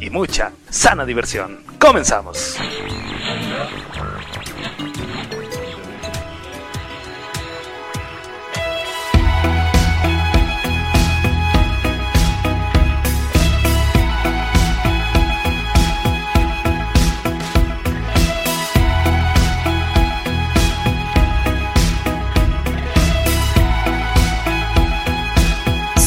y 0.00 0.10
mucha 0.10 0.52
sana 0.70 1.04
diversión. 1.04 1.60
¡Comenzamos! 1.78 2.58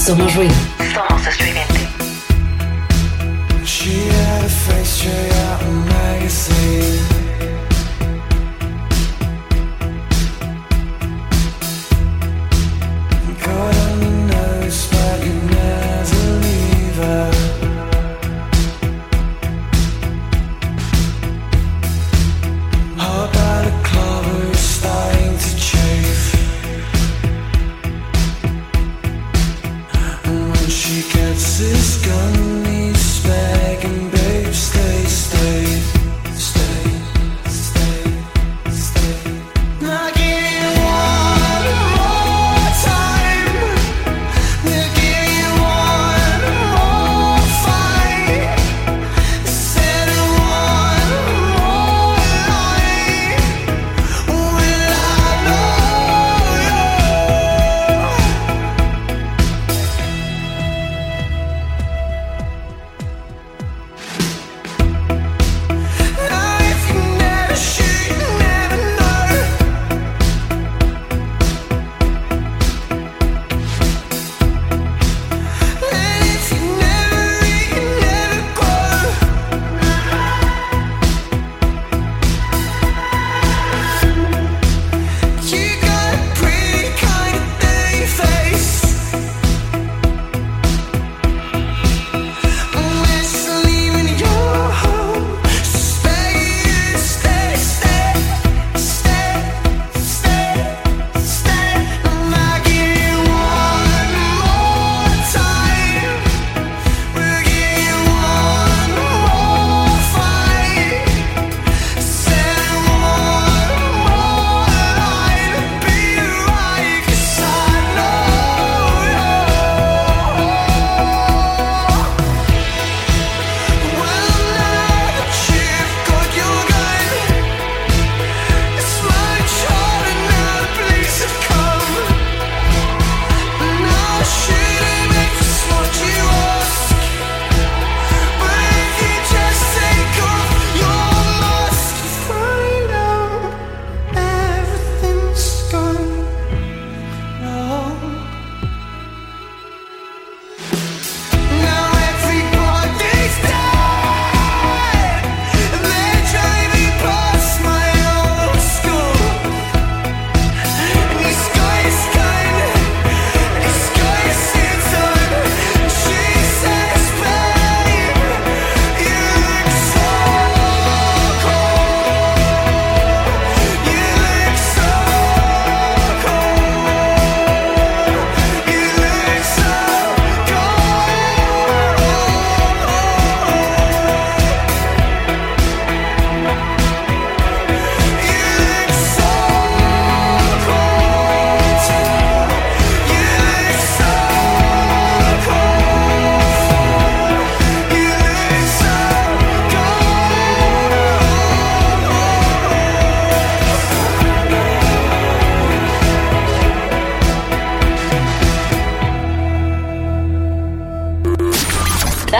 Somos. 0.08 0.67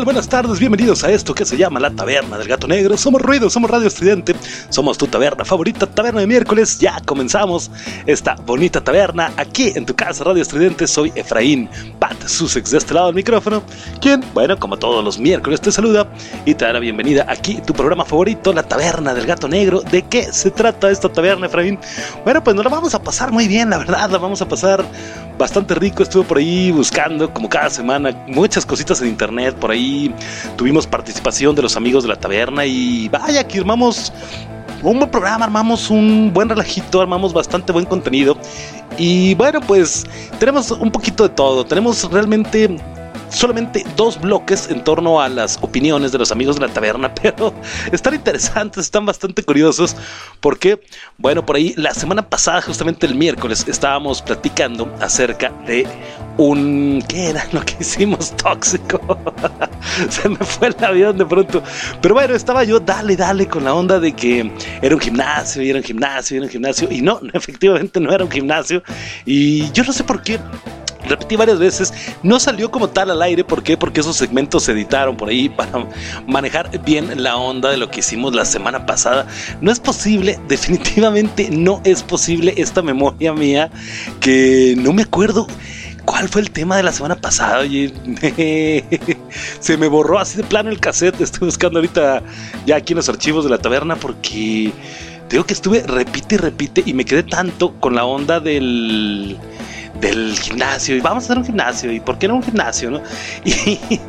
Buenas 0.00 0.26
tardes, 0.26 0.58
bienvenidos 0.58 1.04
a 1.04 1.12
esto 1.12 1.34
que 1.34 1.44
se 1.44 1.56
llama 1.56 1.78
La 1.78 1.90
Taberna 1.90 2.38
del 2.38 2.48
Gato 2.48 2.66
Negro. 2.66 2.96
Somos 2.96 3.20
Ruido, 3.20 3.50
somos 3.50 3.70
Radio 3.70 3.86
Estridente, 3.86 4.34
somos 4.70 4.96
tu 4.96 5.06
taberna 5.06 5.44
favorita, 5.44 5.86
taberna 5.86 6.20
de 6.22 6.26
miércoles. 6.26 6.78
Ya 6.78 6.98
comenzamos 7.04 7.70
esta 8.06 8.34
bonita 8.34 8.82
taberna 8.82 9.30
aquí 9.36 9.70
en 9.76 9.84
tu 9.84 9.94
casa, 9.94 10.24
Radio 10.24 10.42
Estridente. 10.42 10.88
Soy 10.88 11.12
Efraín 11.14 11.68
Pat 12.22 12.28
Sussex 12.28 12.70
de 12.70 12.78
este 12.78 12.94
lado 12.94 13.06
del 13.06 13.16
micrófono, 13.16 13.62
quien, 14.00 14.22
bueno, 14.32 14.58
como 14.58 14.76
todos 14.76 15.04
los 15.04 15.18
miércoles, 15.18 15.60
te 15.60 15.72
saluda 15.72 16.06
y 16.44 16.54
te 16.54 16.64
da 16.64 16.74
la 16.74 16.78
bienvenida 16.78 17.26
aquí, 17.28 17.60
tu 17.66 17.72
programa 17.72 18.04
favorito, 18.04 18.52
La 18.52 18.62
Taberna 18.62 19.14
del 19.14 19.26
Gato 19.26 19.48
Negro. 19.48 19.80
¿De 19.80 20.02
qué 20.02 20.32
se 20.32 20.50
trata 20.50 20.90
esta 20.90 21.10
taberna, 21.10 21.46
Efraín? 21.46 21.78
Bueno, 22.24 22.42
pues 22.42 22.54
nos 22.54 22.64
la 22.64 22.70
vamos 22.70 22.94
a 22.94 23.02
pasar 23.02 23.32
muy 23.32 23.48
bien, 23.48 23.70
la 23.70 23.78
verdad, 23.78 24.10
la 24.10 24.18
vamos 24.18 24.40
a 24.40 24.48
pasar 24.48 24.84
bastante 25.38 25.74
rico. 25.74 26.02
Estuve 26.02 26.24
por 26.24 26.38
ahí 26.38 26.70
buscando, 26.70 27.32
como 27.32 27.48
cada 27.48 27.70
semana, 27.70 28.10
muchas 28.28 28.64
cositas 28.64 29.00
en 29.02 29.08
internet. 29.08 29.54
Por 29.56 29.70
ahí 29.70 30.14
tuvimos 30.56 30.86
participación 30.86 31.54
de 31.54 31.62
los 31.62 31.76
amigos 31.76 32.04
de 32.04 32.10
la 32.10 32.16
taberna 32.16 32.64
y 32.64 33.08
vaya 33.08 33.46
que 33.46 33.58
armamos 33.58 34.12
un 34.82 34.98
buen 34.98 35.10
programa, 35.10 35.44
armamos 35.44 35.90
un 35.90 36.32
buen 36.32 36.48
relajito, 36.48 37.00
armamos 37.00 37.32
bastante 37.32 37.72
buen 37.72 37.84
contenido. 37.86 38.36
Y 38.98 39.34
bueno, 39.34 39.60
pues 39.60 40.04
tenemos 40.38 40.70
un 40.70 40.90
poquito 40.90 41.22
de 41.22 41.30
todo. 41.30 41.64
Tenemos 41.64 42.10
realmente 42.10 42.76
solamente 43.32 43.84
dos 43.96 44.20
bloques 44.20 44.68
en 44.70 44.84
torno 44.84 45.20
a 45.20 45.28
las 45.28 45.58
opiniones 45.62 46.12
de 46.12 46.18
los 46.18 46.30
amigos 46.30 46.56
de 46.56 46.66
la 46.66 46.72
taberna, 46.72 47.14
pero 47.22 47.54
están 47.90 48.14
interesantes, 48.14 48.84
están 48.84 49.06
bastante 49.06 49.42
curiosos, 49.42 49.96
porque, 50.40 50.80
bueno, 51.18 51.44
por 51.44 51.56
ahí 51.56 51.74
la 51.76 51.94
semana 51.94 52.28
pasada, 52.28 52.62
justamente 52.62 53.06
el 53.06 53.14
miércoles, 53.14 53.64
estábamos 53.66 54.22
platicando 54.22 54.92
acerca 55.00 55.50
de 55.66 55.86
un... 56.36 57.02
¿Qué 57.08 57.30
era 57.30 57.46
lo 57.52 57.60
que 57.62 57.76
hicimos 57.80 58.36
tóxico? 58.36 59.00
Se 60.08 60.28
me 60.28 60.36
fue 60.36 60.68
el 60.68 60.84
avión 60.84 61.18
de 61.18 61.26
pronto. 61.26 61.62
Pero 62.00 62.14
bueno, 62.14 62.34
estaba 62.34 62.64
yo, 62.64 62.80
dale, 62.80 63.16
dale, 63.16 63.46
con 63.46 63.64
la 63.64 63.74
onda 63.74 63.98
de 63.98 64.12
que 64.12 64.50
era 64.80 64.94
un 64.94 65.00
gimnasio, 65.00 65.62
y 65.62 65.70
era 65.70 65.78
un 65.78 65.84
gimnasio, 65.84 66.34
y 66.34 66.38
era 66.38 66.46
un 66.46 66.52
gimnasio, 66.52 66.88
y 66.90 67.02
no, 67.02 67.20
efectivamente 67.32 68.00
no 68.00 68.12
era 68.12 68.24
un 68.24 68.30
gimnasio, 68.30 68.82
y 69.24 69.70
yo 69.72 69.84
no 69.84 69.92
sé 69.92 70.04
por 70.04 70.22
qué 70.22 70.38
repetí 71.08 71.36
varias 71.36 71.58
veces, 71.58 71.92
no 72.22 72.38
salió 72.40 72.70
como 72.70 72.88
tal 72.88 73.10
al 73.10 73.22
aire, 73.22 73.44
¿por 73.44 73.62
qué? 73.62 73.76
Porque 73.76 74.00
esos 74.00 74.16
segmentos 74.16 74.64
se 74.64 74.72
editaron 74.72 75.16
por 75.16 75.28
ahí 75.28 75.48
para 75.48 75.86
manejar 76.26 76.70
bien 76.82 77.22
la 77.22 77.36
onda 77.36 77.70
de 77.70 77.76
lo 77.76 77.90
que 77.90 78.00
hicimos 78.00 78.34
la 78.34 78.44
semana 78.44 78.86
pasada. 78.86 79.26
No 79.60 79.70
es 79.70 79.80
posible, 79.80 80.38
definitivamente 80.48 81.48
no 81.50 81.80
es 81.84 82.02
posible 82.02 82.54
esta 82.56 82.82
memoria 82.82 83.32
mía 83.32 83.70
que 84.20 84.74
no 84.78 84.92
me 84.92 85.02
acuerdo. 85.02 85.46
¿Cuál 86.04 86.28
fue 86.28 86.40
el 86.40 86.50
tema 86.50 86.76
de 86.76 86.82
la 86.82 86.92
semana 86.92 87.14
pasada? 87.14 87.60
Oye, 87.60 87.94
se 89.60 89.76
me 89.76 89.86
borró 89.86 90.18
así 90.18 90.36
de 90.36 90.42
plano 90.42 90.68
el 90.68 90.80
cassette. 90.80 91.20
Estoy 91.20 91.46
buscando 91.46 91.78
ahorita 91.78 92.22
ya 92.66 92.76
aquí 92.76 92.92
en 92.92 92.96
los 92.96 93.08
archivos 93.08 93.44
de 93.44 93.50
la 93.50 93.58
taberna 93.58 93.94
porque 93.94 94.72
digo 95.30 95.44
que 95.44 95.54
estuve 95.54 95.82
repite 95.84 96.34
y 96.34 96.38
repite 96.38 96.82
y 96.84 96.92
me 96.92 97.04
quedé 97.04 97.22
tanto 97.22 97.74
con 97.78 97.94
la 97.94 98.04
onda 98.04 98.40
del 98.40 99.38
del 100.02 100.38
gimnasio 100.38 100.96
y 100.96 101.00
vamos 101.00 101.24
a 101.24 101.26
hacer 101.26 101.38
un 101.38 101.46
gimnasio 101.46 101.90
y 101.90 102.00
por 102.00 102.18
qué 102.18 102.28
no 102.28 102.34
un 102.34 102.42
gimnasio, 102.42 102.90
¿no? 102.90 103.00
Y 103.44 104.00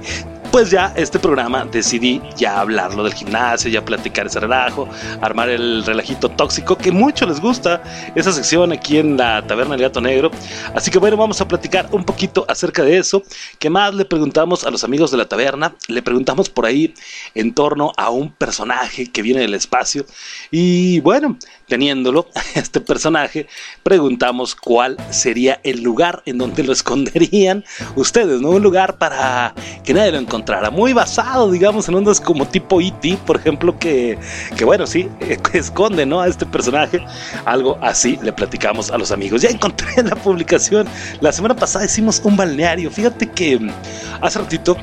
pues 0.53 0.69
ya 0.69 0.93
este 0.95 1.17
programa 1.17 1.65
decidí 1.65 2.21
ya 2.37 2.59
hablarlo 2.59 3.03
del 3.03 3.15
gimnasio, 3.15 3.71
ya 3.71 3.83
platicar 3.83 4.27
ese 4.27 4.39
relajo, 4.39 4.87
armar 5.19 5.49
el 5.49 5.83
relajito 5.83 6.29
tóxico 6.29 6.77
que 6.77 6.91
mucho 6.91 7.25
les 7.25 7.41
gusta 7.41 7.81
esa 8.13 8.31
sección 8.31 8.71
aquí 8.71 8.99
en 8.99 9.17
la 9.17 9.41
Taberna 9.47 9.71
del 9.71 9.81
Gato 9.81 9.99
Negro. 9.99 10.29
Así 10.75 10.91
que 10.91 10.99
bueno, 10.99 11.17
vamos 11.17 11.41
a 11.41 11.47
platicar 11.47 11.87
un 11.91 12.03
poquito 12.03 12.45
acerca 12.47 12.83
de 12.83 12.99
eso. 12.99 13.23
¿Qué 13.57 13.71
más 13.71 13.95
le 13.95 14.05
preguntamos 14.05 14.63
a 14.63 14.69
los 14.69 14.83
amigos 14.83 15.09
de 15.09 15.17
la 15.17 15.25
taberna? 15.25 15.73
Le 15.87 16.03
preguntamos 16.03 16.51
por 16.51 16.67
ahí 16.67 16.93
en 17.33 17.55
torno 17.55 17.91
a 17.97 18.11
un 18.11 18.31
personaje 18.31 19.11
que 19.11 19.23
viene 19.23 19.41
del 19.41 19.55
espacio 19.55 20.05
y 20.51 20.99
bueno, 20.99 21.39
teniéndolo, 21.67 22.27
este 22.55 22.79
personaje, 22.79 23.47
preguntamos 23.83 24.55
cuál 24.55 24.97
sería 25.09 25.59
el 25.63 25.81
lugar 25.81 26.21
en 26.25 26.37
donde 26.37 26.63
lo 26.63 26.73
esconderían 26.73 27.63
ustedes, 27.95 28.41
¿no? 28.41 28.49
Un 28.49 28.63
lugar 28.63 28.97
para 28.97 29.53
que 29.83 29.93
nadie 29.93 30.11
lo 30.11 30.17
encontrara. 30.19 30.69
Muy 30.69 30.93
basado, 30.93 31.51
digamos, 31.51 31.87
en 31.87 31.95
ondas 31.95 32.19
como 32.19 32.47
tipo 32.47 32.81
E.T., 32.81 33.17
por 33.25 33.37
ejemplo, 33.37 33.77
que, 33.77 34.17
que 34.57 34.65
bueno, 34.65 34.87
sí, 34.87 35.09
eh, 35.19 35.37
esconde, 35.53 36.05
¿no? 36.05 36.21
A 36.21 36.27
este 36.27 36.45
personaje. 36.45 37.03
Algo 37.45 37.77
así 37.81 38.19
le 38.21 38.33
platicamos 38.33 38.91
a 38.91 38.97
los 38.97 39.11
amigos. 39.11 39.41
Ya 39.41 39.49
encontré 39.49 39.87
en 39.97 40.09
la 40.09 40.15
publicación. 40.15 40.87
La 41.21 41.31
semana 41.31 41.55
pasada 41.55 41.85
hicimos 41.85 42.21
un 42.23 42.37
balneario. 42.37 42.91
Fíjate 42.91 43.29
que 43.29 43.59
mm, 43.59 43.69
hace 44.21 44.39
ratito 44.39 44.77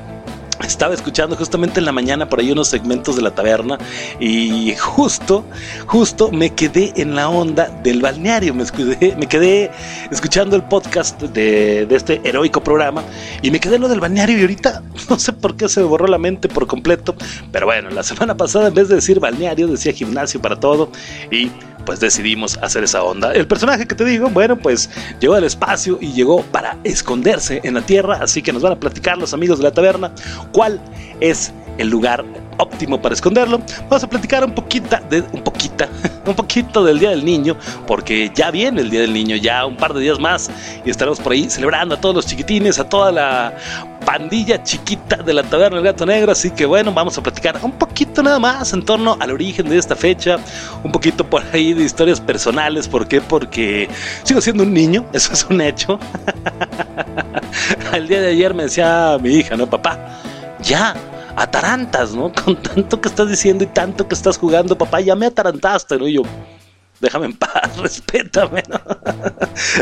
estaba 0.65 0.95
escuchando 0.95 1.37
justamente 1.37 1.81
en 1.81 1.87
la 1.87 1.93
mañana 1.93 2.29
por 2.29 2.41
ahí 2.41 2.51
unos 2.53 2.69
segmentos 2.69 3.17
de 3.17 3.23
la 3.23 3.31
taberna 3.35 3.79
y 4.19 4.75
justo, 4.77 5.45
justo 5.87 6.31
me 6.31 6.51
quedé 6.55 6.93
en 6.97 7.15
la 7.15 7.29
onda 7.29 7.69
del 7.83 8.01
balneario, 8.01 8.55
me, 8.55 8.62
escudé- 8.65 9.17
me 9.17 9.27
quedé 9.27 9.71
escuchando 10.11 10.57
el 10.57 10.62
podcast 10.62 11.21
de, 11.23 11.87
de 11.87 11.97
este 11.97 12.21
heroico 12.25 12.62
programa 12.62 13.03
y 13.43 13.51
me 13.51 13.59
quedé 13.61 13.77
en 13.77 13.83
lo 13.83 13.89
del 13.89 14.01
balneario 14.01 14.39
y 14.39 14.43
ahorita 14.43 14.83
no 15.11 15.19
sé 15.19 15.33
por 15.33 15.57
qué 15.57 15.69
se 15.69 15.81
me 15.81 15.87
borró 15.87 16.07
la 16.07 16.19
mente 16.19 16.49
por 16.49 16.67
completo, 16.67 17.15
pero 17.53 17.67
bueno, 17.67 17.91
la 17.91 18.03
semana 18.03 18.37
pasada 18.37 18.69
en 18.69 18.75
vez 18.75 18.89
de 18.89 18.97
decir 18.97 19.21
balneario 19.21 19.67
decía 19.67 19.93
gimnasio 19.93 20.41
para 20.41 20.59
todo 20.61 20.91
y 21.31 21.51
pues 21.85 22.00
decidimos 22.00 22.59
hacer 22.62 22.85
esa 22.85 23.03
onda. 23.03 23.32
El 23.32 23.47
personaje 23.47 23.87
que 23.87 23.94
te 23.94 24.05
digo, 24.05 24.29
bueno, 24.31 24.56
pues 24.56 24.91
llegó 25.21 25.35
al 25.35 25.44
espacio 25.44 25.99
y 26.00 26.12
llegó 26.12 26.43
para 26.43 26.77
esconderse 26.85 27.61
en 27.65 27.75
la 27.75 27.82
Tierra, 27.82 28.19
así 28.23 28.43
que 28.43 28.53
nos 28.53 28.62
van 28.62 28.73
a 28.73 28.81
platicar 28.81 29.19
los 29.19 29.35
amigos 29.35 29.59
de 29.59 29.65
la 29.65 29.73
taberna 29.73 30.12
cuál 30.53 30.81
es 31.21 31.53
el 31.79 31.88
lugar 31.88 32.25
óptimo 32.59 33.00
para 33.00 33.15
esconderlo. 33.15 33.61
Vamos 33.88 34.05
a 34.05 34.09
platicar 34.09 34.44
un 34.44 34.55
de 35.09 35.21
un 35.32 35.43
un 36.27 36.35
poquito 36.35 36.85
del 36.85 36.99
Día 36.99 37.11
del 37.11 37.25
Niño, 37.25 37.56
porque 37.87 38.31
ya 38.35 38.50
viene 38.50 38.83
el 38.83 38.91
Día 38.91 39.00
del 39.00 39.12
Niño, 39.12 39.37
ya 39.37 39.65
un 39.67 39.76
par 39.76 39.94
de 39.94 40.00
días 40.00 40.19
más 40.19 40.50
y 40.85 40.91
estaremos 40.91 41.21
por 41.21 41.33
ahí 41.33 41.49
celebrando 41.49 41.94
a 41.94 42.00
todos 42.00 42.15
los 42.15 42.26
chiquitines, 42.26 42.79
a 42.79 42.88
toda 42.88 43.11
la 43.11 43.55
pandilla 44.11 44.61
chiquita 44.64 45.19
de 45.19 45.33
la 45.33 45.45
taberna 45.45 45.76
del 45.76 45.85
gato 45.85 46.05
negro, 46.05 46.33
así 46.33 46.50
que 46.50 46.67
bueno, 46.67 46.93
vamos 46.93 47.17
a 47.17 47.23
platicar 47.23 47.61
un 47.62 47.71
poquito 47.71 48.25
nada 48.25 48.40
más 48.40 48.73
en 48.73 48.85
torno 48.85 49.17
al 49.21 49.31
origen 49.31 49.69
de 49.69 49.79
esta 49.79 49.95
fecha, 49.95 50.37
un 50.83 50.90
poquito 50.90 51.25
por 51.25 51.45
ahí 51.52 51.75
de 51.75 51.85
historias 51.85 52.21
personales, 52.21 52.88
¿por 52.88 53.07
qué? 53.07 53.21
Porque 53.21 53.88
sigo 54.25 54.40
siendo 54.40 54.64
un 54.64 54.75
niño, 54.75 55.07
eso 55.12 55.33
es 55.33 55.47
un 55.49 55.61
hecho. 55.61 56.00
El 57.93 58.09
día 58.09 58.21
de 58.21 58.31
ayer 58.31 58.52
me 58.52 58.64
decía 58.64 59.17
mi 59.23 59.31
hija, 59.31 59.57
¿no, 59.57 59.71
papá? 59.71 59.97
Ya, 60.61 60.97
atarantas, 61.37 62.12
¿no? 62.12 62.33
Con 62.45 62.57
tanto 62.57 63.00
que 63.00 63.09
estás 63.09 63.29
diciendo 63.29 63.62
y 63.62 63.69
tanto 63.69 64.09
que 64.09 64.17
estás 64.17 64.37
jugando, 64.38 64.76
papá, 64.76 65.00
ya 65.00 65.14
me 65.14 65.26
atarantaste, 65.26 65.97
¿no? 65.99 66.09
Y 66.09 66.14
yo, 66.14 66.23
déjame 67.00 67.26
en 67.26 67.33
paz, 67.35 67.76
respétame. 67.78 68.62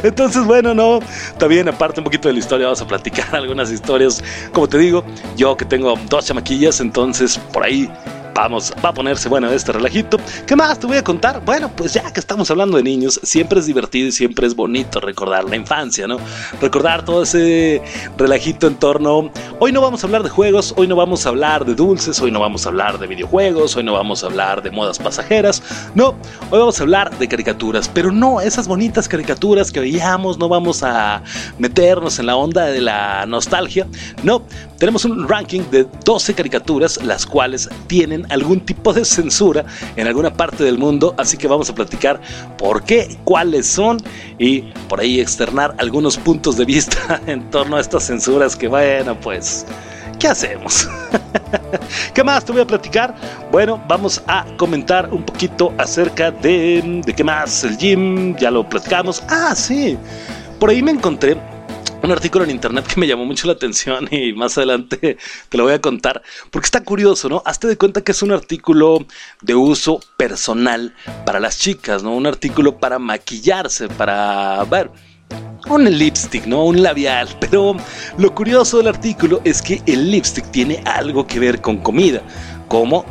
Entonces, 0.03 0.45
bueno, 0.45 0.75
no, 0.75 1.01
también 1.39 1.69
aparte 1.69 2.01
un 2.01 2.05
poquito 2.05 2.29
de 2.29 2.35
la 2.35 2.41
historia, 2.41 2.67
vamos 2.67 2.81
a 2.81 2.87
platicar 2.87 3.29
algunas 3.37 3.71
historias. 3.71 4.23
Como 4.53 4.69
te 4.69 4.79
digo, 4.79 5.05
yo 5.37 5.57
que 5.57 5.65
tengo 5.65 5.95
dos 6.09 6.27
chamaquillas, 6.27 6.81
entonces 6.81 7.39
por 7.53 7.65
ahí 7.65 7.91
vamos, 8.39 8.73
va 8.85 8.91
a 8.91 8.95
ponerse 8.95 9.29
bueno 9.29 9.51
este 9.51 9.73
relajito. 9.73 10.17
¿Qué 10.47 10.55
más 10.55 10.79
te 10.79 10.87
voy 10.87 10.97
a 10.97 11.03
contar? 11.03 11.45
Bueno, 11.45 11.73
pues 11.75 11.95
ya 11.95 12.13
que 12.13 12.21
estamos 12.21 12.49
hablando 12.53 12.77
de 12.77 12.85
niños, 12.85 13.19
siempre 13.25 13.59
es 13.59 13.67
divertido 13.67 14.07
y 14.07 14.13
siempre 14.13 14.47
es 14.47 14.55
bonito 14.55 15.01
recordar 15.01 15.45
la 15.45 15.57
infancia, 15.57 16.07
¿no? 16.07 16.19
Recordar 16.61 17.05
todo 17.05 17.25
ese 17.25 17.83
relajito 18.17 18.69
en 18.69 18.77
torno. 18.77 19.33
Hoy 19.59 19.73
no 19.73 19.81
vamos 19.81 20.05
a 20.05 20.07
hablar 20.07 20.23
de 20.23 20.29
juegos, 20.29 20.73
hoy 20.77 20.87
no 20.87 20.95
vamos 20.95 21.27
a 21.27 21.31
hablar 21.31 21.65
de 21.65 21.75
dulces, 21.75 22.21
hoy 22.21 22.31
no 22.31 22.39
vamos 22.39 22.65
a 22.65 22.69
hablar 22.69 23.01
de 23.01 23.09
videojuegos, 23.09 23.75
hoy 23.77 23.83
no 23.83 23.95
vamos 23.95 24.23
a 24.23 24.29
hablar 24.29 24.63
de 24.63 24.71
modas 24.71 25.01
pasajeras. 25.01 25.61
No, 25.97 26.11
hoy 26.51 26.61
vamos 26.61 26.79
a 26.79 26.85
hablar 26.85 27.19
de 27.19 27.27
caricaturas, 27.27 27.91
pero 27.93 28.13
no 28.13 28.41
esas 28.41 28.69
bonitas 28.69 29.09
caricaturas 29.09 29.73
que 29.73 29.81
veíamos, 29.81 30.39
no 30.39 30.49
vamos 30.49 30.85
a 30.85 31.25
meternos 31.59 32.21
en 32.21 32.27
la 32.27 32.37
onda 32.37 32.67
de 32.67 32.83
la 32.83 33.27
nostalgia. 33.27 33.89
No, 34.23 34.45
tenemos 34.79 35.05
un 35.05 35.29
ranking 35.29 35.63
de 35.73 35.89
12 36.05 36.35
caricaturas, 36.35 37.03
las 37.03 37.27
cuales 37.27 37.69
tienen 37.89 38.28
algún 38.29 38.61
tipo 38.61 38.93
de 38.93 39.05
censura 39.05 39.65
en 39.97 40.07
alguna 40.07 40.33
parte 40.33 40.65
del 40.65 40.79
mundo, 40.79 41.15
así 41.17 41.37
que 41.37 41.49
vamos 41.49 41.71
a 41.71 41.75
platicar 41.75 42.21
por 42.57 42.83
qué, 42.85 43.17
cuáles 43.25 43.67
son 43.67 43.99
y 44.39 44.63
por 44.89 45.01
ahí 45.01 45.21
externar 45.21 45.75
algunos 45.79 46.17
puntos 46.17 46.57
de 46.57 46.65
vista 46.65 47.21
en 47.27 47.51
torno 47.51 47.77
a 47.77 47.81
estas 47.81 48.05
censuras 48.05 48.57
que 48.57 48.69
bueno, 48.69 49.19
pues 49.21 49.67
¿qué 50.19 50.29
hacemos? 50.29 50.89
¿Qué 52.15 52.25
más 52.25 52.45
te 52.45 52.53
voy 52.53 52.63
a 52.63 52.67
platicar? 52.67 53.15
Bueno, 53.51 53.83
vamos 53.89 54.23
a 54.27 54.45
comentar 54.57 55.13
un 55.13 55.23
poquito 55.23 55.73
acerca 55.79 56.31
de, 56.31 57.03
de 57.05 57.15
qué 57.15 57.25
más, 57.25 57.65
el 57.65 57.77
gym, 57.79 58.37
ya 58.37 58.51
lo 58.51 58.69
platicamos. 58.69 59.23
Ah, 59.29 59.55
sí, 59.55 59.97
por 60.59 60.71
ahí 60.71 60.83
me 60.83 60.91
encontré 60.91 61.37
un 62.03 62.13
artículo 62.13 62.45
en 62.45 62.51
internet 62.51 62.87
que 62.87 63.01
me 63.01 63.07
llamó 63.07 63.25
mucho 63.25 63.47
la 63.47 63.55
atención 63.55 64.09
y 64.11 64.33
más 64.33 64.57
adelante 64.57 65.19
te 65.49 65.59
lo 65.59 65.65
voy 65.65 65.73
a 65.73 65.81
contar 65.81 66.23
porque 66.51 66.67
está 66.67 66.83
curioso, 66.83 67.29
¿no? 67.29 67.43
Hazte 67.45 67.67
de 67.67 67.77
cuenta 67.77 68.03
que 68.03 68.13
es 68.13 68.23
un 68.23 68.33
artículo 68.33 69.05
de 69.43 69.55
uso 69.55 70.01
personal 70.17 70.95
para 71.25 71.41
las 71.41 71.59
chicas, 71.59 72.03
¿no? 72.03 72.15
Un 72.15 72.27
artículo 72.27 72.79
para 72.79 72.99
maquillarse, 72.99 73.89
para 73.89 74.63
ver 74.65 74.91
un 75.69 75.85
lipstick, 75.85 76.47
¿no? 76.47 76.65
Un 76.65 76.83
labial. 76.83 77.29
Pero 77.41 77.77
lo 78.17 78.35
curioso 78.35 78.79
del 78.79 78.89
artículo 78.89 79.41
es 79.45 79.61
que 79.63 79.83
el 79.87 80.11
lipstick 80.11 80.51
tiene 80.51 80.83
algo 80.85 81.27
que 81.27 81.41
ver 81.41 81.61
con 81.61 81.79
comida. 81.79 82.23
como 82.69 83.05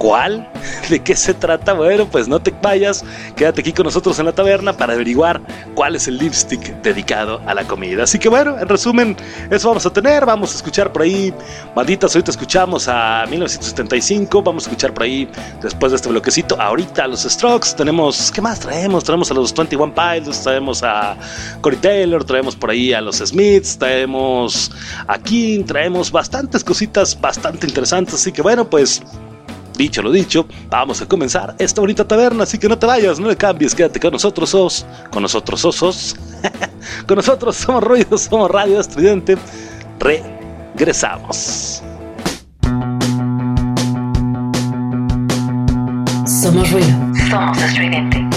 ¿Cuál? 0.00 0.48
¿De 0.88 1.00
qué 1.00 1.14
se 1.14 1.34
trata? 1.34 1.74
Bueno, 1.74 2.06
pues 2.10 2.26
no 2.26 2.40
te 2.40 2.54
vayas, 2.62 3.04
quédate 3.36 3.60
aquí 3.60 3.74
con 3.74 3.84
nosotros 3.84 4.18
en 4.18 4.24
la 4.24 4.32
taberna 4.32 4.72
para 4.72 4.94
averiguar 4.94 5.42
cuál 5.74 5.94
es 5.94 6.08
el 6.08 6.16
lipstick 6.16 6.80
dedicado 6.80 7.42
a 7.44 7.52
la 7.52 7.64
comida. 7.64 8.04
Así 8.04 8.18
que 8.18 8.30
bueno, 8.30 8.58
en 8.58 8.66
resumen, 8.66 9.14
eso 9.50 9.68
vamos 9.68 9.84
a 9.84 9.92
tener. 9.92 10.24
Vamos 10.24 10.54
a 10.54 10.56
escuchar 10.56 10.90
por 10.90 11.02
ahí, 11.02 11.34
malditas, 11.76 12.16
ahorita 12.16 12.30
escuchamos 12.30 12.88
a 12.88 13.26
1975, 13.28 14.42
vamos 14.42 14.64
a 14.64 14.70
escuchar 14.70 14.94
por 14.94 15.02
ahí, 15.02 15.28
después 15.60 15.92
de 15.92 15.96
este 15.96 16.08
bloquecito, 16.08 16.58
ahorita 16.58 17.06
los 17.06 17.24
Strokes, 17.24 17.74
tenemos, 17.76 18.32
¿qué 18.32 18.40
más 18.40 18.58
traemos? 18.58 19.04
Traemos 19.04 19.30
a 19.30 19.34
los 19.34 19.54
21 19.54 19.94
Pilots, 19.94 20.42
traemos 20.42 20.82
a 20.82 21.14
Corey 21.60 21.78
Taylor, 21.78 22.24
traemos 22.24 22.56
por 22.56 22.70
ahí 22.70 22.94
a 22.94 23.02
los 23.02 23.18
Smiths, 23.18 23.76
traemos 23.76 24.72
a 25.06 25.18
King, 25.18 25.64
traemos 25.64 26.10
bastantes 26.10 26.64
cositas 26.64 27.20
bastante 27.20 27.66
interesantes. 27.66 28.14
Así 28.14 28.32
que 28.32 28.40
bueno, 28.40 28.64
pues 28.64 29.02
Dicho 29.80 30.02
lo 30.02 30.12
dicho, 30.12 30.46
vamos 30.68 31.00
a 31.00 31.08
comenzar 31.08 31.54
esta 31.58 31.80
bonita 31.80 32.06
taberna, 32.06 32.42
así 32.42 32.58
que 32.58 32.68
no 32.68 32.78
te 32.78 32.84
vayas, 32.84 33.18
no 33.18 33.28
le 33.28 33.36
cambies, 33.36 33.74
quédate 33.74 33.98
con 33.98 34.12
nosotros, 34.12 34.50
sos, 34.50 34.84
con 35.10 35.22
nosotros, 35.22 35.64
osos, 35.64 36.16
con 37.06 37.16
nosotros 37.16 37.56
somos 37.56 37.82
ruido, 37.82 38.18
somos 38.18 38.50
radio 38.50 38.78
estudiante, 38.78 39.38
regresamos. 39.98 41.82
Somos 46.26 46.70
ruido. 46.70 46.98
Somos 47.30 47.62
estridente. 47.62 48.29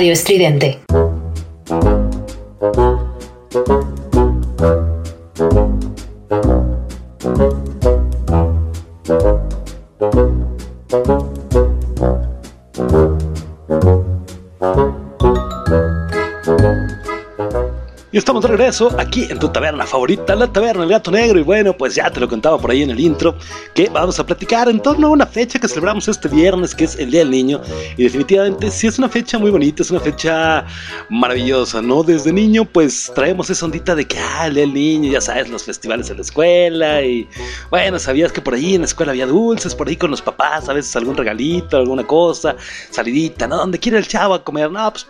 Radio 0.00 0.14
Estridente. 0.14 0.79
Regreso 18.60 18.94
aquí 18.98 19.26
en 19.30 19.38
tu 19.38 19.48
taberna 19.48 19.86
favorita, 19.86 20.36
la 20.36 20.46
taberna 20.46 20.82
del 20.82 20.90
gato 20.90 21.10
negro. 21.10 21.38
Y 21.38 21.42
bueno, 21.42 21.72
pues 21.72 21.94
ya 21.94 22.10
te 22.10 22.20
lo 22.20 22.28
contaba 22.28 22.58
por 22.58 22.70
ahí 22.70 22.82
en 22.82 22.90
el 22.90 23.00
intro 23.00 23.34
que 23.74 23.88
vamos 23.88 24.18
a 24.20 24.26
platicar 24.26 24.68
en 24.68 24.80
torno 24.80 25.06
a 25.06 25.10
una 25.10 25.26
fecha 25.26 25.58
que 25.58 25.66
celebramos 25.66 26.06
este 26.08 26.28
viernes, 26.28 26.74
que 26.74 26.84
es 26.84 26.96
el 26.96 27.10
Día 27.10 27.20
del 27.20 27.30
Niño. 27.30 27.62
Y 27.96 28.04
definitivamente 28.04 28.70
sí 28.70 28.86
es 28.86 28.98
una 28.98 29.08
fecha 29.08 29.38
muy 29.38 29.50
bonita, 29.50 29.82
es 29.82 29.90
una 29.90 30.00
fecha 30.00 30.66
maravillosa, 31.08 31.80
¿no? 31.80 32.02
Desde 32.02 32.34
niño, 32.34 32.66
pues 32.66 33.10
traemos 33.14 33.48
esa 33.48 33.64
ondita 33.64 33.94
de 33.94 34.06
que, 34.06 34.18
ah, 34.18 34.46
el 34.46 34.54
Día 34.54 34.62
del 34.64 34.74
Niño, 34.74 35.10
ya 35.10 35.22
sabes, 35.22 35.48
los 35.48 35.64
festivales 35.64 36.10
en 36.10 36.16
la 36.16 36.22
escuela. 36.22 37.02
Y 37.02 37.26
bueno, 37.70 37.98
sabías 37.98 38.30
que 38.30 38.42
por 38.42 38.52
ahí 38.52 38.74
en 38.74 38.82
la 38.82 38.86
escuela 38.86 39.12
había 39.12 39.26
dulces, 39.26 39.74
por 39.74 39.88
ahí 39.88 39.96
con 39.96 40.10
los 40.10 40.20
papás, 40.20 40.68
a 40.68 40.74
veces 40.74 40.94
algún 40.96 41.16
regalito, 41.16 41.78
alguna 41.78 42.06
cosa, 42.06 42.56
salidita, 42.90 43.46
¿no? 43.46 43.56
Donde 43.56 43.78
quiere 43.78 43.96
el 43.96 44.06
chavo 44.06 44.34
a 44.34 44.44
comer, 44.44 44.70
no, 44.70 44.92
pues 44.92 45.06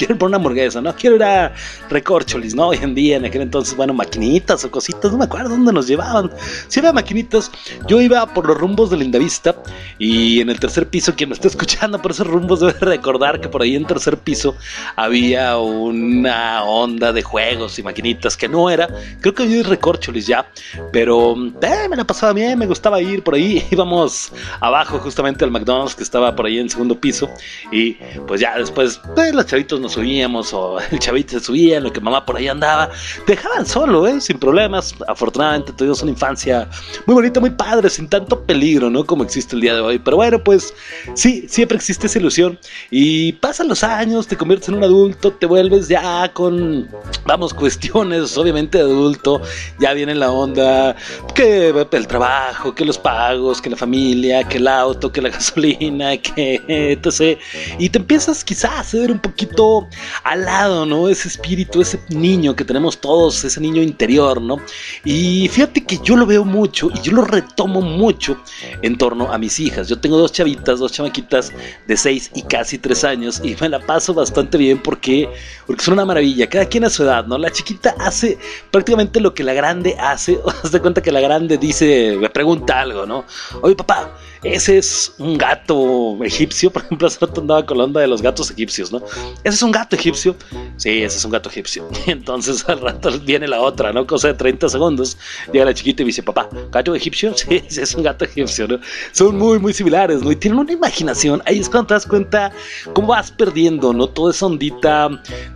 quiero 0.00 0.14
ir 0.14 0.18
por 0.18 0.28
una 0.28 0.38
hamburguesa, 0.38 0.80
¿no? 0.80 0.96
Quiero 0.96 1.16
ir 1.16 1.22
a 1.22 1.52
Recorcholis, 1.90 2.54
¿no? 2.54 2.68
Hoy 2.68 2.78
en 2.80 2.94
día, 2.94 3.18
en 3.18 3.26
aquel 3.26 3.42
entonces, 3.42 3.76
bueno, 3.76 3.92
maquinitas 3.92 4.64
o 4.64 4.70
cositas, 4.70 5.12
no 5.12 5.18
me 5.18 5.24
acuerdo 5.24 5.50
dónde 5.50 5.74
nos 5.74 5.86
llevaban. 5.86 6.30
Si 6.68 6.80
había 6.80 6.94
maquinitas, 6.94 7.50
yo 7.86 8.00
iba 8.00 8.24
por 8.32 8.46
los 8.46 8.56
rumbos 8.56 8.88
de 8.88 8.96
Lindavista 8.96 9.54
y 9.98 10.40
en 10.40 10.48
el 10.48 10.58
tercer 10.58 10.88
piso, 10.88 11.14
quien 11.14 11.28
me 11.28 11.34
está 11.34 11.48
escuchando 11.54 12.00
por 12.00 12.12
esos 12.12 12.26
rumbos 12.26 12.60
debe 12.60 12.72
recordar 12.80 13.42
que 13.42 13.50
por 13.50 13.60
ahí 13.60 13.76
en 13.76 13.86
tercer 13.86 14.16
piso 14.16 14.56
había 14.96 15.58
una 15.58 16.64
onda 16.64 17.12
de 17.12 17.22
juegos 17.22 17.78
y 17.78 17.82
maquinitas 17.82 18.38
que 18.38 18.48
no 18.48 18.70
era, 18.70 18.88
creo 19.20 19.34
que 19.34 19.42
había 19.42 19.62
Recorcholis 19.64 20.26
ya, 20.26 20.50
pero 20.92 21.34
eh, 21.60 21.88
me 21.90 21.96
la 21.96 22.04
pasaba 22.04 22.32
bien, 22.32 22.58
me 22.58 22.66
gustaba 22.66 23.02
ir 23.02 23.22
por 23.22 23.34
ahí, 23.34 23.62
íbamos 23.70 24.32
abajo 24.60 24.98
justamente 24.98 25.44
al 25.44 25.50
McDonald's 25.50 25.94
que 25.94 26.04
estaba 26.04 26.34
por 26.34 26.46
ahí 26.46 26.58
en 26.58 26.70
segundo 26.70 26.98
piso 26.98 27.28
y 27.70 27.98
pues 28.26 28.40
ya 28.40 28.56
después 28.56 28.98
eh, 29.18 29.32
los 29.34 29.44
chavitos 29.44 29.78
nos 29.78 29.89
subíamos 29.90 30.52
o 30.52 30.78
el 30.90 30.98
chavito 30.98 31.38
se 31.38 31.44
subía 31.44 31.80
lo 31.80 31.92
que 31.92 32.00
mamá 32.00 32.24
por 32.24 32.36
ahí 32.36 32.48
andaba, 32.48 32.90
dejaban 33.26 33.66
solo, 33.66 34.06
¿eh? 34.06 34.20
sin 34.20 34.38
problemas, 34.38 34.94
afortunadamente 35.08 35.72
tuvimos 35.72 36.02
una 36.02 36.12
infancia 36.12 36.68
muy 37.06 37.14
bonita, 37.14 37.40
muy 37.40 37.50
padre, 37.50 37.90
sin 37.90 38.08
tanto 38.08 38.40
peligro, 38.44 38.90
¿no? 38.90 39.04
Como 39.04 39.24
existe 39.24 39.54
el 39.56 39.62
día 39.62 39.74
de 39.74 39.80
hoy, 39.80 39.98
pero 39.98 40.16
bueno, 40.16 40.42
pues 40.42 40.72
sí, 41.14 41.46
siempre 41.48 41.76
existe 41.76 42.06
esa 42.06 42.18
ilusión 42.18 42.58
y 42.90 43.32
pasan 43.34 43.68
los 43.68 43.82
años, 43.82 44.26
te 44.26 44.36
conviertes 44.36 44.68
en 44.68 44.76
un 44.76 44.84
adulto, 44.84 45.32
te 45.32 45.46
vuelves 45.46 45.88
ya 45.88 46.32
con, 46.32 46.88
vamos, 47.24 47.52
cuestiones 47.54 48.36
obviamente 48.36 48.78
de 48.78 48.84
adulto, 48.84 49.40
ya 49.78 49.92
viene 49.92 50.14
la 50.14 50.30
onda, 50.30 50.96
que 51.34 51.68
el 51.68 52.06
trabajo, 52.06 52.74
que 52.74 52.84
los 52.84 52.98
pagos, 52.98 53.60
que 53.60 53.70
la 53.70 53.76
familia, 53.76 54.44
que 54.44 54.58
el 54.58 54.68
auto, 54.68 55.10
que 55.10 55.20
la 55.20 55.28
gasolina, 55.36 56.16
que 56.16 56.60
etc. 56.68 57.38
Y 57.78 57.88
te 57.88 57.98
empiezas 57.98 58.44
quizás 58.44 58.72
a 58.78 58.82
ceder 58.82 59.10
un 59.10 59.18
poquito 59.18 59.79
al 60.24 60.44
lado, 60.44 60.86
¿no? 60.86 61.08
Ese 61.08 61.28
espíritu, 61.28 61.80
ese 61.80 62.00
niño 62.08 62.56
que 62.56 62.64
tenemos 62.64 62.98
todos, 62.98 63.44
ese 63.44 63.60
niño 63.60 63.82
interior, 63.82 64.40
¿no? 64.40 64.58
Y 65.04 65.48
fíjate 65.48 65.84
que 65.84 65.98
yo 66.02 66.16
lo 66.16 66.26
veo 66.26 66.44
mucho 66.44 66.90
y 66.94 67.00
yo 67.00 67.12
lo 67.12 67.24
retomo 67.24 67.80
mucho 67.80 68.36
en 68.82 68.96
torno 68.98 69.32
a 69.32 69.38
mis 69.38 69.60
hijas. 69.60 69.88
Yo 69.88 69.98
tengo 69.98 70.16
dos 70.16 70.32
chavitas, 70.32 70.78
dos 70.78 70.92
chamaquitas 70.92 71.52
de 71.86 71.96
6 71.96 72.32
y 72.34 72.42
casi 72.42 72.78
3 72.78 73.04
años 73.04 73.40
y 73.42 73.56
me 73.60 73.68
la 73.68 73.80
paso 73.80 74.14
bastante 74.14 74.58
bien 74.58 74.82
porque, 74.82 75.28
porque 75.66 75.84
son 75.84 75.94
una 75.94 76.04
maravilla, 76.04 76.48
cada 76.48 76.66
quien 76.66 76.84
a 76.84 76.90
su 76.90 77.02
edad, 77.02 77.26
¿no? 77.26 77.38
La 77.38 77.50
chiquita 77.50 77.94
hace 77.98 78.38
prácticamente 78.70 79.20
lo 79.20 79.34
que 79.34 79.44
la 79.44 79.52
grande 79.52 79.96
hace, 79.98 80.38
haz 80.64 80.72
de 80.72 80.80
cuenta 80.80 81.02
que 81.02 81.12
la 81.12 81.20
grande 81.20 81.58
dice, 81.58 82.16
me 82.20 82.30
pregunta 82.30 82.80
algo, 82.80 83.06
¿no? 83.06 83.24
Oye 83.62 83.74
papá, 83.74 84.14
ese 84.42 84.78
es 84.78 85.14
un 85.18 85.36
gato 85.36 86.18
egipcio, 86.24 86.70
por 86.72 86.82
ejemplo, 86.82 87.06
hace 87.06 87.18
rato 87.20 87.40
andaba 87.40 87.64
con 87.66 87.78
la 87.78 87.84
onda 87.84 88.00
de 88.00 88.06
los 88.06 88.22
gatos 88.22 88.50
egipcios, 88.50 88.92
¿no? 88.92 89.02
¿Ese 89.44 89.56
es 89.60 89.62
un 89.62 89.72
gato 89.72 89.94
egipcio? 89.94 90.34
Sí, 90.78 91.02
ese 91.02 91.18
es 91.18 91.24
un 91.26 91.32
gato 91.32 91.50
egipcio. 91.50 91.86
Y 92.06 92.10
entonces 92.12 92.66
al 92.66 92.80
rato 92.80 93.10
viene 93.20 93.46
la 93.46 93.60
otra, 93.60 93.92
¿no? 93.92 94.06
Cosa 94.06 94.28
de 94.28 94.34
30 94.34 94.70
segundos. 94.70 95.18
Llega 95.52 95.66
la 95.66 95.74
chiquita 95.74 96.02
y 96.02 96.06
me 96.06 96.08
dice, 96.08 96.22
papá, 96.22 96.48
¿gato 96.72 96.94
egipcio? 96.94 97.34
Sí, 97.40 97.62
sí, 97.68 97.80
es 97.80 97.94
un 97.94 98.02
gato 98.02 98.24
egipcio, 98.24 98.68
¿no? 98.68 98.78
Son 99.12 99.36
muy, 99.36 99.58
muy 99.58 99.72
similares, 99.72 100.22
¿no? 100.22 100.30
Y 100.30 100.36
tienen 100.36 100.58
una 100.58 100.72
imaginación. 100.72 101.42
Ahí 101.46 101.58
es 101.58 101.68
cuando 101.68 101.88
te 101.88 101.94
das 101.94 102.06
cuenta 102.06 102.52
cómo 102.92 103.08
vas 103.08 103.30
perdiendo, 103.30 103.92
¿no? 103.92 104.06
Toda 104.08 104.30
esa 104.30 104.46
ondita 104.46 105.08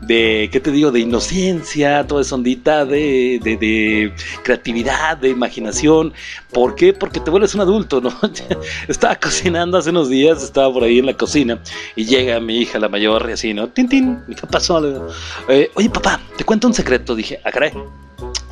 de, 0.02 0.48
¿qué 0.50 0.60
te 0.60 0.70
digo? 0.70 0.90
De 0.90 1.00
inocencia, 1.00 2.06
toda 2.06 2.22
esa 2.22 2.34
ondita 2.34 2.84
de, 2.84 3.38
de, 3.42 3.56
de 3.56 4.14
creatividad, 4.42 5.18
de 5.18 5.30
imaginación. 5.30 6.12
¿Por 6.52 6.74
qué? 6.74 6.92
Porque 6.92 7.20
te 7.20 7.30
vuelves 7.30 7.54
un 7.54 7.60
adulto, 7.60 8.00
¿no? 8.00 8.12
estaba 8.88 9.16
cocinando 9.16 9.78
hace 9.78 9.90
unos 9.90 10.08
días, 10.08 10.42
estaba 10.42 10.72
por 10.72 10.84
ahí 10.84 10.98
en 10.98 11.06
la 11.06 11.14
cocina 11.14 11.60
y 11.96 12.04
llega 12.04 12.40
mi 12.40 12.60
hija, 12.60 12.78
la 12.78 12.88
mayor, 12.88 13.26
y 13.28 13.32
así, 13.32 13.54
¿no? 13.54 13.68
Tin, 13.68 13.88
¿qué 14.00 14.46
pasó? 14.50 14.80
"Eh, 15.48 15.70
Oye, 15.74 15.90
papá, 15.90 16.20
te 16.36 16.44
cuento 16.44 16.66
un 16.66 16.74
secreto. 16.74 17.14
Dije, 17.14 17.40
ah. 17.44 17.72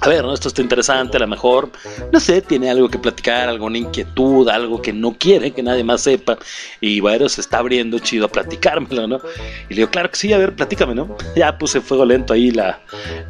A 0.02 0.08
ver, 0.08 0.24
¿no? 0.24 0.34
esto 0.34 0.48
está 0.48 0.60
interesante, 0.60 1.16
a 1.16 1.20
lo 1.20 1.28
mejor, 1.28 1.70
no 2.12 2.18
sé, 2.18 2.42
tiene 2.42 2.68
algo 2.68 2.88
que 2.88 2.98
platicar, 2.98 3.48
alguna 3.48 3.78
inquietud, 3.78 4.48
algo 4.48 4.82
que 4.82 4.92
no 4.92 5.12
quiere 5.16 5.52
que 5.52 5.62
nadie 5.62 5.84
más 5.84 6.00
sepa. 6.00 6.38
Y 6.80 6.98
bueno, 6.98 7.28
se 7.28 7.40
está 7.40 7.58
abriendo 7.58 8.00
chido 8.00 8.26
a 8.26 8.28
platicármelo, 8.28 9.06
¿no? 9.06 9.20
Y 9.68 9.74
le 9.74 9.76
digo, 9.76 9.90
claro 9.90 10.10
que 10.10 10.16
sí, 10.16 10.32
a 10.32 10.38
ver, 10.38 10.56
platícame, 10.56 10.96
¿no? 10.96 11.16
Ya 11.36 11.56
puse 11.56 11.80
fuego 11.80 12.04
lento 12.04 12.32
ahí 12.32 12.50
la, 12.50 12.80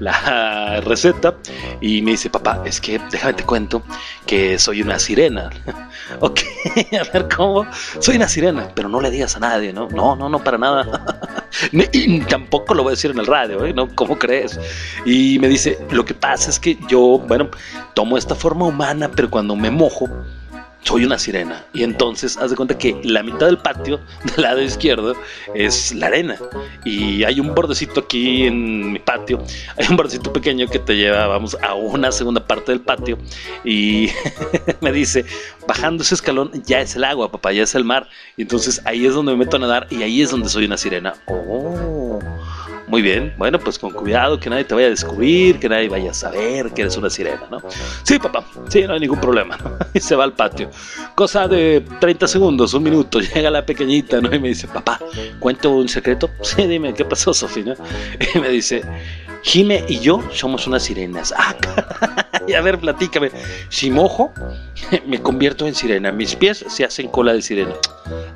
la 0.00 0.80
receta. 0.86 1.34
Y 1.82 2.00
me 2.00 2.12
dice, 2.12 2.30
papá, 2.30 2.62
es 2.64 2.80
que 2.80 2.98
déjame 3.10 3.34
te 3.34 3.44
cuento 3.44 3.82
que 4.24 4.58
soy 4.58 4.80
una 4.80 4.98
sirena. 4.98 5.50
ok, 6.20 6.40
a 7.00 7.12
ver, 7.12 7.28
¿cómo? 7.36 7.66
Soy 7.98 8.16
una 8.16 8.28
sirena, 8.28 8.70
pero 8.74 8.88
no 8.88 8.98
le 8.98 9.10
digas 9.10 9.36
a 9.36 9.40
nadie, 9.40 9.74
¿no? 9.74 9.88
No, 9.90 10.16
no, 10.16 10.30
no, 10.30 10.42
para 10.42 10.56
nada. 10.56 11.28
Y 11.92 12.20
tampoco 12.20 12.72
lo 12.72 12.82
voy 12.82 12.92
a 12.92 12.94
decir 12.94 13.10
en 13.10 13.18
el 13.18 13.26
radio, 13.26 13.64
¿eh? 13.66 13.74
¿No? 13.74 13.94
¿Cómo 13.94 14.18
crees? 14.18 14.58
Y 15.04 15.38
me 15.38 15.48
dice, 15.48 15.78
lo 15.90 16.04
que 16.04 16.14
pasa 16.14 16.48
es 16.48 16.61
que 16.62 16.78
yo, 16.88 17.18
bueno, 17.18 17.50
tomo 17.94 18.16
esta 18.16 18.34
forma 18.34 18.64
humana, 18.66 19.10
pero 19.14 19.28
cuando 19.28 19.54
me 19.54 19.70
mojo, 19.70 20.08
soy 20.82 21.04
una 21.04 21.18
sirena. 21.18 21.64
Y 21.72 21.84
entonces, 21.84 22.36
haz 22.36 22.50
de 22.50 22.56
cuenta 22.56 22.76
que 22.76 23.00
la 23.04 23.22
mitad 23.22 23.46
del 23.46 23.58
patio, 23.58 24.00
del 24.24 24.42
lado 24.42 24.60
izquierdo, 24.60 25.14
es 25.54 25.94
la 25.94 26.06
arena. 26.06 26.36
Y 26.84 27.24
hay 27.24 27.40
un 27.40 27.54
bordecito 27.54 28.00
aquí 28.00 28.46
en 28.46 28.92
mi 28.92 28.98
patio, 28.98 29.42
hay 29.76 29.86
un 29.88 29.96
bordecito 29.96 30.32
pequeño 30.32 30.68
que 30.68 30.78
te 30.78 30.96
lleva, 30.96 31.26
vamos, 31.26 31.56
a 31.62 31.74
una 31.74 32.10
segunda 32.12 32.44
parte 32.46 32.72
del 32.72 32.80
patio. 32.80 33.18
Y 33.64 34.10
me 34.80 34.92
dice, 34.92 35.24
bajando 35.66 36.02
ese 36.02 36.14
escalón 36.14 36.50
ya 36.64 36.80
es 36.80 36.96
el 36.96 37.04
agua, 37.04 37.30
papá, 37.30 37.52
ya 37.52 37.62
es 37.62 37.74
el 37.74 37.84
mar. 37.84 38.08
Y 38.36 38.42
entonces 38.42 38.80
ahí 38.84 39.06
es 39.06 39.14
donde 39.14 39.32
me 39.32 39.38
meto 39.38 39.56
a 39.56 39.60
nadar 39.60 39.86
y 39.90 40.02
ahí 40.02 40.22
es 40.22 40.30
donde 40.30 40.48
soy 40.48 40.64
una 40.64 40.76
sirena. 40.76 41.14
Oh. 41.26 42.18
Muy 42.92 43.00
bien, 43.00 43.32
bueno, 43.38 43.58
pues 43.58 43.78
con 43.78 43.90
cuidado, 43.90 44.38
que 44.38 44.50
nadie 44.50 44.64
te 44.64 44.74
vaya 44.74 44.88
a 44.88 44.90
descubrir, 44.90 45.58
que 45.58 45.66
nadie 45.66 45.88
vaya 45.88 46.10
a 46.10 46.14
saber 46.14 46.72
que 46.72 46.82
eres 46.82 46.94
una 46.98 47.08
sirena, 47.08 47.40
¿no? 47.50 47.62
Sí, 48.02 48.18
papá, 48.18 48.44
sí, 48.68 48.82
no 48.82 48.92
hay 48.92 49.00
ningún 49.00 49.18
problema, 49.18 49.56
¿no? 49.56 49.78
Y 49.94 50.00
se 50.00 50.14
va 50.14 50.24
al 50.24 50.34
patio. 50.34 50.68
Cosa 51.14 51.48
de 51.48 51.82
30 52.00 52.28
segundos, 52.28 52.74
un 52.74 52.82
minuto, 52.82 53.18
llega 53.34 53.50
la 53.50 53.64
pequeñita, 53.64 54.20
¿no? 54.20 54.30
Y 54.34 54.38
me 54.38 54.48
dice, 54.48 54.68
papá, 54.68 55.00
¿cuento 55.40 55.70
un 55.70 55.88
secreto? 55.88 56.28
Sí, 56.42 56.66
dime, 56.66 56.92
¿qué 56.92 57.06
pasó, 57.06 57.32
Sofía? 57.32 57.76
Y 58.34 58.38
me 58.38 58.50
dice, 58.50 58.82
Jime 59.40 59.86
y 59.88 59.98
yo 59.98 60.22
somos 60.30 60.66
unas 60.66 60.82
sirenas. 60.82 61.32
Ah, 61.34 61.56
y 62.46 62.52
a 62.52 62.60
ver, 62.60 62.78
platícame. 62.78 63.30
Si 63.70 63.90
mojo, 63.90 64.34
me 65.06 65.22
convierto 65.22 65.66
en 65.66 65.74
sirena. 65.74 66.12
Mis 66.12 66.36
pies 66.36 66.62
se 66.68 66.84
hacen 66.84 67.08
cola 67.08 67.32
de 67.32 67.40
sirena. 67.40 67.72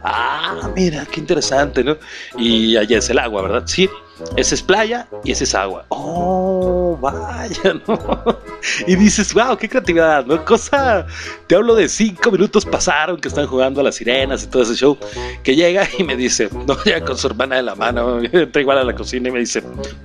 Ah, 0.02 0.70
mira, 0.74 1.04
qué 1.04 1.20
interesante, 1.20 1.84
¿no? 1.84 1.98
Y 2.38 2.76
allá 2.78 2.98
es 2.98 3.10
el 3.10 3.18
agua, 3.18 3.42
¿verdad? 3.42 3.62
Sí, 3.66 3.88
esa 4.36 4.54
es 4.54 4.62
playa 4.62 5.06
y 5.24 5.32
esa 5.32 5.44
es 5.44 5.54
agua. 5.54 5.84
Oh, 5.88 6.98
vaya, 7.00 7.74
¿no? 7.86 8.38
Y 8.86 8.96
dices, 8.96 9.32
wow, 9.32 9.56
qué 9.56 9.68
creatividad, 9.68 10.26
¿no? 10.26 10.44
Cosa, 10.44 11.06
te 11.46 11.54
hablo 11.54 11.74
de 11.74 11.88
cinco 11.88 12.30
minutos 12.32 12.64
pasaron 12.64 13.18
que 13.18 13.28
están 13.28 13.46
jugando 13.46 13.80
a 13.80 13.84
las 13.84 13.96
sirenas 13.96 14.42
y 14.44 14.46
todo 14.48 14.62
ese 14.62 14.74
show, 14.74 14.98
que 15.42 15.54
llega 15.54 15.86
y 15.98 16.02
me 16.02 16.16
dice, 16.16 16.48
no, 16.66 16.76
ya 16.84 17.04
con 17.04 17.16
su 17.16 17.26
hermana 17.26 17.56
de 17.56 17.62
la 17.62 17.74
mano, 17.74 18.20
entra 18.32 18.62
igual 18.62 18.78
a 18.78 18.84
la 18.84 18.94
cocina 18.94 19.28
y 19.28 19.32
me 19.32 19.40
dice, 19.40 19.62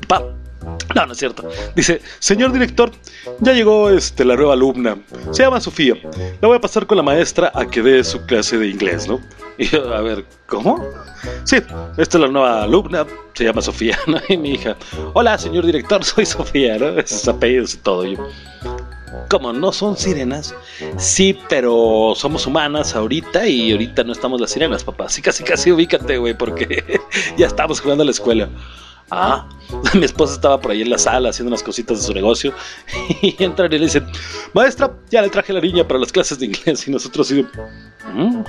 papá, 0.07 0.25
no, 0.95 1.05
no 1.05 1.13
es 1.13 1.17
cierto. 1.17 1.47
Dice, 1.75 2.01
señor 2.19 2.51
director, 2.51 2.91
ya 3.39 3.53
llegó 3.53 3.89
este, 3.89 4.25
la 4.25 4.35
nueva 4.35 4.53
alumna. 4.53 4.97
Se 5.31 5.43
llama 5.43 5.61
Sofía. 5.61 5.95
La 6.41 6.47
voy 6.47 6.57
a 6.57 6.61
pasar 6.61 6.85
con 6.85 6.97
la 6.97 7.03
maestra 7.03 7.51
a 7.55 7.65
que 7.65 7.81
dé 7.81 8.03
su 8.03 8.25
clase 8.25 8.57
de 8.57 8.67
inglés, 8.67 9.07
¿no? 9.07 9.19
Y 9.61 9.65
yo, 9.65 9.93
a 9.93 10.01
ver, 10.01 10.25
¿cómo? 10.47 10.83
Sí, 11.43 11.57
esta 11.97 12.17
es 12.17 12.21
la 12.21 12.27
nueva 12.27 12.63
alumna. 12.63 13.05
Se 13.35 13.43
llama 13.43 13.61
Sofía, 13.61 13.95
¿no? 14.07 14.17
Y 14.27 14.35
mi 14.35 14.53
hija, 14.53 14.75
hola, 15.13 15.37
señor 15.37 15.67
director, 15.67 16.03
soy 16.03 16.25
Sofía, 16.25 16.79
¿no? 16.79 16.87
Esos 16.97 17.27
apellidos 17.27 17.75
y 17.75 17.77
todo. 17.77 18.03
Yo, 18.03 18.27
¿Cómo? 19.29 19.53
¿No 19.53 19.71
son 19.71 19.95
sirenas? 19.95 20.55
Sí, 20.97 21.37
pero 21.47 22.13
somos 22.15 22.47
humanas 22.47 22.95
ahorita 22.95 23.47
y 23.47 23.71
ahorita 23.73 24.03
no 24.03 24.13
estamos 24.13 24.41
las 24.41 24.49
sirenas, 24.49 24.83
papá. 24.83 25.05
Así 25.05 25.21
casi 25.21 25.43
casi 25.43 25.71
ubícate, 25.71 26.17
güey, 26.17 26.35
porque 26.35 26.99
ya 27.37 27.45
estamos 27.45 27.81
jugando 27.81 28.01
a 28.01 28.05
la 28.05 28.11
escuela. 28.11 28.49
Ah, 29.11 29.45
mi 29.93 30.05
esposa 30.05 30.33
estaba 30.35 30.59
por 30.59 30.71
ahí 30.71 30.81
en 30.81 30.89
la 30.89 30.97
sala 30.97 31.29
haciendo 31.29 31.49
unas 31.49 31.63
cositas 31.63 31.99
de 31.99 32.03
su 32.07 32.13
negocio 32.13 32.53
y 33.21 33.35
entran 33.43 33.71
y 33.71 33.77
le 33.77 33.85
dicen, 33.85 34.05
maestra, 34.53 34.91
ya 35.09 35.21
le 35.21 35.29
traje 35.29 35.51
a 35.51 35.55
la 35.55 35.61
niña 35.61 35.85
para 35.87 35.99
las 35.99 36.11
clases 36.11 36.39
de 36.39 36.45
inglés 36.45 36.87
y 36.87 36.91
nosotros 36.91 37.27
de, 37.29 37.43
"Mm". 38.13 38.43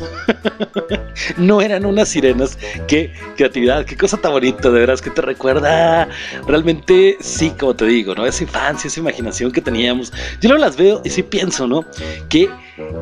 no 1.39 1.61
eran 1.61 1.85
unas 1.85 2.09
sirenas, 2.09 2.57
qué 2.87 3.13
creatividad, 3.37 3.85
qué 3.85 3.97
cosa 3.97 4.17
tan 4.17 4.33
bonita, 4.33 4.71
de 4.71 4.81
veras 4.81 5.03
que 5.03 5.11
te 5.11 5.21
recuerda 5.21 6.09
realmente, 6.47 7.17
sí, 7.21 7.51
como 7.59 7.75
te 7.75 7.87
digo, 7.87 8.15
¿no? 8.15 8.25
Esa 8.25 8.45
infancia, 8.45 8.89
esa 8.89 9.01
imaginación 9.01 9.51
que 9.51 9.61
teníamos. 9.61 10.13
Yo 10.41 10.49
no 10.49 10.57
las 10.59 10.77
veo 10.77 11.01
y 11.05 11.11
sí 11.11 11.23
pienso, 11.23 11.67
¿no? 11.67 11.85
Que 12.29 12.49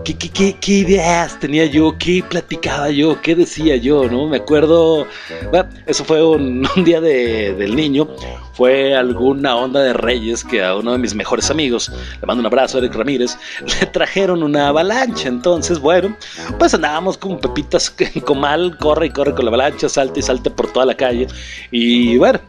¿Qué, 0.04 0.16
qué, 0.16 0.28
qué, 0.30 0.56
qué 0.60 0.72
ideas 0.72 1.38
tenía 1.38 1.64
yo? 1.64 1.96
¿Qué 1.96 2.24
platicaba 2.28 2.90
yo? 2.90 3.20
¿Qué 3.22 3.36
decía 3.36 3.76
yo? 3.76 4.08
¿no? 4.08 4.26
Me 4.26 4.38
acuerdo, 4.38 5.06
bueno, 5.50 5.68
eso 5.86 6.04
fue 6.04 6.24
un, 6.26 6.66
día 6.84 7.00
de- 7.00 7.54
del 7.54 7.76
niño, 7.76 8.08
fue 8.54 8.96
alguna 8.96 9.54
onda 9.56 9.80
de 9.80 9.92
reyes 9.92 10.42
que 10.42 10.62
a 10.64 10.74
uno 10.74 10.92
de 10.92 10.98
mis 10.98 11.14
mejores 11.14 11.50
amigos, 11.50 11.90
le 12.20 12.26
mando 12.26 12.40
un 12.40 12.46
abrazo, 12.46 12.78
Eric 12.78 12.94
Ramírez, 12.94 13.38
le 13.80 13.86
trajeron 13.86 14.42
una 14.42 14.68
avalancha. 14.68 15.28
Entonces, 15.28 15.78
bueno, 15.78 16.16
pues 16.58 16.74
andábamos 16.74 17.16
como 17.16 17.38
pepitas 17.38 17.94
en 17.98 18.20
comal, 18.22 18.76
corre 18.78 19.06
y 19.06 19.10
corre 19.10 19.34
con 19.34 19.44
la 19.44 19.50
avalancha, 19.50 19.88
salta 19.88 20.18
y 20.18 20.22
salta 20.22 20.50
por 20.50 20.72
toda 20.72 20.84
la 20.86 20.96
calle. 20.96 21.28
Y 21.70 22.16
bueno, 22.16 22.40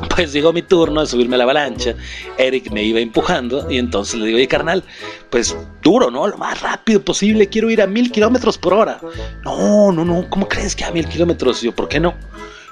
pues 0.14 0.32
llegó 0.32 0.52
mi 0.52 0.62
turno 0.62 1.00
de 1.00 1.06
subirme 1.06 1.36
a 1.36 1.38
la 1.38 1.44
avalancha. 1.44 1.94
Eric 2.38 2.70
me 2.70 2.82
iba 2.82 3.00
empujando 3.00 3.70
y 3.70 3.78
entonces 3.78 4.18
le 4.18 4.26
digo, 4.26 4.36
oye 4.36 4.48
carnal, 4.48 4.84
pues 5.30 5.56
duro, 5.82 6.10
¿no? 6.10 6.26
Lo 6.26 6.38
más 6.38 6.60
rápido 6.60 7.02
posible, 7.02 7.48
quiero 7.48 7.70
ir 7.70 7.82
a 7.82 7.86
mil 7.86 8.10
kilómetros 8.10 8.58
por 8.58 8.74
hora. 8.74 9.00
No, 9.44 9.92
no, 9.92 10.04
no, 10.04 10.28
¿cómo 10.28 10.48
crees 10.48 10.74
que 10.74 10.84
a 10.84 10.90
mil 10.90 11.06
kilómetros? 11.08 11.62
Yo, 11.62 11.72
¿por 11.72 11.88
qué 11.88 12.00
no? 12.00 12.14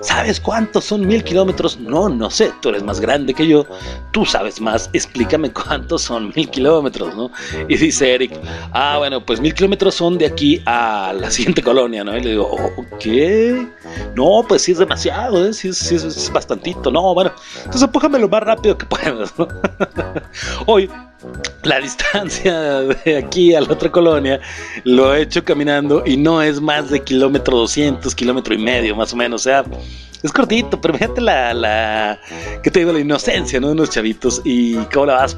¿Sabes 0.01 0.41
cuántos 0.41 0.85
son 0.85 1.07
mil 1.07 1.23
kilómetros? 1.25 1.79
No, 1.79 2.09
no 2.09 2.31
sé, 2.31 2.53
tú 2.61 2.69
eres 2.71 2.83
más 2.83 3.01
grande 3.01 3.33
que 3.33 3.47
yo, 3.47 3.67
tú 4.11 4.25
sabes 4.27 4.61
más, 4.61 4.91
explícame 4.93 5.53
cuántos 5.53 6.03
son 6.03 6.33
mil 6.35 6.49
kilómetros, 6.51 7.15
¿no? 7.17 7.31
Y 7.69 7.77
dice 7.77 8.13
Eric, 8.15 8.33
ah, 8.73 8.97
bueno, 8.99 9.25
pues 9.25 9.41
mil 9.41 9.55
kilómetros 9.55 9.95
son 9.95 10.19
de 10.19 10.27
aquí 10.27 10.61
a 10.67 11.13
la 11.19 11.31
siguiente 11.31 11.63
colonia, 11.63 12.05
¿no? 12.05 12.17
Y 12.17 12.21
le 12.21 12.31
digo, 12.31 12.49
"Oh, 12.51 12.85
¿qué? 12.99 13.67
No, 14.17 14.45
pues 14.49 14.63
sí 14.63 14.73
es 14.73 14.79
demasiado, 14.79 15.47
¿eh? 15.47 15.53
Sí, 15.53 15.69
es- 15.69 15.91
es, 15.93 16.31
bastantito, 16.33 16.91
no, 16.91 17.15
bueno, 17.15 17.33
entonces 17.59 17.83
empújame 17.83 18.19
lo 18.19 18.29
más 18.29 18.43
rápido 18.43 18.77
que 18.77 18.87
puedas. 18.87 19.33
Hoy, 20.67 20.91
la 21.63 21.81
distancia 21.81 22.81
de 22.83 23.17
aquí 23.17 23.55
a 23.55 23.61
la 23.61 23.73
otra 23.73 23.91
colonia 23.91 24.41
lo 24.85 25.15
he 25.15 25.23
hecho 25.23 25.45
caminando 25.45 26.03
y 26.05 26.17
no 26.17 26.43
es 26.43 26.61
más 26.61 26.91
de 26.91 27.03
kilómetro 27.03 27.57
200, 27.57 28.15
kilómetro 28.15 28.55
y 28.55 28.59
medio 28.59 28.95
más 28.95 29.13
o 29.13 29.17
menos, 29.17 29.43
o 29.43 29.45
sea, 29.45 29.65
es 30.23 30.33
cortito, 30.33 30.81
pero 30.81 30.95
fíjate 30.95 31.21
la, 31.21 31.53
la, 31.55 32.21
¿qué 32.63 32.71
te 32.71 32.81
digo? 32.81 32.93
La 32.93 33.01
inocencia, 33.01 33.61
¿no? 33.61 33.69
De 33.69 33.73
unos 33.75 33.91
chavitos 33.91 34.41
y 34.45 34.77
cómo 34.93 35.07
la 35.07 35.15
vas, 35.15 35.37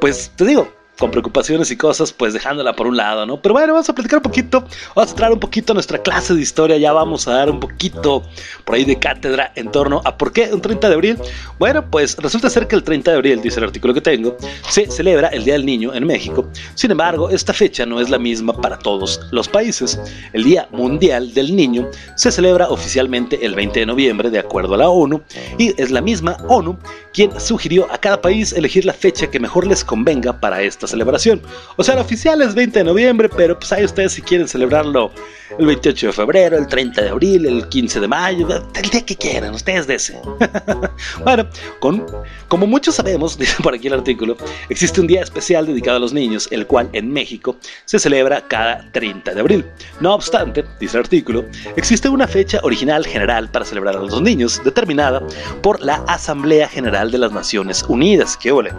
pues 0.00 0.30
te 0.36 0.44
digo, 0.44 0.70
con 1.00 1.10
preocupaciones 1.10 1.70
y 1.70 1.76
cosas, 1.76 2.12
pues 2.12 2.34
dejándola 2.34 2.74
por 2.74 2.86
un 2.86 2.96
lado, 2.96 3.24
¿no? 3.24 3.40
Pero 3.40 3.54
bueno, 3.54 3.72
vamos 3.72 3.88
a 3.88 3.94
platicar 3.94 4.18
un 4.18 4.22
poquito, 4.22 4.60
vamos 4.94 5.08
a 5.08 5.12
entrar 5.12 5.32
un 5.32 5.40
poquito 5.40 5.72
a 5.72 5.74
nuestra 5.74 5.98
clase 5.98 6.34
de 6.34 6.42
historia, 6.42 6.76
ya 6.76 6.92
vamos 6.92 7.26
a 7.26 7.32
dar 7.32 7.50
un 7.50 7.58
poquito 7.58 8.22
por 8.66 8.74
ahí 8.74 8.84
de 8.84 8.98
cátedra 8.98 9.50
en 9.56 9.72
torno 9.72 10.02
a 10.04 10.16
por 10.18 10.30
qué 10.30 10.50
un 10.52 10.60
30 10.60 10.88
de 10.88 10.94
abril. 10.94 11.18
Bueno, 11.58 11.90
pues 11.90 12.16
resulta 12.18 12.50
ser 12.50 12.68
que 12.68 12.76
el 12.76 12.84
30 12.84 13.12
de 13.12 13.16
abril, 13.16 13.40
dice 13.40 13.58
el 13.58 13.64
artículo 13.64 13.94
que 13.94 14.02
tengo, 14.02 14.36
se 14.68 14.90
celebra 14.90 15.28
el 15.28 15.42
Día 15.42 15.54
del 15.54 15.64
Niño 15.64 15.94
en 15.94 16.06
México. 16.06 16.46
Sin 16.74 16.90
embargo, 16.90 17.30
esta 17.30 17.54
fecha 17.54 17.86
no 17.86 17.98
es 17.98 18.10
la 18.10 18.18
misma 18.18 18.52
para 18.52 18.78
todos 18.78 19.20
los 19.30 19.48
países. 19.48 19.98
El 20.34 20.44
Día 20.44 20.68
Mundial 20.70 21.32
del 21.32 21.56
Niño 21.56 21.88
se 22.16 22.30
celebra 22.30 22.68
oficialmente 22.68 23.44
el 23.44 23.54
20 23.54 23.80
de 23.80 23.86
noviembre, 23.86 24.28
de 24.28 24.38
acuerdo 24.38 24.74
a 24.74 24.76
la 24.76 24.90
ONU, 24.90 25.22
y 25.56 25.80
es 25.80 25.90
la 25.90 26.02
misma 26.02 26.36
ONU 26.48 26.78
quien 27.14 27.40
sugirió 27.40 27.90
a 27.90 27.96
cada 27.96 28.20
país 28.20 28.52
elegir 28.52 28.84
la 28.84 28.92
fecha 28.92 29.30
que 29.30 29.40
mejor 29.40 29.66
les 29.66 29.82
convenga 29.82 30.38
para 30.38 30.62
esta 30.62 30.86
celebración. 30.90 31.40
O 31.76 31.84
sea, 31.84 31.94
la 31.94 32.02
oficial 32.02 32.42
es 32.42 32.54
20 32.54 32.80
de 32.80 32.84
noviembre, 32.84 33.28
pero 33.28 33.58
pues 33.58 33.72
ahí 33.72 33.84
ustedes 33.84 34.12
si 34.12 34.22
quieren 34.22 34.46
celebrarlo 34.46 35.12
el 35.58 35.66
28 35.66 36.08
de 36.08 36.12
febrero, 36.12 36.56
el 36.56 36.66
30 36.66 37.02
de 37.02 37.08
abril, 37.08 37.46
el 37.46 37.68
15 37.68 38.00
de 38.00 38.08
mayo, 38.08 38.48
el 38.74 38.90
día 38.90 39.04
que 39.04 39.16
quieran, 39.16 39.54
ustedes 39.54 39.86
deseen. 39.86 40.20
bueno, 41.24 41.46
con, 41.80 42.06
como 42.48 42.66
muchos 42.66 42.94
sabemos, 42.94 43.38
dice 43.38 43.62
por 43.62 43.74
aquí 43.74 43.88
el 43.88 43.94
artículo, 43.94 44.36
existe 44.68 45.00
un 45.00 45.06
día 45.06 45.22
especial 45.22 45.66
dedicado 45.66 45.96
a 45.96 46.00
los 46.00 46.12
niños, 46.12 46.48
el 46.50 46.66
cual 46.66 46.88
en 46.92 47.12
México 47.12 47.56
se 47.84 47.98
celebra 47.98 48.46
cada 48.46 48.90
30 48.92 49.34
de 49.34 49.40
abril. 49.40 49.66
No 50.00 50.14
obstante, 50.14 50.64
dice 50.78 50.96
el 50.96 51.04
artículo, 51.04 51.44
existe 51.76 52.08
una 52.08 52.26
fecha 52.26 52.60
original 52.62 53.06
general 53.06 53.50
para 53.50 53.64
celebrar 53.64 53.96
a 53.96 54.00
los 54.00 54.20
niños, 54.20 54.60
determinada 54.64 55.22
por 55.62 55.80
la 55.80 55.96
Asamblea 56.06 56.68
General 56.68 57.10
de 57.10 57.18
las 57.18 57.32
Naciones 57.32 57.84
Unidas. 57.88 58.36
¡Qué 58.36 58.52
ole! 58.52 58.72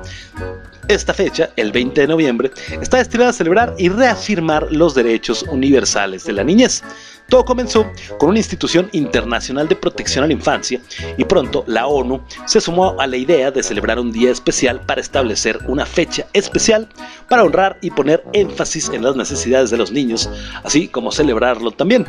Esta 0.87 1.13
fecha, 1.13 1.51
el 1.55 1.71
20 1.71 2.01
de 2.01 2.07
noviembre, 2.07 2.51
está 2.81 2.97
destinada 2.97 3.29
a 3.29 3.33
celebrar 3.33 3.75
y 3.77 3.89
reafirmar 3.89 4.71
los 4.71 4.93
derechos 4.93 5.43
universales 5.43 6.25
de 6.25 6.33
la 6.33 6.43
niñez. 6.43 6.83
Todo 7.31 7.45
comenzó 7.45 7.89
con 8.17 8.31
una 8.31 8.39
institución 8.39 8.89
internacional 8.91 9.69
de 9.69 9.77
protección 9.77 10.25
a 10.25 10.27
la 10.27 10.33
infancia 10.33 10.81
y 11.15 11.23
pronto 11.23 11.63
la 11.65 11.87
ONU 11.87 12.19
se 12.45 12.59
sumó 12.59 12.99
a 12.99 13.07
la 13.07 13.15
idea 13.15 13.51
de 13.51 13.63
celebrar 13.63 13.99
un 13.99 14.11
día 14.11 14.31
especial 14.31 14.81
para 14.81 14.99
establecer 14.99 15.57
una 15.69 15.85
fecha 15.85 16.27
especial 16.33 16.89
para 17.29 17.45
honrar 17.45 17.77
y 17.79 17.89
poner 17.89 18.21
énfasis 18.33 18.89
en 18.89 19.03
las 19.03 19.15
necesidades 19.15 19.69
de 19.69 19.77
los 19.77 19.93
niños, 19.93 20.29
así 20.65 20.89
como 20.89 21.13
celebrarlo 21.13 21.71
también. 21.71 22.05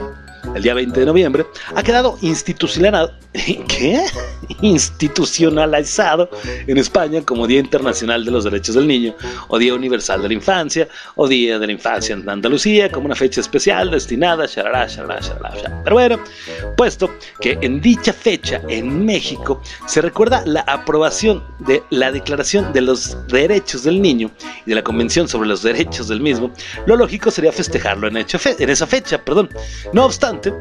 El 0.56 0.62
día 0.64 0.74
20 0.74 0.98
de 0.98 1.06
noviembre 1.06 1.46
ha 1.74 1.82
quedado 1.84 2.18
institucionalizado, 4.60 6.28
en 6.66 6.78
España 6.78 7.22
como 7.24 7.46
Día 7.46 7.60
Internacional 7.60 8.24
de 8.24 8.30
los 8.32 8.42
Derechos 8.42 8.74
del 8.74 8.88
Niño 8.88 9.14
o 9.48 9.58
Día 9.58 9.72
Universal 9.72 10.20
de 10.20 10.28
la 10.28 10.34
Infancia 10.34 10.88
o 11.14 11.28
Día 11.28 11.60
de 11.60 11.66
la 11.66 11.72
Infancia 11.72 12.14
en 12.14 12.28
Andalucía 12.28 12.90
como 12.90 13.06
una 13.06 13.14
fecha 13.14 13.40
especial 13.40 13.90
destinada 13.90 14.44
a 14.44 14.48
Pero 15.84 15.96
bueno, 15.96 16.18
puesto 16.76 17.10
que 17.40 17.58
en 17.60 17.80
dicha 17.80 18.12
fecha 18.12 18.60
en 18.68 19.04
México 19.04 19.60
se 19.86 20.00
recuerda 20.00 20.42
la 20.46 20.60
aprobación 20.60 21.44
de 21.60 21.82
la 21.90 22.12
Declaración 22.12 22.72
de 22.72 22.80
los 22.80 23.16
Derechos 23.28 23.84
del 23.84 24.00
Niño 24.00 24.30
y 24.66 24.70
de 24.70 24.74
la 24.76 24.82
Convención 24.82 25.28
sobre 25.28 25.48
los 25.48 25.62
Derechos 25.62 26.08
del 26.08 26.20
mismo, 26.20 26.52
lo 26.86 26.96
lógico 26.96 27.30
sería 27.30 27.52
festejarlo 27.52 28.08
en, 28.08 28.16
en 28.16 28.70
esa 28.70 28.86
fecha, 28.86 29.24
perdón. 29.24 29.48
No 29.92 30.04
obstante, 30.04 30.52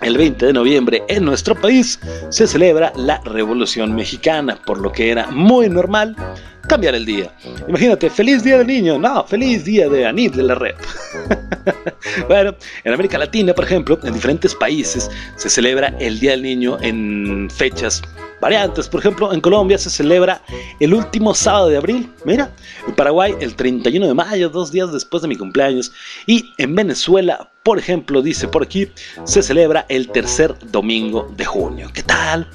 el 0.00 0.16
20 0.16 0.46
de 0.46 0.52
noviembre 0.52 1.02
en 1.08 1.24
nuestro 1.24 1.54
país 1.54 1.98
se 2.30 2.46
celebra 2.46 2.92
la 2.96 3.20
Revolución 3.24 3.94
Mexicana, 3.94 4.58
por 4.64 4.78
lo 4.78 4.92
que 4.92 5.10
era 5.10 5.28
muy 5.30 5.68
normal 5.68 6.16
cambiar 6.68 6.94
el 6.94 7.04
día. 7.04 7.30
Imagínate, 7.68 8.10
feliz 8.10 8.42
día 8.42 8.58
del 8.58 8.66
niño, 8.66 8.98
no, 8.98 9.24
feliz 9.24 9.64
día 9.64 9.88
de 9.88 10.06
Anil 10.06 10.32
de 10.32 10.42
la 10.42 10.54
red. 10.54 10.74
bueno, 12.28 12.54
en 12.84 12.92
América 12.92 13.18
Latina, 13.18 13.54
por 13.54 13.64
ejemplo, 13.64 13.98
en 14.02 14.14
diferentes 14.14 14.54
países 14.54 15.10
se 15.36 15.50
celebra 15.50 15.94
el 15.98 16.18
Día 16.20 16.32
del 16.32 16.42
Niño 16.42 16.78
en 16.80 17.48
fechas 17.50 18.02
variantes. 18.40 18.88
Por 18.88 19.00
ejemplo, 19.00 19.32
en 19.32 19.40
Colombia 19.40 19.78
se 19.78 19.90
celebra 19.90 20.42
el 20.80 20.94
último 20.94 21.34
sábado 21.34 21.68
de 21.68 21.76
abril, 21.76 22.10
mira, 22.24 22.50
en 22.86 22.94
Paraguay 22.94 23.34
el 23.40 23.54
31 23.54 24.06
de 24.06 24.14
mayo, 24.14 24.48
dos 24.48 24.70
días 24.70 24.92
después 24.92 25.22
de 25.22 25.28
mi 25.28 25.36
cumpleaños, 25.36 25.92
y 26.26 26.44
en 26.58 26.74
Venezuela, 26.74 27.50
por 27.64 27.78
ejemplo, 27.78 28.20
dice 28.20 28.46
por 28.46 28.62
aquí, 28.62 28.90
se 29.24 29.42
celebra 29.42 29.86
el 29.88 30.08
tercer 30.08 30.54
domingo 30.70 31.32
de 31.34 31.46
junio. 31.46 31.88
¿Qué 31.94 32.02
tal? 32.02 32.46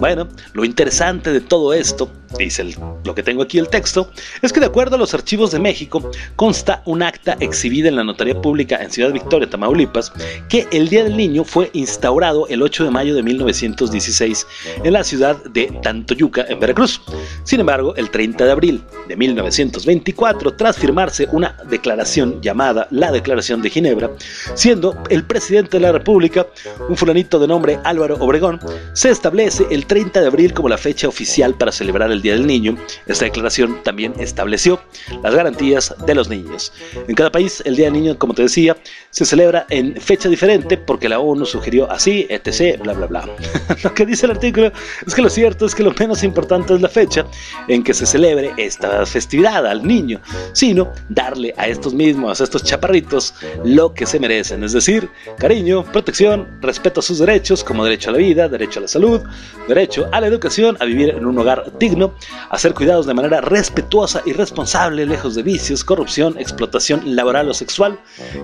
Bueno, 0.00 0.26
lo 0.54 0.64
interesante 0.64 1.32
de 1.32 1.40
todo 1.40 1.72
esto, 1.72 2.10
dice 2.36 2.74
lo 3.04 3.14
que 3.14 3.22
tengo 3.22 3.42
aquí 3.42 3.58
el 3.58 3.68
texto, 3.68 4.10
es 4.42 4.52
que 4.52 4.58
de 4.58 4.66
acuerdo 4.66 4.96
a 4.96 4.98
los 4.98 5.14
archivos 5.14 5.52
de 5.52 5.60
México, 5.60 6.10
consta 6.34 6.82
un 6.84 7.04
acta 7.04 7.36
exhibida 7.38 7.88
en 7.88 7.94
la 7.94 8.02
Notaría 8.02 8.40
Pública 8.42 8.82
en 8.82 8.90
Ciudad 8.90 9.12
Victoria, 9.12 9.48
Tamaulipas, 9.48 10.12
que 10.48 10.66
el 10.72 10.88
Día 10.88 11.04
del 11.04 11.16
Niño 11.16 11.44
fue 11.44 11.70
instaurado 11.72 12.48
el 12.48 12.60
8 12.60 12.86
de 12.86 12.90
mayo 12.90 13.14
de 13.14 13.22
1916 13.22 14.46
en 14.82 14.92
la 14.92 15.04
ciudad 15.04 15.36
de 15.44 15.66
Tantoyuca, 15.80 16.44
en 16.48 16.58
Veracruz. 16.58 17.00
Sin 17.44 17.60
embargo, 17.60 17.94
el 17.94 18.10
30 18.10 18.44
de 18.44 18.50
abril 18.50 18.82
de 19.06 19.16
1924, 19.16 20.54
tras 20.54 20.76
firmarse 20.76 21.28
una 21.30 21.56
declaración 21.70 22.42
llamada 22.42 22.88
la 22.90 23.12
Declaración 23.12 23.62
de 23.62 23.70
Ginebra, 23.70 24.10
siendo 24.56 24.96
el 25.10 25.22
presidente 25.24 25.76
de 25.76 25.80
la 25.80 25.92
República 25.92 26.46
un 26.88 26.96
fulanito 26.96 27.38
de 27.38 27.46
nombre 27.46 27.78
Álvaro 27.84 28.16
Obregón, 28.18 28.58
se 28.94 29.10
establece 29.10 29.66
el 29.70 29.86
30 29.86 30.22
de 30.22 30.26
abril 30.26 30.54
como 30.54 30.68
la 30.68 30.78
fecha 30.78 31.06
oficial 31.06 31.54
para 31.54 31.70
celebrar 31.70 32.10
el 32.10 32.22
Día 32.22 32.32
del 32.32 32.46
Niño. 32.46 32.76
Esta 33.06 33.26
declaración 33.26 33.82
también 33.84 34.14
estableció 34.18 34.80
las 35.22 35.34
garantías 35.34 35.94
de 36.06 36.14
los 36.14 36.28
niños. 36.28 36.72
En 37.06 37.14
cada 37.14 37.30
país, 37.30 37.62
el 37.66 37.76
Día 37.76 37.86
del 37.86 37.94
Niño, 37.94 38.18
como 38.18 38.34
te 38.34 38.42
decía, 38.42 38.76
se 39.10 39.24
celebra 39.24 39.66
en 39.68 40.00
fecha 40.00 40.28
diferente 40.28 40.78
porque 40.78 41.08
la 41.08 41.20
ONU 41.20 41.44
sugirió 41.44 41.90
así, 41.90 42.26
etc., 42.30 42.80
bla, 42.82 42.94
bla, 42.94 43.06
bla. 43.06 43.28
lo 43.84 43.94
que 43.94 44.06
dice 44.06 44.26
el 44.26 44.32
artículo 44.32 44.72
es 45.06 45.14
que 45.14 45.22
lo 45.22 45.30
cierto 45.30 45.66
es 45.66 45.74
que 45.74 45.82
lo 45.82 45.92
menos 45.92 46.22
importante 46.22 46.74
es 46.74 46.80
la 46.80 46.88
fecha 46.88 47.26
en 47.68 47.82
que 47.82 47.92
se 47.92 48.06
celebre 48.06 48.52
esta 48.56 49.04
festividad 49.04 49.66
al 49.66 49.86
niño, 49.86 50.20
sino 50.52 50.90
darle 51.10 51.52
a 51.58 51.68
estos 51.68 51.92
mismos, 51.92 52.40
a 52.40 52.44
estos 52.44 52.64
chaparritos, 52.64 53.34
lo 53.62 53.92
que 53.92 54.06
se 54.06 54.18
merecen 54.18 54.45
es 54.50 54.72
decir, 54.72 55.08
cariño, 55.38 55.84
protección, 55.84 56.58
respeto 56.60 57.00
a 57.00 57.02
sus 57.02 57.18
derechos 57.18 57.64
como 57.64 57.84
derecho 57.84 58.10
a 58.10 58.12
la 58.12 58.18
vida, 58.18 58.48
derecho 58.48 58.80
a 58.80 58.82
la 58.82 58.88
salud, 58.88 59.22
derecho 59.68 60.08
a 60.12 60.20
la 60.20 60.26
educación, 60.26 60.76
a 60.80 60.84
vivir 60.84 61.10
en 61.10 61.26
un 61.26 61.38
hogar 61.38 61.72
digno, 61.78 62.14
a 62.50 62.58
ser 62.58 62.74
cuidados 62.74 63.06
de 63.06 63.14
manera 63.14 63.40
respetuosa 63.40 64.22
y 64.24 64.32
responsable, 64.32 65.06
lejos 65.06 65.34
de 65.34 65.42
vicios, 65.42 65.84
corrupción, 65.84 66.38
explotación 66.38 67.16
laboral 67.16 67.48
o 67.48 67.54
sexual, 67.54 67.98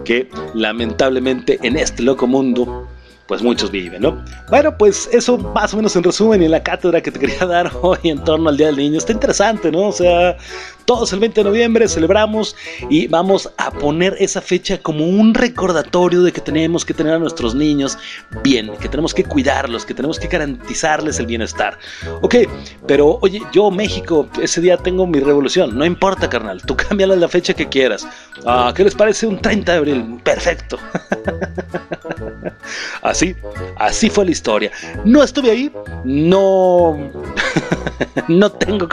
que 0.05 0.29
lamentablemente 0.55 1.59
en 1.63 1.77
este 1.77 2.03
loco 2.03 2.27
mundo 2.27 2.89
pues 3.27 3.43
muchos 3.43 3.71
viven, 3.71 4.03
¿no? 4.03 4.23
Bueno, 4.51 4.77
pues 4.77 5.09
eso 5.11 5.39
más 5.39 5.73
o 5.73 5.77
menos 5.77 5.97
en 5.97 6.03
resumen 6.03 6.43
y 6.43 6.47
en 6.47 6.51
la 6.51 6.63
cátedra 6.63 7.01
que 7.01 7.11
te 7.11 7.19
quería 7.19 7.47
dar 7.47 7.73
hoy 7.81 7.99
en 8.05 8.23
torno 8.25 8.51
al 8.51 8.57
Día 8.57 8.67
del 8.67 8.77
Niño. 8.77 8.99
Está 8.99 9.13
interesante, 9.13 9.71
¿no? 9.71 9.89
O 9.89 9.93
sea, 9.93 10.37
todos 10.85 11.13
el 11.13 11.21
20 11.21 11.41
de 11.41 11.45
noviembre 11.45 11.89
celebramos 11.89 12.57
y 12.91 13.07
vamos 13.07 13.51
a 13.57 13.71
poner 13.71 14.17
esa 14.19 14.41
fecha 14.41 14.79
como 14.79 15.07
un 15.07 15.35
recordatorio 15.35 16.23
de 16.23 16.33
que 16.33 16.41
tenemos 16.41 16.85
que 16.85 16.95
tener 16.95 17.15
a 17.15 17.19
nuestros 17.19 17.55
niños 17.55 17.99
bien, 18.43 18.71
que 18.81 18.89
tenemos 18.89 19.15
que 19.15 19.25
cuidarlos, 19.25 19.85
que 19.85 19.95
tenemos 19.95 20.19
que 20.19 20.29
garantizarles 20.29 21.19
el 21.19 21.27
bienestar. 21.27 21.79
Ok, 22.21 22.37
pero 22.87 23.19
oye, 23.21 23.41
yo 23.53 23.71
México, 23.71 24.29
ese 24.41 24.61
día 24.61 24.77
tengo 24.77 25.07
mi 25.07 25.21
revolución, 25.21 25.77
no 25.77 25.85
importa, 25.85 26.29
carnal, 26.29 26.63
tú 26.63 26.77
cámbiala 26.89 27.17
la 27.17 27.29
fecha 27.29 27.55
que 27.55 27.69
quieras. 27.69 28.07
Ah, 28.47 28.73
¿Qué 28.75 28.85
les 28.85 28.95
parece 28.95 29.27
un 29.27 29.41
30 29.41 29.73
de 29.73 29.79
abril? 29.79 30.21
Perfecto. 30.23 30.79
Así, 33.03 33.35
así 33.77 34.09
fue 34.09 34.25
la 34.25 34.31
historia. 34.31 34.71
No 35.05 35.23
estuve 35.23 35.51
ahí, 35.51 35.73
no, 36.05 37.11
no 38.29 38.53
tengo. 38.53 38.89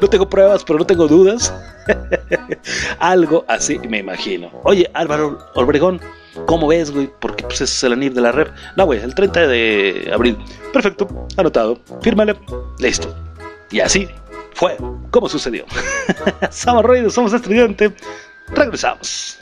No 0.00 0.08
tengo 0.08 0.28
pruebas, 0.28 0.64
pero 0.64 0.78
no 0.78 0.84
tengo 0.86 1.08
dudas. 1.08 1.17
Algo 2.98 3.44
así 3.48 3.78
me 3.78 3.98
imagino. 3.98 4.50
Oye, 4.64 4.90
Álvaro 4.94 5.38
Obregón, 5.54 6.00
¿cómo 6.46 6.68
ves, 6.68 6.90
güey? 6.90 7.10
Porque 7.20 7.44
pues 7.44 7.60
es 7.60 7.82
el 7.84 7.94
anib 7.94 8.12
de 8.12 8.20
la 8.20 8.32
red. 8.32 8.48
No, 8.76 8.86
güey, 8.86 9.00
el 9.00 9.14
30 9.14 9.46
de 9.46 10.10
abril. 10.12 10.36
Perfecto, 10.72 11.08
anotado. 11.36 11.78
Fírmale, 12.02 12.36
listo. 12.78 13.14
Y 13.70 13.80
así 13.80 14.08
fue 14.54 14.76
como 15.10 15.28
sucedió. 15.28 15.64
somos 16.50 16.84
ruidos, 16.84 17.14
somos 17.14 17.32
estudiantes. 17.32 17.92
Regresamos. 18.48 19.36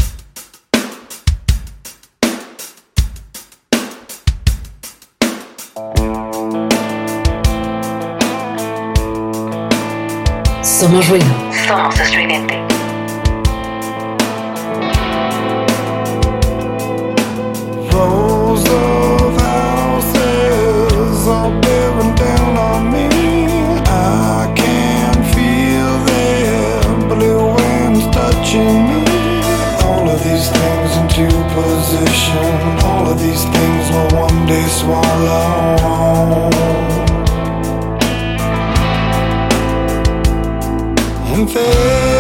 Of 30.17 30.25
these 30.25 30.49
things 30.51 30.97
into 30.97 31.27
position. 31.55 32.53
All 32.85 33.07
of 33.09 33.19
these 33.19 33.45
things 33.45 33.91
will 33.91 34.21
one 34.21 34.47
day 34.47 34.67
swallow. 34.69 36.66
And 41.55 42.16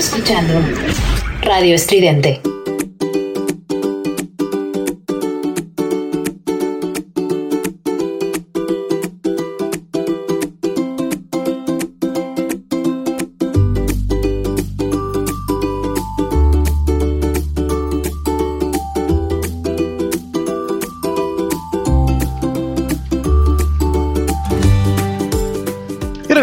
escuchando 0.00 0.54
Radio 1.42 1.74
Estridente. 1.74 2.40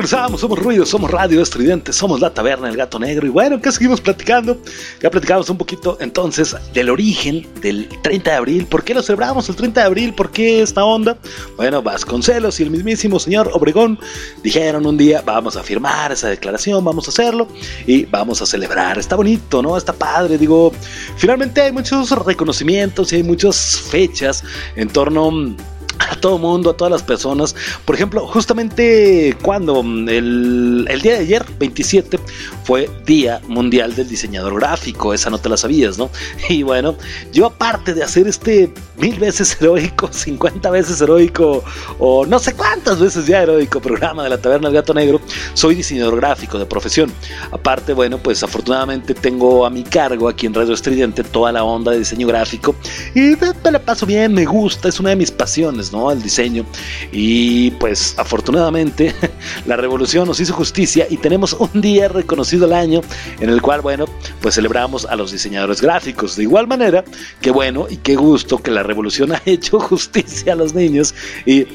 Regresamos, 0.07 0.39
somos 0.39 0.59
ruido, 0.59 0.85
somos 0.85 1.11
radio 1.11 1.41
estridente, 1.41 1.91
somos 1.91 2.21
la 2.21 2.33
taberna 2.33 2.67
del 2.67 2.77
gato 2.77 2.97
negro. 2.97 3.27
Y 3.27 3.29
bueno, 3.29 3.59
¿qué 3.61 3.69
seguimos 3.73 3.99
platicando? 3.99 4.57
Ya 5.01 5.11
platicamos 5.11 5.49
un 5.49 5.57
poquito 5.57 5.97
entonces 5.99 6.55
del 6.73 6.89
origen 6.89 7.45
del 7.59 7.89
30 8.03 8.31
de 8.31 8.37
abril. 8.37 8.65
¿Por 8.67 8.85
qué 8.85 8.93
lo 8.93 9.03
celebramos 9.03 9.49
el 9.49 9.57
30 9.57 9.81
de 9.81 9.85
abril? 9.85 10.13
¿Por 10.13 10.31
qué 10.31 10.61
esta 10.61 10.85
onda? 10.85 11.17
Bueno, 11.57 11.81
Vasconcelos 11.81 12.57
y 12.61 12.63
el 12.63 12.69
mismísimo 12.69 13.19
señor 13.19 13.49
Obregón 13.53 13.99
dijeron 14.43 14.85
un 14.85 14.95
día, 14.95 15.21
vamos 15.25 15.57
a 15.57 15.63
firmar 15.63 16.13
esa 16.13 16.29
declaración, 16.29 16.85
vamos 16.85 17.07
a 17.07 17.11
hacerlo 17.11 17.49
y 17.85 18.05
vamos 18.05 18.41
a 18.41 18.45
celebrar. 18.45 18.97
Está 18.97 19.17
bonito, 19.17 19.61
¿no? 19.61 19.75
Está 19.75 19.91
padre. 19.91 20.37
Digo, 20.37 20.71
finalmente 21.17 21.59
hay 21.59 21.73
muchos 21.73 22.11
reconocimientos 22.25 23.11
y 23.11 23.17
hay 23.17 23.23
muchas 23.23 23.81
fechas 23.91 24.41
en 24.77 24.87
torno 24.87 25.57
a 26.09 26.15
todo 26.15 26.37
mundo, 26.37 26.71
a 26.71 26.77
todas 26.77 26.91
las 26.91 27.03
personas. 27.03 27.55
Por 27.85 27.95
ejemplo, 27.95 28.25
justamente 28.27 29.35
cuando 29.41 29.81
el, 29.81 30.85
el, 30.89 31.01
día 31.01 31.13
de 31.13 31.19
ayer, 31.19 31.45
27, 31.59 32.19
fue 32.63 32.89
Día 33.05 33.41
Mundial 33.47 33.95
del 33.95 34.07
Diseñador 34.07 34.55
Gráfico, 34.55 35.13
esa 35.13 35.29
no 35.29 35.37
te 35.37 35.49
la 35.49 35.57
sabías, 35.57 35.97
¿no? 35.97 36.09
Y 36.49 36.63
bueno, 36.63 36.95
yo 37.33 37.45
aparte 37.45 37.93
de 37.93 38.03
hacer 38.03 38.27
este 38.27 38.71
mil 38.97 39.19
veces 39.19 39.57
heroico, 39.59 40.07
50 40.11 40.69
veces 40.69 41.01
heroico, 41.01 41.63
o 41.99 42.25
no 42.25 42.39
sé 42.39 42.53
cuántas 42.53 42.99
veces 42.99 43.27
ya 43.27 43.43
heroico 43.43 43.79
programa 43.79 44.23
de 44.23 44.29
la 44.29 44.37
Taberna 44.37 44.69
del 44.69 44.75
Gato 44.75 44.93
Negro, 44.93 45.21
soy 45.53 45.75
diseñador 45.75 46.15
gráfico 46.17 46.57
de 46.57 46.65
profesión. 46.65 47.11
Aparte, 47.51 47.93
bueno, 47.93 48.17
pues 48.17 48.43
afortunadamente 48.43 49.13
tengo 49.13 49.65
a 49.65 49.69
mi 49.69 49.83
cargo 49.83 50.27
aquí 50.29 50.45
en 50.45 50.53
Radio 50.53 50.73
Estridente 50.73 51.23
toda 51.23 51.51
la 51.51 51.63
onda 51.63 51.91
de 51.91 51.99
diseño 51.99 52.27
gráfico 52.27 52.75
y 53.13 53.35
me 53.63 53.71
la 53.71 53.79
paso 53.79 54.05
bien, 54.05 54.33
me 54.33 54.45
gusta, 54.45 54.89
es 54.89 54.99
una 54.99 55.09
de 55.09 55.15
mis 55.15 55.31
pasiones, 55.31 55.91
¿no? 55.91 55.96
El 56.11 56.21
diseño. 56.21 56.65
Y 57.11 57.71
pues 57.71 58.15
afortunadamente 58.17 59.13
la 59.65 59.75
revolución 59.75 60.27
nos 60.27 60.39
hizo 60.39 60.53
justicia 60.53 61.07
y 61.09 61.17
tenemos 61.17 61.53
un 61.53 61.81
día 61.81 62.07
reconocido 62.07 62.65
al 62.65 62.73
año 62.73 63.01
en 63.39 63.49
el 63.49 63.61
cual, 63.61 63.81
bueno, 63.81 64.05
pues 64.41 64.55
celebramos 64.55 65.05
a 65.05 65.15
los 65.15 65.31
diseñadores 65.31 65.81
gráficos. 65.81 66.35
De 66.35 66.43
igual 66.43 66.67
manera, 66.67 67.03
qué 67.41 67.51
bueno 67.51 67.87
y 67.89 67.97
qué 67.97 68.15
gusto 68.15 68.59
que 68.59 68.71
la 68.71 68.83
revolución 68.83 69.31
ha 69.33 69.41
hecho 69.45 69.79
justicia 69.79 70.53
a 70.53 70.55
los 70.55 70.73
niños 70.73 71.13
y 71.45 71.65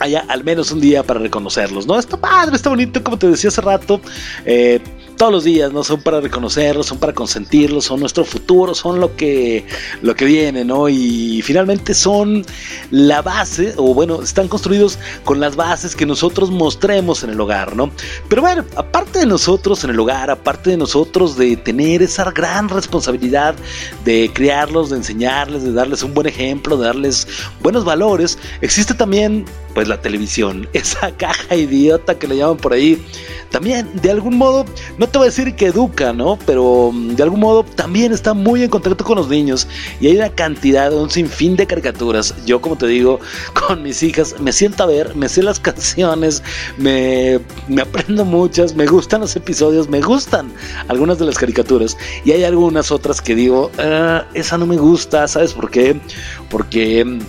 haya 0.00 0.24
al 0.28 0.44
menos 0.44 0.70
un 0.70 0.80
día 0.80 1.02
para 1.02 1.20
reconocerlos, 1.20 1.86
¿no? 1.86 1.98
Está 1.98 2.16
padre, 2.16 2.56
está 2.56 2.70
bonito, 2.70 3.02
como 3.02 3.18
te 3.18 3.28
decía 3.28 3.48
hace 3.48 3.60
rato. 3.60 4.00
Eh, 4.44 4.80
todos 5.18 5.32
los 5.32 5.44
días, 5.44 5.72
¿no? 5.72 5.84
Son 5.84 6.00
para 6.00 6.20
reconocerlos, 6.20 6.86
son 6.86 6.98
para 6.98 7.12
consentirlos, 7.12 7.84
son 7.86 8.00
nuestro 8.00 8.24
futuro, 8.24 8.74
son 8.74 9.00
lo 9.00 9.16
que, 9.16 9.66
lo 10.00 10.14
que 10.14 10.24
viene, 10.24 10.64
¿no? 10.64 10.88
Y 10.88 11.42
finalmente 11.42 11.92
son 11.92 12.46
la 12.90 13.20
base, 13.20 13.74
o 13.76 13.92
bueno, 13.92 14.22
están 14.22 14.48
construidos 14.48 14.98
con 15.24 15.40
las 15.40 15.56
bases 15.56 15.96
que 15.96 16.06
nosotros 16.06 16.50
mostremos 16.50 17.24
en 17.24 17.30
el 17.30 17.40
hogar, 17.40 17.74
¿no? 17.74 17.90
Pero 18.28 18.42
bueno, 18.42 18.64
aparte 18.76 19.18
de 19.18 19.26
nosotros 19.26 19.82
en 19.84 19.90
el 19.90 19.98
hogar, 19.98 20.30
aparte 20.30 20.70
de 20.70 20.76
nosotros 20.76 21.36
de 21.36 21.56
tener 21.56 22.00
esa 22.00 22.30
gran 22.30 22.68
responsabilidad 22.68 23.56
de 24.04 24.30
criarlos, 24.32 24.90
de 24.90 24.98
enseñarles, 24.98 25.64
de 25.64 25.72
darles 25.72 26.02
un 26.04 26.14
buen 26.14 26.28
ejemplo, 26.28 26.76
de 26.76 26.86
darles 26.86 27.26
buenos 27.60 27.84
valores, 27.84 28.38
existe 28.60 28.94
también, 28.94 29.44
pues, 29.78 29.86
la 29.86 30.00
televisión, 30.00 30.68
esa 30.72 31.12
caja 31.12 31.54
idiota 31.54 32.18
que 32.18 32.26
le 32.26 32.36
llaman 32.36 32.56
por 32.56 32.72
ahí. 32.72 33.00
También, 33.50 33.88
de 34.02 34.10
algún 34.10 34.36
modo, 34.36 34.64
no 34.98 35.08
te 35.08 35.18
voy 35.18 35.26
a 35.26 35.30
decir 35.30 35.54
que 35.54 35.66
educa, 35.66 36.12
¿no? 36.12 36.36
Pero 36.46 36.90
de 36.92 37.22
algún 37.22 37.38
modo 37.38 37.62
también 37.62 38.12
está 38.12 38.34
muy 38.34 38.64
en 38.64 38.70
contacto 38.70 39.04
con 39.04 39.16
los 39.16 39.28
niños 39.28 39.68
y 40.00 40.08
hay 40.08 40.16
una 40.16 40.30
cantidad, 40.30 40.92
un 40.92 41.08
sinfín 41.08 41.54
de 41.54 41.64
caricaturas. 41.64 42.34
Yo, 42.44 42.60
como 42.60 42.76
te 42.76 42.88
digo, 42.88 43.20
con 43.54 43.84
mis 43.84 44.02
hijas 44.02 44.34
me 44.40 44.50
siento 44.50 44.82
a 44.82 44.86
ver, 44.86 45.14
me 45.14 45.28
sé 45.28 45.44
las 45.44 45.60
canciones, 45.60 46.42
me, 46.76 47.38
me 47.68 47.82
aprendo 47.82 48.24
muchas, 48.24 48.74
me 48.74 48.86
gustan 48.86 49.20
los 49.20 49.36
episodios, 49.36 49.88
me 49.88 50.00
gustan 50.00 50.52
algunas 50.88 51.20
de 51.20 51.26
las 51.26 51.38
caricaturas 51.38 51.96
y 52.24 52.32
hay 52.32 52.42
algunas 52.42 52.90
otras 52.90 53.20
que 53.20 53.36
digo, 53.36 53.70
ah, 53.78 54.26
esa 54.34 54.58
no 54.58 54.66
me 54.66 54.76
gusta, 54.76 55.28
¿sabes 55.28 55.52
por 55.52 55.70
qué? 55.70 56.00
Porque 56.50 57.20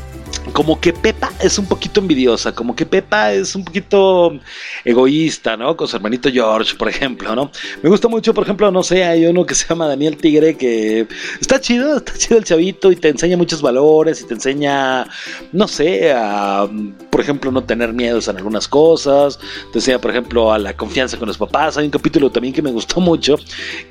como 0.52 0.80
que 0.80 0.94
Pepa 0.94 1.32
es 1.42 1.58
un 1.58 1.66
poquito 1.66 2.00
envidiosa, 2.00 2.54
como 2.54 2.76
que 2.76 2.86
Pepa 2.86 3.34
es 3.34 3.56
un 3.56 3.64
poquito 3.64 4.38
egoísta, 4.84 5.58
¿no? 5.58 5.76
Con 5.76 5.88
su 5.88 5.96
hermanito 5.96 6.30
George, 6.32 6.76
por 6.76 6.90
ejemplo, 6.90 7.36
¿no? 7.36 7.52
Me 7.82 7.90
gusta 7.90 8.08
mucho, 8.08 8.34
por 8.34 8.44
ejemplo, 8.44 8.72
no 8.72 8.84
sé, 8.84 9.04
hay 9.04 9.26
uno 9.26 9.46
que 9.46 9.56
se 9.56 9.68
llama 9.68 9.88
Daniel 9.88 10.18
Tigre 10.18 10.58
que 10.58 11.08
está 11.40 11.60
chido, 11.60 11.98
está 11.98 12.14
chido 12.18 12.38
el 12.38 12.44
chavito 12.44 12.92
y 12.92 12.96
te 12.96 13.10
enseña 13.10 13.38
muchos 13.38 13.62
valores 13.62 14.22
y 14.22 14.28
te 14.28 14.34
enseña, 14.34 15.08
no 15.52 15.68
sé, 15.68 16.12
a, 16.14 16.68
por 17.10 17.22
ejemplo, 17.22 17.52
no 17.52 17.64
tener 17.64 17.94
miedos 17.94 18.28
en 18.28 18.38
algunas 18.38 18.68
cosas, 18.68 19.40
te 19.72 19.80
enseña, 19.80 20.00
por 20.00 20.12
ejemplo, 20.12 20.52
a 20.52 20.60
la 20.60 20.76
confianza 20.76 21.18
con 21.18 21.28
los 21.28 21.38
papás. 21.38 21.78
Hay 21.78 21.86
un 21.86 21.92
capítulo 21.92 22.32
también 22.32 22.54
que 22.54 22.62
me 22.62 22.72
gustó 22.72 23.00
mucho, 23.02 23.38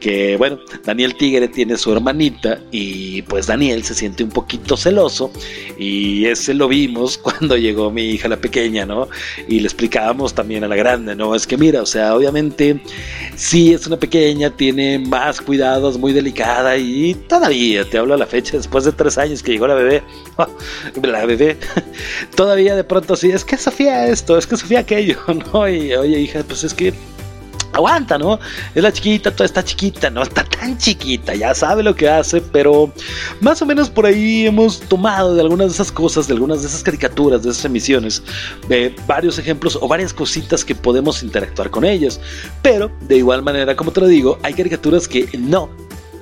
que, 0.01 0.37
bueno, 0.37 0.59
Daniel 0.85 1.15
Tigre 1.15 1.49
tiene 1.49 1.77
su 1.77 1.93
hermanita 1.93 2.61
y 2.71 3.23
pues 3.23 3.47
Daniel 3.47 3.85
se 3.85 3.95
siente 3.95 4.25
un 4.25 4.31
poquito 4.31 4.77
celoso 4.77 5.31
y 5.79 6.27
lo 6.55 6.69
vimos 6.69 7.19
cuando 7.23 7.57
llegó 7.57 7.91
mi 7.91 8.11
hija 8.11 8.29
la 8.29 8.37
pequeña, 8.37 8.87
¿no? 8.87 9.09
Y 9.49 9.61
le 9.61 9.67
explicábamos 9.67 10.35
también 10.35 10.65
a 10.65 10.69
la 10.69 10.77
grande, 10.77 11.15
¿no? 11.15 11.35
Es 11.35 11.47
que 11.47 11.57
mira, 11.57 11.83
o 11.83 11.87
sea, 11.87 12.15
obviamente 12.15 12.81
sí 13.37 13.73
es 13.73 13.87
una 13.87 13.97
pequeña, 13.97 14.51
tiene 14.51 14.99
más 14.99 15.41
cuidados, 15.41 15.99
muy 15.99 16.13
delicada 16.13 16.77
y 16.77 17.15
todavía, 17.15 17.85
te 17.85 17.99
hablo 17.99 18.15
a 18.15 18.19
la 18.19 18.27
fecha, 18.27 18.57
después 18.57 18.85
de 18.85 18.93
tres 18.93 19.19
años 19.19 19.43
que 19.43 19.53
llegó 19.53 19.67
la 19.67 19.75
bebé, 19.75 20.03
la 21.03 21.27
bebé, 21.27 21.57
todavía 22.35 22.77
de 22.77 22.85
pronto 22.85 23.17
sí, 23.17 23.31
es 23.31 23.45
que 23.45 23.57
Sofía 23.57 24.09
esto, 24.09 24.39
es 24.39 24.47
que 24.47 24.57
Sofía 24.57 24.81
aquello, 24.81 25.19
¿no? 25.53 25.69
Y 25.69 25.95
oye 25.95 26.21
hija, 26.21 26.43
pues 26.47 26.65
es 26.65 26.75
que 26.75 26.93
aguanta, 27.73 28.19
¿no? 28.19 28.39
Es 28.75 28.83
la 28.83 28.93
chiquita, 28.93 29.31
toda 29.31 29.47
está 29.47 29.65
chiquita, 29.65 30.11
no 30.11 30.23
está 30.23 30.45
tan 30.45 30.79
chiquita, 30.79 31.35
ya 31.35 31.55
sabe 31.55 31.83
lo 31.83 31.95
que 31.95 32.09
hace, 32.09 32.41
pero 32.41 32.93
más 33.41 33.61
o 33.63 33.67
menos 33.67 33.91
por 33.91 34.07
ahí 34.07 34.47
hemos 34.47 34.81
tomado 34.81 35.35
de 35.35 35.41
algunas 35.41 35.69
de 35.69 35.75
esas 35.75 35.93
cosas, 35.93 36.27
de 36.27 36.35
algunas 36.35 36.63
de 36.63 36.69
esas 36.69 36.83
caricaturas, 36.83 37.43
de 37.43 37.51
esas 37.51 37.65
emisiones, 37.65 38.23
eh, 38.69 38.95
varios 39.07 39.39
ejemplos 39.39 39.79
o 39.81 39.89
varias 39.89 40.13
cositas 40.13 40.65
que 40.65 40.75
podemos 40.75 41.23
interactuar 41.23 41.71
con 41.71 41.85
ellas. 41.85 42.21
Pero 42.63 42.91
de 43.03 43.17
igual 43.17 43.43
manera, 43.43 43.77
como 43.77 43.93
te 43.93 44.01
lo 44.01 44.07
digo, 44.07 44.39
hay 44.43 44.55
caricaturas 44.55 45.07
que 45.07 45.29
no, 45.39 45.71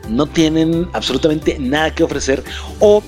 no 0.08 0.26
tienen 0.26 0.88
absolutamente 0.92 1.58
nada 1.58 1.94
que 1.94 2.02
ofrecer 2.02 2.42
o 2.80 3.02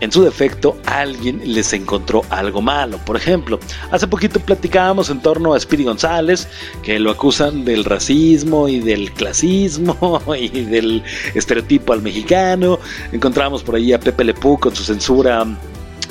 en 0.00 0.12
su 0.12 0.22
defecto 0.22 0.76
alguien 0.86 1.40
les 1.44 1.72
encontró 1.72 2.22
algo 2.30 2.60
malo. 2.60 2.98
Por 3.04 3.16
ejemplo, 3.16 3.58
hace 3.90 4.06
poquito 4.06 4.40
platicábamos 4.40 5.10
en 5.10 5.20
torno 5.20 5.54
a 5.54 5.60
Speedy 5.60 5.84
González, 5.84 6.48
que 6.82 6.98
lo 6.98 7.10
acusan 7.10 7.64
del 7.64 7.84
racismo 7.84 8.68
y 8.68 8.80
del 8.80 9.12
clasismo 9.12 10.20
y 10.38 10.48
del 10.48 11.02
estereotipo 11.34 11.92
al 11.92 12.02
mexicano. 12.02 12.78
Encontramos 13.12 13.62
por 13.62 13.76
ahí 13.76 13.92
a 13.92 14.00
Pepe 14.00 14.24
Lepú 14.24 14.58
con 14.58 14.74
su 14.74 14.84
censura 14.84 15.46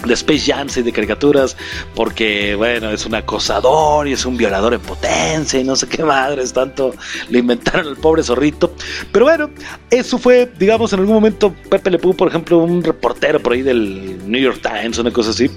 de 0.08 0.14
Space 0.14 0.52
Jams 0.52 0.78
y 0.78 0.82
de 0.82 0.92
caricaturas, 0.92 1.58
porque 1.96 2.56
bueno, 2.56 2.90
es 2.92 3.06
un 3.06 3.16
acosador 3.16 4.08
y 4.08 4.14
es 4.14 4.26
un 4.26 4.38
violador 4.38 4.74
en 4.74 4.82
potencia 4.82 5.60
y 5.60 5.64
no 5.64 5.76
sé 5.76 5.88
qué 5.88 6.04
madres, 6.04 6.54
tanto 6.54 6.94
le 7.30 7.40
inventaron 7.40 7.88
al 7.88 7.98
pobre 7.98 8.24
zorrito. 8.24 8.74
Pero 9.12 9.26
bueno, 9.26 9.50
eso 9.90 10.18
fue, 10.18 10.52
digamos, 10.58 10.94
en 10.94 11.00
algún 11.00 11.16
momento 11.16 11.54
Pepe 11.70 11.92
Le 11.92 12.00
Pew, 12.00 12.16
por 12.16 12.28
ejemplo, 12.28 12.60
un 12.60 12.84
reportero 12.84 13.40
por 13.40 13.54
ahí 13.54 13.62
del 13.62 14.30
New 14.30 14.42
York 14.42 14.62
Times, 14.62 14.98
una 14.98 15.12
cosa 15.12 15.32
así. 15.32 15.50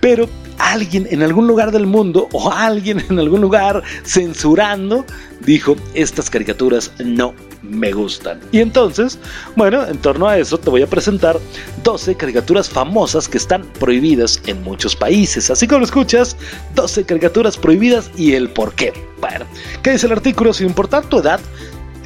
Pero 0.00 0.28
alguien 0.58 1.06
en 1.10 1.22
algún 1.22 1.46
lugar 1.46 1.72
del 1.72 1.86
mundo 1.86 2.28
o 2.32 2.52
alguien 2.52 3.02
en 3.08 3.18
algún 3.18 3.40
lugar 3.40 3.82
censurando 4.04 5.04
dijo, 5.40 5.76
estas 5.94 6.28
caricaturas 6.30 6.92
no 6.98 7.34
me 7.62 7.92
gustan. 7.92 8.40
Y 8.52 8.60
entonces, 8.60 9.18
bueno, 9.56 9.86
en 9.86 9.98
torno 9.98 10.28
a 10.28 10.38
eso 10.38 10.58
te 10.58 10.70
voy 10.70 10.82
a 10.82 10.86
presentar 10.86 11.38
12 11.82 12.14
caricaturas 12.16 12.68
famosas 12.68 13.28
que 13.28 13.38
están 13.38 13.62
prohibidas 13.78 14.40
en 14.46 14.62
muchos 14.62 14.96
países. 14.96 15.50
Así 15.50 15.66
como 15.66 15.80
lo 15.80 15.84
escuchas, 15.84 16.36
12 16.74 17.04
caricaturas 17.04 17.56
prohibidas 17.56 18.10
y 18.16 18.34
el 18.34 18.50
por 18.50 18.74
qué. 18.74 18.92
Bueno, 19.20 19.44
¿qué 19.82 19.92
dice 19.92 20.06
el 20.06 20.12
artículo? 20.12 20.52
Sin 20.52 20.66
importar 20.66 21.04
tu 21.04 21.18
edad, 21.18 21.40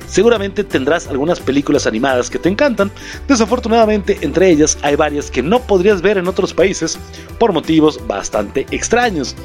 seguramente 0.09 0.65
tendrás 0.65 1.07
algunas 1.07 1.41
películas 1.41 1.87
animadas 1.87 2.31
que 2.31 2.39
te 2.39 2.49
encantan. 2.49 2.91
Desafortunadamente, 3.29 4.19
entre 4.23 4.51
ellas 4.51 4.79
hay 4.83 4.97
varias 4.97 5.31
que 5.31 5.43
no 5.43 5.61
podrías 5.61 6.03
ver 6.03 6.19
en 6.19 6.29
otros 6.29 6.53
países 6.53 6.99
por 7.39 7.53
motivos 7.53 8.05
bastante 8.07 8.67
extraños. 8.71 9.37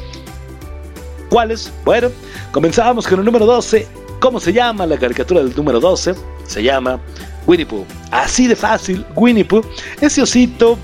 ¿Cuáles? 1.30 1.72
Bueno, 1.86 2.10
comenzábamos 2.52 3.08
con 3.08 3.20
el 3.20 3.26
número 3.26 3.46
12. 3.46 3.99
¿Cómo 4.20 4.42
se 4.42 4.52
llama 4.52 4.86
la 4.86 4.98
caricatura 4.98 5.42
del 5.42 5.56
número 5.56 5.80
12? 5.80 6.14
Se 6.46 6.62
llama 6.62 7.00
Winnie 7.48 7.66
Pooh. 7.66 7.86
Así 8.12 8.48
de 8.48 8.56
fácil, 8.56 9.06
Winnie 9.16 9.46
Pooh. 9.46 9.64
Ese 10.02 10.22
osito 10.22 10.78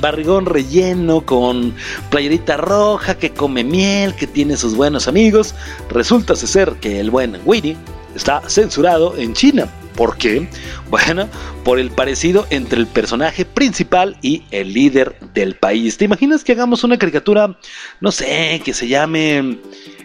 barrigón 0.00 0.46
relleno 0.46 1.20
con 1.20 1.74
playerita 2.08 2.56
roja 2.56 3.14
que 3.18 3.30
come 3.30 3.62
miel, 3.62 4.14
que 4.14 4.26
tiene 4.26 4.56
sus 4.56 4.74
buenos 4.74 5.06
amigos. 5.06 5.54
Resulta 5.90 6.34
ser 6.34 6.72
que 6.80 6.98
el 6.98 7.10
buen 7.10 7.38
Winnie 7.44 7.76
está 8.14 8.42
censurado 8.48 9.18
en 9.18 9.34
China. 9.34 9.68
¿Por 9.94 10.16
qué? 10.16 10.48
Bueno, 10.88 11.28
por 11.64 11.78
el 11.78 11.90
parecido 11.90 12.46
entre 12.48 12.80
el 12.80 12.86
personaje 12.86 13.44
principal 13.44 14.16
y 14.22 14.44
el 14.50 14.72
líder 14.72 15.14
del 15.34 15.56
país. 15.56 15.98
¿Te 15.98 16.06
imaginas 16.06 16.42
que 16.42 16.52
hagamos 16.52 16.84
una 16.84 16.96
caricatura, 16.96 17.58
no 18.00 18.10
sé, 18.10 18.62
que 18.64 18.72
se 18.72 18.88
llame 18.88 19.58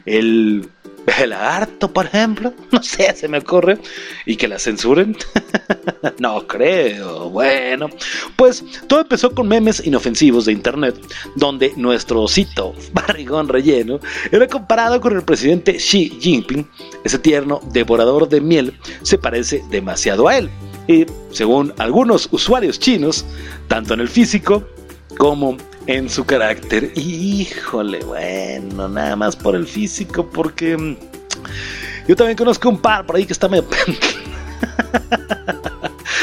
el 0.05 0.69
el 1.19 1.29
lagarto, 1.29 1.91
por 1.91 2.05
ejemplo, 2.05 2.53
no 2.71 2.83
sé, 2.83 3.15
se 3.15 3.27
me 3.27 3.39
ocurre, 3.39 3.77
y 4.25 4.35
que 4.35 4.47
la 4.47 4.59
censuren. 4.59 5.15
no 6.19 6.45
creo. 6.47 7.29
Bueno, 7.29 7.89
pues 8.35 8.63
todo 8.87 9.01
empezó 9.01 9.33
con 9.33 9.47
memes 9.47 9.85
inofensivos 9.85 10.45
de 10.45 10.53
internet, 10.53 10.95
donde 11.35 11.73
nuestro 11.77 12.21
osito 12.21 12.73
barrigón 12.93 13.47
relleno 13.47 13.99
era 14.31 14.47
comparado 14.47 14.99
con 14.99 15.15
el 15.15 15.23
presidente 15.23 15.77
Xi 15.77 16.17
Jinping. 16.19 16.67
Ese 17.03 17.19
tierno 17.19 17.61
devorador 17.71 18.27
de 18.27 18.41
miel 18.41 18.77
se 19.01 19.17
parece 19.17 19.63
demasiado 19.69 20.27
a 20.27 20.37
él. 20.37 20.49
Y 20.87 21.05
según 21.31 21.73
algunos 21.77 22.29
usuarios 22.31 22.79
chinos, 22.79 23.25
tanto 23.67 23.93
en 23.93 23.99
el 23.99 24.07
físico 24.07 24.65
como 25.17 25.51
en 25.51 25.57
su 26.09 26.25
carácter. 26.25 26.91
Híjole, 26.95 28.03
bueno, 28.03 28.89
nada 28.89 29.15
más 29.15 29.35
por 29.35 29.55
el 29.55 29.65
físico, 29.65 30.27
porque 30.27 30.75
mm, 30.77 30.97
yo 32.07 32.15
también 32.15 32.37
conozco 32.37 32.69
un 32.69 32.79
par 32.79 33.05
por 33.05 33.15
ahí 33.15 33.25
que 33.25 33.33
está 33.33 33.47
medio... 33.47 33.65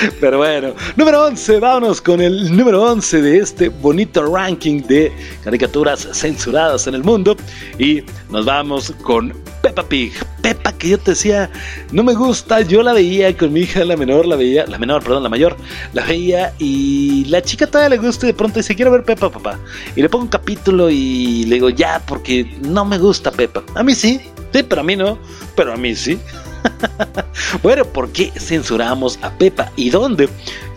Pero 0.20 0.38
bueno, 0.38 0.74
número 0.96 1.24
11, 1.24 1.60
vámonos 1.60 2.00
con 2.00 2.20
el 2.20 2.56
número 2.56 2.82
11 2.82 3.22
de 3.22 3.38
este 3.38 3.68
bonito 3.68 4.24
ranking 4.24 4.82
de 4.82 5.12
caricaturas 5.42 6.08
censuradas 6.12 6.86
en 6.86 6.94
el 6.94 7.04
mundo. 7.04 7.36
Y 7.78 8.02
nos 8.30 8.44
vamos 8.44 8.92
con 9.02 9.32
Peppa 9.62 9.82
Pig. 9.82 10.12
Peppa 10.42 10.72
que 10.72 10.90
yo 10.90 10.98
te 10.98 11.12
decía, 11.12 11.50
no 11.92 12.02
me 12.02 12.14
gusta, 12.14 12.60
yo 12.60 12.82
la 12.82 12.92
veía 12.92 13.34
con 13.36 13.52
mi 13.52 13.60
hija, 13.60 13.84
la 13.84 13.96
menor, 13.96 14.26
la 14.26 14.36
veía, 14.36 14.66
la 14.66 14.78
menor, 14.78 15.02
perdón, 15.02 15.22
la 15.22 15.28
mayor, 15.28 15.56
la 15.92 16.04
veía 16.04 16.52
y 16.58 17.24
la 17.26 17.40
chica 17.40 17.66
todavía 17.66 17.96
le 17.96 18.06
gusta 18.06 18.26
y 18.26 18.28
de 18.28 18.34
pronto 18.34 18.58
dice, 18.58 18.74
quiero 18.74 18.90
ver 18.90 19.04
Peppa, 19.04 19.30
papá. 19.30 19.58
Y 19.96 20.02
le 20.02 20.08
pongo 20.08 20.24
un 20.24 20.30
capítulo 20.30 20.90
y 20.90 21.44
le 21.44 21.54
digo, 21.56 21.70
ya, 21.70 22.02
porque 22.06 22.58
no 22.60 22.84
me 22.84 22.98
gusta 22.98 23.30
Peppa. 23.30 23.62
A 23.74 23.82
mí 23.82 23.94
sí, 23.94 24.20
sí, 24.52 24.62
pero 24.62 24.82
a 24.82 24.84
mí 24.84 24.96
no, 24.96 25.18
pero 25.56 25.72
a 25.72 25.76
mí 25.76 25.94
sí. 25.94 26.18
Bueno, 27.62 27.84
¿por 27.84 28.10
qué 28.10 28.32
censuramos 28.36 29.18
a 29.22 29.30
Peppa 29.30 29.70
y 29.76 29.90
dónde? 29.90 30.28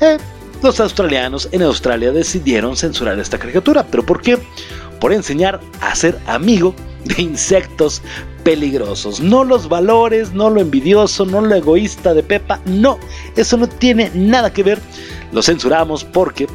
Eh, 0.02 0.18
los 0.64 0.80
australianos 0.80 1.50
en 1.52 1.62
Australia 1.62 2.12
decidieron 2.12 2.76
censurar 2.76 3.20
esta 3.20 3.38
caricatura. 3.38 3.86
¿Pero 3.90 4.06
por 4.06 4.22
qué? 4.22 4.38
Por 5.00 5.14
enseñar 5.14 5.60
a 5.82 5.96
ser 5.96 6.18
amigo 6.26 6.74
de 7.06 7.22
insectos 7.22 8.02
peligrosos. 8.44 9.20
No 9.20 9.44
los 9.44 9.70
valores, 9.70 10.34
no 10.34 10.50
lo 10.50 10.62
envidioso, 10.62 11.26
no 11.26 11.42
lo 11.42 11.54
egoísta 11.56 12.14
de 12.14 12.24
Peppa. 12.24 12.60
No, 12.66 12.98
eso 13.36 13.58
no 13.58 13.68
tiene 13.68 14.12
nada 14.14 14.52
que 14.52 14.64
ver. 14.64 14.80
Lo 15.32 15.42
censuramos 15.42 16.04
porque 16.04 16.48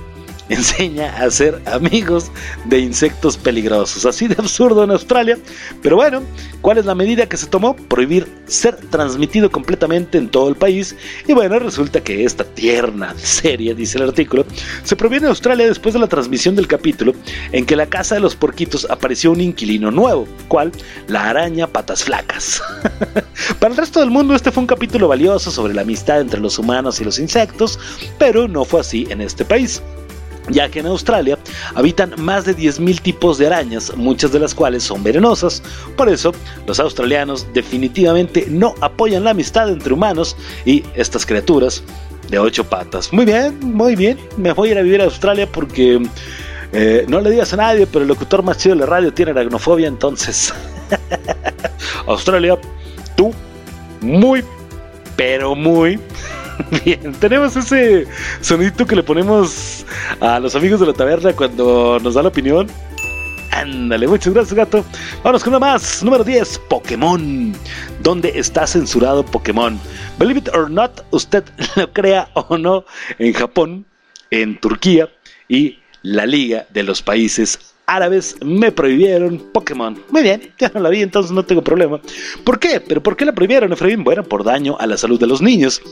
enseña 0.53 1.15
a 1.17 1.31
ser 1.31 1.61
amigos 1.67 2.31
de 2.65 2.81
insectos 2.81 3.37
peligrosos. 3.37 4.07
Así 4.07 4.29
de 4.29 4.37
absurdo 4.39 4.85
en 4.85 4.91
Australia. 4.91 5.39
Pero 5.83 5.97
bueno, 5.97 6.23
¿cuál 6.61 6.79
es 6.79 6.87
la 6.87 6.95
medida 6.95 7.29
que 7.29 7.37
se 7.37 7.47
tomó? 7.47 7.75
Prohibir 7.75 8.27
ser 8.47 8.77
transmitido 8.91 9.51
completamente 9.51 10.19
en 10.19 10.29
todo 10.29 10.49
el 10.49 10.57
país. 10.57 10.95
Y 11.27 11.33
bueno, 11.33 11.59
resulta 11.59 12.03
que 12.03 12.25
esta 12.25 12.45
tierna 12.45 13.15
serie, 13.19 13.75
dice 13.75 13.99
el 13.99 14.05
artículo, 14.05 14.45
se 14.85 14.97
prohibió 14.97 15.21
en 15.21 15.27
Australia 15.27 15.67
después 15.67 15.95
de 15.95 16.01
la 16.01 16.07
transmisión 16.07 16.55
del 16.55 16.67
capítulo 16.67 17.15
en 17.53 17.65
que 17.67 17.77
la 17.77 17.87
casa 17.87 18.15
de 18.15 18.21
los 18.21 18.37
porquitos 18.37 18.87
apareció 18.91 19.33
un 19.33 19.41
inquilino 19.41 19.91
nuevo, 19.91 20.27
cual 20.49 20.73
la 21.09 21.31
araña 21.31 21.67
patas 21.67 22.05
flacas. 22.05 22.63
Para 23.59 23.73
el 23.73 23.79
resto 23.79 24.01
del 24.01 24.11
mundo 24.11 24.35
este 24.35 24.51
fue 24.51 24.63
un 24.63 24.67
capítulo 24.67 25.09
valioso 25.09 25.51
sobre 25.51 25.75
la 25.75 25.83
amistad 25.83 26.21
entre 26.21 26.41
los 26.41 26.59
humanos 26.59 27.01
y 27.01 27.05
los 27.05 27.19
insectos, 27.19 27.79
pero 28.19 28.49
no 28.49 28.65
fue 28.65 28.81
así 28.81 29.07
en 29.11 29.21
este 29.21 29.45
país 29.45 29.83
ya 30.49 30.69
que 30.69 30.81
en 30.81 30.87
Australia 30.87 31.39
habitan 31.75 32.15
más 32.19 32.45
de 32.45 32.57
10.000 32.57 33.01
tipos 33.01 33.39
de 33.39 33.47
arañas, 33.47 33.95
muchas 33.97 34.33
de 34.33 34.41
las 34.41 34.55
cuales 34.55 34.83
son 34.83 35.03
venenosas. 35.03 35.63
Por 35.97 36.09
eso, 36.09 36.33
los 36.67 36.81
australianos 36.81 37.47
definitivamente 37.53 38.47
no 38.49 38.75
apoyan 38.81 39.25
la 39.25 39.31
amistad 39.31 39.69
entre 39.69 39.93
humanos 39.93 40.37
y 40.65 40.85
estas 40.95 41.25
criaturas 41.27 41.83
de 42.29 42.39
ocho 42.39 42.65
patas. 42.65 43.13
Muy 43.13 43.25
bien, 43.25 43.59
muy 43.61 43.95
bien. 43.95 44.19
Me 44.37 44.53
voy 44.53 44.71
a 44.71 44.73
ir 44.73 44.79
a 44.79 44.83
vivir 44.83 45.01
a 45.01 45.05
Australia 45.05 45.47
porque 45.51 46.01
eh, 46.73 47.05
no 47.09 47.21
le 47.21 47.31
digas 47.31 47.53
a 47.53 47.57
nadie, 47.57 47.87
pero 47.87 48.03
el 48.03 48.09
locutor 48.09 48.43
más 48.43 48.59
chido 48.59 48.75
de 48.75 48.81
la 48.81 48.87
radio 48.87 49.13
tiene 49.13 49.33
aracnofobia, 49.33 49.89
entonces. 49.89 50.53
Australia, 52.07 52.59
tú, 53.17 53.33
muy, 54.01 54.43
pero 55.17 55.55
muy 55.55 55.99
Bien, 56.85 57.13
tenemos 57.21 57.57
ese 57.57 58.07
sonidito 58.41 58.87
que 58.87 58.97
le 58.97 59.03
ponemos 59.03 59.85
a 60.21 60.39
los 60.41 60.55
amigos 60.55 60.81
de 60.81 60.87
la 60.87 60.93
taberna 60.93 61.33
cuando 61.33 61.99
nos 62.03 62.15
da 62.15 62.23
la 62.23 62.29
opinión. 62.29 62.69
Ándale, 63.51 64.09
muchas 64.09 64.33
gracias, 64.33 64.55
gato. 64.55 64.85
Vamos 65.23 65.45
con 65.45 65.53
una 65.53 65.59
más. 65.59 66.03
Número 66.03 66.25
10, 66.25 66.59
Pokémon. 66.69 67.53
¿Dónde 68.03 68.33
está 68.35 68.67
censurado 68.67 69.25
Pokémon? 69.25 69.79
Believe 70.19 70.41
it 70.41 70.49
or 70.55 70.71
not, 70.71 71.05
usted 71.11 71.45
lo 71.77 71.93
crea 71.93 72.29
o 72.35 72.57
no, 72.57 72.85
en 73.19 73.33
Japón, 73.33 73.85
en 74.31 74.59
Turquía 74.59 75.09
y 75.49 75.79
la 76.03 76.27
Liga 76.27 76.67
de 76.71 76.83
los 76.83 77.03
Países 77.03 77.73
Árabes 77.87 78.37
me 78.45 78.73
prohibieron 78.73 79.39
Pokémon. 79.53 80.03
Muy 80.11 80.23
bien, 80.23 80.53
ya 80.59 80.71
no 80.73 80.81
la 80.81 80.89
vi, 80.89 81.03
entonces 81.03 81.33
no 81.33 81.45
tengo 81.45 81.63
problema. 81.63 82.01
¿Por 82.45 82.59
qué? 82.59 82.81
¿Pero 82.81 83.03
por 83.03 83.17
qué 83.17 83.25
la 83.25 83.33
prohibieron, 83.33 83.73
Efraín? 83.73 84.05
Bueno, 84.05 84.23
por 84.23 84.45
daño 84.45 84.77
a 84.79 84.87
la 84.87 84.97
salud 84.97 85.19
de 85.19 85.27
los 85.27 85.43
niños. 85.43 85.83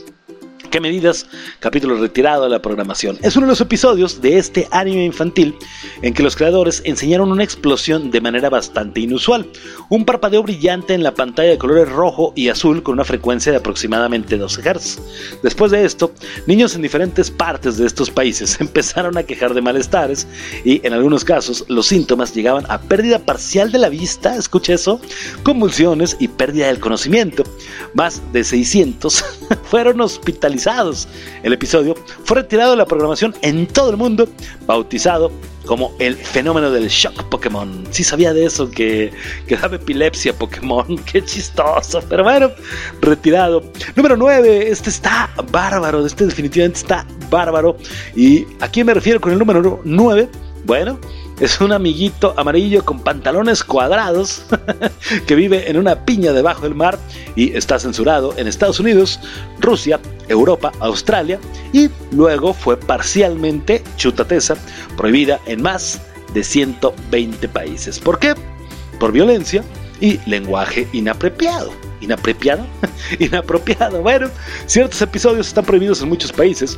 ¿Qué 0.71 0.79
medidas? 0.79 1.25
Capítulo 1.59 1.97
retirado 1.97 2.45
de 2.45 2.49
la 2.49 2.61
programación. 2.61 3.17
Es 3.21 3.35
uno 3.35 3.45
de 3.45 3.51
los 3.51 3.59
episodios 3.59 4.21
de 4.21 4.37
este 4.37 4.69
anime 4.71 5.03
infantil 5.03 5.53
en 6.01 6.13
que 6.13 6.23
los 6.23 6.37
creadores 6.37 6.81
enseñaron 6.85 7.29
una 7.29 7.43
explosión 7.43 8.09
de 8.09 8.21
manera 8.21 8.49
bastante 8.49 9.01
inusual. 9.01 9.45
Un 9.89 10.05
parpadeo 10.05 10.43
brillante 10.43 10.93
en 10.93 11.03
la 11.03 11.13
pantalla 11.13 11.49
de 11.49 11.57
colores 11.57 11.89
rojo 11.89 12.31
y 12.37 12.47
azul 12.47 12.83
con 12.83 12.93
una 12.93 13.03
frecuencia 13.03 13.51
de 13.51 13.57
aproximadamente 13.57 14.37
12 14.37 14.61
Hz. 14.61 14.99
Después 15.43 15.71
de 15.71 15.83
esto, 15.83 16.13
niños 16.47 16.73
en 16.73 16.83
diferentes 16.83 17.29
partes 17.29 17.77
de 17.77 17.85
estos 17.85 18.09
países 18.09 18.57
empezaron 18.61 19.17
a 19.17 19.23
quejar 19.23 19.53
de 19.53 19.61
malestares 19.61 20.25
y 20.63 20.79
en 20.87 20.93
algunos 20.93 21.25
casos 21.25 21.65
los 21.67 21.87
síntomas 21.87 22.33
llegaban 22.33 22.63
a 22.69 22.79
pérdida 22.79 23.19
parcial 23.19 23.73
de 23.73 23.79
la 23.79 23.89
vista, 23.89 24.37
escucha 24.37 24.75
eso, 24.75 25.01
convulsiones 25.43 26.15
y 26.17 26.29
pérdida 26.29 26.67
del 26.67 26.79
conocimiento. 26.79 27.43
Más 27.93 28.21
de 28.31 28.45
600 28.45 29.25
fueron 29.65 29.99
hospitalizados 29.99 30.60
el 31.43 31.53
episodio 31.53 31.95
fue 32.23 32.37
retirado 32.37 32.71
de 32.71 32.77
la 32.77 32.85
programación 32.85 33.33
en 33.41 33.67
todo 33.67 33.91
el 33.91 33.97
mundo, 33.97 34.27
bautizado 34.65 35.31
como 35.65 35.93
el 35.99 36.15
fenómeno 36.15 36.71
del 36.71 36.87
shock 36.87 37.23
Pokémon. 37.29 37.83
Sí 37.91 38.03
sabía 38.03 38.33
de 38.33 38.45
eso, 38.45 38.69
que, 38.69 39.11
que 39.47 39.55
daba 39.55 39.75
epilepsia 39.75 40.33
Pokémon. 40.33 40.97
Qué 41.11 41.23
chistoso, 41.23 42.01
pero 42.09 42.23
bueno, 42.23 42.51
retirado. 43.01 43.63
Número 43.95 44.17
9, 44.17 44.69
este 44.69 44.89
está 44.89 45.29
bárbaro, 45.51 46.05
este 46.05 46.25
definitivamente 46.25 46.79
está 46.79 47.05
bárbaro. 47.29 47.77
¿Y 48.15 48.45
a 48.59 48.67
quién 48.67 48.87
me 48.87 48.93
refiero 48.93 49.21
con 49.21 49.31
el 49.31 49.39
número 49.39 49.81
9? 49.83 50.29
Bueno, 50.63 50.99
es 51.41 51.59
un 51.59 51.73
amiguito 51.73 52.35
amarillo 52.37 52.85
con 52.85 52.99
pantalones 52.99 53.63
cuadrados 53.63 54.43
que 55.27 55.35
vive 55.35 55.69
en 55.69 55.77
una 55.77 56.05
piña 56.05 56.33
debajo 56.33 56.61
del 56.61 56.75
mar 56.75 56.99
y 57.35 57.57
está 57.57 57.79
censurado 57.79 58.35
en 58.37 58.47
Estados 58.47 58.79
Unidos, 58.79 59.19
Rusia, 59.59 59.99
Europa, 60.27 60.71
Australia 60.79 61.39
y 61.73 61.89
luego 62.11 62.53
fue 62.53 62.77
parcialmente, 62.77 63.83
chutatesa, 63.97 64.55
prohibida 64.95 65.39
en 65.47 65.63
más 65.63 65.99
de 66.35 66.43
120 66.43 67.49
países. 67.49 67.99
¿Por 67.99 68.19
qué? 68.19 68.35
Por 68.99 69.11
violencia 69.11 69.63
y 69.99 70.19
lenguaje 70.29 70.87
inapropiado. 70.93 71.73
¿Inapropiado? 72.01 72.67
Inapropiado. 73.19 74.01
Bueno, 74.03 74.29
ciertos 74.67 75.01
episodios 75.01 75.47
están 75.47 75.65
prohibidos 75.65 76.01
en 76.01 76.09
muchos 76.09 76.31
países 76.31 76.77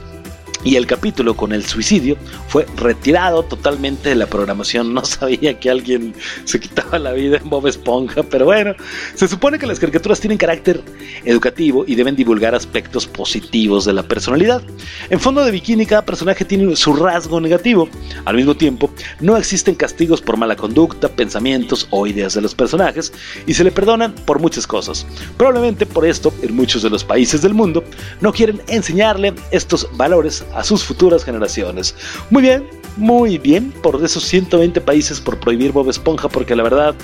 y 0.64 0.76
el 0.76 0.88
capítulo 0.88 1.36
con 1.36 1.52
el 1.52 1.66
suicidio 1.66 2.18
fue 2.48 2.66
retirado 2.78 3.44
totalmente 3.44 4.10
de 4.10 4.16
la 4.16 4.28
programación. 4.28 4.94
No 4.94 5.04
sabía 5.06 5.60
que 5.60 5.70
alguien 5.70 6.14
se 6.46 6.60
quitaba 6.60 7.00
la 7.00 7.12
vida 7.12 7.38
en 7.38 7.50
Bob 7.50 7.68
Esponja, 7.68 8.24
pero 8.24 8.46
bueno, 8.46 8.74
se 9.16 9.28
supone 9.28 9.60
que 9.60 9.68
las 9.68 9.80
caricaturas 9.80 10.20
tienen 10.20 10.38
carácter 10.38 10.82
educativo 11.26 11.84
y 11.88 11.96
deben 11.96 12.16
divulgar 12.16 12.56
aspectos 12.56 13.08
positivos 13.08 13.86
de 13.86 13.94
la 13.94 14.04
personalidad. 14.04 14.62
En 15.10 15.20
fondo 15.20 15.44
de 15.44 15.52
Bikini 15.52 15.86
cada 15.86 16.06
personaje 16.06 16.46
tiene 16.46 16.76
su 16.76 16.94
rasgo 16.96 17.40
negativo. 17.40 17.90
Al 18.26 18.36
mismo 18.36 18.56
tiempo, 18.56 18.90
no 19.20 19.38
existen 19.38 19.76
castigos 19.76 20.22
por 20.22 20.38
mala 20.38 20.56
conducta, 20.56 21.10
pensamientos 21.10 21.88
o 21.90 22.08
ideas 22.08 22.34
de 22.34 22.42
los 22.42 22.56
personajes 22.56 23.12
y 23.46 23.54
se 23.54 23.64
le 23.64 23.72
perdonan 23.72 24.14
por 24.14 24.40
muchas 24.40 24.68
cosas. 24.68 25.06
Probablemente 25.38 25.86
por 25.86 26.06
esto, 26.06 26.34
en 26.42 26.56
muchos 26.56 26.84
de 26.84 26.90
los 26.90 27.04
países 27.04 27.42
del 27.42 27.54
mundo, 27.54 27.84
no 28.22 28.32
quieren 28.32 28.62
enseñarle 28.68 29.34
estos 29.52 29.88
valores 29.96 30.44
a 30.56 30.64
sus 30.64 30.84
futuras 30.84 31.24
generaciones. 31.24 31.96
Muy 32.30 32.42
bien, 32.42 32.68
muy 32.98 33.38
bien 33.38 33.72
por 33.72 34.04
esos 34.04 34.24
120 34.24 34.82
países 34.82 35.20
por 35.20 35.40
prohibir 35.40 35.72
Bob 35.72 35.90
Esponja, 35.90 36.30
porque 36.30 36.56
la 36.56 36.64
verdad, 36.64 36.96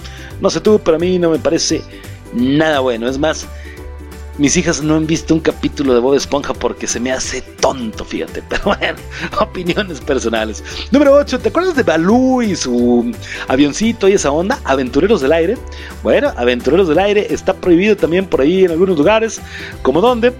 no 0.42 0.50
sé 0.50 0.62
tú, 0.62 0.80
pero 0.84 0.98
a 0.98 1.00
mí 1.00 1.18
no 1.20 1.32
me 1.32 1.40
parece 1.40 1.82
nada 2.34 2.80
bueno. 2.80 3.08
Es 3.08 3.18
más, 3.18 3.48
mis 4.40 4.56
hijas 4.56 4.82
no 4.82 4.96
han 4.96 5.06
visto 5.06 5.34
un 5.34 5.42
capítulo 5.42 5.94
de 5.94 6.00
Bob 6.00 6.16
Esponja 6.16 6.54
porque 6.54 6.88
se 6.88 7.00
me 7.00 7.12
hace 7.12 7.42
tonto, 7.42 8.06
fíjate. 8.06 8.42
Pero 8.50 8.64
bueno, 8.64 8.98
opiniones 9.42 10.00
personales. 10.00 10.64
Número 10.92 11.14
8, 11.14 11.40
¿te 11.40 11.50
acuerdas 11.50 11.76
de 11.76 11.84
Balú 11.84 12.42
y 12.42 12.56
su 12.56 13.12
avioncito 13.50 14.08
y 14.08 14.14
esa 14.14 14.32
onda? 14.32 14.60
Aventureros 14.64 15.20
del 15.20 15.34
aire. 15.34 15.58
Bueno, 16.04 16.32
Aventureros 16.38 16.88
del 16.88 17.00
aire 17.00 17.28
está 17.30 17.54
prohibido 17.54 17.98
también 17.98 18.28
por 18.28 18.40
ahí 18.40 18.64
en 18.64 18.72
algunos 18.72 18.98
lugares. 18.98 19.42
¿Como 19.82 20.00
dónde? 20.00 20.32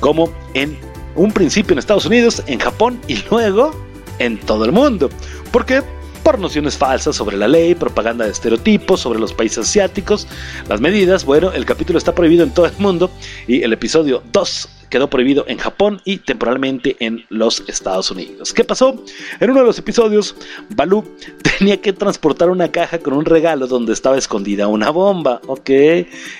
Como 0.00 0.32
en 0.54 0.76
un 1.14 1.32
principio 1.32 1.72
en 1.72 1.78
Estados 1.78 2.06
Unidos, 2.06 2.42
en 2.46 2.58
Japón 2.58 3.00
y 3.08 3.18
luego 3.30 3.72
en 4.18 4.38
todo 4.38 4.64
el 4.64 4.72
mundo. 4.72 5.10
¿Por 5.52 5.64
qué? 5.66 5.82
por 6.24 6.38
nociones 6.38 6.78
falsas 6.78 7.14
sobre 7.14 7.36
la 7.36 7.46
ley, 7.46 7.74
propaganda 7.74 8.24
de 8.24 8.30
estereotipos 8.30 9.00
sobre 9.00 9.20
los 9.20 9.34
países 9.34 9.58
asiáticos, 9.58 10.26
las 10.70 10.80
medidas, 10.80 11.26
bueno, 11.26 11.52
el 11.52 11.66
capítulo 11.66 11.98
está 11.98 12.14
prohibido 12.14 12.42
en 12.42 12.50
todo 12.50 12.64
el 12.64 12.72
mundo 12.78 13.10
y 13.46 13.62
el 13.62 13.74
episodio 13.74 14.22
2 14.32 14.68
quedó 14.88 15.08
prohibido 15.08 15.44
en 15.48 15.58
Japón 15.58 16.00
y 16.04 16.18
temporalmente 16.18 16.96
en 17.00 17.24
los 17.28 17.62
Estados 17.68 18.10
Unidos. 18.10 18.52
¿Qué 18.52 18.64
pasó? 18.64 19.02
En 19.40 19.50
uno 19.50 19.60
de 19.60 19.66
los 19.66 19.78
episodios, 19.78 20.36
Balú 20.70 21.04
tenía 21.58 21.80
que 21.80 21.92
transportar 21.92 22.50
una 22.50 22.70
caja 22.70 22.98
con 22.98 23.14
un 23.14 23.24
regalo 23.24 23.66
donde 23.66 23.92
estaba 23.92 24.16
escondida 24.16 24.68
una 24.68 24.90
bomba, 24.90 25.40
¿ok? 25.46 25.70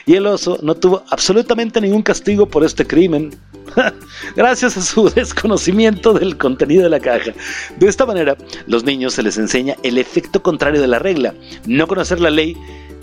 Y 0.07 0.15
el 0.15 0.27
oso 0.27 0.59
no 0.63 0.75
tuvo 0.75 1.05
absolutamente 1.11 1.81
ningún 1.81 2.03
castigo 2.03 2.47
por 2.47 2.65
este 2.65 2.87
crimen. 2.87 3.31
Gracias 4.37 4.77
a 4.77 4.83
su 4.83 5.09
desconocimiento 5.15 6.13
del 6.13 6.37
contenido 6.37 6.85
de 6.85 6.91
la 6.91 7.01
caja. 7.01 7.33
De 7.79 7.89
esta 7.89 8.07
manera, 8.07 8.37
los 8.67 8.85
niños 8.85 9.15
se 9.15 9.23
les 9.23 9.39
enseña 9.39 9.77
el 9.83 9.99
efecto 9.99 10.43
contrario 10.43 10.81
de 10.81 10.89
la 10.89 10.99
regla. 10.99 11.35
No 11.67 11.87
conocer 11.87 12.21
la 12.21 12.31
ley 12.31 12.57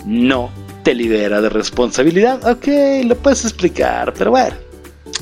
no 0.06 0.52
te 0.84 0.94
libera 0.94 1.42
de 1.42 1.50
responsabilidad. 1.50 2.46
Ok, 2.50 2.68
lo 3.06 3.16
puedes 3.16 3.44
explicar, 3.46 4.14
pero 4.14 4.32
bueno. 4.32 4.71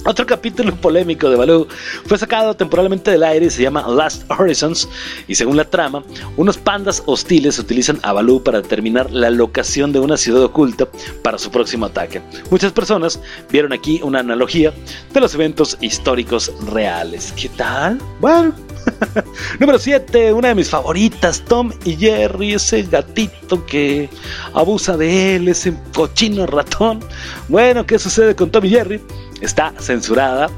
Otro 0.05 0.25
capítulo 0.25 0.75
polémico 0.75 1.29
de 1.29 1.35
Baloo 1.35 1.67
fue 2.05 2.17
sacado 2.17 2.55
temporalmente 2.55 3.11
del 3.11 3.23
aire 3.23 3.47
y 3.47 3.49
se 3.49 3.61
llama 3.61 3.85
Last 3.87 4.23
Horizons 4.31 4.87
y 5.27 5.35
según 5.35 5.57
la 5.57 5.65
trama, 5.65 6.03
unos 6.37 6.57
pandas 6.57 7.03
hostiles 7.05 7.59
utilizan 7.59 7.99
a 8.03 8.13
Baloo 8.13 8.41
para 8.41 8.61
determinar 8.61 9.11
la 9.11 9.29
locación 9.29 9.91
de 9.91 9.99
una 9.99 10.17
ciudad 10.17 10.43
oculta 10.43 10.87
para 11.21 11.37
su 11.37 11.51
próximo 11.51 11.85
ataque. 11.85 12.21
Muchas 12.49 12.71
personas 12.71 13.19
vieron 13.51 13.73
aquí 13.73 13.99
una 14.03 14.19
analogía 14.19 14.73
de 15.13 15.19
los 15.19 15.35
eventos 15.35 15.77
históricos 15.81 16.51
reales. 16.71 17.33
¿Qué 17.35 17.49
tal? 17.49 17.99
Bueno. 18.19 18.53
Número 19.59 19.77
7, 19.77 20.33
una 20.33 20.49
de 20.49 20.55
mis 20.55 20.69
favoritas, 20.69 21.43
Tom 21.47 21.71
y 21.85 21.95
Jerry, 21.95 22.53
ese 22.53 22.83
gatito 22.83 23.65
que 23.65 24.09
abusa 24.53 24.97
de 24.97 25.35
él, 25.35 25.47
ese 25.47 25.73
cochino 25.93 26.45
ratón. 26.45 26.99
Bueno, 27.47 27.85
¿qué 27.85 27.99
sucede 27.99 28.35
con 28.35 28.49
Tom 28.49 28.65
y 28.65 28.69
Jerry? 28.69 29.01
Está 29.41 29.73
censurada 29.79 30.49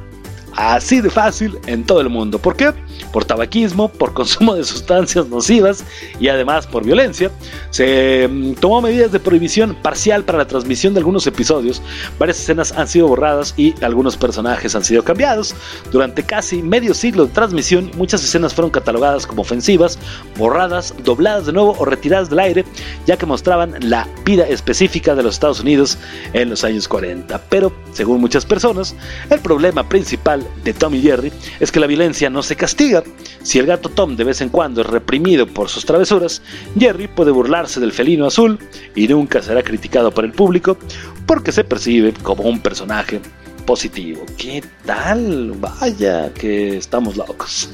así 0.56 1.02
de 1.02 1.10
fácil 1.10 1.58
en 1.66 1.84
todo 1.84 2.02
el 2.02 2.10
mundo. 2.10 2.40
¿Por 2.40 2.56
qué? 2.56 2.74
Por 3.12 3.26
tabaquismo, 3.26 3.90
por 3.90 4.14
consumo 4.22 4.56
de 4.56 4.64
sustancias 4.64 5.28
nocivas 5.28 5.84
y 6.20 6.28
además 6.28 6.68
por 6.68 6.86
violencia. 6.86 7.32
Se 7.70 8.28
mm, 8.28 8.54
tomó 8.54 8.82
medidas 8.82 9.12
de 9.12 9.20
prohibición 9.20 9.76
parcial 9.82 10.24
para 10.24 10.40
la 10.40 10.48
transmisión 10.48 10.94
de 10.94 11.00
algunos 11.00 11.26
episodios. 11.28 11.82
Varias 12.20 12.40
escenas 12.40 12.72
han 12.72 12.88
sido 12.88 13.08
borradas 13.08 13.54
y 13.58 13.74
algunos 13.84 14.18
personajes 14.18 14.76
han 14.76 14.84
sido 14.84 15.04
cambiados. 15.04 15.56
Durante 15.92 16.24
casi 16.24 16.62
medio 16.62 16.94
siglo 16.94 17.26
de 17.26 17.34
transmisión, 17.34 17.92
muchas 17.98 18.24
escenas 18.24 18.54
fueron 18.54 18.72
catalogadas 18.72 19.26
como 19.28 19.42
ofensivas, 19.42 19.98
borradas, 20.38 20.94
dobladas 21.04 21.46
de 21.46 21.54
nuevo 21.54 21.76
o 21.78 21.86
retiradas 21.86 22.30
del 22.30 22.40
aire, 22.40 22.66
ya 23.06 23.18
que 23.18 23.26
mostraban 23.26 23.76
la 23.80 24.08
vida 24.26 24.48
específica 24.48 25.16
de 25.16 25.24
los 25.24 25.36
Estados 25.36 25.60
Unidos 25.60 25.98
en 26.34 26.50
los 26.50 26.64
años 26.64 26.88
40. 26.88 27.42
Pero, 27.50 27.72
según 27.94 28.22
muchas 28.22 28.46
personas, 28.46 28.96
el 29.30 29.40
problema 29.40 29.88
principal 29.88 30.41
de 30.64 30.74
Tom 30.74 30.96
y 30.96 31.02
Jerry 31.02 31.32
es 31.60 31.72
que 31.72 31.80
la 31.80 31.88
violencia 31.88 32.30
no 32.30 32.44
se 32.44 32.56
castiga. 32.56 33.04
Si 33.44 33.60
el 33.60 33.66
gato 33.66 33.90
Tom 33.90 34.16
de 34.16 34.24
vez 34.24 34.42
en 34.42 34.50
cuando 34.50 34.82
es 34.82 34.88
reprimido 34.88 35.48
por 35.48 35.70
sus 35.70 35.86
travesuras, 35.86 36.42
Jerry 36.78 37.08
puede 37.08 37.32
burlarse 37.32 37.80
del 37.80 37.92
felino 37.92 38.26
azul 38.26 38.60
y 38.96 39.08
nunca 39.08 39.42
será 39.42 39.64
criticado 39.64 40.12
por 40.12 40.26
el 40.26 40.32
público 40.32 40.78
porque 41.26 41.52
se 41.52 41.64
percibe 41.64 42.14
como 42.22 42.44
un 42.44 42.60
personaje 42.62 43.22
positivo. 43.62 44.26
¿Qué 44.38 44.64
tal? 44.86 45.54
Vaya, 45.58 46.34
que 46.34 46.78
estamos 46.78 47.16
locos. 47.16 47.70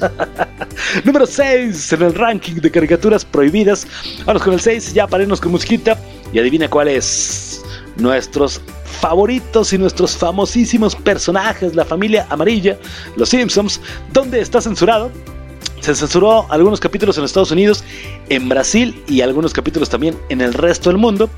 Número 1.04 1.26
6 1.26 1.92
en 1.94 2.02
el 2.02 2.14
ranking 2.14 2.54
de 2.56 2.70
caricaturas 2.70 3.24
prohibidas. 3.24 3.86
Vamos 4.24 4.42
con 4.42 4.54
el 4.54 4.60
6, 4.60 4.94
ya 4.94 5.06
paremos 5.06 5.40
con 5.40 5.52
musiquita 5.52 5.98
y 6.32 6.38
adivina 6.38 6.68
cuál 6.68 6.88
es. 6.88 7.62
Nuestros 7.96 8.60
favoritos 9.00 9.72
y 9.72 9.78
nuestros 9.78 10.16
famosísimos 10.16 10.94
personajes, 10.96 11.74
la 11.74 11.84
familia 11.84 12.26
amarilla, 12.30 12.78
los 13.16 13.28
Simpsons, 13.28 13.80
donde 14.12 14.40
está 14.40 14.60
censurado. 14.60 15.10
Se 15.80 15.94
censuró 15.94 16.46
algunos 16.50 16.80
capítulos 16.80 17.16
en 17.18 17.24
Estados 17.24 17.52
Unidos, 17.52 17.84
en 18.28 18.48
Brasil 18.48 19.00
y 19.06 19.20
algunos 19.20 19.52
capítulos 19.52 19.88
también 19.88 20.16
en 20.28 20.40
el 20.40 20.52
resto 20.52 20.90
del 20.90 20.98
mundo. 20.98 21.30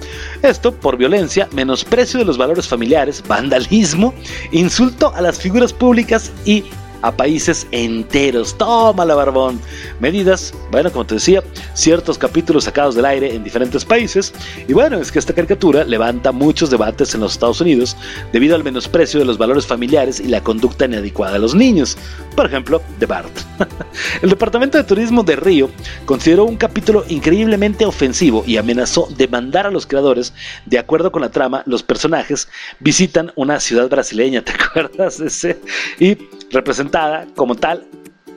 Esto 0.43 0.73
por 0.73 0.97
violencia, 0.97 1.49
menosprecio 1.53 2.19
de 2.19 2.25
los 2.25 2.39
valores 2.39 2.67
familiares, 2.67 3.23
vandalismo, 3.27 4.15
insulto 4.51 5.13
a 5.15 5.21
las 5.21 5.39
figuras 5.39 5.73
públicas 5.73 6.33
y 6.47 6.65
a 7.03 7.13
países 7.13 7.67
enteros. 7.71 8.57
Tómala, 8.57 9.15
barbón. 9.15 9.61
Medidas, 10.01 10.53
bueno, 10.71 10.91
como 10.91 11.07
te 11.07 11.15
decía, 11.15 11.43
ciertos 11.75 12.19
capítulos 12.19 12.65
sacados 12.65 12.95
del 12.95 13.05
aire 13.05 13.35
en 13.35 13.45
diferentes 13.45 13.85
países. 13.85 14.33
Y 14.69 14.73
bueno, 14.73 14.99
es 14.99 15.11
que 15.11 15.19
esta 15.19 15.33
caricatura 15.33 15.85
levanta 15.85 16.33
muchos 16.33 16.71
debates 16.71 17.15
en 17.15 17.21
los 17.21 17.33
Estados 17.33 17.61
Unidos 17.61 17.97
debido 18.33 18.57
al 18.57 18.65
menosprecio 18.65 19.21
de 19.21 19.27
los 19.27 19.39
valores 19.39 19.67
familiares 19.67 20.21
y 20.21 20.29
la 20.29 20.43
conducta 20.43 20.85
inadecuada 20.85 21.35
de 21.35 21.39
los 21.41 21.55
niños. 21.55 21.97
Por 22.37 22.47
ejemplo, 22.47 22.83
de 22.99 23.07
Bart. 23.07 23.31
El 24.23 24.31
Departamento 24.31 24.79
de 24.79 24.85
Turismo 24.85 25.23
de 25.23 25.37
Río 25.37 25.71
consideró 26.05 26.45
un 26.45 26.57
capítulo 26.57 27.05
increíblemente 27.09 27.85
ofensivo 27.85 28.45
y 28.47 28.57
amenazó 28.57 29.09
demandar 29.17 29.67
a 29.67 29.71
los 29.71 29.87
creadores. 29.87 30.33
De 30.67 30.79
acuerdo 30.79 31.13
con 31.13 31.23
la 31.23 31.31
trama, 31.31 31.63
los 31.67 31.83
personajes 31.83 32.49
visitan 32.79 33.33
una 33.37 33.61
ciudad 33.61 33.89
brasileña, 33.89 34.43
¿te 34.45 34.53
acuerdas 34.53 35.21
ese? 35.21 35.61
Y 35.99 36.17
representada 36.51 37.27
como 37.37 37.55
tal 37.55 37.87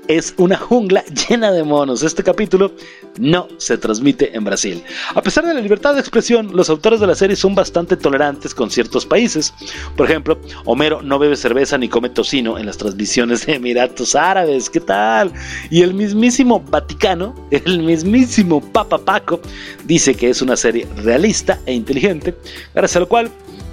es 0.08 0.34
una 0.38 0.58
jungla 0.58 1.04
llena 1.30 1.52
de 1.52 1.64
monos. 1.64 2.04
Este 2.04 2.24
capítulo 2.24 2.72
no 3.20 3.48
se 3.58 3.78
transmite 3.78 4.36
en 4.36 4.44
Brasil. 4.44 4.84
A 5.14 5.22
pesar 5.22 5.46
de 5.46 5.54
la 5.54 5.62
libertad 5.62 5.94
de 5.94 6.00
expresión, 6.00 6.56
los 6.56 6.70
autores 6.70 7.00
de 7.00 7.08
la 7.08 7.16
serie 7.16 7.36
son 7.36 7.56
bastante 7.56 7.96
tolerantes 7.96 8.54
con 8.54 8.70
ciertos 8.70 9.06
países. 9.06 9.54
Por 9.96 10.10
ejemplo, 10.10 10.40
Homero 10.66 11.02
no 11.02 11.20
bebe 11.20 11.36
cerveza 11.36 11.78
ni 11.78 11.90
come 11.90 12.10
tocino 12.10 12.58
en 12.58 12.66
las 12.66 12.78
transmisiones 12.78 13.46
de 13.46 13.56
Emiratos 13.56 14.16
Árabes. 14.16 14.70
¿Qué 14.70 14.80
tal? 14.80 15.32
Y 15.70 15.82
el 15.82 15.94
mismísimo 15.94 16.60
Vaticano, 16.60 17.34
el 17.52 17.84
mismísimo 17.84 18.62
Papa 18.62 18.98
Paco, 18.98 19.40
dice 19.86 20.16
que 20.16 20.30
es 20.30 20.42
una 20.42 20.58
serie 20.58 20.88
realista 20.98 21.60
e 21.66 21.74
inteligente, 21.74 22.36
gracias 22.74 22.98
a 22.98 23.02
lo 23.02 23.08
cual 23.08 23.30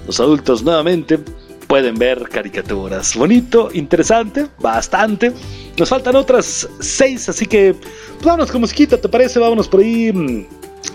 los 0.07 0.19
adultos 0.19 0.63
nuevamente 0.63 1.19
pueden 1.71 1.95
ver 1.95 2.27
caricaturas. 2.27 3.15
Bonito, 3.15 3.69
interesante, 3.71 4.45
bastante. 4.59 5.31
Nos 5.77 5.87
faltan 5.87 6.17
otras 6.17 6.67
seis, 6.81 7.29
así 7.29 7.45
que 7.45 7.73
pues, 7.73 8.25
vámonos 8.25 8.51
con 8.51 8.59
musiquita, 8.59 8.99
¿te 8.99 9.07
parece? 9.07 9.39
Vámonos 9.39 9.69
por 9.69 9.79
ahí. 9.79 10.11
mm, 10.11 10.47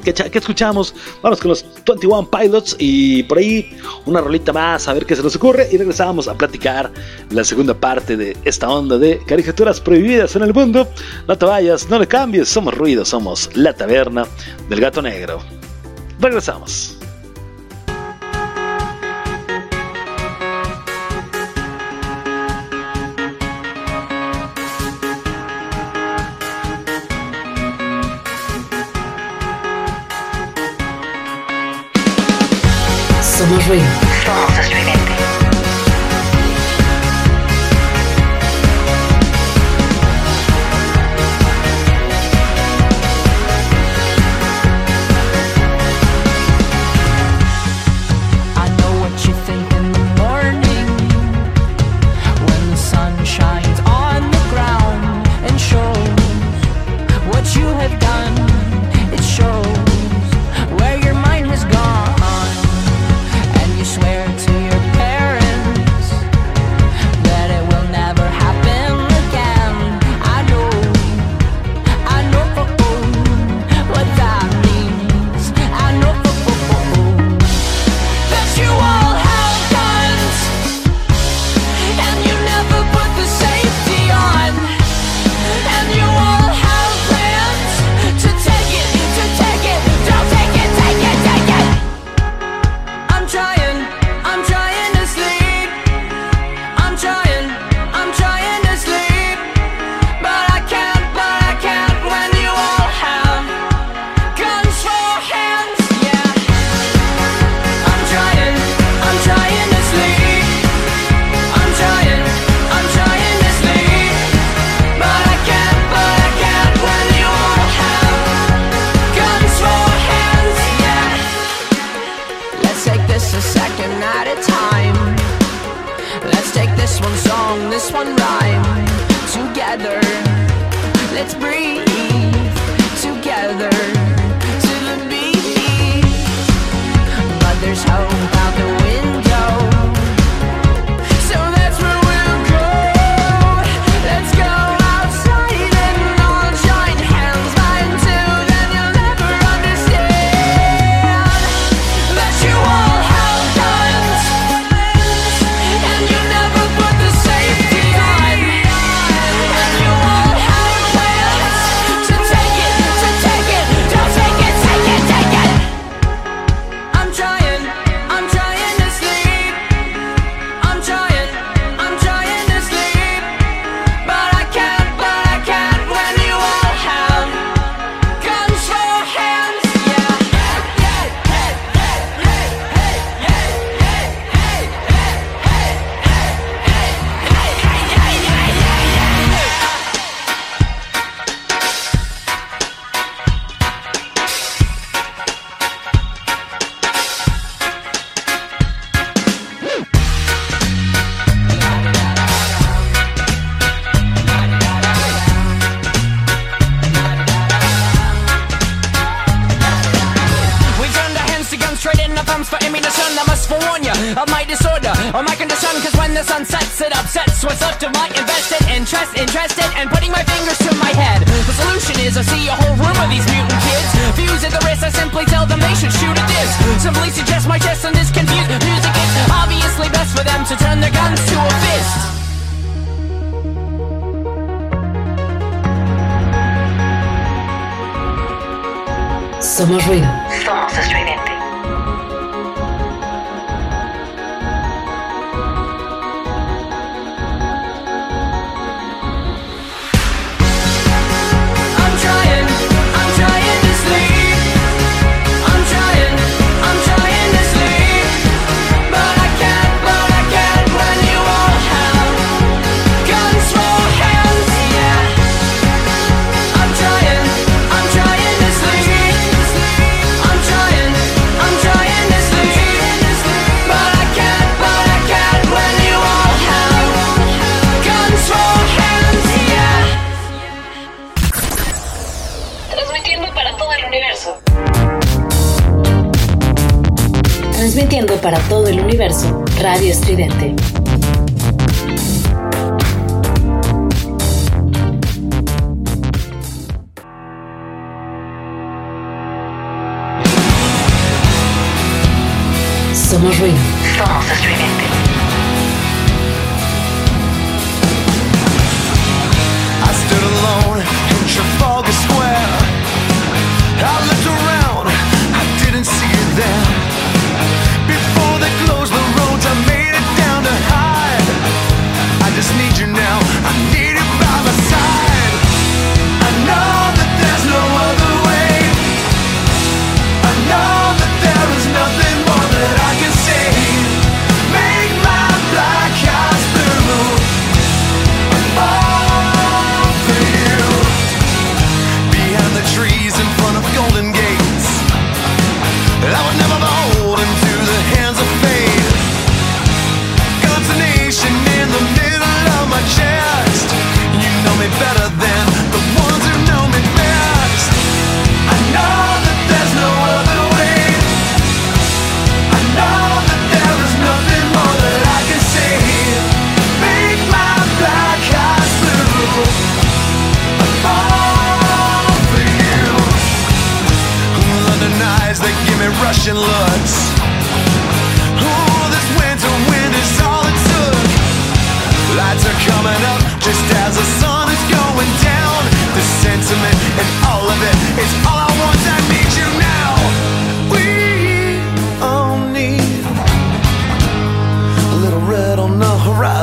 ¿Qué, 0.05 0.12
qué 0.12 0.39
escuchamos? 0.39 0.95
Vamos 1.22 1.41
con 1.41 1.49
los 1.49 1.64
21 1.87 2.29
Pilots 2.31 2.77
y 2.79 3.22
por 3.22 3.39
ahí 3.39 3.74
una 4.05 4.20
rolita 4.20 4.53
más, 4.53 4.87
a 4.87 4.93
ver 4.93 5.07
qué 5.07 5.16
se 5.16 5.22
nos 5.22 5.35
ocurre. 5.35 5.66
Y 5.72 5.79
regresamos 5.79 6.29
a 6.29 6.35
platicar 6.35 6.93
la 7.31 7.43
segunda 7.43 7.72
parte 7.72 8.14
de 8.14 8.37
esta 8.45 8.68
onda 8.68 8.99
de 8.99 9.18
caricaturas 9.27 9.81
prohibidas 9.81 10.37
en 10.37 10.43
el 10.43 10.53
mundo. 10.53 10.87
No 11.27 11.39
te 11.39 11.47
vayas, 11.47 11.89
no 11.89 11.99
le 11.99 12.07
cambies, 12.07 12.51
somos 12.51 12.74
ruido, 12.74 13.03
somos 13.07 13.49
la 13.55 13.72
taberna 13.72 14.27
del 14.68 14.83
gato 14.83 15.01
negro. 15.01 15.41
Regresamos. 16.20 16.99
Somos 33.47 33.64
ruido. 33.68 34.05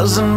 The 0.03 0.32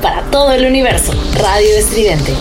Para 0.00 0.22
todo 0.30 0.52
el 0.52 0.64
universo. 0.64 1.12
Radio 1.40 1.76
Estridente. 1.76 2.32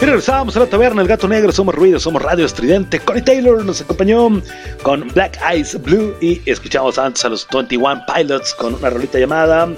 Regresamos 0.00 0.56
a 0.56 0.60
la 0.60 0.66
taberna, 0.66 1.02
el 1.02 1.08
gato 1.08 1.28
negro, 1.28 1.52
somos 1.52 1.74
ruido, 1.74 2.00
somos 2.00 2.22
radio 2.22 2.46
estridente. 2.46 3.00
Connie 3.00 3.22
Taylor 3.22 3.64
nos 3.64 3.82
acompañó 3.82 4.42
con 4.86 5.08
Black 5.14 5.36
Eyes 5.42 5.82
Blue 5.82 6.14
y 6.20 6.40
escuchamos 6.48 6.96
antes 6.96 7.24
a 7.24 7.28
los 7.28 7.44
21 7.52 8.04
Pilots 8.06 8.54
con 8.54 8.72
una 8.72 8.88
rolita 8.88 9.18
llamada. 9.18 9.68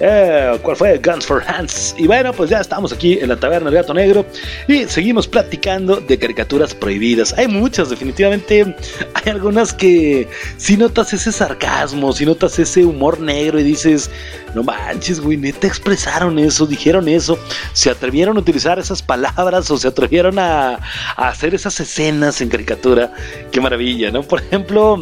Eh, 0.00 0.58
¿Cuál 0.62 0.76
fue? 0.76 0.98
Guns 0.98 1.26
for 1.26 1.42
Hands. 1.46 1.94
Y 1.98 2.06
bueno, 2.06 2.32
pues 2.32 2.50
ya 2.50 2.60
estamos 2.60 2.92
aquí 2.92 3.18
en 3.20 3.28
la 3.28 3.36
taberna 3.36 3.70
del 3.70 3.80
gato 3.82 3.92
negro 3.92 4.24
y 4.66 4.84
seguimos 4.84 5.28
platicando 5.28 5.96
de 5.96 6.18
caricaturas 6.18 6.74
prohibidas. 6.74 7.34
Hay 7.36 7.48
muchas, 7.48 7.90
definitivamente. 7.90 8.74
Hay 9.14 9.30
algunas 9.30 9.72
que 9.72 10.26
si 10.56 10.76
notas 10.76 11.12
ese 11.12 11.32
sarcasmo, 11.32 12.12
si 12.12 12.24
notas 12.24 12.58
ese 12.58 12.84
humor 12.84 13.20
negro 13.20 13.60
y 13.60 13.62
dices, 13.62 14.10
no 14.54 14.62
manches, 14.62 15.20
güey, 15.20 15.36
neta 15.36 15.66
expresaron 15.66 16.38
eso, 16.38 16.66
dijeron 16.66 17.08
eso, 17.08 17.38
se 17.74 17.90
atrevieron 17.90 18.36
a 18.36 18.40
utilizar 18.40 18.78
esas 18.78 19.02
palabras 19.02 19.70
o 19.70 19.76
se 19.76 19.88
atrevieron 19.88 20.38
a, 20.38 20.74
a 21.16 21.28
hacer 21.28 21.54
esas 21.54 21.78
escenas 21.78 22.40
en 22.40 22.48
caricatura. 22.48 23.12
Qué 23.52 23.60
maravilla, 23.60 24.10
¿no? 24.10 24.22
Por 24.22 24.40
ejemplo, 24.40 24.98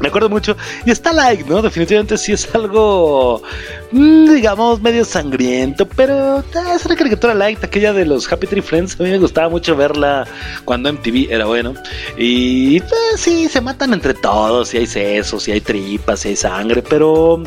me 0.00 0.08
acuerdo 0.08 0.28
mucho, 0.28 0.56
y 0.84 0.90
está 0.90 1.12
like, 1.12 1.44
¿no? 1.44 1.62
Definitivamente 1.62 2.18
sí 2.18 2.32
es 2.32 2.52
algo, 2.54 3.42
mm, 3.92 4.34
digamos, 4.34 4.80
medio 4.80 5.04
sangriento, 5.04 5.86
pero 5.86 6.42
es 6.74 6.86
una 6.86 6.96
caricatura 6.96 7.34
light, 7.34 7.62
aquella 7.62 7.92
de 7.92 8.04
los 8.04 8.30
Happy 8.30 8.46
Tree 8.46 8.62
Friends. 8.62 8.98
A 8.98 9.02
mí 9.02 9.10
me 9.10 9.18
gustaba 9.18 9.48
mucho 9.48 9.76
verla 9.76 10.26
cuando 10.64 10.92
MTV 10.92 11.28
era 11.30 11.46
bueno. 11.46 11.74
Y 12.16 12.80
pues, 12.80 13.20
sí, 13.20 13.48
se 13.48 13.60
matan 13.60 13.92
entre 13.92 14.14
todos, 14.14 14.74
y 14.74 14.78
hay 14.78 14.86
sesos, 14.86 15.46
y 15.48 15.52
hay 15.52 15.60
tripas, 15.60 16.24
y 16.24 16.30
hay 16.30 16.36
sangre, 16.36 16.82
pero 16.82 17.42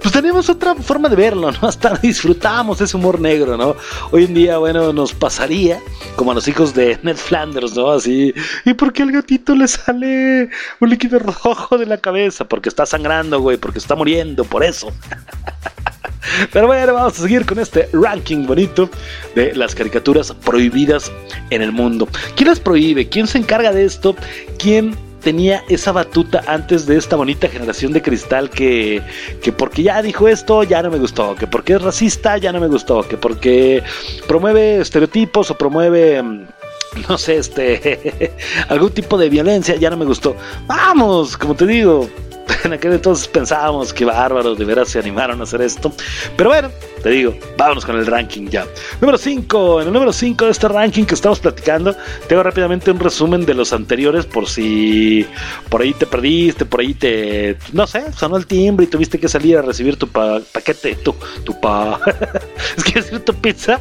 pues 0.00 0.12
tenemos 0.12 0.48
otra 0.48 0.74
forma 0.74 1.08
de 1.08 1.16
verlo, 1.16 1.50
¿no? 1.52 1.58
Hasta 1.68 1.96
disfrutamos 1.96 2.80
ese 2.80 2.96
humor 2.96 3.20
negro, 3.20 3.56
¿no? 3.56 3.76
Hoy 4.10 4.24
en 4.24 4.34
día, 4.34 4.58
bueno, 4.58 4.92
nos 4.92 5.12
pasaría 5.12 5.80
como 6.16 6.32
a 6.32 6.34
los 6.34 6.48
hijos 6.48 6.74
de 6.74 6.98
Ned 7.02 7.16
Flanders, 7.16 7.76
¿no? 7.76 7.90
Así, 7.90 8.34
¿y 8.64 8.74
por 8.74 8.92
qué 8.92 9.02
al 9.02 9.12
gatito 9.12 9.54
le 9.54 9.68
sale 9.68 10.50
un 10.80 10.90
líquido 10.90 11.18
rojo 11.18 11.78
de 11.78 11.86
la 11.86 11.98
cabeza? 11.98 12.44
Porque 12.44 12.68
está 12.68 12.86
sangrando, 12.86 13.40
güey, 13.40 13.56
porque 13.56 13.78
está 13.78 13.94
muriendo, 13.94 14.44
por 14.44 14.64
eso. 14.64 14.90
Pero 16.52 16.66
bueno, 16.66 16.94
vamos 16.94 17.18
a 17.18 17.22
seguir 17.22 17.46
con 17.46 17.58
este 17.58 17.88
ranking 17.92 18.46
bonito 18.46 18.90
de 19.34 19.54
las 19.54 19.74
caricaturas 19.74 20.32
prohibidas 20.32 21.10
en 21.50 21.62
el 21.62 21.72
mundo. 21.72 22.08
¿Quién 22.36 22.48
las 22.48 22.60
prohíbe? 22.60 23.08
¿Quién 23.08 23.26
se 23.26 23.38
encarga 23.38 23.72
de 23.72 23.84
esto? 23.84 24.14
¿Quién 24.58 24.96
tenía 25.20 25.62
esa 25.68 25.92
batuta 25.92 26.42
antes 26.46 26.86
de 26.86 26.96
esta 26.96 27.16
bonita 27.16 27.48
generación 27.48 27.92
de 27.92 28.02
cristal 28.02 28.50
que, 28.50 29.02
que 29.42 29.52
porque 29.52 29.82
ya 29.82 30.02
dijo 30.02 30.28
esto 30.28 30.62
ya 30.62 30.82
no 30.82 30.90
me 30.90 30.98
gustó, 30.98 31.34
que 31.34 31.46
porque 31.46 31.74
es 31.74 31.82
racista 31.82 32.38
ya 32.38 32.52
no 32.52 32.60
me 32.60 32.68
gustó, 32.68 33.06
que 33.06 33.16
porque 33.16 33.82
promueve 34.26 34.80
estereotipos 34.80 35.50
o 35.50 35.58
promueve 35.58 36.22
mm, 36.22 36.46
no 37.08 37.18
sé, 37.18 37.36
este 37.36 38.32
algún 38.68 38.90
tipo 38.90 39.16
de 39.16 39.28
violencia 39.28 39.76
ya 39.76 39.90
no 39.90 39.96
me 39.96 40.04
gustó. 40.04 40.36
Vamos, 40.66 41.36
como 41.36 41.54
te 41.54 41.66
digo, 41.66 42.08
en 42.64 42.72
aquel 42.72 42.92
entonces 42.92 43.28
pensábamos 43.28 43.92
que 43.92 44.04
bárbaros 44.04 44.58
de 44.58 44.64
veras 44.64 44.88
se 44.88 44.98
animaron 44.98 45.40
a 45.40 45.44
hacer 45.44 45.62
esto. 45.62 45.92
Pero 46.36 46.50
bueno, 46.50 46.70
te 47.02 47.10
digo, 47.10 47.34
vámonos 47.56 47.84
con 47.84 47.96
el 47.96 48.06
ranking 48.06 48.48
ya. 48.48 48.66
Número 49.00 49.16
5, 49.18 49.80
en 49.82 49.86
el 49.88 49.92
número 49.92 50.12
5 50.12 50.44
de 50.44 50.50
este 50.50 50.68
ranking 50.68 51.04
que 51.04 51.14
estamos 51.14 51.40
platicando, 51.40 51.94
tengo 52.28 52.42
rápidamente 52.42 52.90
un 52.90 52.98
resumen 53.00 53.44
de 53.46 53.54
los 53.54 53.72
anteriores 53.72 54.26
por 54.26 54.48
si 54.48 55.26
por 55.68 55.82
ahí 55.82 55.92
te 55.94 56.06
perdiste, 56.06 56.64
por 56.64 56.80
ahí 56.80 56.94
te, 56.94 57.56
no 57.72 57.86
sé, 57.86 58.12
sonó 58.12 58.36
el 58.36 58.46
timbre 58.46 58.84
y 58.84 58.88
tuviste 58.88 59.18
que 59.18 59.28
salir 59.28 59.56
a 59.58 59.62
recibir 59.62 59.96
tu 59.96 60.08
pa- 60.08 60.40
paquete, 60.52 60.94
tu, 60.96 61.14
tu 61.44 61.58
pa... 61.60 62.00
es 62.76 62.84
que 62.84 63.00
decir 63.00 63.20
tu 63.24 63.34
pizza 63.34 63.80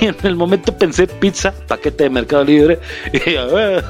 y 0.00 0.06
en 0.06 0.16
el 0.22 0.36
momento 0.36 0.76
pensé 0.76 1.06
pizza, 1.06 1.52
paquete 1.66 2.04
de 2.04 2.10
Mercado 2.10 2.44
Libre 2.44 2.78
y 3.12 3.36
"Ah". 3.36 3.82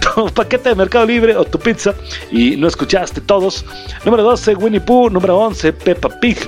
tu 0.14 0.26
paquete 0.32 0.70
de 0.70 0.74
Mercado 0.74 1.06
Libre 1.06 1.36
o 1.36 1.44
tu 1.44 1.58
pizza 1.58 1.94
y 2.30 2.56
no 2.56 2.68
escuchaste 2.68 3.20
todos. 3.20 3.64
Número 4.04 4.22
12, 4.22 4.54
Winnie 4.56 4.80
Pooh. 4.80 5.10
Número 5.10 5.36
11, 5.38 5.72
Peppa 5.72 6.08
Pig. 6.20 6.38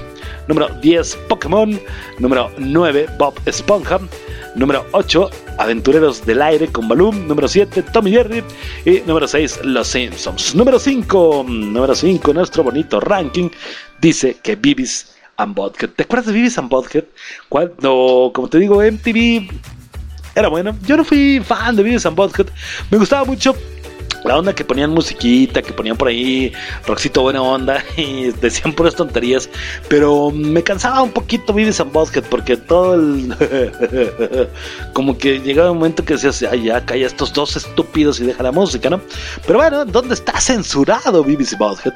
Número 0.49 0.68
10, 0.80 1.16
Pokémon. 1.28 1.80
Número 2.18 2.51
9, 2.59 3.07
Bob 3.18 3.34
Esponja. 3.47 4.01
Número 4.55 4.84
8, 4.93 5.30
Aventureros 5.59 6.24
del 6.26 6.43
Aire 6.43 6.68
con 6.68 6.88
Balloon. 6.88 7.26
Número 7.26 7.49
7, 7.49 7.82
Tommy 7.93 8.11
Jerry. 8.11 8.45
Y 8.84 9.01
número 9.07 9.26
6, 9.26 9.61
Los 9.64 9.88
Simpsons. 9.88 10.55
Número 10.55 10.78
5, 10.78 11.45
número 11.49 11.95
5, 11.95 12.34
nuestro 12.34 12.62
bonito 12.62 13.01
ranking 13.01 13.49
dice 14.01 14.36
que 14.43 14.57
Bibis 14.57 15.14
and 15.36 15.55
Butthead. 15.55 15.90
¿Te 15.90 16.03
acuerdas 16.03 16.26
de 16.26 16.32
Bibis 16.32 16.59
and 16.59 16.68
Butthead? 16.68 17.05
Cuando, 17.49 18.30
como 18.34 18.49
te 18.49 18.59
digo, 18.59 18.82
MTV 18.82 19.49
era 20.34 20.49
bueno. 20.49 20.76
Yo 20.86 20.97
no 20.97 21.05
fui 21.05 21.40
fan 21.45 21.76
de 21.76 21.82
Beavis 21.82 22.07
and 22.07 22.16
Butthead. 22.16 22.47
Me 22.90 22.99
gustaba 22.99 23.24
mucho 23.24 23.55
la 24.25 24.39
onda 24.39 24.55
que 24.55 24.64
ponían 24.64 24.91
musiquita, 24.91 25.62
que 25.62 25.73
ponían 25.73 25.97
por 25.97 26.09
ahí 26.09 26.53
rockcito 26.87 27.23
buena 27.23 27.43
onda 27.43 27.85
y 27.97 28.31
decían 28.33 28.73
puras 28.73 28.95
tonterías. 28.95 29.49
Pero 29.89 30.31
me 30.31 30.62
cansaba 30.62 31.03
un 31.03 31.11
poquito 31.11 31.53
Beavis 31.53 31.81
and 31.81 31.93
Butthead 31.93 32.25
porque 32.25 32.57
todo 32.57 32.95
el... 32.95 33.35
como 34.93 35.18
que 35.18 35.41
llegaba 35.41 35.70
un 35.70 35.79
momento 35.79 36.05
que 36.05 36.14
decías, 36.14 36.43
ay 36.51 36.64
ya, 36.64 36.85
calla 36.85 37.07
estos 37.07 37.33
dos 37.33 37.57
estúpidos 37.57 38.20
y 38.20 38.25
deja 38.25 38.43
la 38.43 38.53
música, 38.53 38.91
¿no? 38.91 39.01
Pero 39.47 39.59
bueno, 39.59 39.85
¿dónde 39.85 40.14
está 40.14 40.41
censurado 40.41 41.25
y 41.29 41.37
Butthead? 41.37 41.95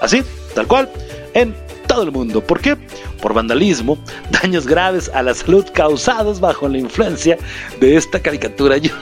Así, 0.00 0.22
tal 0.54 0.66
cual, 0.66 0.88
en 1.34 1.54
todo 1.88 2.04
el 2.04 2.12
mundo. 2.12 2.40
¿Por 2.40 2.60
qué? 2.60 2.76
Por 3.20 3.34
vandalismo, 3.34 3.98
daños 4.42 4.66
graves 4.66 5.10
a 5.12 5.22
la 5.22 5.34
salud 5.34 5.66
causados 5.72 6.38
bajo 6.38 6.68
la 6.68 6.78
influencia 6.78 7.36
de 7.80 7.96
esta 7.96 8.20
caricatura. 8.20 8.76
Yo 8.78 8.92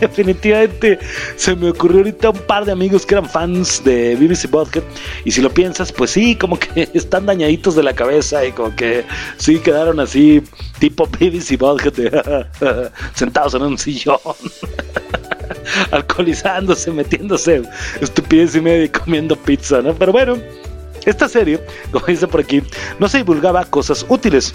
definitivamente 0.00 0.98
se 1.36 1.54
me 1.56 1.70
ocurrió 1.70 1.98
ahorita 1.98 2.30
un 2.30 2.38
par 2.40 2.64
de 2.66 2.72
amigos 2.72 3.06
que 3.06 3.14
eran 3.14 3.28
fans 3.28 3.82
de 3.84 4.16
BBC 4.16 4.50
Butthead 4.50 4.82
y 5.24 5.30
si 5.30 5.40
lo 5.40 5.50
piensas, 5.50 5.92
pues 5.92 6.10
sí, 6.10 6.36
como 6.36 6.58
que 6.58 6.88
están 6.94 7.24
dañaditos 7.24 7.74
de 7.76 7.82
la 7.82 7.94
cabeza 7.94 8.44
y 8.44 8.52
como 8.52 8.74
que 8.76 9.04
sí 9.38 9.58
quedaron 9.60 10.00
así 10.00 10.42
tipo 10.78 11.06
BBC 11.06 11.56
Butthead 11.58 12.46
sentados 13.14 13.54
en 13.54 13.62
un 13.62 13.78
sillón. 13.78 14.18
alcoholizándose, 15.90 16.90
metiéndose 16.90 17.62
estupidez 18.00 18.54
y 18.54 18.60
media 18.60 18.84
y 18.84 18.88
comiendo 18.88 19.36
pizza, 19.36 19.82
¿no? 19.82 19.94
Pero 19.94 20.12
bueno, 20.12 20.36
esta 21.06 21.28
serie, 21.28 21.60
como 21.90 22.06
dice 22.06 22.26
por 22.26 22.40
aquí, 22.40 22.62
no 22.98 23.08
se 23.08 23.18
divulgaba 23.18 23.64
cosas 23.64 24.04
útiles. 24.08 24.54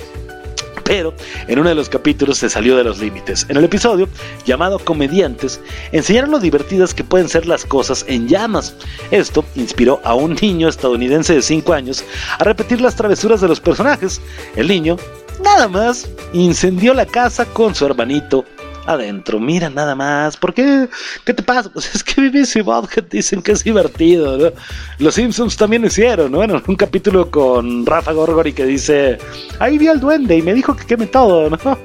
Pero 0.83 1.13
en 1.47 1.59
uno 1.59 1.69
de 1.69 1.75
los 1.75 1.87
capítulos 1.87 2.39
se 2.39 2.49
salió 2.49 2.75
de 2.75 2.83
los 2.83 2.97
límites. 2.97 3.45
En 3.47 3.57
el 3.57 3.63
episodio, 3.63 4.09
llamado 4.43 4.79
Comediantes, 4.79 5.61
enseñaron 5.91 6.31
lo 6.31 6.39
divertidas 6.39 6.95
que 6.95 7.03
pueden 7.03 7.29
ser 7.29 7.45
las 7.45 7.63
cosas 7.63 8.03
en 8.07 8.27
llamas. 8.27 8.73
Esto 9.11 9.45
inspiró 9.55 10.01
a 10.03 10.15
un 10.15 10.33
niño 10.41 10.67
estadounidense 10.67 11.35
de 11.35 11.41
5 11.43 11.73
años 11.73 12.03
a 12.39 12.43
repetir 12.43 12.81
las 12.81 12.95
travesuras 12.95 13.39
de 13.39 13.47
los 13.47 13.59
personajes. 13.59 14.19
El 14.55 14.67
niño, 14.67 14.97
nada 15.43 15.67
más, 15.67 16.09
incendió 16.33 16.95
la 16.95 17.05
casa 17.05 17.45
con 17.45 17.75
su 17.75 17.85
hermanito 17.85 18.45
adentro. 18.89 19.39
Mira 19.39 19.69
nada 19.69 19.95
más. 19.95 20.35
¿Por 20.35 20.53
qué? 20.53 20.89
¿Qué 21.23 21.33
te 21.33 21.43
pasa? 21.43 21.69
Pues 21.69 21.93
es 21.95 22.03
que 22.03 22.21
BBC 22.21 22.57
y 22.57 22.61
Vodka 22.61 23.01
dicen 23.01 23.41
que 23.41 23.51
es 23.51 23.63
divertido, 23.63 24.37
¿no? 24.37 24.51
Los 24.97 25.15
Simpsons 25.15 25.55
también 25.55 25.83
lo 25.83 25.87
hicieron, 25.87 26.31
¿no? 26.31 26.43
En 26.43 26.51
un 26.51 26.75
capítulo 26.75 27.29
con 27.29 27.85
Rafa 27.85 28.11
Gorgori 28.11 28.51
que 28.53 28.65
dice, 28.65 29.17
ahí 29.59 29.77
vi 29.77 29.87
al 29.87 29.99
duende 29.99 30.37
y 30.37 30.41
me 30.41 30.53
dijo 30.53 30.75
que 30.75 30.85
queme 30.85 31.07
todo, 31.07 31.49
¿no? 31.49 31.57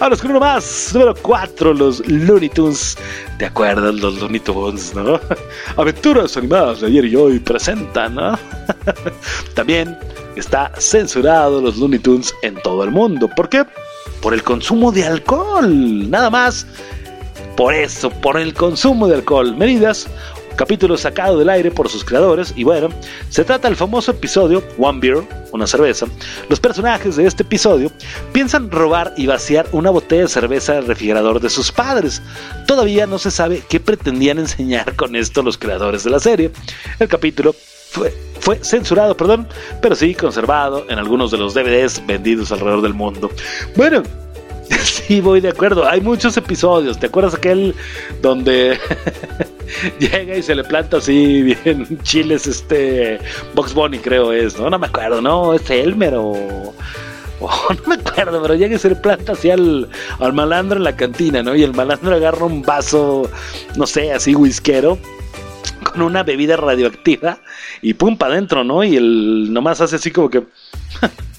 Ahora 0.00 0.16
con 0.16 0.30
uno 0.30 0.40
más, 0.40 0.90
número 0.92 1.14
4, 1.14 1.72
los 1.72 2.06
Looney 2.08 2.48
Tunes. 2.48 2.98
¿Te 3.38 3.46
acuerdas 3.46 3.94
los 3.94 4.20
Looney 4.20 4.40
Tunes, 4.40 4.94
no? 4.94 5.20
Aventuras 5.76 6.36
animadas 6.36 6.80
de 6.80 6.88
ayer 6.88 7.04
y 7.04 7.16
hoy 7.16 7.38
presentan, 7.38 8.16
¿no? 8.16 8.38
También 9.54 9.96
está 10.34 10.72
censurado 10.78 11.60
los 11.60 11.76
Looney 11.76 12.00
Tunes 12.00 12.34
en 12.42 12.56
todo 12.62 12.82
el 12.82 12.90
mundo. 12.90 13.28
¿Por 13.28 13.48
qué? 13.48 13.64
Por 14.20 14.34
el 14.34 14.42
consumo 14.42 14.92
de 14.92 15.04
alcohol, 15.04 16.10
nada 16.10 16.30
más. 16.30 16.66
Por 17.56 17.74
eso, 17.74 18.10
por 18.10 18.38
el 18.38 18.54
consumo 18.54 19.08
de 19.08 19.14
alcohol. 19.14 19.56
Medidas 19.56 20.08
capítulo 20.56 20.96
sacado 20.96 21.38
del 21.38 21.50
aire 21.50 21.70
por 21.70 21.88
sus 21.88 22.04
creadores 22.04 22.52
y 22.56 22.64
bueno, 22.64 22.88
se 23.28 23.44
trata 23.44 23.68
del 23.68 23.76
famoso 23.76 24.10
episodio 24.10 24.64
One 24.78 24.98
Beer, 25.00 25.22
una 25.52 25.66
cerveza. 25.66 26.06
Los 26.48 26.58
personajes 26.58 27.16
de 27.16 27.26
este 27.26 27.42
episodio 27.42 27.92
piensan 28.32 28.70
robar 28.70 29.12
y 29.16 29.26
vaciar 29.26 29.66
una 29.72 29.90
botella 29.90 30.22
de 30.22 30.28
cerveza 30.28 30.74
del 30.74 30.86
refrigerador 30.86 31.40
de 31.40 31.50
sus 31.50 31.70
padres. 31.70 32.22
Todavía 32.66 33.06
no 33.06 33.18
se 33.18 33.30
sabe 33.30 33.62
qué 33.68 33.78
pretendían 33.78 34.38
enseñar 34.38 34.96
con 34.96 35.14
esto 35.14 35.42
los 35.42 35.58
creadores 35.58 36.02
de 36.02 36.10
la 36.10 36.20
serie. 36.20 36.50
El 36.98 37.08
capítulo 37.08 37.54
fue, 38.40 38.58
censurado, 38.62 39.16
perdón, 39.16 39.48
pero 39.82 39.94
sí 39.96 40.14
conservado 40.14 40.86
en 40.88 40.98
algunos 40.98 41.30
de 41.30 41.38
los 41.38 41.54
DVDs 41.54 42.04
vendidos 42.06 42.52
alrededor 42.52 42.82
del 42.82 42.94
mundo. 42.94 43.30
Bueno, 43.76 44.02
Sí, 44.84 45.20
voy 45.20 45.40
de 45.40 45.50
acuerdo. 45.50 45.86
Hay 45.88 46.00
muchos 46.00 46.36
episodios. 46.36 46.98
¿Te 46.98 47.06
acuerdas 47.06 47.34
aquel 47.34 47.74
donde 48.22 48.78
llega 49.98 50.36
y 50.36 50.42
se 50.42 50.54
le 50.54 50.64
planta 50.64 50.98
así 50.98 51.42
bien 51.42 51.98
chiles 52.02 52.46
este 52.46 53.20
Box 53.54 53.74
Bunny 53.74 53.98
creo 53.98 54.32
es, 54.32 54.58
¿no? 54.58 54.70
No 54.70 54.78
me 54.78 54.86
acuerdo, 54.86 55.20
¿no? 55.20 55.54
Es 55.54 55.68
Elmer 55.70 56.14
o... 56.14 56.32
o 57.40 57.50
no 57.74 57.82
me 57.86 57.94
acuerdo, 57.94 58.40
pero 58.42 58.54
llega 58.54 58.76
y 58.76 58.78
se 58.78 58.90
le 58.90 58.96
planta 58.96 59.32
así 59.32 59.50
al, 59.50 59.88
al 60.18 60.32
malandro 60.32 60.78
en 60.78 60.84
la 60.84 60.96
cantina, 60.96 61.42
¿no? 61.42 61.54
Y 61.54 61.62
el 61.62 61.74
malandro 61.74 62.14
agarra 62.14 62.44
un 62.44 62.62
vaso, 62.62 63.30
no 63.76 63.86
sé, 63.86 64.12
así 64.12 64.34
whiskero 64.34 64.98
con 65.90 66.02
una 66.02 66.22
bebida 66.22 66.56
radioactiva 66.56 67.38
y 67.82 67.94
pum 67.94 68.16
para 68.16 68.34
adentro, 68.34 68.64
¿no? 68.64 68.84
Y 68.84 68.96
él 68.96 69.52
nomás 69.52 69.80
hace 69.80 69.96
así 69.96 70.10
como 70.10 70.30
que 70.30 70.44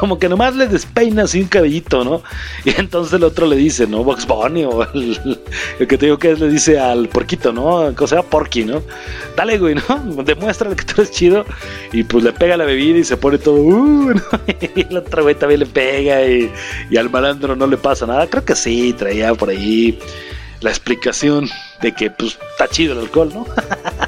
como 0.00 0.18
que 0.18 0.28
nomás 0.28 0.56
le 0.56 0.66
despeina 0.66 1.22
así 1.24 1.40
un 1.40 1.48
cabellito, 1.48 2.04
¿no? 2.04 2.22
Y 2.64 2.78
entonces 2.78 3.12
el 3.14 3.24
otro 3.24 3.46
le 3.46 3.56
dice, 3.56 3.86
¿no? 3.86 4.04
Box 4.04 4.26
Bunny 4.26 4.64
o 4.64 4.82
el, 4.92 5.38
el 5.78 5.86
que 5.86 5.96
te 5.96 6.06
digo 6.06 6.18
que 6.18 6.32
es, 6.32 6.40
le 6.40 6.48
dice 6.48 6.78
al 6.78 7.08
porquito, 7.08 7.52
¿no? 7.52 7.94
O 7.98 8.06
sea, 8.06 8.22
porqui, 8.22 8.64
¿no? 8.64 8.82
Dale, 9.36 9.58
güey, 9.58 9.76
¿no? 9.76 10.22
Demuestra 10.24 10.74
que 10.74 10.84
tú 10.84 11.00
eres 11.00 11.10
chido 11.10 11.44
y 11.92 12.02
pues 12.02 12.24
le 12.24 12.32
pega 12.32 12.56
la 12.56 12.64
bebida 12.64 12.98
y 12.98 13.04
se 13.04 13.16
pone 13.16 13.38
todo, 13.38 13.56
uh, 13.56 14.10
¿no? 14.14 14.22
Y 14.74 14.80
el 14.80 14.96
otro 14.96 15.22
güey 15.22 15.34
también 15.34 15.60
le 15.60 15.66
pega 15.66 16.26
y 16.26 16.50
al 16.96 17.10
malandro 17.10 17.54
no 17.56 17.66
le 17.66 17.76
pasa 17.76 18.06
nada. 18.06 18.26
Creo 18.26 18.44
que 18.44 18.56
sí, 18.56 18.92
traía 18.92 19.34
por 19.34 19.50
ahí 19.50 19.98
la 20.64 20.70
explicación 20.70 21.48
de 21.82 21.92
que 21.92 22.10
pues 22.10 22.38
está 22.52 22.66
chido 22.68 22.94
el 22.94 23.00
alcohol, 23.00 23.30
¿no? 23.32 23.46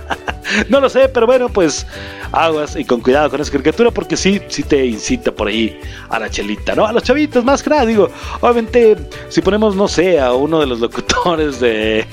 no 0.70 0.80
lo 0.80 0.88
sé, 0.88 1.08
pero 1.10 1.26
bueno, 1.26 1.50
pues 1.50 1.86
aguas 2.32 2.76
y 2.76 2.84
con 2.84 3.02
cuidado 3.02 3.30
con 3.30 3.40
esa 3.42 3.52
caricatura 3.52 3.90
porque 3.90 4.16
sí, 4.16 4.40
sí 4.48 4.62
te 4.62 4.84
incita 4.86 5.32
por 5.32 5.48
ahí 5.48 5.78
a 6.08 6.18
la 6.18 6.30
chelita, 6.30 6.74
¿no? 6.74 6.86
A 6.86 6.92
los 6.92 7.02
chavitos, 7.02 7.44
más 7.44 7.62
que 7.62 7.68
nada, 7.68 7.84
digo, 7.84 8.08
obviamente, 8.40 8.96
si 9.28 9.42
ponemos, 9.42 9.76
no 9.76 9.86
sé, 9.86 10.18
a 10.18 10.32
uno 10.32 10.58
de 10.58 10.66
los 10.66 10.80
locutores 10.80 11.60
de 11.60 12.06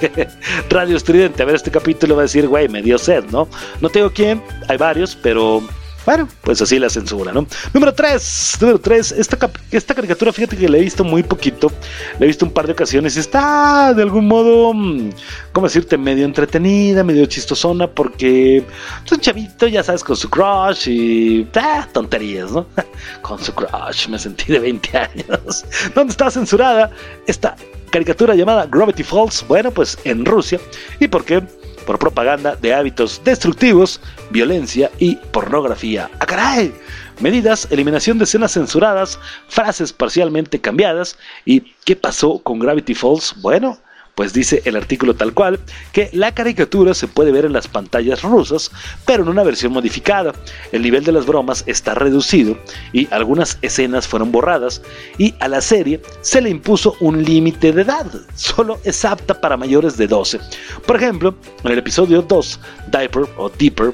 Radio 0.70 0.98
Estridente 0.98 1.41
a 1.41 1.46
ver 1.46 1.56
este 1.56 1.72
capítulo, 1.72 2.16
va 2.16 2.24
a 2.24 2.24
decir, 2.24 2.48
güey, 2.48 2.68
me 2.68 2.82
dio 2.82 2.98
sed, 2.98 3.24
¿no? 3.32 3.48
No 3.80 3.89
tengo 3.89 4.12
quién, 4.12 4.44
hay 4.68 4.76
varios, 4.76 5.16
pero 5.16 5.64
bueno, 6.06 6.28
pues 6.41 6.62
así 6.62 6.80
la 6.80 6.89
censura, 6.89 7.32
¿no? 7.32 7.47
Número 7.74 7.93
3, 7.93 8.58
número 8.62 8.80
3, 8.80 9.14
esta, 9.14 9.51
esta 9.72 9.95
caricatura, 9.95 10.34
fíjate 10.34 10.58
que 10.58 10.68
la 10.68 10.78
he 10.78 10.82
visto 10.82 11.04
muy 11.04 11.24
poquito, 11.24 11.72
la 12.20 12.26
he 12.26 12.28
visto 12.28 12.45
un 12.45 12.51
par 12.51 12.68
de 12.68 12.74
ocasiones 12.74 13.16
y 13.16 13.20
está 13.20 13.93
de 13.93 14.01
algún 14.04 14.28
modo, 14.28 14.74
mm, 14.74 15.10
¿cómo 15.51 15.68
decirte? 15.68 15.97
Medio 15.97 16.26
entretenida, 16.26 17.04
medio 17.04 17.26
chistosona, 17.26 17.88
porque 17.88 18.58
es 19.06 19.12
un 19.12 19.20
chavito, 19.20 19.68
ya 19.68 19.84
sabes, 19.84 20.04
con 20.04 20.16
su 20.16 20.30
crush 20.30 20.89
y 20.89 21.47
ah, 21.56 21.88
tonterías, 21.91 22.51
¿no? 22.51 22.66
con 23.22 23.39
su 23.39 23.54
crush, 23.54 24.08
me 24.10 24.20
sentí 24.20 24.51
de 24.51 24.60
20 24.60 24.97
años. 24.97 25.66
¿Dónde 25.95 26.12
está 26.12 26.30
censurada 26.30 26.91
esta 27.28 27.56
caricatura 27.91 28.36
llamada 28.36 28.66
Gravity 28.66 29.04
Falls? 29.04 29.45
Bueno, 29.47 29.72
pues 29.72 29.97
en 30.04 30.26
Rusia. 30.26 30.60
¿Y 30.99 31.08
por 31.08 31.24
qué? 31.24 31.43
Por 31.84 32.00
propaganda 32.00 32.56
de 32.56 32.74
hábitos 32.74 33.22
destructivos, 33.24 34.00
violencia 34.30 34.90
y 35.00 35.16
pornografía. 35.16 36.10
¡Ah, 36.20 36.26
caray! 36.26 36.74
Medidas, 37.20 37.68
eliminación 37.72 38.18
de 38.18 38.24
escenas 38.24 38.54
censuradas, 38.54 39.20
frases 39.48 39.94
parcialmente 39.94 40.60
cambiadas. 40.60 41.18
¿Y 41.46 41.62
qué 41.86 41.96
pasó 41.96 42.40
con 42.40 42.60
Gravity 42.60 42.96
Falls? 42.96 43.36
Bueno, 43.42 43.78
pues 44.16 44.34
dice 44.34 44.61
el 44.66 44.76
artículo 44.76 45.16
tal 45.16 45.34
cual 45.34 45.59
que 45.91 46.09
la 46.14 46.34
caricatura 46.34 46.93
se 46.93 47.07
puede 47.07 47.32
ver 47.32 47.45
en 47.45 47.53
las 47.53 47.68
pantallas 47.68 48.22
rusas, 48.22 48.72
pero 49.05 49.24
en 49.24 49.30
una 49.30 49.43
versión 49.43 49.74
modificada. 49.74 50.34
El 50.72 50.84
nivel 50.84 51.03
de 51.03 51.11
las 51.11 51.26
bromas 51.26 51.64
está 51.68 51.95
reducido 51.95 52.57
y 52.91 53.07
algunas 53.11 53.57
escenas 53.61 54.07
fueron 54.07 54.32
borradas 54.32 54.82
y 55.18 55.34
a 55.39 55.47
la 55.47 55.61
serie 55.61 56.01
se 56.22 56.41
le 56.41 56.49
impuso 56.49 56.95
un 56.99 57.24
límite 57.24 57.72
de 57.72 57.82
edad, 57.82 58.05
solo 58.36 58.80
es 58.84 59.03
apta 59.05 59.39
para 59.39 59.57
mayores 59.57 59.97
de 59.97 60.07
12. 60.07 60.39
Por 60.86 60.95
ejemplo, 60.95 61.36
en 61.64 61.72
el 61.72 61.80
episodio 61.80 62.22
2, 62.22 62.59
Diaper 62.91 63.26
o 63.38 63.49
Deeper, 63.49 63.93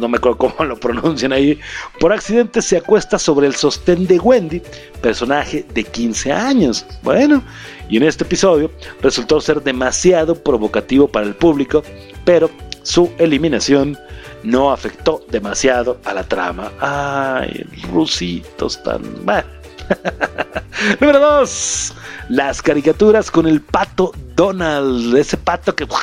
no, 0.00 0.08
me 0.08 0.18
acuerdo 0.18 0.38
cómo 0.38 0.64
lo 0.64 0.76
pronuncian 0.76 1.32
ahí, 1.32 1.58
por 2.00 2.12
accidente 2.12 2.62
se 2.62 2.76
acuesta 2.76 3.18
sobre 3.18 3.46
el 3.46 3.54
sostén 3.54 4.06
de 4.06 4.18
Wendy, 4.18 4.62
personaje 5.00 5.64
de 5.74 5.84
15 5.84 6.32
años. 6.32 6.86
Bueno, 7.02 7.42
y 7.88 7.96
en 7.96 8.04
este 8.04 8.24
episodio 8.24 8.70
resultó 9.02 9.40
ser 9.40 9.62
demasiado 9.62 10.34
provocativo 10.34 11.08
para 11.08 11.26
el 11.26 11.34
público, 11.34 11.82
pero 12.24 12.50
su 12.82 13.10
eliminación 13.18 13.98
no 14.42 14.70
afectó 14.70 15.24
demasiado 15.30 15.98
a 16.04 16.14
la 16.14 16.22
trama. 16.22 16.70
Ay, 16.80 17.64
rusitos 17.92 18.82
tan... 18.82 19.02
Bueno. 19.24 19.48
Número 21.00 21.18
2. 21.18 21.94
Las 22.28 22.62
caricaturas 22.62 23.30
con 23.30 23.46
el 23.46 23.60
pato 23.60 24.12
Donald. 24.34 25.16
Ese 25.16 25.36
pato 25.36 25.74
que... 25.74 25.86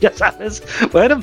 Ya 0.00 0.12
sabes. 0.12 0.64
Bueno, 0.90 1.22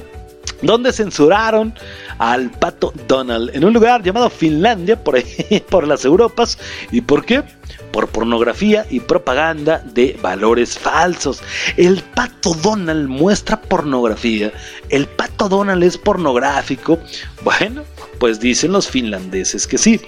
donde 0.61 0.93
censuraron 0.93 1.73
al 2.17 2.51
pato 2.51 2.93
Donald 3.07 3.55
en 3.55 3.65
un 3.65 3.73
lugar 3.73 4.03
llamado 4.03 4.29
Finlandia, 4.29 5.01
por 5.01 5.15
ahí, 5.15 5.63
por 5.69 5.87
las 5.87 6.05
Europas. 6.05 6.57
¿Y 6.91 7.01
por 7.01 7.25
qué? 7.25 7.43
Por 7.91 8.07
pornografía 8.07 8.85
y 8.89 8.99
propaganda 8.99 9.83
de 9.93 10.17
valores 10.21 10.77
falsos. 10.77 11.41
El 11.77 12.01
pato 12.01 12.53
Donald 12.55 13.07
muestra 13.07 13.61
pornografía. 13.61 14.51
El 14.89 15.07
pato 15.07 15.49
Donald 15.49 15.83
es 15.83 15.97
pornográfico. 15.97 16.99
Bueno, 17.43 17.83
pues 18.19 18.39
dicen 18.39 18.71
los 18.71 18.87
finlandeses 18.87 19.65
que 19.65 19.77
sí. 19.77 19.99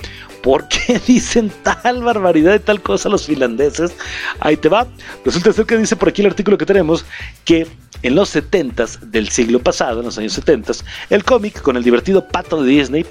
¿Por 0.42 0.68
qué 0.68 1.00
dicen 1.08 1.52
tal 1.64 2.04
barbaridad 2.04 2.56
y 2.56 2.60
tal 2.60 2.82
cosa 2.82 3.10
los 3.10 3.26
finlandeses? 3.26 3.94
Ahí 4.40 4.58
te 4.58 4.70
va. 4.70 4.88
Resulta 5.24 5.54
ser 5.54 5.66
que 5.66 5.78
dice 5.78 5.96
por 5.96 6.10
aquí 6.10 6.22
el 6.22 6.28
artículo 6.28 6.58
que 6.58 6.66
tenemos 6.66 7.06
que 7.46 7.68
en 8.04 8.16
los 8.16 8.30
70 8.30 8.86
del 9.04 9.30
siglo 9.30 9.60
pasado, 9.60 10.00
en 10.00 10.06
los 10.06 10.18
años 10.18 10.34
70, 10.34 10.74
el 11.10 11.24
cómic 11.24 11.62
con 11.62 11.78
el 11.78 11.84
divertido 11.84 12.28
pato 12.28 12.62
de 12.64 12.70
Disney 12.70 13.06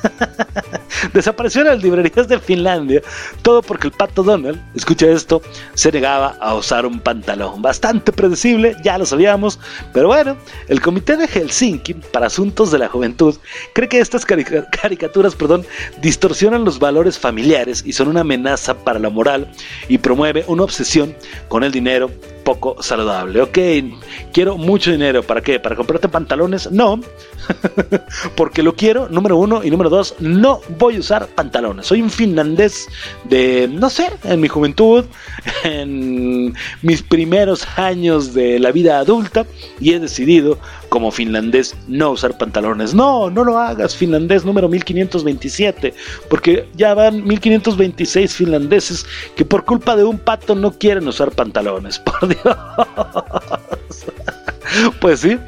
desapareció 1.12 1.62
en 1.62 1.68
las 1.68 1.82
librerías 1.82 2.28
de 2.28 2.38
Finlandia, 2.38 3.02
todo 3.42 3.62
porque 3.62 3.86
el 3.88 3.92
pato 3.92 4.22
Donald, 4.22 4.60
escucha 4.74 5.06
esto, 5.06 5.42
se 5.74 5.92
negaba 5.92 6.36
a 6.40 6.54
usar 6.54 6.86
un 6.86 7.00
pantalón. 7.00 7.62
Bastante 7.62 8.12
predecible, 8.12 8.76
ya 8.84 8.98
lo 8.98 9.06
sabíamos, 9.06 9.58
pero 9.92 10.08
bueno, 10.08 10.36
el 10.68 10.80
Comité 10.80 11.16
de 11.16 11.26
Helsinki 11.26 11.94
para 11.94 12.26
Asuntos 12.26 12.70
de 12.70 12.78
la 12.78 12.88
Juventud 12.88 13.36
cree 13.74 13.88
que 13.88 14.00
estas 14.00 14.24
carica- 14.24 14.66
caricaturas 14.70 15.34
perdón, 15.34 15.64
distorsionan 16.00 16.64
los 16.64 16.78
valores 16.78 17.18
familiares 17.18 17.82
y 17.84 17.92
son 17.92 18.08
una 18.08 18.20
amenaza 18.20 18.74
para 18.74 18.98
la 18.98 19.10
moral 19.10 19.50
y 19.88 19.98
promueve 19.98 20.44
una 20.46 20.62
obsesión 20.64 21.14
con 21.48 21.64
el 21.64 21.72
dinero 21.72 22.10
poco 22.50 22.82
saludable. 22.82 23.42
Ok, 23.42 23.58
quiero 24.32 24.56
mucho 24.56 24.90
dinero. 24.90 25.22
¿Para 25.22 25.40
qué? 25.40 25.60
¿Para 25.60 25.76
comprarte 25.76 26.08
pantalones? 26.08 26.68
No, 26.72 27.00
porque 28.34 28.64
lo 28.64 28.74
quiero, 28.74 29.08
número 29.08 29.36
uno, 29.36 29.62
y 29.62 29.70
número 29.70 29.88
dos, 29.88 30.16
no 30.18 30.60
voy 30.76 30.96
a 30.96 30.98
usar 30.98 31.28
pantalones. 31.28 31.86
Soy 31.86 32.02
un 32.02 32.10
finlandés 32.10 32.88
de, 33.22 33.68
no 33.70 33.88
sé, 33.88 34.08
en 34.24 34.40
mi 34.40 34.48
juventud, 34.48 35.04
en 35.62 36.52
mis 36.82 37.02
primeros 37.02 37.64
años 37.76 38.34
de 38.34 38.58
la 38.58 38.72
vida 38.72 38.98
adulta, 38.98 39.46
y 39.78 39.92
he 39.92 40.00
decidido 40.00 40.58
como 40.90 41.10
finlandés 41.10 41.74
no 41.88 42.10
usar 42.10 42.36
pantalones. 42.36 42.92
No, 42.92 43.30
no 43.30 43.44
lo 43.44 43.58
hagas, 43.58 43.96
finlandés 43.96 44.44
número 44.44 44.68
1527, 44.68 45.94
porque 46.28 46.68
ya 46.74 46.92
van 46.92 47.24
1526 47.24 48.34
finlandeses 48.34 49.06
que 49.36 49.44
por 49.44 49.64
culpa 49.64 49.96
de 49.96 50.04
un 50.04 50.18
pato 50.18 50.54
no 50.54 50.72
quieren 50.72 51.08
usar 51.08 51.30
pantalones. 51.30 51.98
Por 52.10 52.28
Dios. 52.28 52.56
Pues 55.00 55.20
sí, 55.20 55.38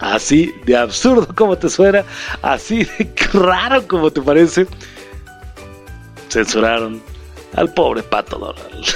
así 0.00 0.52
de 0.66 0.76
absurdo 0.76 1.28
como 1.34 1.56
te 1.56 1.68
suena, 1.68 2.04
así 2.42 2.84
de 2.84 3.10
raro 3.32 3.86
como 3.86 4.10
te 4.10 4.20
parece, 4.20 4.66
censuraron 6.28 7.00
al 7.54 7.72
pobre 7.72 8.02
pato 8.02 8.38
Donald. 8.38 8.86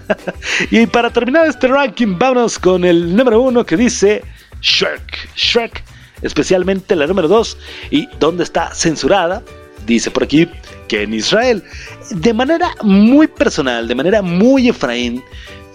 y 0.70 0.86
para 0.86 1.10
terminar 1.10 1.46
este 1.46 1.68
ranking, 1.68 2.18
vámonos 2.18 2.58
con 2.58 2.84
el 2.84 3.14
número 3.14 3.40
uno 3.40 3.64
que 3.64 3.76
dice 3.76 4.22
Shrek. 4.60 5.30
Shrek, 5.36 5.82
especialmente 6.22 6.96
la 6.96 7.06
número 7.06 7.28
dos. 7.28 7.58
¿Y 7.90 8.08
dónde 8.18 8.44
está 8.44 8.74
censurada? 8.74 9.42
Dice 9.86 10.10
por 10.10 10.24
aquí 10.24 10.48
que 10.88 11.02
en 11.02 11.14
Israel. 11.14 11.62
De 12.10 12.32
manera 12.32 12.74
muy 12.82 13.26
personal, 13.26 13.88
de 13.88 13.94
manera 13.94 14.22
muy 14.22 14.68
Efraín, 14.68 15.22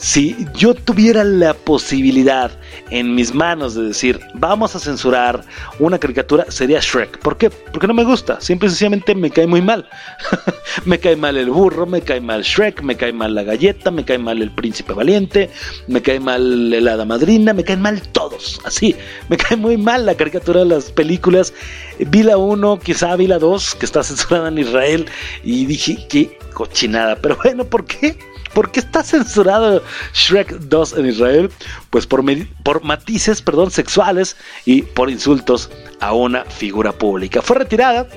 si 0.04 0.36
yo 0.54 0.74
tuviera 0.74 1.24
la 1.24 1.54
posibilidad 1.54 2.52
en 2.90 3.16
mis 3.16 3.34
manos 3.34 3.74
de 3.74 3.84
decir, 3.84 4.20
vamos 4.34 4.76
a 4.76 4.80
censurar 4.80 5.46
una 5.80 5.98
caricatura, 5.98 6.46
sería 6.50 6.82
Shrek. 6.82 7.20
¿Por 7.20 7.38
qué? 7.38 7.50
Porque 7.50 7.88
no 7.88 7.94
me 7.94 8.04
gusta. 8.04 8.42
Simple 8.42 8.68
y 8.68 8.72
sencillamente 8.72 9.16
me 9.16 9.30
cae 9.30 9.48
muy 9.48 9.62
mal. 9.62 9.88
me 10.86 11.00
cae 11.00 11.16
mal 11.16 11.38
el 11.38 11.50
burro, 11.50 11.86
me 11.86 12.02
cae 12.02 12.20
mal 12.20 12.42
Shrek, 12.44 12.82
me 12.82 12.98
cae 12.98 13.14
mal 13.14 13.34
la 13.34 13.44
galleta, 13.44 13.92
me 13.92 14.04
cae 14.04 14.18
mal 14.18 14.42
el 14.42 14.52
príncipe 14.52 14.92
valiente, 14.92 15.50
me 15.88 16.02
cae 16.02 16.20
mal 16.20 16.74
el 16.74 16.86
hada 16.86 17.06
madrina, 17.06 17.54
me 17.54 17.64
caen 17.64 17.82
mal 17.82 18.02
todos. 18.10 18.60
Así, 18.66 18.98
me 19.30 19.38
cae 19.38 19.56
muy 19.56 19.78
mal 19.78 20.06
la 20.06 20.16
caricatura 20.16 20.60
de 20.60 20.66
las 20.66 20.92
películas. 20.92 21.54
Vi 21.98 22.24
la 22.24 22.36
1, 22.36 22.80
quizá 22.80 23.16
vi 23.16 23.28
la 23.28 23.40
2, 23.40 23.76
que 23.76 23.86
está 23.86 24.04
censurada 24.04 24.50
en 24.50 24.58
Israel, 24.58 25.06
y 25.46 25.66
dije, 25.66 26.06
qué 26.10 26.38
cochinada. 26.54 27.16
Pero 27.16 27.38
bueno, 27.42 27.64
¿por 27.64 27.86
qué? 27.86 28.18
¿Por 28.54 28.72
qué 28.72 28.80
está 28.80 29.04
censurado 29.04 29.84
Shrek 30.14 30.52
2 30.60 30.98
en 30.98 31.06
Israel? 31.08 31.52
Pues 31.90 32.06
por, 32.06 32.24
por 32.64 32.84
matices 32.84 33.42
perdón, 33.42 33.72
sexuales 33.72 34.38
y 34.66 34.82
por 34.84 35.10
insultos 35.10 35.70
a 36.00 36.14
una 36.14 36.46
figura 36.46 36.92
pública. 36.92 37.42
Fue 37.42 37.58
retirada 37.58 38.08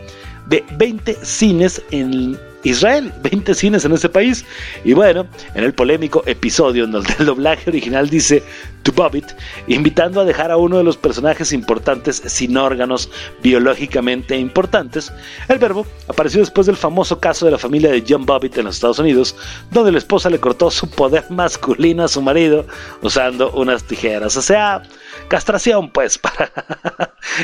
de 0.47 0.65
20 0.77 1.25
cines 1.25 1.83
en 1.91 2.39
Israel, 2.67 3.13
20 3.23 3.55
cines 3.55 3.85
en 3.85 3.93
ese 3.93 4.09
país. 4.09 4.45
Y 4.85 4.93
bueno, 4.93 5.27
en 5.55 5.65
el 5.65 5.73
polémico 5.73 6.23
episodio 6.27 6.85
en 6.85 6.93
donde 6.93 7.15
el 7.19 7.27
doblaje 7.27 7.71
original 7.71 8.11
dice 8.11 8.43
To 8.83 8.93
Bobbit, 8.93 9.25
invitando 9.69 10.21
a 10.21 10.25
dejar 10.25 10.51
a 10.51 10.57
uno 10.57 10.79
de 10.79 10.85
los 10.85 10.97
personajes 10.97 11.53
importantes 11.53 12.23
sin 12.27 12.57
órganos 12.57 13.11
biológicamente 13.43 14.37
importantes, 14.37 15.13
el 15.49 15.59
verbo 15.59 15.87
apareció 16.09 16.41
después 16.41 16.67
del 16.67 16.77
famoso 16.77 17.21
caso 17.21 17.47
de 17.47 17.53
la 17.53 17.59
familia 17.59 17.91
de 17.91 18.05
John 18.07 18.27
Bobbitt 18.27 18.59
en 18.59 18.65
los 18.65 18.77
Estados 18.77 18.99
Unidos, 18.99 19.37
donde 19.71 19.93
la 19.93 19.99
esposa 19.99 20.29
le 20.29 20.41
cortó 20.41 20.71
su 20.71 20.91
poder 20.91 21.25
masculino 21.31 22.05
a 22.05 22.09
su 22.09 22.21
marido 22.21 22.67
usando 23.03 23.51
unas 23.53 23.85
tijeras. 23.85 24.37
O 24.37 24.43
sea, 24.43 24.83
castración, 25.29 25.91
pues, 25.91 26.19
para 26.19 26.51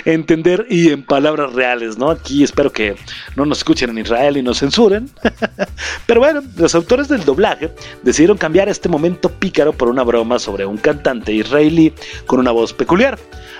entender 0.04 0.66
y 0.68 0.90
en 0.90 1.02
palabras 1.02 1.52
reales, 1.52 1.98
¿no? 1.98 2.10
Aquí 2.10 2.42
espero 2.42 2.72
que 2.72 2.96
no 3.36 3.46
nos 3.46 3.58
escuchen 3.58 3.90
en 3.90 3.98
Israel 3.98 4.36
y 4.36 4.42
nos 4.42 4.60
censuren. 4.60 5.10
Pero 6.06 6.20
bueno, 6.20 6.42
los 6.56 6.74
autores 6.74 7.08
del 7.08 7.24
doblaje 7.24 7.72
decidieron 8.02 8.38
cambiar 8.38 8.68
este 8.68 8.88
momento 8.88 9.28
pícaro 9.28 9.72
por 9.72 9.88
una 9.88 10.02
broma 10.02 10.38
sobre 10.38 10.66
un 10.66 10.78
cantante 10.78 11.32
israelí 11.32 11.92
con 12.26 12.40
una 12.40 12.50
voz 12.50 12.72
peculiar, 12.72 13.18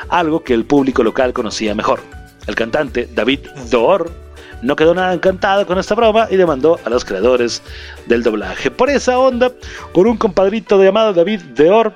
algo 0.09 0.43
que 0.43 0.55
el 0.55 0.64
público 0.64 1.03
local 1.03 1.33
conocía 1.33 1.75
mejor. 1.75 2.01
El 2.47 2.55
cantante 2.55 3.09
David 3.14 3.41
Door 3.70 4.11
no 4.62 4.77
quedó 4.77 4.95
nada 4.95 5.12
encantado 5.12 5.66
con 5.66 5.79
esta 5.79 5.95
broma 5.95 6.29
y 6.31 6.37
demandó 6.37 6.79
a 6.85 6.91
los 6.91 7.05
creadores 7.05 7.62
del 8.07 8.23
doblaje. 8.23 8.70
Por 8.70 8.91
esa 8.91 9.18
onda, 9.18 9.53
con 9.93 10.07
un 10.07 10.16
compadrito 10.16 10.83
llamado 10.83 11.12
David 11.12 11.41
Deor, 11.55 11.95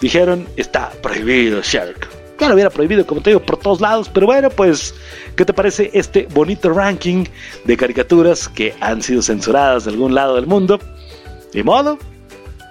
dijeron 0.00 0.46
está 0.56 0.90
prohibido 1.02 1.60
Shark. 1.62 2.25
Ya 2.38 2.48
lo 2.48 2.54
hubiera 2.54 2.70
prohibido, 2.70 3.06
como 3.06 3.22
te 3.22 3.30
digo, 3.30 3.40
por 3.40 3.56
todos 3.56 3.80
lados, 3.80 4.10
pero 4.12 4.26
bueno, 4.26 4.50
pues, 4.50 4.94
¿qué 5.36 5.44
te 5.44 5.54
parece 5.54 5.90
este 5.94 6.28
bonito 6.32 6.70
ranking 6.70 7.24
de 7.64 7.76
caricaturas 7.76 8.48
que 8.48 8.74
han 8.80 9.00
sido 9.00 9.22
censuradas 9.22 9.84
de 9.84 9.92
algún 9.92 10.14
lado 10.14 10.34
del 10.34 10.46
mundo? 10.46 10.78
De 11.52 11.64
modo, 11.64 11.98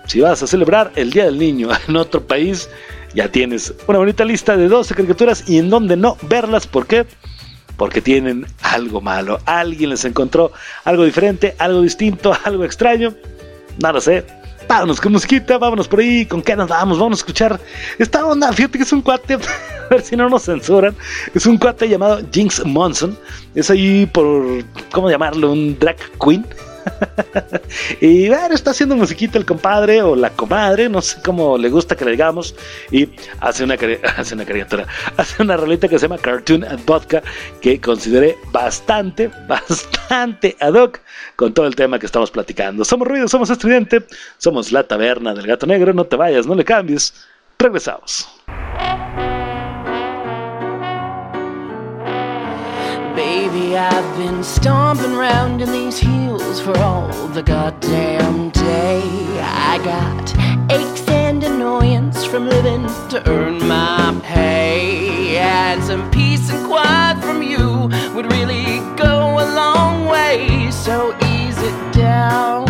si 0.05 0.22
vas 0.22 0.43
a 0.43 0.47
celebrar 0.47 0.91
el 0.95 1.11
Día 1.11 1.26
del 1.26 1.39
Niño 1.39 1.70
en 1.88 1.95
otro 1.95 2.26
país, 2.26 2.70
ya 3.16 3.32
tienes 3.32 3.74
una 3.88 3.97
bonita 3.97 4.24
lista 4.24 4.55
de 4.55 4.68
12 4.68 4.93
caricaturas 4.93 5.43
y 5.47 5.57
en 5.57 5.70
donde 5.70 5.97
no 5.97 6.18
verlas, 6.24 6.68
¿por 6.68 6.86
qué? 6.86 7.05
Porque 7.78 8.01
tienen 8.01 8.45
algo 8.61 9.01
malo. 9.01 9.39
Alguien 9.45 9.89
les 9.89 10.05
encontró 10.05 10.51
algo 10.84 11.05
diferente, 11.05 11.55
algo 11.57 11.82
distinto, 11.82 12.38
algo 12.43 12.63
extraño. 12.63 13.16
Lo 13.82 14.01
sé. 14.01 14.26
Vámonos 14.68 14.99
con 14.99 15.11
musiquita, 15.11 15.57
vámonos 15.57 15.88
por 15.88 15.99
ahí. 15.99 16.26
¿Con 16.26 16.41
qué 16.41 16.55
nos 16.55 16.68
vamos? 16.68 16.97
Vamos 16.97 17.20
a 17.20 17.22
escuchar 17.22 17.59
esta 17.99 18.26
onda. 18.26 18.51
Fíjate 18.51 18.78
que 18.78 18.84
es 18.84 18.91
un 18.93 19.01
cuate, 19.01 19.34
a 19.36 19.39
ver 19.89 20.01
si 20.01 20.16
no 20.16 20.30
nos 20.30 20.43
censuran. 20.43 20.95
Es 21.34 21.45
un 21.45 21.57
cuate 21.57 21.88
llamado 21.88 22.22
Jinx 22.32 22.66
Monson. 22.66 23.18
Es 23.53 23.70
ahí 23.70 24.05
por, 24.07 24.63
¿cómo 24.91 25.09
llamarlo? 25.09 25.51
Un 25.51 25.78
drag 25.80 25.97
queen. 26.20 26.45
y 28.01 28.27
bueno, 28.29 28.55
está 28.55 28.71
haciendo 28.71 28.95
musiquita 28.95 29.38
el 29.38 29.45
compadre 29.45 30.01
o 30.01 30.15
la 30.15 30.29
comadre, 30.29 30.89
no 30.89 31.01
sé 31.01 31.17
cómo 31.23 31.57
le 31.57 31.69
gusta 31.69 31.95
que 31.95 32.05
le 32.05 32.11
digamos, 32.11 32.55
y 32.91 33.09
hace 33.39 33.63
una, 33.63 33.75
hace 34.17 34.36
una 34.36 34.45
caricatura, 34.45 34.88
hace 35.17 35.41
una 35.41 35.57
rolita 35.57 35.88
que 35.88 35.99
se 35.99 36.07
llama 36.07 36.17
Cartoon 36.17 36.63
and 36.63 36.86
Vodka, 36.86 37.21
que 37.61 37.79
consideré 37.79 38.38
bastante, 38.51 39.29
bastante 39.47 40.55
ad 40.59 40.73
hoc 40.73 40.99
con 41.36 41.53
todo 41.53 41.67
el 41.67 41.75
tema 41.75 41.99
que 41.99 42.05
estamos 42.05 42.31
platicando. 42.31 42.86
Somos 42.86 43.07
ruido, 43.07 43.27
somos 43.27 43.49
estridente, 43.49 44.05
somos 44.38 44.71
la 44.71 44.83
taberna 44.83 45.33
del 45.33 45.47
gato 45.47 45.65
negro, 45.65 45.93
no 45.93 46.05
te 46.05 46.15
vayas, 46.15 46.45
no 46.47 46.55
le 46.55 46.63
cambies, 46.63 47.13
regresamos. 47.57 48.27
Baby, 53.16 53.78
I've 53.78 54.18
been 54.18 54.43
stomping 54.43 55.13
around 55.13 55.61
in 55.61 55.72
these 55.72 55.97
heels 55.97 56.59
for 56.59 56.78
all 56.80 57.07
the 57.30 57.41
goddamn 57.41 58.49
day. 58.49 59.01
I 59.39 59.80
got 59.84 60.70
aches 60.70 61.07
and 61.07 61.41
annoyance 61.41 62.26
from 62.26 62.49
living 62.49 62.86
to 63.11 63.24
earn 63.30 63.66
my 63.66 64.20
pay. 64.22 65.38
And 65.38 65.82
some 65.82 66.11
peace 66.11 66.49
and 66.49 66.68
quiet 66.68 67.22
from 67.24 67.41
you 67.41 67.89
would 68.13 68.30
really 68.34 68.80
go 68.97 69.39
a 69.39 69.47
long 69.55 70.07
way. 70.07 70.70
So 70.72 71.16
ease 71.24 71.57
it 71.57 71.93
down. 71.93 72.68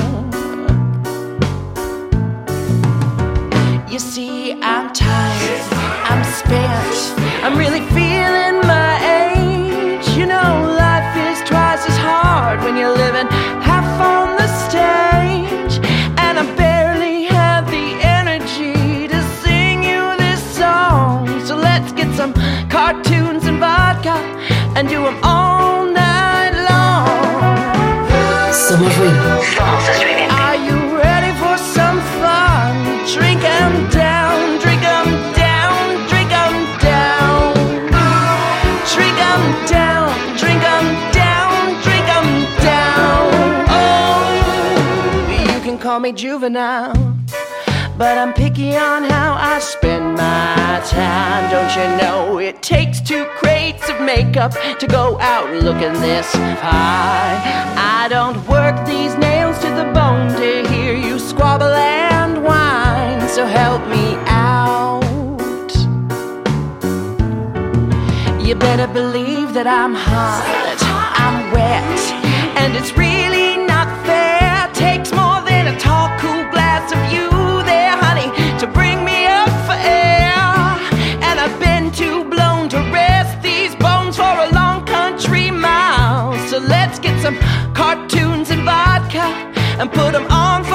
You 3.90 3.98
see, 3.98 4.62
I'm 4.62 4.94
tired, 4.94 5.62
I'm 6.06 6.24
spent, 6.24 7.44
I'm 7.44 7.58
really 7.58 7.82
feeling. 7.90 8.65
You 10.26 10.32
know, 10.32 10.74
life 10.76 11.16
is 11.16 11.38
twice 11.48 11.88
as 11.88 11.98
hard 11.98 12.60
when 12.64 12.76
you're 12.76 12.98
living 12.98 13.28
half 13.62 13.86
on 14.02 14.36
the 14.42 14.48
stage. 14.66 15.78
And 16.18 16.40
I 16.40 16.46
barely 16.58 17.26
have 17.26 17.70
the 17.70 17.94
energy 18.02 19.08
to 19.08 19.22
sing 19.44 19.84
you 19.84 20.18
this 20.18 20.42
song. 20.58 21.28
So 21.46 21.56
let's 21.56 21.92
get 21.92 22.12
some 22.16 22.34
cartoons 22.72 23.46
and 23.46 23.60
vodka 23.60 24.18
and 24.76 24.90
do 24.90 25.04
them 25.04 25.20
all 25.22 25.86
night 25.86 26.56
long. 26.72 28.50
Somos 28.52 28.98
ruido. 28.98 29.45
Me 46.50 46.56
juvenile. 46.56 46.94
But 47.98 48.18
I'm 48.18 48.34
picky 48.34 48.76
on 48.76 49.04
how 49.04 49.36
I 49.36 49.60
spend 49.60 50.16
my 50.16 50.82
time. 50.86 51.50
Don't 51.50 51.74
you 51.76 51.98
know 51.98 52.40
it 52.40 52.62
takes 52.62 53.00
two 53.00 53.26
crates 53.38 53.90
of 53.90 54.02
makeup 54.02 54.54
to 54.80 54.88
go 54.88 55.18
out 55.20 55.50
looking 55.64 55.94
this 56.02 56.30
fine? 56.32 57.40
I 57.78 58.08
don't 58.10 58.38
work 58.48 58.86
these 58.86 59.16
nails 59.16 59.58
to 59.60 59.70
the 59.70 59.92
bone 59.94 60.28
to 60.36 60.70
hear 60.70 60.94
you 60.94 61.20
squabble 61.20 61.74
and 61.74 62.44
whine. 62.44 63.28
So 63.30 63.46
help 63.46 63.82
me 63.88 64.16
out. 64.28 65.02
You 68.46 68.56
better 68.56 68.88
believe 68.88 69.54
that 69.54 69.68
I'm 69.68 69.96
hot, 69.96 70.78
I'm 71.18 71.52
wet, 71.52 72.00
and 72.58 72.76
it's 72.76 72.96
really 72.98 73.58
not 73.66 73.88
fair. 74.06 74.70
Takes 74.74 75.12
more 75.12 75.42
than 75.42 75.74
a 75.74 75.80
cool 76.20 76.35
of 76.92 77.02
you 77.12 77.30
there, 77.64 77.96
honey, 77.98 78.30
to 78.60 78.68
bring 78.68 79.04
me 79.04 79.26
up 79.26 79.50
for 79.68 79.78
air. 79.78 80.34
And 81.28 81.40
I've 81.40 81.60
been 81.60 81.92
too 81.92 82.24
blown 82.30 82.70
to 82.70 82.78
rest 82.92 83.42
these 83.42 83.76
bones 83.76 84.18
for 84.18 84.24
a 84.46 84.50
long 84.52 84.86
country 84.86 85.50
mile. 85.52 86.34
So 86.50 86.58
let's 86.60 87.00
get 87.00 87.20
some 87.22 87.38
cartoons 87.74 88.50
and 88.52 88.64
vodka 88.64 89.26
and 89.80 89.92
put 89.92 90.14
them 90.14 90.28
on 90.32 90.64
for 90.64 90.75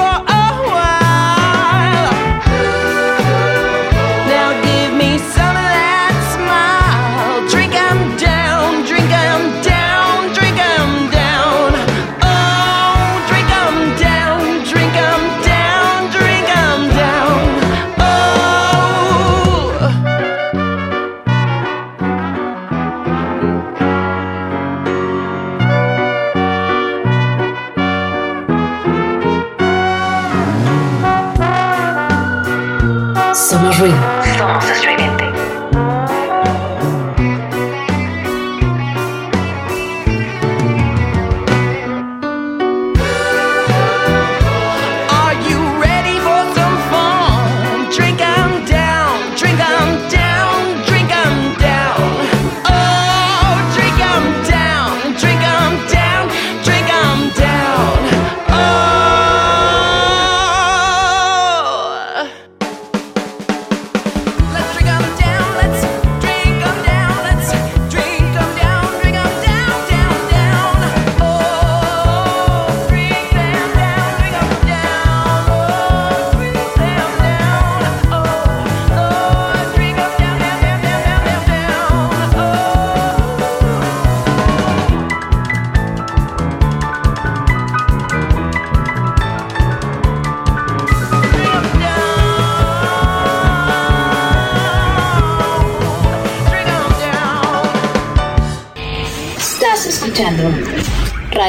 Somos 33.81 34.10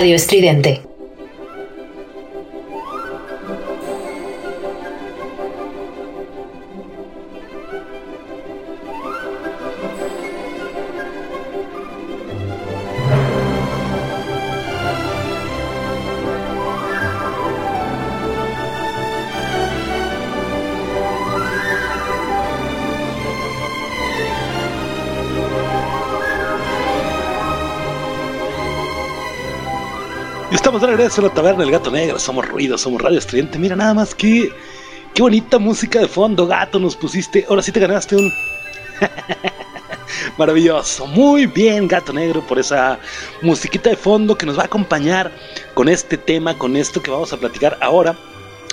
Radio 0.03 0.17
Estridente. 0.17 0.92
De 30.83 30.89
regreso 30.89 31.21
en 31.21 31.29
la 31.29 31.35
taberna 31.35 31.63
del 31.63 31.71
gato 31.71 31.91
negro. 31.91 32.19
Somos 32.19 32.47
ruido, 32.47 32.77
somos 32.77 33.01
radio 33.01 33.19
estridente. 33.19 33.59
Mira 33.59 33.77
nada 33.77 33.95
más 33.95 34.15
que. 34.15 34.53
Qué 35.15 35.23
bonita 35.23 35.59
música 35.59 36.01
de 36.01 36.09
fondo, 36.09 36.47
gato, 36.47 36.79
nos 36.79 36.97
pusiste. 36.97 37.47
Ahora 37.49 37.63
sí 37.63 37.71
te 37.71 37.81
ganaste 37.81 38.17
un. 38.17 38.33
Maravilloso, 40.39 41.07
muy 41.07 41.47
bien, 41.47 41.87
gato 41.87 42.13
negro, 42.13 42.47
por 42.47 42.59
esa 42.59 42.99
musiquita 43.43 43.91
de 43.91 43.97
fondo 43.97 44.37
que 44.37 44.47
nos 44.47 44.59
va 44.59 44.63
a 44.63 44.67
acompañar 44.67 45.31
con 45.75 45.89
este 45.89 46.17
tema, 46.17 46.57
con 46.59 46.77
esto 46.77 47.03
que 47.03 47.11
vamos 47.11 47.33
a 47.33 47.37
platicar 47.37 47.79
ahora. 47.81 48.17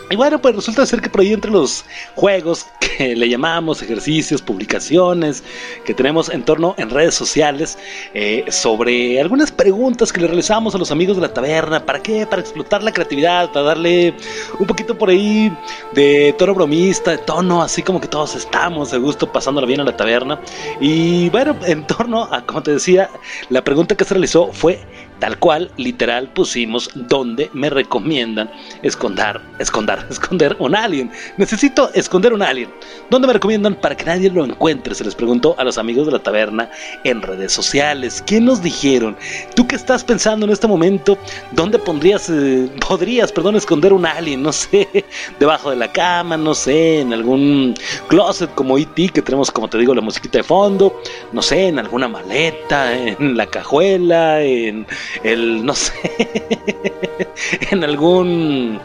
Y 0.10 0.16
bueno, 0.16 0.42
pues 0.42 0.56
resulta 0.56 0.86
ser 0.86 1.02
que 1.02 1.10
por 1.10 1.22
ahí 1.22 1.34
entre 1.34 1.52
los 1.52 1.86
juegos 2.16 2.66
le 3.16 3.30
llamamos 3.30 3.82
ejercicios, 3.82 4.42
publicaciones 4.42 5.44
que 5.86 5.94
tenemos 5.94 6.30
en 6.30 6.44
torno 6.44 6.76
en 6.78 6.90
redes 6.90 7.16
sociales 7.16 7.78
eh, 8.14 8.46
sobre 8.50 9.20
algunas 9.20 9.52
preguntas 9.52 10.12
que 10.12 10.22
le 10.22 10.28
realizamos 10.28 10.76
a 10.76 10.78
los 10.78 10.92
amigos 10.92 11.16
de 11.16 11.22
la 11.22 11.34
taberna. 11.34 11.86
¿Para 11.86 12.02
qué? 12.02 12.26
Para 12.26 12.42
explotar 12.42 12.84
la 12.84 12.92
creatividad, 12.92 13.52
para 13.52 13.68
darle 13.68 14.14
un 14.60 14.68
poquito 14.68 14.98
por 14.98 15.10
ahí 15.10 15.52
de 15.94 16.36
tono 16.38 16.54
bromista, 16.54 17.12
de 17.12 17.20
tono 17.20 17.62
así 17.62 17.82
como 17.82 18.02
que 18.02 18.08
todos 18.08 18.36
estamos 18.36 18.92
de 18.92 18.98
gusto 18.98 19.32
pasándola 19.32 19.66
bien 19.66 19.80
a 19.80 19.86
la 19.86 19.96
taberna. 19.96 20.40
Y 20.82 21.30
bueno, 21.30 21.56
en 21.66 21.88
torno 21.88 22.24
a, 22.24 22.46
como 22.46 22.62
te 22.62 22.72
decía, 22.72 23.10
la 23.50 23.64
pregunta 23.64 23.96
que 23.96 24.04
se 24.04 24.14
realizó 24.14 24.52
fue 24.52 24.80
tal 25.20 25.38
cual, 25.38 25.72
literal, 25.78 26.30
pusimos 26.34 26.90
donde 26.96 27.50
me 27.54 27.70
recomiendan 27.70 28.50
esconder, 28.82 29.40
esconder, 29.60 30.06
esconder 30.10 30.56
un 30.60 30.76
alien. 30.76 31.12
Necesito 31.38 31.92
esconder 31.94 32.34
un 32.34 32.42
alien. 32.42 32.70
¿Dónde 33.10 33.28
me 33.28 33.34
recomiendan 33.34 33.76
para 33.76 33.96
que 33.96 34.06
nadie 34.06 34.30
lo 34.30 34.46
encuentre? 34.46 34.94
Se 34.94 35.04
les 35.04 35.16
preguntó 35.16 35.56
a 35.58 35.64
los 35.64 35.78
amigos 35.78 36.06
de 36.06 36.14
la 36.14 36.20
taberna 36.20 36.70
en 37.04 37.22
redes 37.22 37.52
sociales. 37.52 38.24
¿Qué 38.26 38.40
nos 38.40 38.62
dijeron? 38.62 39.18
¿Tú 39.56 39.68
qué 39.68 39.76
estás 39.76 40.04
pensando 40.04 40.46
en 40.46 40.52
este 40.52 40.68
momento? 40.68 41.18
¿Dónde 41.52 41.80
pondrías, 41.80 42.30
eh, 42.30 42.70
podrías, 42.88 43.32
perdón, 43.32 43.56
esconder 43.56 43.94
un 43.94 44.06
alien? 44.06 44.44
No 44.44 44.52
sé, 44.52 44.88
debajo 45.40 45.70
de 45.72 45.76
la 45.76 45.92
cama, 45.92 46.38
no 46.38 46.54
sé, 46.54 47.02
en 47.02 47.14
algún 47.14 47.76
closet 48.08 48.54
como 48.56 48.78
E.T. 48.78 49.10
que 49.10 49.22
tenemos, 49.22 49.52
como 49.52 49.68
te 49.68 49.78
digo, 49.78 49.96
la 49.96 50.02
musiquita 50.02 50.40
de 50.40 50.44
fondo, 50.44 51.02
no 51.32 51.42
sé, 51.42 51.68
en 51.68 51.80
alguna 51.80 52.08
maleta, 52.08 52.96
en 52.96 53.36
la 53.36 53.46
cajuela, 53.48 54.42
en 54.42 54.86
el, 55.24 55.66
no 55.66 55.74
sé, 55.74 55.94
en 57.72 57.84
algún... 57.84 58.80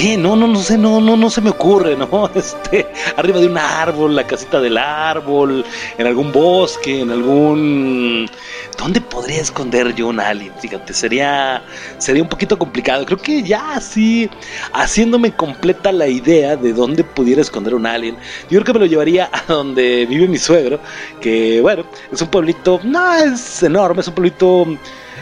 ¿Qué? 0.00 0.16
No, 0.16 0.36
no, 0.36 0.46
no 0.46 0.60
sé, 0.60 0.78
no, 0.78 1.00
no, 1.00 1.16
no 1.16 1.28
se 1.28 1.40
me 1.40 1.50
ocurre, 1.50 1.96
¿no? 2.12 2.30
Este, 2.32 2.86
arriba 3.16 3.40
de 3.40 3.48
un 3.48 3.58
árbol, 3.58 4.14
la 4.14 4.24
casita 4.24 4.60
del 4.60 4.78
árbol, 4.78 5.64
en 5.98 6.06
algún 6.06 6.30
bosque, 6.30 7.00
en 7.00 7.10
algún... 7.10 8.30
¿Dónde 8.78 9.00
podría 9.00 9.40
esconder 9.40 9.92
yo 9.96 10.06
un 10.06 10.20
alien? 10.20 10.52
Fíjate, 10.60 10.94
sería, 10.94 11.64
sería 11.98 12.22
un 12.22 12.28
poquito 12.28 12.56
complicado. 12.56 13.04
Creo 13.06 13.18
que 13.18 13.42
ya 13.42 13.74
así, 13.74 14.30
haciéndome 14.72 15.32
completa 15.32 15.90
la 15.90 16.06
idea 16.06 16.54
de 16.54 16.72
dónde 16.72 17.02
pudiera 17.02 17.42
esconder 17.42 17.74
un 17.74 17.84
alien, 17.84 18.16
yo 18.48 18.60
creo 18.60 18.64
que 18.66 18.72
me 18.74 18.78
lo 18.78 18.86
llevaría 18.86 19.28
a 19.32 19.52
donde 19.52 20.06
vive 20.06 20.28
mi 20.28 20.38
suegro, 20.38 20.78
que 21.20 21.60
bueno, 21.60 21.84
es 22.12 22.22
un 22.22 22.28
pueblito, 22.28 22.78
no 22.84 23.14
es 23.14 23.64
enorme, 23.64 24.02
es 24.02 24.06
un 24.06 24.14
pueblito 24.14 24.64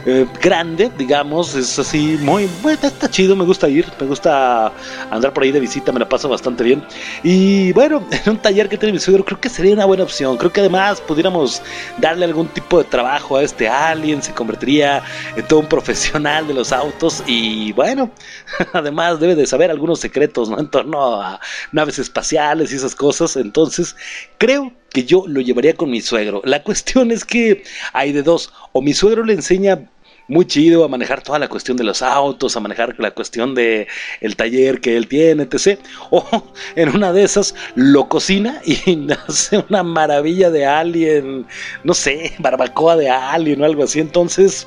eh, 0.09 0.25
grande, 0.41 0.89
digamos, 0.97 1.57
es 1.57 1.81
así 1.81 2.17
muy, 2.21 2.49
bueno, 2.63 2.79
está 2.81 3.11
chido, 3.11 3.35
me 3.35 3.45
gusta 3.45 3.69
ir, 3.69 3.85
me 4.01 4.07
gusta 4.07 4.73
andar 5.11 5.33
por 5.33 5.43
ahí 5.43 5.51
de 5.51 5.59
visita, 5.59 5.91
me 5.91 5.99
la 5.99 6.09
paso 6.09 6.29
bastante 6.29 6.63
bien. 6.63 6.85
Y 7.25 7.73
bueno, 7.73 8.07
en 8.25 8.31
un 8.31 8.39
taller 8.39 8.69
que 8.69 8.79
tiene 8.79 8.93
mi 8.93 9.01
suegro, 9.01 9.25
creo 9.25 9.41
que 9.41 9.49
sería 9.49 9.75
una 9.75 9.85
buena 9.85 10.05
opción. 10.05 10.37
Creo 10.37 10.53
que 10.53 10.61
además 10.61 11.01
pudiéramos 11.01 11.61
darle 11.99 12.25
algún 12.25 12.47
tipo 12.47 12.79
de 12.79 12.85
trabajo 12.85 13.37
a 13.37 13.43
este 13.43 13.69
alien, 13.69 14.23
se 14.23 14.33
convertiría 14.33 15.03
en 15.35 15.45
todo 15.49 15.59
un 15.59 15.67
profesional 15.67 16.47
de 16.47 16.55
los 16.55 16.71
autos 16.71 17.25
y 17.27 17.73
bueno, 17.73 18.09
además 18.73 19.19
debe 19.19 19.35
de 19.35 19.45
saber 19.45 19.73
algunos 19.73 19.99
secretos 19.99 20.49
¿no? 20.49 20.61
en 20.61 20.69
torno 20.69 21.21
a 21.21 21.41
naves 21.73 21.99
espaciales 21.99 22.73
y 22.73 22.77
esas 22.77 22.95
cosas. 22.95 23.35
Entonces, 23.37 23.97
creo 24.39 24.73
que 24.91 25.05
yo 25.05 25.25
lo 25.27 25.41
llevaría 25.41 25.75
con 25.75 25.91
mi 25.91 26.01
suegro. 26.01 26.43
La 26.45 26.63
cuestión 26.63 27.11
es 27.11 27.25
que 27.25 27.65
hay 27.93 28.13
de 28.13 28.23
dos, 28.23 28.53
o 28.71 28.81
mi 28.81 28.95
suegro 28.95 29.25
le 29.25 29.33
enseña 29.33 29.91
muy 30.29 30.47
chido 30.47 30.85
a 30.85 30.89
manejar 30.89 31.23
toda 31.23 31.39
la 31.39 31.49
cuestión 31.49 31.77
de 31.77 31.85
los 31.85 32.03
autos, 32.03 32.57
a 32.57 32.61
manejar 32.61 32.95
la 32.99 33.11
cuestión 33.13 33.55
de 33.55 33.87
el 34.21 34.37
taller 34.37 34.81
que 34.81 34.97
él 34.97 35.09
tiene, 35.09 35.45
etc. 35.45 35.79
O 36.11 36.25
en 36.77 36.89
una 36.91 37.13
de 37.13 37.23
esas 37.23 37.55
lo 37.75 38.09
cocina 38.09 38.61
y 38.65 39.09
hace 39.29 39.65
una 39.69 39.83
maravilla 39.83 40.51
de 40.51 40.67
alien, 40.67 41.47
no 41.85 41.95
sé, 41.95 42.33
barbacoa 42.39 42.97
de 42.97 43.11
alien 43.11 43.63
o 43.63 43.65
algo 43.65 43.85
así. 43.85 44.01
Entonces, 44.01 44.67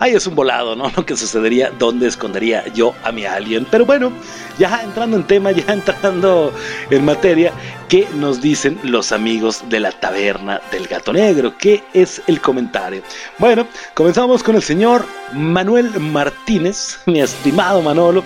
ahí 0.00 0.14
es 0.14 0.26
un 0.26 0.34
volado, 0.34 0.74
¿no? 0.74 0.90
Lo 0.96 1.06
que 1.06 1.16
sucedería, 1.16 1.70
dónde 1.78 2.08
escondería 2.08 2.66
yo 2.74 2.94
a 3.04 3.12
mi 3.12 3.24
alien. 3.24 3.66
Pero 3.70 3.86
bueno, 3.86 4.10
ya 4.58 4.82
entrando 4.82 5.16
en 5.16 5.24
tema, 5.24 5.52
ya 5.52 5.72
entrando 5.72 6.52
en 6.90 7.04
materia, 7.04 7.52
¿qué 7.88 8.08
nos 8.14 8.40
dicen 8.40 8.80
los 8.82 9.12
amigos 9.12 9.62
de 9.68 9.78
la 9.78 9.92
taberna 9.92 10.60
del 10.72 10.88
gato 10.88 11.12
negro? 11.12 11.56
¿Qué 11.56 11.84
es 11.94 12.20
el 12.26 12.40
comentario? 12.40 13.02
Bueno, 13.38 13.68
comenzamos 13.94 14.42
con 14.42 14.56
el 14.56 14.62
señor 14.62 15.06
Manuel 15.32 16.00
Martínez, 16.00 16.98
mi 17.06 17.20
estimado 17.20 17.80
Manolo, 17.82 18.24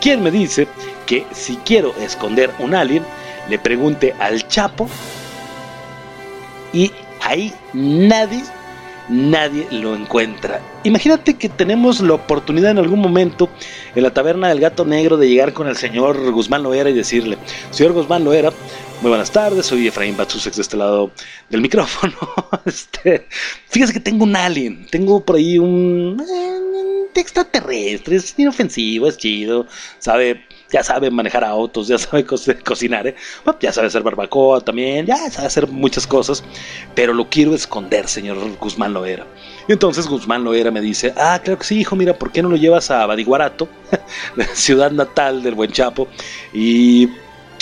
quien 0.00 0.22
me 0.22 0.30
dice 0.30 0.66
que 1.04 1.26
si 1.32 1.56
quiero 1.58 1.94
esconder 2.00 2.50
un 2.58 2.74
alien, 2.74 3.04
le 3.48 3.58
pregunte 3.58 4.14
al 4.18 4.46
Chapo 4.48 4.88
y 6.72 6.90
ahí 7.20 7.54
nadie, 7.72 8.42
nadie 9.08 9.66
lo 9.70 9.94
encuentra. 9.94 10.60
Imagínate 10.84 11.34
que 11.34 11.48
tenemos 11.48 12.00
la 12.00 12.14
oportunidad 12.14 12.70
en 12.70 12.78
algún 12.78 13.00
momento 13.00 13.48
en 13.94 14.02
la 14.02 14.12
taberna 14.12 14.48
del 14.48 14.60
gato 14.60 14.84
negro 14.84 15.16
de 15.16 15.28
llegar 15.28 15.52
con 15.52 15.68
el 15.68 15.76
señor 15.76 16.30
Guzmán 16.30 16.62
Loera 16.62 16.90
y 16.90 16.94
decirle, 16.94 17.38
señor 17.70 17.92
Guzmán 17.92 18.24
Loera, 18.24 18.52
muy 19.02 19.10
buenas 19.10 19.30
tardes, 19.30 19.66
soy 19.66 19.86
Efraín 19.86 20.16
Batsusek 20.16 20.54
de 20.54 20.62
este 20.62 20.76
lado 20.76 21.10
del 21.50 21.60
micrófono. 21.60 22.14
Este, 22.64 23.26
fíjese 23.68 23.92
que 23.92 24.00
tengo 24.00 24.24
un 24.24 24.34
alien, 24.34 24.86
tengo 24.90 25.24
por 25.24 25.36
ahí 25.36 25.58
un, 25.58 26.20
eh, 26.20 26.58
un 26.58 27.08
extraterrestre, 27.14 28.16
es 28.16 28.34
inofensivo, 28.36 29.06
es 29.08 29.16
chido, 29.16 29.66
sabe 29.98 30.44
ya 30.72 30.82
sabe 30.82 31.10
manejar 31.10 31.44
autos, 31.44 31.88
ya 31.88 31.98
sabe 31.98 32.24
co 32.24 32.36
cocinar, 32.64 33.06
¿eh? 33.06 33.14
ya 33.60 33.72
sabe 33.72 33.86
hacer 33.88 34.02
barbacoa 34.02 34.60
también, 34.60 35.06
ya 35.06 35.16
sabe 35.30 35.46
hacer 35.46 35.66
muchas 35.68 36.06
cosas, 36.06 36.42
pero 36.94 37.12
lo 37.12 37.28
quiero 37.28 37.54
esconder, 37.54 38.08
señor 38.08 38.38
Guzmán 38.58 38.92
Loera. 38.92 39.26
Y 39.68 39.72
entonces 39.72 40.06
Guzmán 40.06 40.44
Loera 40.44 40.70
me 40.70 40.80
dice, 40.80 41.12
ah, 41.16 41.40
claro 41.42 41.58
que 41.58 41.66
sí, 41.66 41.80
hijo, 41.80 41.96
mira, 41.96 42.14
¿por 42.18 42.30
qué 42.32 42.42
no 42.42 42.48
lo 42.48 42.56
llevas 42.56 42.90
a 42.90 43.04
Badiguarato, 43.06 43.68
ciudad 44.54 44.90
natal 44.90 45.42
del 45.42 45.54
Buen 45.54 45.72
Chapo? 45.72 46.08
Y 46.52 47.08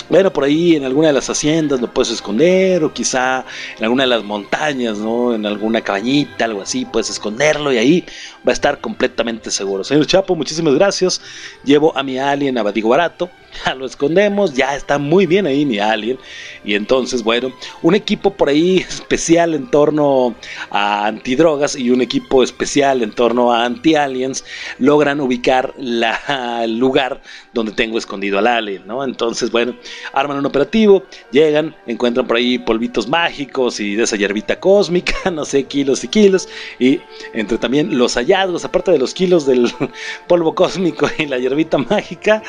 bueno, 0.09 0.33
por 0.33 0.45
ahí 0.45 0.77
en 0.77 0.85
alguna 0.85 1.09
de 1.09 1.15
las 1.15 1.31
haciendas 1.31 1.81
lo 1.81 1.93
puedes 1.93 2.11
esconder, 2.11 2.85
o 2.85 2.93
quizá 2.93 3.45
en 3.79 3.85
alguna 3.85 4.03
de 4.05 4.09
las 4.11 4.23
montañas, 4.23 4.99
¿no? 4.99 5.35
En 5.35 5.47
alguna 5.47 5.81
cabañita, 5.81 6.45
algo 6.45 6.63
así, 6.63 6.85
puedes 6.85 7.11
esconderlo 7.11 7.73
y 7.73 7.79
ahí 7.79 8.05
va 8.47 8.51
a 8.51 8.53
estar 8.53 8.81
completamente 8.81 9.51
seguro. 9.51 9.83
Señor 9.83 10.07
Chapo, 10.07 10.37
muchísimas 10.37 10.75
gracias. 10.75 11.21
Llevo 11.65 11.97
a 11.97 12.03
mi 12.03 12.19
alien 12.19 12.59
a 12.59 12.63
Badigo 12.63 12.91
Barato, 12.91 13.31
ya 13.65 13.75
lo 13.75 13.87
escondemos, 13.87 14.55
ya 14.55 14.75
está 14.77 14.99
muy 14.99 15.27
bien 15.27 15.47
ahí 15.47 15.65
mi 15.65 15.79
alien. 15.79 16.19
Y 16.65 16.75
entonces, 16.75 17.23
bueno, 17.23 17.53
un 17.83 17.95
equipo 17.95 18.31
por 18.31 18.49
ahí 18.49 18.79
especial 18.79 19.55
en 19.55 19.71
torno 19.71 20.35
a 20.71 21.07
antidrogas 21.07 21.77
y 21.77 21.91
un 21.91 22.01
equipo 22.01 22.43
especial 22.43 23.03
en 23.03 23.13
torno 23.13 23.53
a 23.53 23.65
anti-aliens 23.65 24.45
logran 24.79 25.21
ubicar 25.21 25.75
la, 25.77 26.63
el 26.65 26.79
lugar 26.79 27.21
donde 27.53 27.73
tengo 27.73 27.99
escondido 27.99 28.39
al 28.39 28.47
alien, 28.47 28.87
¿no? 28.87 29.05
Entonces, 29.05 29.51
bueno, 29.51 29.77
arman 30.13 30.39
un 30.39 30.47
operativo, 30.47 31.05
llegan, 31.31 31.75
encuentran 31.87 32.27
por 32.27 32.37
ahí 32.37 32.59
polvitos 32.59 33.09
mágicos 33.09 33.81
y 33.81 33.95
de 33.95 34.05
esa 34.05 34.17
hierbita 34.17 34.59
cósmica, 34.59 35.15
no 35.31 35.45
sé, 35.45 35.65
kilos 35.65 36.05
y 36.05 36.09
kilos, 36.09 36.49
y 36.79 37.01
entre 37.33 37.59
también 37.59 37.97
los 37.97 38.15
hallazgos, 38.15 38.65
aparte 38.65 38.91
de 38.91 38.99
los 38.99 39.15
kilos 39.15 39.47
del 39.47 39.71
polvo 40.29 40.55
cósmico 40.55 41.09
y 41.19 41.27
la 41.27 41.39
hierbita 41.39 41.79
mágica, 41.79 42.43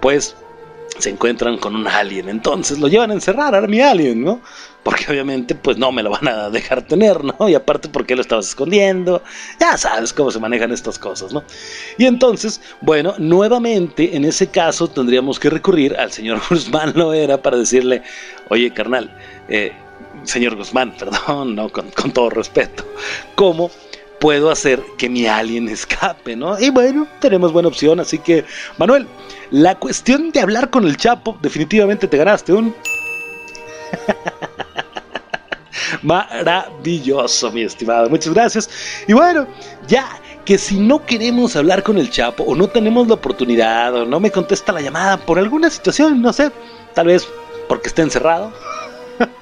pues 0.00 0.36
se 0.98 1.10
encuentran 1.10 1.58
con 1.58 1.74
un 1.74 1.86
alien. 1.86 2.28
Entonces 2.28 2.78
lo 2.78 2.88
llevan 2.88 3.10
a 3.10 3.14
encerrar 3.14 3.54
a 3.54 3.60
mi 3.66 3.80
alien, 3.80 4.22
¿no? 4.22 4.40
Porque 4.82 5.06
obviamente 5.08 5.54
pues 5.54 5.78
no 5.78 5.92
me 5.92 6.02
lo 6.02 6.10
van 6.10 6.28
a 6.28 6.50
dejar 6.50 6.82
tener, 6.82 7.22
¿no? 7.24 7.48
Y 7.48 7.54
aparte 7.54 7.88
porque 7.88 8.14
lo 8.14 8.22
estabas 8.22 8.48
escondiendo. 8.48 9.22
Ya 9.60 9.76
sabes 9.76 10.12
cómo 10.12 10.30
se 10.30 10.40
manejan 10.40 10.72
estas 10.72 10.98
cosas, 10.98 11.32
¿no? 11.32 11.44
Y 11.98 12.06
entonces, 12.06 12.60
bueno, 12.80 13.14
nuevamente 13.18 14.16
en 14.16 14.24
ese 14.24 14.48
caso 14.48 14.88
tendríamos 14.88 15.38
que 15.38 15.50
recurrir 15.50 15.96
al 15.96 16.12
señor 16.12 16.40
Guzmán 16.50 16.92
Loera 16.94 17.40
para 17.40 17.56
decirle, 17.56 18.02
oye 18.48 18.72
carnal, 18.72 19.16
eh, 19.48 19.72
señor 20.24 20.56
Guzmán, 20.56 20.94
perdón, 20.98 21.54
no, 21.54 21.68
con, 21.68 21.90
con 21.90 22.12
todo 22.12 22.30
respeto, 22.30 22.84
¿cómo? 23.34 23.70
Puedo 24.22 24.52
hacer 24.52 24.80
que 24.96 25.08
mi 25.08 25.26
alien 25.26 25.68
escape, 25.68 26.36
¿no? 26.36 26.58
Y 26.58 26.70
bueno, 26.70 27.08
tenemos 27.20 27.52
buena 27.52 27.68
opción, 27.68 27.98
así 27.98 28.18
que, 28.18 28.44
Manuel, 28.78 29.08
la 29.50 29.74
cuestión 29.74 30.30
de 30.30 30.40
hablar 30.40 30.70
con 30.70 30.86
el 30.86 30.96
Chapo, 30.96 31.36
definitivamente 31.42 32.06
te 32.06 32.16
ganaste 32.16 32.52
un... 32.52 32.72
Maravilloso, 36.02 37.50
mi 37.50 37.62
estimado. 37.62 38.08
Muchas 38.08 38.32
gracias. 38.32 38.70
Y 39.08 39.12
bueno, 39.12 39.46
ya 39.88 40.08
que 40.44 40.56
si 40.56 40.78
no 40.78 41.04
queremos 41.04 41.56
hablar 41.56 41.82
con 41.82 41.98
el 41.98 42.10
Chapo 42.10 42.44
o 42.44 42.54
no 42.54 42.68
tenemos 42.68 43.08
la 43.08 43.14
oportunidad 43.14 43.94
o 43.94 44.06
no 44.06 44.20
me 44.20 44.30
contesta 44.30 44.72
la 44.72 44.80
llamada 44.80 45.16
por 45.16 45.38
alguna 45.38 45.68
situación, 45.68 46.22
no 46.22 46.32
sé, 46.32 46.52
tal 46.94 47.08
vez 47.08 47.26
porque 47.68 47.88
está 47.88 48.02
encerrado, 48.02 48.52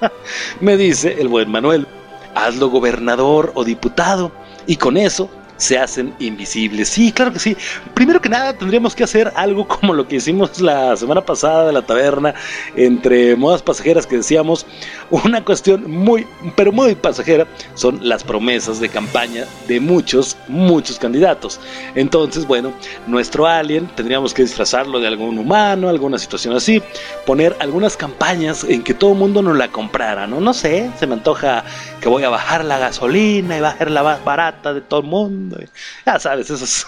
me 0.59 0.75
dice 0.75 1.17
el 1.19 1.27
buen 1.27 1.51
Manuel, 1.51 1.87
hazlo 2.33 2.69
gobernador 2.69 3.51
o 3.55 3.63
diputado 3.63 4.31
y 4.67 4.75
con 4.75 4.97
eso 4.97 5.29
se 5.61 5.77
hacen 5.77 6.13
invisibles. 6.17 6.89
Sí, 6.89 7.11
claro 7.11 7.31
que 7.31 7.39
sí. 7.39 7.55
Primero 7.93 8.19
que 8.19 8.29
nada 8.29 8.57
tendríamos 8.57 8.95
que 8.95 9.03
hacer 9.03 9.31
algo 9.35 9.67
como 9.67 9.93
lo 9.93 10.07
que 10.07 10.15
hicimos 10.15 10.59
la 10.59 10.97
semana 10.97 11.21
pasada 11.21 11.67
de 11.67 11.73
la 11.73 11.83
taberna 11.83 12.33
entre 12.75 13.35
modas 13.35 13.61
pasajeras 13.61 14.07
que 14.07 14.17
decíamos, 14.17 14.65
una 15.11 15.45
cuestión 15.45 15.89
muy, 15.89 16.25
pero 16.55 16.71
muy 16.71 16.95
pasajera 16.95 17.45
son 17.75 17.99
las 18.01 18.23
promesas 18.23 18.79
de 18.79 18.89
campaña 18.89 19.45
de 19.67 19.79
muchos, 19.79 20.35
muchos 20.47 20.97
candidatos. 20.97 21.59
Entonces, 21.93 22.47
bueno, 22.47 22.73
nuestro 23.05 23.45
alien 23.45 23.87
tendríamos 23.95 24.33
que 24.33 24.41
disfrazarlo 24.41 24.99
de 24.99 25.07
algún 25.07 25.37
humano, 25.37 25.89
alguna 25.89 26.17
situación 26.17 26.55
así, 26.55 26.81
poner 27.27 27.55
algunas 27.59 27.95
campañas 27.95 28.63
en 28.63 28.81
que 28.81 28.95
todo 28.95 29.11
el 29.11 29.19
mundo 29.19 29.43
nos 29.43 29.55
la 29.55 29.67
comprara, 29.67 30.25
¿no? 30.25 30.39
No 30.39 30.55
sé, 30.55 30.89
se 30.97 31.05
me 31.05 31.13
antoja 31.13 31.63
que 32.01 32.09
voy 32.09 32.23
a 32.23 32.29
bajar 32.29 32.65
la 32.65 32.79
gasolina 32.79 33.57
y 33.57 33.61
bajar 33.61 33.91
la 33.91 34.01
más 34.01 34.23
barata 34.25 34.73
de 34.73 34.81
todo 34.81 35.01
el 35.01 35.05
Ya 36.05 36.19
sabes, 36.19 36.49
esas 36.49 36.85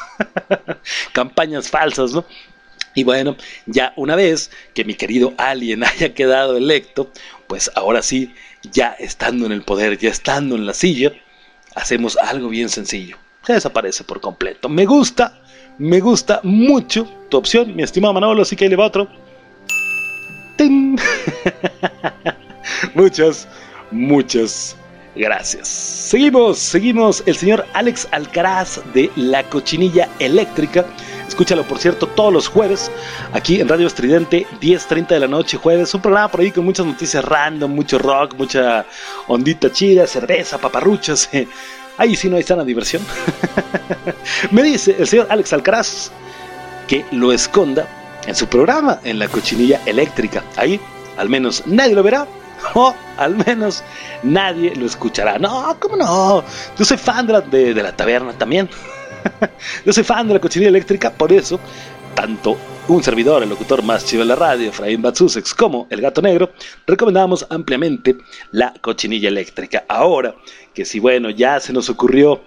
campañas 1.14 1.69
falsas, 1.69 2.11
¿no? 2.11 2.26
Y 2.95 3.03
bueno, 3.03 3.35
ya 3.65 3.94
una 3.95 4.15
vez 4.15 4.52
que 4.73 4.85
mi 4.85 4.94
querido 4.94 5.34
alien 5.38 5.84
haya 5.94 6.14
quedado 6.14 6.57
electo, 6.57 7.11
pues 7.48 7.72
ahora 7.76 8.02
sí, 8.02 8.34
ya 8.72 8.95
estando 8.99 9.45
en 9.45 9.52
el 9.52 9.64
poder, 9.64 9.98
ya 9.98 10.10
estando 10.10 10.56
en 10.56 10.65
la 10.65 10.73
silla, 10.73 11.11
hacemos 11.76 12.18
algo 12.18 12.49
bien 12.49 12.69
sencillo. 12.69 13.18
Se 13.45 13.53
desaparece 13.53 14.03
por 14.03 14.22
completo. 14.22 14.69
Me 14.69 14.85
gusta, 14.85 15.41
me 15.77 15.99
gusta 15.99 16.40
mucho 16.44 17.10
tu 17.30 17.38
opción, 17.38 17.76
mi 17.76 17.84
estimado 17.84 18.14
Manolo, 18.14 18.44
así 18.44 18.56
que 18.56 18.65
ahí 18.65 18.69
le 18.69 18.76
va 18.76 18.85
otro. 18.85 19.07
Muchas, 22.94 23.48
muchas 23.91 24.77
Gracias. 25.15 25.68
Seguimos, 25.68 26.57
seguimos. 26.57 27.23
El 27.26 27.35
señor 27.35 27.65
Alex 27.73 28.07
Alcaraz 28.11 28.81
de 28.94 29.11
La 29.15 29.44
Cochinilla 29.44 30.10
Eléctrica. 30.19 30.85
Escúchalo, 31.27 31.64
por 31.64 31.77
cierto, 31.77 32.07
todos 32.07 32.34
los 32.34 32.48
jueves 32.48 32.91
aquí 33.31 33.60
en 33.61 33.69
Radio 33.69 33.88
Estridente, 33.88 34.48
10.30 34.60 35.07
de 35.07 35.19
la 35.19 35.27
noche, 35.27 35.57
jueves. 35.57 35.94
Un 35.94 36.02
programa 36.02 36.30
por 36.30 36.41
ahí 36.41 36.52
con 36.52 36.65
muchas 36.65 36.85
noticias 36.85 37.23
random, 37.23 37.72
mucho 37.72 37.99
rock, 37.99 38.35
mucha 38.38 38.85
ondita 39.27 39.72
chida, 39.72 40.07
cerveza, 40.07 40.57
paparruchas. 40.57 41.30
Ahí 41.98 42.15
sí 42.15 42.27
no 42.27 42.38
hay 42.38 42.44
sana 42.44 42.64
diversión. 42.64 43.03
Me 44.52 44.64
dice 44.64 44.95
el 44.98 45.07
señor 45.07 45.27
Alex 45.30 45.53
Alcaraz 45.53 46.11
que 46.88 47.06
lo 47.11 47.31
esconda 47.31 47.88
en 48.26 48.35
su 48.35 48.48
programa, 48.48 48.99
en 49.03 49.19
La 49.19 49.27
Cochinilla 49.27 49.80
Eléctrica. 49.85 50.44
Ahí, 50.56 50.80
al 51.18 51.30
menos 51.30 51.68
nadie 51.68 51.94
lo 51.94 52.02
verá, 52.02 52.27
o 52.73 52.95
al 53.18 53.35
menos 53.45 53.84
nadie 54.23 54.76
lo 54.76 54.85
escuchará. 54.85 55.38
No, 55.40 55.76
¿cómo 55.80 55.95
no? 55.95 56.44
Yo 56.77 56.85
soy 56.85 56.98
fan 56.98 57.27
de 57.27 57.34
la, 57.34 57.41
de, 57.41 57.73
la 57.73 57.95
taberna 57.95 58.34
también. 58.34 58.69
Yo 59.85 59.94
soy 59.94 60.03
fan 60.03 60.27
de 60.27 60.34
la 60.34 60.40
cochinilla 60.40 60.69
eléctrica, 60.69 61.11
por 61.11 61.31
eso, 61.31 61.60
tanto 62.14 62.57
un 62.88 63.02
servidor, 63.02 63.41
el 63.44 63.49
locutor 63.49 63.81
más 63.81 64.06
chido 64.06 64.23
de 64.23 64.27
la 64.27 64.35
radio, 64.35 64.69
Efraín 64.69 65.02
Batsusex, 65.02 65.53
como 65.53 65.88
el 65.90 66.02
gato 66.02 66.22
negro, 66.22 66.52
recomendamos 66.85 67.45
ampliamente 67.49 68.18
la 68.52 68.73
cochinilla 68.81 69.30
eléctrica. 69.30 69.85
Ahora 69.88 70.35
que 70.73 70.84
si, 70.84 70.99
bueno, 70.99 71.30
ya 71.30 71.60
se 71.60 71.72
nos 71.72 71.90
ocurrió 71.90 72.41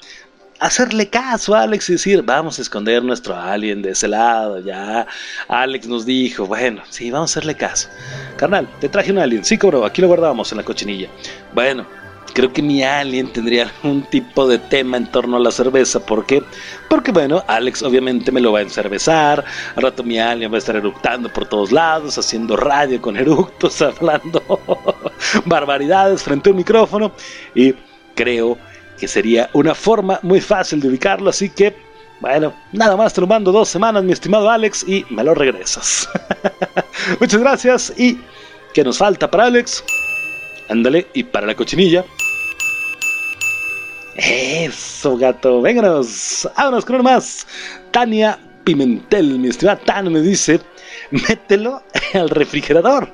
hacerle 0.60 1.08
caso 1.08 1.54
a 1.54 1.62
Alex 1.62 1.90
y 1.90 1.92
decir, 1.94 2.22
vamos 2.22 2.58
a 2.58 2.62
esconder 2.62 3.02
nuestro 3.02 3.36
alien 3.36 3.82
de 3.82 3.90
ese 3.90 4.08
lado, 4.08 4.60
ya. 4.60 5.06
Alex 5.48 5.86
nos 5.86 6.06
dijo, 6.06 6.46
bueno, 6.46 6.82
sí, 6.90 7.10
vamos 7.10 7.30
a 7.30 7.32
hacerle 7.32 7.54
caso. 7.54 7.88
Carnal, 8.36 8.68
te 8.80 8.88
traje 8.88 9.12
un 9.12 9.18
alien, 9.18 9.44
sí, 9.44 9.58
cobro, 9.58 9.84
aquí 9.84 10.00
lo 10.00 10.08
guardábamos 10.08 10.50
en 10.52 10.58
la 10.58 10.64
cochinilla. 10.64 11.08
Bueno, 11.54 11.86
creo 12.36 12.52
que 12.52 12.60
mi 12.60 12.82
alien 12.82 13.32
tendría 13.32 13.62
algún 13.62 14.02
tipo 14.10 14.46
de 14.46 14.58
tema 14.58 14.98
en 14.98 15.06
torno 15.06 15.38
a 15.38 15.40
la 15.40 15.50
cerveza. 15.50 16.04
¿Por 16.04 16.26
qué? 16.26 16.42
Porque, 16.88 17.10
bueno, 17.10 17.42
Alex 17.46 17.82
obviamente 17.82 18.30
me 18.30 18.42
lo 18.42 18.52
va 18.52 18.58
a 18.58 18.62
encervezar. 18.62 19.42
Al 19.74 19.82
rato 19.82 20.02
mi 20.02 20.18
alien 20.18 20.52
va 20.52 20.56
a 20.56 20.58
estar 20.58 20.76
eructando 20.76 21.32
por 21.32 21.46
todos 21.46 21.72
lados, 21.72 22.18
haciendo 22.18 22.56
radio 22.56 23.00
con 23.00 23.16
eructos, 23.16 23.80
hablando 23.82 24.42
barbaridades 25.46 26.22
frente 26.22 26.50
a 26.50 26.52
un 26.52 26.58
micrófono. 26.58 27.12
Y 27.54 27.74
creo 28.14 28.58
que 28.98 29.08
sería 29.08 29.50
una 29.52 29.74
forma 29.74 30.18
muy 30.22 30.40
fácil 30.40 30.80
de 30.80 30.88
ubicarlo, 30.88 31.30
así 31.30 31.50
que, 31.50 31.76
bueno, 32.20 32.54
nada 32.72 32.96
más 32.96 33.12
te 33.12 33.20
lo 33.20 33.26
mando 33.26 33.52
dos 33.52 33.68
semanas, 33.68 34.02
mi 34.02 34.12
estimado 34.12 34.48
Alex, 34.50 34.84
y 34.88 35.04
me 35.10 35.22
lo 35.22 35.34
regresas. 35.34 36.08
Muchas 37.20 37.40
gracias, 37.40 37.92
y 37.96 38.18
¿qué 38.72 38.82
nos 38.82 38.98
falta 38.98 39.30
para 39.30 39.46
Alex? 39.46 39.84
Ándale, 40.68 41.06
y 41.14 41.22
para 41.22 41.46
la 41.46 41.54
cochinilla. 41.54 42.04
Eso, 44.16 45.16
gato. 45.16 45.60
Vénganos. 45.60 46.48
Vámonos 46.56 46.84
con 46.84 46.96
uno 46.96 47.04
más. 47.04 47.46
Tania 47.90 48.38
Pimentel, 48.64 49.38
mi 49.38 49.48
estimada 49.48 49.78
Tania, 49.78 50.10
me 50.10 50.20
dice: 50.20 50.60
mételo 51.10 51.82
al 52.14 52.30
refrigerador. 52.30 53.08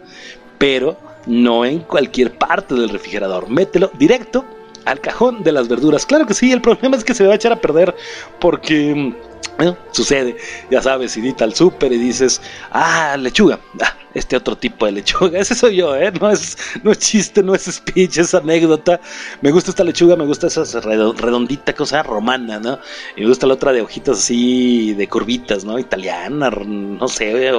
Pero 0.58 0.96
no 1.26 1.64
en 1.64 1.80
cualquier 1.80 2.38
parte 2.38 2.74
del 2.74 2.88
refrigerador. 2.88 3.48
Mételo 3.48 3.90
directo 3.98 4.44
al 4.84 5.00
cajón 5.00 5.42
de 5.42 5.52
las 5.52 5.68
verduras. 5.68 6.06
Claro 6.06 6.26
que 6.26 6.34
sí, 6.34 6.52
el 6.52 6.60
problema 6.60 6.96
es 6.96 7.04
que 7.04 7.14
se 7.14 7.26
va 7.26 7.32
a 7.32 7.36
echar 7.36 7.52
a 7.52 7.60
perder 7.60 7.94
porque. 8.40 9.14
Bueno, 9.56 9.76
sucede, 9.92 10.36
ya 10.70 10.82
sabes, 10.82 11.16
irita 11.16 11.44
al 11.44 11.54
súper 11.54 11.92
y 11.92 11.98
dices, 11.98 12.40
ah, 12.70 13.16
lechuga, 13.18 13.60
ah, 13.80 13.96
este 14.14 14.36
otro 14.36 14.56
tipo 14.56 14.86
de 14.86 14.92
lechuga, 14.92 15.38
ese 15.40 15.54
soy 15.54 15.76
yo, 15.76 15.94
¿eh? 15.94 16.10
No 16.20 16.30
es, 16.30 16.56
no 16.82 16.90
es 16.92 16.98
chiste, 16.98 17.42
no 17.42 17.54
es 17.54 17.64
speech, 17.64 18.18
es 18.18 18.34
anécdota. 18.34 19.00
Me 19.40 19.50
gusta 19.52 19.70
esta 19.70 19.84
lechuga, 19.84 20.16
me 20.16 20.24
gusta 20.26 20.46
esa 20.48 20.62
redo- 20.62 21.14
redondita 21.16 21.74
cosa 21.74 22.02
romana, 22.02 22.58
¿no? 22.58 22.78
Y 23.16 23.20
me 23.22 23.28
gusta 23.28 23.46
la 23.46 23.54
otra 23.54 23.72
de 23.72 23.82
hojitas 23.82 24.18
así, 24.18 24.94
de 24.94 25.08
curvitas, 25.08 25.64
¿no? 25.64 25.78
Italiana, 25.78 26.50
no 26.50 27.08
sé, 27.08 27.52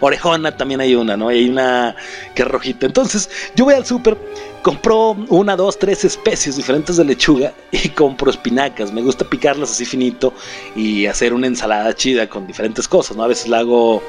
orejona 0.00 0.56
también 0.56 0.80
hay 0.80 0.94
una, 0.94 1.16
¿no? 1.16 1.30
Y 1.32 1.36
hay 1.38 1.48
una 1.48 1.96
que 2.34 2.42
es 2.42 2.48
rojita. 2.48 2.86
Entonces, 2.86 3.30
yo 3.54 3.64
voy 3.64 3.74
al 3.74 3.86
súper, 3.86 4.16
compro 4.62 5.10
una, 5.28 5.56
dos, 5.56 5.78
tres 5.78 6.04
especies 6.04 6.56
diferentes 6.56 6.96
de 6.96 7.04
lechuga 7.04 7.52
y 7.70 7.88
compro 7.90 8.30
espinacas. 8.30 8.92
Me 8.92 9.02
gusta 9.02 9.24
picarlas 9.28 9.70
así 9.70 9.84
finito 9.84 10.32
y 10.74 11.06
hacer 11.06 11.25
una 11.32 11.46
ensalada 11.46 11.94
chida 11.94 12.28
con 12.28 12.46
diferentes 12.46 12.86
cosas, 12.88 13.16
¿no? 13.16 13.24
A 13.24 13.28
veces 13.28 13.48
la 13.48 13.60
hago 13.60 14.02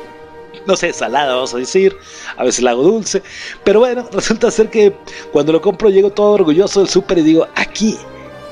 no 0.66 0.76
sé, 0.76 0.92
salada, 0.92 1.36
vamos 1.36 1.54
a 1.54 1.58
decir, 1.58 1.96
a 2.36 2.44
veces 2.44 2.64
la 2.64 2.72
hago 2.72 2.84
dulce, 2.84 3.22
pero 3.64 3.80
bueno, 3.80 4.08
resulta 4.12 4.52
ser 4.52 4.70
que 4.70 4.94
cuando 5.32 5.54
lo 5.54 5.62
compro 5.62 5.90
llego 5.90 6.10
todo 6.10 6.32
orgulloso 6.32 6.82
del 6.82 6.90
súper 6.90 7.20
y 7.20 7.22
digo, 7.22 7.48
aquí, 7.56 7.98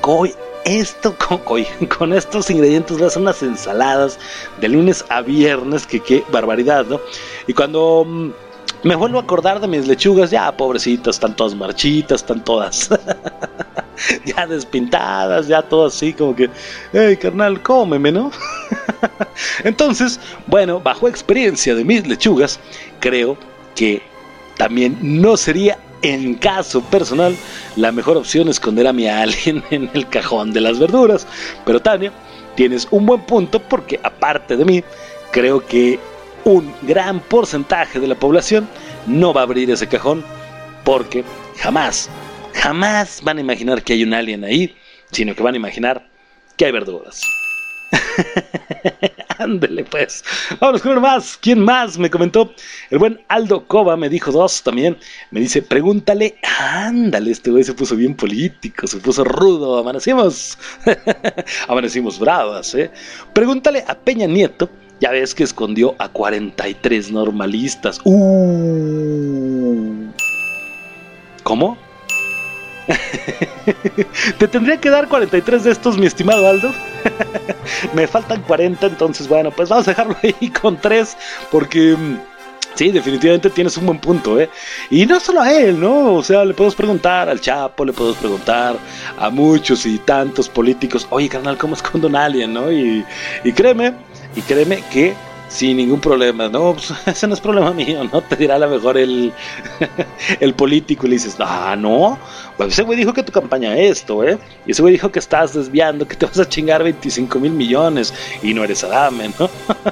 coi, 0.00 0.34
esto 0.64 1.16
con, 1.16 1.40
con 1.96 2.12
estos 2.12 2.50
ingredientes 2.50 2.98
voy 2.98 3.08
a 3.14 3.18
unas 3.18 3.42
ensaladas 3.42 4.18
de 4.60 4.68
lunes 4.68 5.04
a 5.10 5.22
viernes, 5.22 5.86
que 5.86 6.00
qué 6.00 6.24
barbaridad, 6.32 6.86
¿no? 6.86 7.00
Y 7.46 7.52
cuando 7.52 8.04
mm, 8.06 8.30
me 8.82 8.94
vuelvo 8.94 9.18
a 9.18 9.22
acordar 9.22 9.60
de 9.60 9.66
mis 9.66 9.86
lechugas, 9.86 10.30
ya 10.30 10.54
pobrecitas, 10.56 11.16
están 11.16 11.34
todas 11.34 11.54
marchitas, 11.54 12.20
están 12.20 12.44
todas 12.44 12.90
ya 14.24 14.46
despintadas, 14.46 15.48
ya 15.48 15.62
todo 15.62 15.86
así 15.86 16.12
como 16.12 16.34
que, 16.34 16.50
hey 16.92 17.16
carnal, 17.16 17.62
cómeme, 17.62 18.12
¿no? 18.12 18.30
Entonces, 19.64 20.20
bueno, 20.46 20.80
bajo 20.80 21.08
experiencia 21.08 21.74
de 21.74 21.84
mis 21.84 22.06
lechugas, 22.06 22.60
creo 23.00 23.36
que 23.74 24.02
también 24.56 24.98
no 25.00 25.36
sería 25.36 25.78
en 26.02 26.34
caso 26.34 26.82
personal 26.82 27.36
la 27.76 27.92
mejor 27.92 28.16
opción 28.16 28.48
esconder 28.48 28.86
a 28.86 28.92
mi 28.92 29.08
alien 29.08 29.62
en 29.70 29.90
el 29.94 30.08
cajón 30.08 30.52
de 30.52 30.60
las 30.60 30.78
verduras. 30.78 31.26
Pero 31.64 31.80
Tania, 31.80 32.12
tienes 32.54 32.86
un 32.90 33.06
buen 33.06 33.22
punto 33.22 33.60
porque 33.60 34.00
aparte 34.02 34.56
de 34.56 34.64
mí, 34.64 34.84
creo 35.30 35.64
que 35.64 35.98
un 36.46 36.72
gran 36.82 37.18
porcentaje 37.18 37.98
de 37.98 38.06
la 38.06 38.14
población 38.14 38.68
no 39.08 39.34
va 39.34 39.40
a 39.40 39.44
abrir 39.44 39.68
ese 39.68 39.88
cajón 39.88 40.24
porque 40.84 41.24
jamás, 41.58 42.08
jamás 42.54 43.20
van 43.24 43.38
a 43.38 43.40
imaginar 43.40 43.82
que 43.82 43.94
hay 43.94 44.04
un 44.04 44.14
alien 44.14 44.44
ahí, 44.44 44.76
sino 45.10 45.34
que 45.34 45.42
van 45.42 45.54
a 45.54 45.56
imaginar 45.56 46.08
que 46.56 46.66
hay 46.66 46.72
verduras. 46.72 47.20
Ándele 49.38 49.84
pues. 49.84 50.24
Vámonos 50.60 50.82
con 50.82 50.92
uno 50.92 51.00
más. 51.00 51.36
¿Quién 51.36 51.60
más? 51.60 51.98
Me 51.98 52.10
comentó. 52.10 52.54
El 52.90 52.98
buen 52.98 53.20
Aldo 53.26 53.66
Cova 53.66 53.96
me 53.96 54.08
dijo 54.08 54.30
dos 54.30 54.62
también. 54.62 54.96
Me 55.32 55.40
dice, 55.40 55.62
pregúntale. 55.62 56.36
Ándale, 56.60 57.32
este 57.32 57.50
güey 57.50 57.64
se 57.64 57.74
puso 57.74 57.96
bien 57.96 58.14
político, 58.14 58.86
se 58.86 58.98
puso 58.98 59.24
rudo. 59.24 59.78
Amanecimos. 59.78 60.56
Amanecimos 61.68 62.20
bravas, 62.20 62.72
¿eh? 62.76 62.90
Pregúntale 63.32 63.84
a 63.86 63.96
Peña 63.96 64.26
Nieto. 64.26 64.70
Ya 65.00 65.10
ves 65.10 65.34
que 65.34 65.44
escondió 65.44 65.94
a 65.98 66.08
43 66.08 67.12
normalistas. 67.12 68.00
Uh. 68.04 70.06
¿Cómo? 71.42 71.76
Te 74.38 74.48
tendría 74.48 74.80
que 74.80 74.90
dar 74.90 75.08
43 75.08 75.64
de 75.64 75.72
estos, 75.72 75.98
mi 75.98 76.06
estimado 76.06 76.48
Aldo. 76.48 76.72
Me 77.94 78.06
faltan 78.06 78.42
40, 78.42 78.86
entonces 78.86 79.28
bueno, 79.28 79.50
pues 79.50 79.68
vamos 79.68 79.86
a 79.86 79.90
dejarlo 79.90 80.16
ahí 80.22 80.50
con 80.50 80.80
3 80.80 81.16
porque... 81.50 81.96
mm, 81.96 82.36
Sí, 82.76 82.90
definitivamente 82.90 83.48
tienes 83.48 83.74
un 83.78 83.86
buen 83.86 83.98
punto, 83.98 84.38
¿eh? 84.38 84.50
Y 84.90 85.06
no 85.06 85.18
solo 85.18 85.40
a 85.40 85.50
él, 85.50 85.80
¿no? 85.80 86.16
O 86.16 86.22
sea, 86.22 86.44
le 86.44 86.52
podemos 86.52 86.74
preguntar 86.74 87.26
al 87.26 87.40
Chapo, 87.40 87.86
le 87.86 87.94
podemos 87.94 88.18
preguntar 88.18 88.76
a 89.16 89.30
muchos 89.30 89.86
y 89.86 89.96
tantos 89.96 90.50
políticos, 90.50 91.06
oye, 91.08 91.26
carnal, 91.26 91.56
¿cómo 91.56 91.74
escondo 91.74 92.14
a 92.14 92.24
alguien, 92.26 92.52
no? 92.52 92.70
Y, 92.70 93.02
y 93.44 93.52
créeme, 93.54 93.94
y 94.36 94.42
créeme 94.42 94.84
que 94.92 95.14
sin 95.48 95.76
ningún 95.76 96.00
problema, 96.00 96.48
no, 96.48 96.72
pues, 96.74 96.92
ese 97.06 97.26
no 97.26 97.34
es 97.34 97.40
problema 97.40 97.72
mío, 97.72 98.04
¿no? 98.12 98.20
Te 98.20 98.36
dirá 98.36 98.56
a 98.56 98.58
lo 98.58 98.68
mejor 98.68 98.98
el, 98.98 99.32
el 100.40 100.54
político 100.54 101.06
y 101.06 101.10
le 101.10 101.16
dices, 101.16 101.36
ah, 101.40 101.74
no, 101.78 102.18
pues 102.56 102.72
ese 102.72 102.82
güey 102.82 102.98
dijo 102.98 103.12
que 103.12 103.22
tu 103.22 103.32
campaña 103.32 103.76
es 103.76 103.98
esto, 103.98 104.24
¿eh? 104.24 104.38
Y 104.66 104.72
ese 104.72 104.82
güey 104.82 104.92
dijo 104.92 105.10
que 105.10 105.18
estás 105.18 105.54
desviando, 105.54 106.06
que 106.06 106.16
te 106.16 106.26
vas 106.26 106.38
a 106.38 106.48
chingar 106.48 106.82
25 106.82 107.38
mil 107.38 107.52
millones 107.52 108.12
y 108.42 108.54
no 108.54 108.64
eres 108.64 108.84
Adame, 108.84 109.30
¿no? 109.38 109.48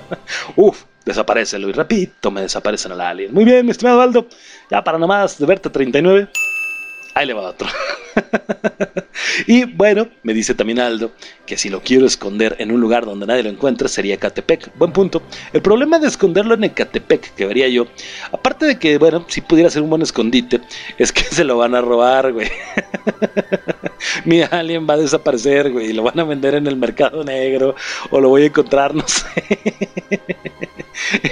Uf, 0.56 0.84
desaparecelo 1.04 1.68
y 1.68 1.72
repito, 1.72 2.30
me 2.30 2.40
desaparecen 2.40 2.92
al 2.92 3.00
alien. 3.00 3.32
Muy 3.32 3.44
bien, 3.44 3.64
mi 3.64 3.72
estimado 3.72 4.00
Aldo, 4.00 4.26
ya 4.70 4.82
para 4.82 4.98
nomás 4.98 5.38
de 5.38 5.46
verte 5.46 5.70
39, 5.70 6.28
ahí 7.14 7.26
le 7.26 7.32
va 7.32 7.42
otro. 7.50 7.68
y 9.46 9.64
bueno, 9.64 10.08
me 10.22 10.34
dice 10.34 10.54
también 10.54 10.80
Aldo 10.80 11.12
que 11.46 11.56
si 11.56 11.68
lo 11.68 11.80
quiero 11.80 12.06
esconder 12.06 12.56
en 12.58 12.72
un 12.72 12.80
lugar 12.80 13.04
donde 13.04 13.26
nadie 13.26 13.42
lo 13.42 13.50
encuentre 13.50 13.88
sería 13.88 14.14
Ecatepec. 14.14 14.76
Buen 14.76 14.92
punto. 14.92 15.22
El 15.52 15.62
problema 15.62 15.98
de 15.98 16.08
esconderlo 16.08 16.54
en 16.54 16.64
Ecatepec, 16.64 17.34
que 17.34 17.46
vería 17.46 17.68
yo, 17.68 17.86
aparte 18.32 18.66
de 18.66 18.78
que, 18.78 18.98
bueno, 18.98 19.24
si 19.28 19.40
pudiera 19.40 19.70
ser 19.70 19.82
un 19.82 19.90
buen 19.90 20.02
escondite, 20.02 20.60
es 20.98 21.12
que 21.12 21.22
se 21.30 21.44
lo 21.44 21.58
van 21.58 21.74
a 21.74 21.80
robar, 21.80 22.32
güey. 22.32 22.50
Mi 24.24 24.42
alien 24.42 24.86
va 24.88 24.94
a 24.94 24.98
desaparecer, 24.98 25.72
güey, 25.72 25.90
y 25.90 25.92
lo 25.92 26.02
van 26.02 26.18
a 26.20 26.24
vender 26.24 26.54
en 26.54 26.66
el 26.66 26.76
mercado 26.76 27.24
negro, 27.24 27.74
o 28.10 28.20
lo 28.20 28.28
voy 28.28 28.42
a 28.42 28.46
encontrar, 28.46 28.94
no 28.94 29.04
sé, 29.06 29.24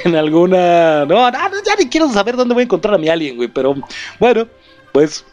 en 0.05 0.17
alguna... 0.17 1.05
No, 1.05 1.31
no, 1.31 1.39
ya 1.65 1.77
ni 1.79 1.89
quiero 1.89 2.11
saber 2.11 2.37
dónde 2.37 2.55
voy 2.55 2.63
a 2.63 2.65
encontrar 2.65 2.95
a 2.95 2.99
mi 2.99 3.09
alien, 3.09 3.37
güey, 3.37 3.49
pero 3.49 3.75
bueno, 4.19 4.49
pues, 4.93 5.25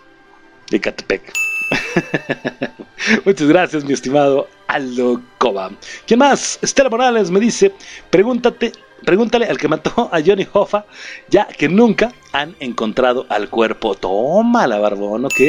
Ecatepec. 0.71 1.33
Muchas 3.25 3.47
gracias, 3.47 3.85
mi 3.85 3.93
estimado 3.93 4.47
Aldo 4.67 5.21
Cova. 5.37 5.71
¿Quién 6.05 6.19
más? 6.19 6.59
Estela 6.61 6.89
Morales 6.89 7.31
me 7.31 7.39
dice, 7.39 7.73
pregúntate, 8.09 8.71
pregúntale 9.05 9.45
al 9.45 9.57
que 9.57 9.67
mató 9.67 10.09
a 10.11 10.21
Johnny 10.25 10.47
Hoffa, 10.51 10.85
ya 11.29 11.45
que 11.45 11.69
nunca 11.69 12.11
han 12.31 12.55
encontrado 12.59 13.25
al 13.29 13.49
cuerpo. 13.49 13.95
Toma 13.95 14.67
la 14.67 14.79
barbón, 14.79 15.25
ok, 15.25 15.39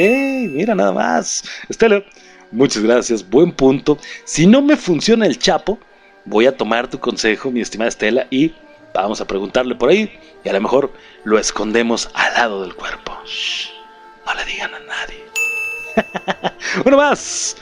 mira 0.49 0.75
nada 0.75 0.91
más. 0.91 1.43
Estela, 1.69 2.03
muchas 2.51 2.83
gracias, 2.83 3.27
buen 3.27 3.51
punto. 3.51 3.97
Si 4.23 4.47
no 4.47 4.61
me 4.61 4.77
funciona 4.77 5.25
el 5.25 5.37
chapo, 5.37 5.79
voy 6.25 6.45
a 6.45 6.55
tomar 6.55 6.87
tu 6.87 6.99
consejo, 6.99 7.51
mi 7.51 7.61
estimada 7.61 7.89
Estela, 7.89 8.27
y 8.29 8.53
vamos 8.93 9.21
a 9.21 9.25
preguntarle 9.25 9.75
por 9.75 9.89
ahí, 9.89 10.11
y 10.43 10.49
a 10.49 10.53
lo 10.53 10.61
mejor 10.61 10.91
lo 11.23 11.37
escondemos 11.37 12.09
al 12.13 12.33
lado 12.33 12.61
del 12.61 12.75
cuerpo. 12.75 13.17
Shh, 13.25 13.80
no 14.33 14.39
le 14.39 14.51
digan 14.51 14.71
a 14.73 14.79
nadie. 14.79 15.23
Uno 16.85 16.97
más. 16.97 17.57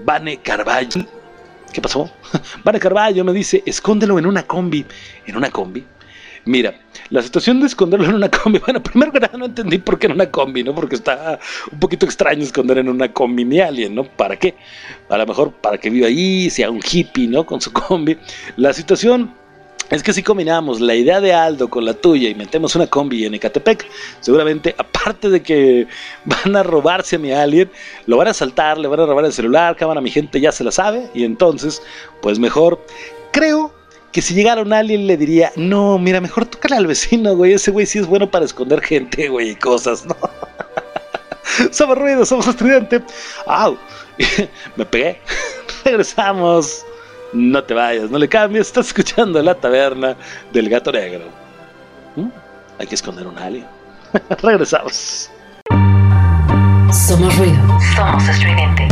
Vane 0.00 0.38
Carballo. 0.38 1.04
¿Qué 1.72 1.80
pasó? 1.80 2.10
Vane 2.64 2.80
Carballo 2.80 3.24
me 3.24 3.32
dice, 3.32 3.62
escóndelo 3.66 4.18
en 4.18 4.26
una 4.26 4.42
combi. 4.42 4.84
¿En 5.26 5.36
una 5.36 5.50
combi? 5.50 5.84
Mira, 6.44 6.74
la 7.10 7.22
situación 7.22 7.60
de 7.60 7.66
esconderlo 7.66 8.06
en 8.06 8.14
una 8.14 8.30
combi, 8.30 8.58
bueno, 8.64 8.82
primero 8.82 9.12
que 9.12 9.20
nada 9.20 9.36
no 9.36 9.46
entendí 9.46 9.78
por 9.78 9.98
qué 9.98 10.06
en 10.06 10.12
una 10.12 10.30
combi, 10.30 10.64
¿no? 10.64 10.74
Porque 10.74 10.94
está 10.94 11.38
un 11.70 11.78
poquito 11.78 12.06
extraño 12.06 12.42
esconder 12.42 12.78
en 12.78 12.88
una 12.88 13.12
combi 13.12 13.44
mi 13.44 13.60
alien, 13.60 13.94
¿no? 13.94 14.04
¿Para 14.04 14.36
qué? 14.36 14.54
A 15.08 15.18
lo 15.18 15.26
mejor 15.26 15.52
para 15.52 15.78
que 15.78 15.90
viva 15.90 16.06
ahí, 16.06 16.48
sea 16.48 16.70
un 16.70 16.80
hippie, 16.80 17.28
¿no? 17.28 17.44
Con 17.44 17.60
su 17.60 17.72
combi. 17.72 18.16
La 18.56 18.72
situación 18.72 19.34
es 19.90 20.02
que 20.02 20.12
si 20.12 20.22
combinamos 20.22 20.80
la 20.80 20.94
idea 20.94 21.20
de 21.20 21.32
Aldo 21.32 21.68
con 21.68 21.84
la 21.84 21.94
tuya 21.94 22.28
y 22.28 22.34
metemos 22.34 22.76
una 22.76 22.86
combi 22.86 23.24
en 23.24 23.34
Ecatepec, 23.34 23.86
seguramente, 24.20 24.74
aparte 24.78 25.30
de 25.30 25.42
que 25.42 25.86
van 26.24 26.56
a 26.56 26.62
robarse 26.62 27.16
a 27.16 27.18
mi 27.18 27.32
alien, 27.32 27.70
lo 28.06 28.16
van 28.16 28.28
a 28.28 28.34
saltar, 28.34 28.78
le 28.78 28.88
van 28.88 29.00
a 29.00 29.06
robar 29.06 29.24
el 29.24 29.32
celular, 29.32 29.76
cámara, 29.76 30.00
mi 30.00 30.10
gente 30.10 30.40
ya 30.40 30.52
se 30.52 30.64
la 30.64 30.70
sabe, 30.70 31.08
y 31.14 31.24
entonces, 31.24 31.82
pues 32.20 32.38
mejor, 32.38 32.84
creo 33.32 33.72
que 34.12 34.22
si 34.22 34.34
llegara 34.34 34.62
un 34.62 34.72
alien 34.72 35.06
le 35.06 35.16
diría, 35.16 35.52
no, 35.56 35.98
mira, 35.98 36.20
mejor 36.20 36.46
tócale 36.46 36.76
al 36.76 36.86
vecino, 36.86 37.34
güey, 37.36 37.54
ese 37.54 37.70
güey 37.70 37.86
sí 37.86 37.98
es 37.98 38.06
bueno 38.06 38.30
para 38.30 38.44
esconder 38.44 38.80
gente, 38.80 39.28
güey, 39.28 39.50
y 39.50 39.56
cosas, 39.56 40.04
¿no? 40.06 40.16
somos 41.70 41.98
ruido, 41.98 42.24
somos 42.24 42.46
estridente. 42.46 43.02
¡Au! 43.46 43.76
Me 44.76 44.84
pegué. 44.84 45.20
Regresamos. 45.84 46.84
No 47.32 47.62
te 47.62 47.74
vayas, 47.74 48.10
no 48.10 48.18
le 48.18 48.28
cambies. 48.28 48.68
Estás 48.68 48.88
escuchando 48.88 49.42
la 49.42 49.54
taberna 49.54 50.16
del 50.52 50.68
gato 50.68 50.90
negro. 50.92 51.26
¿Mm? 52.16 52.28
Hay 52.78 52.86
que 52.86 52.94
esconder 52.94 53.26
un 53.26 53.38
alien. 53.38 53.66
Regresamos. 54.42 55.30
Somos 56.90 57.36
ruido. 57.36 57.78
Somos 57.94 58.28
estridente. 58.28 58.88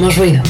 Somos 0.00 0.16
ruido. 0.16 0.49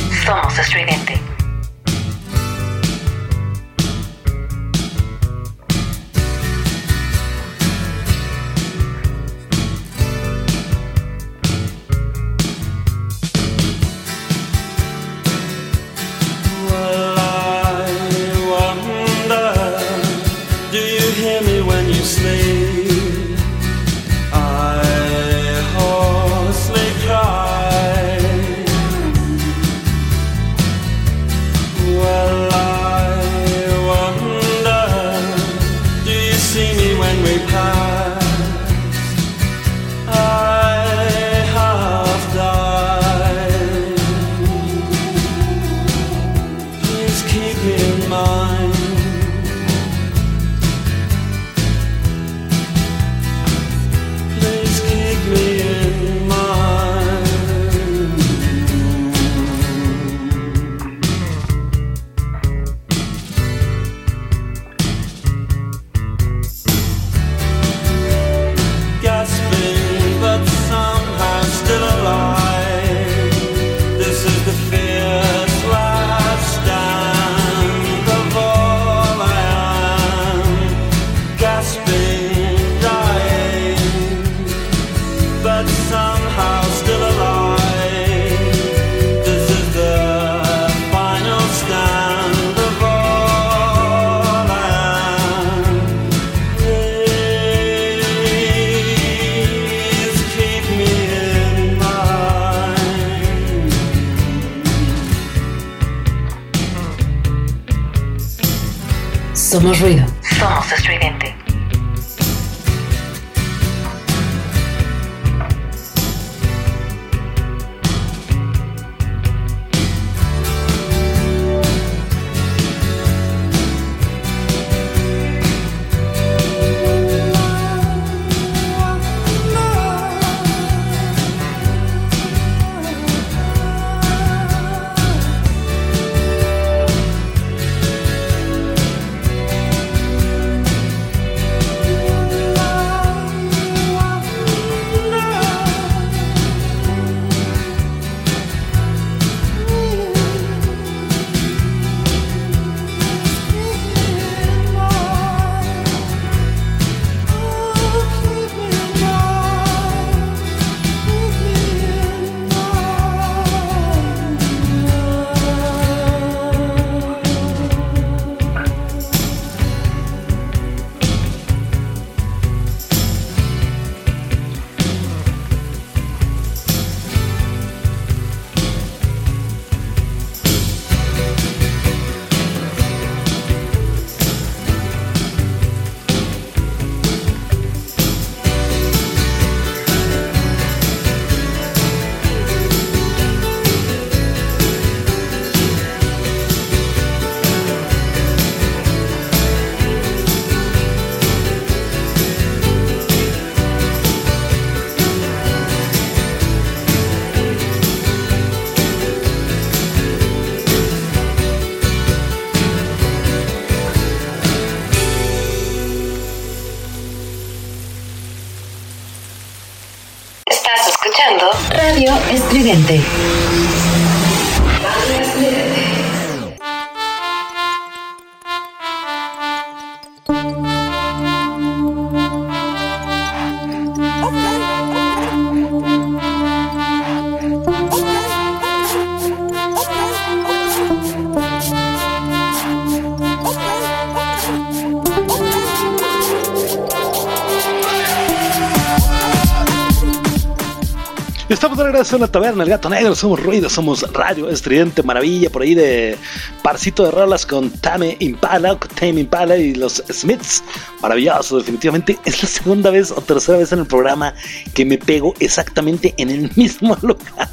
En 252.01 252.21
la 252.21 252.29
taberna, 252.29 252.65
el 252.65 252.71
gato 252.71 252.89
negro, 252.89 253.15
somos 253.15 253.43
ruido, 253.43 253.69
somos 253.69 254.11
radio, 254.15 254.49
estridente, 254.49 255.03
maravilla, 255.03 255.51
por 255.51 255.61
ahí 255.61 255.75
de 255.75 256.17
parcito 256.63 257.05
de 257.05 257.11
rolas 257.11 257.45
con 257.45 257.69
Tame 257.71 258.17
Impala, 258.21 258.79
con 258.79 258.89
Tame 258.89 259.21
Impala 259.21 259.59
y 259.59 259.75
los 259.75 260.03
Smiths. 260.11 260.65
Maravilloso, 261.03 261.59
definitivamente. 261.59 262.19
Es 262.25 262.43
la 262.43 262.49
segunda 262.49 262.91
vez 262.91 263.11
o 263.11 263.21
tercera 263.21 263.59
vez 263.59 263.73
en 263.73 263.81
el 263.81 263.87
programa 263.87 264.33
que 264.73 264.87
me 264.87 264.97
pego 264.97 265.35
exactamente 265.41 266.15
en 266.17 266.31
el 266.31 266.51
mismo 266.57 266.97
lugar. 267.03 267.51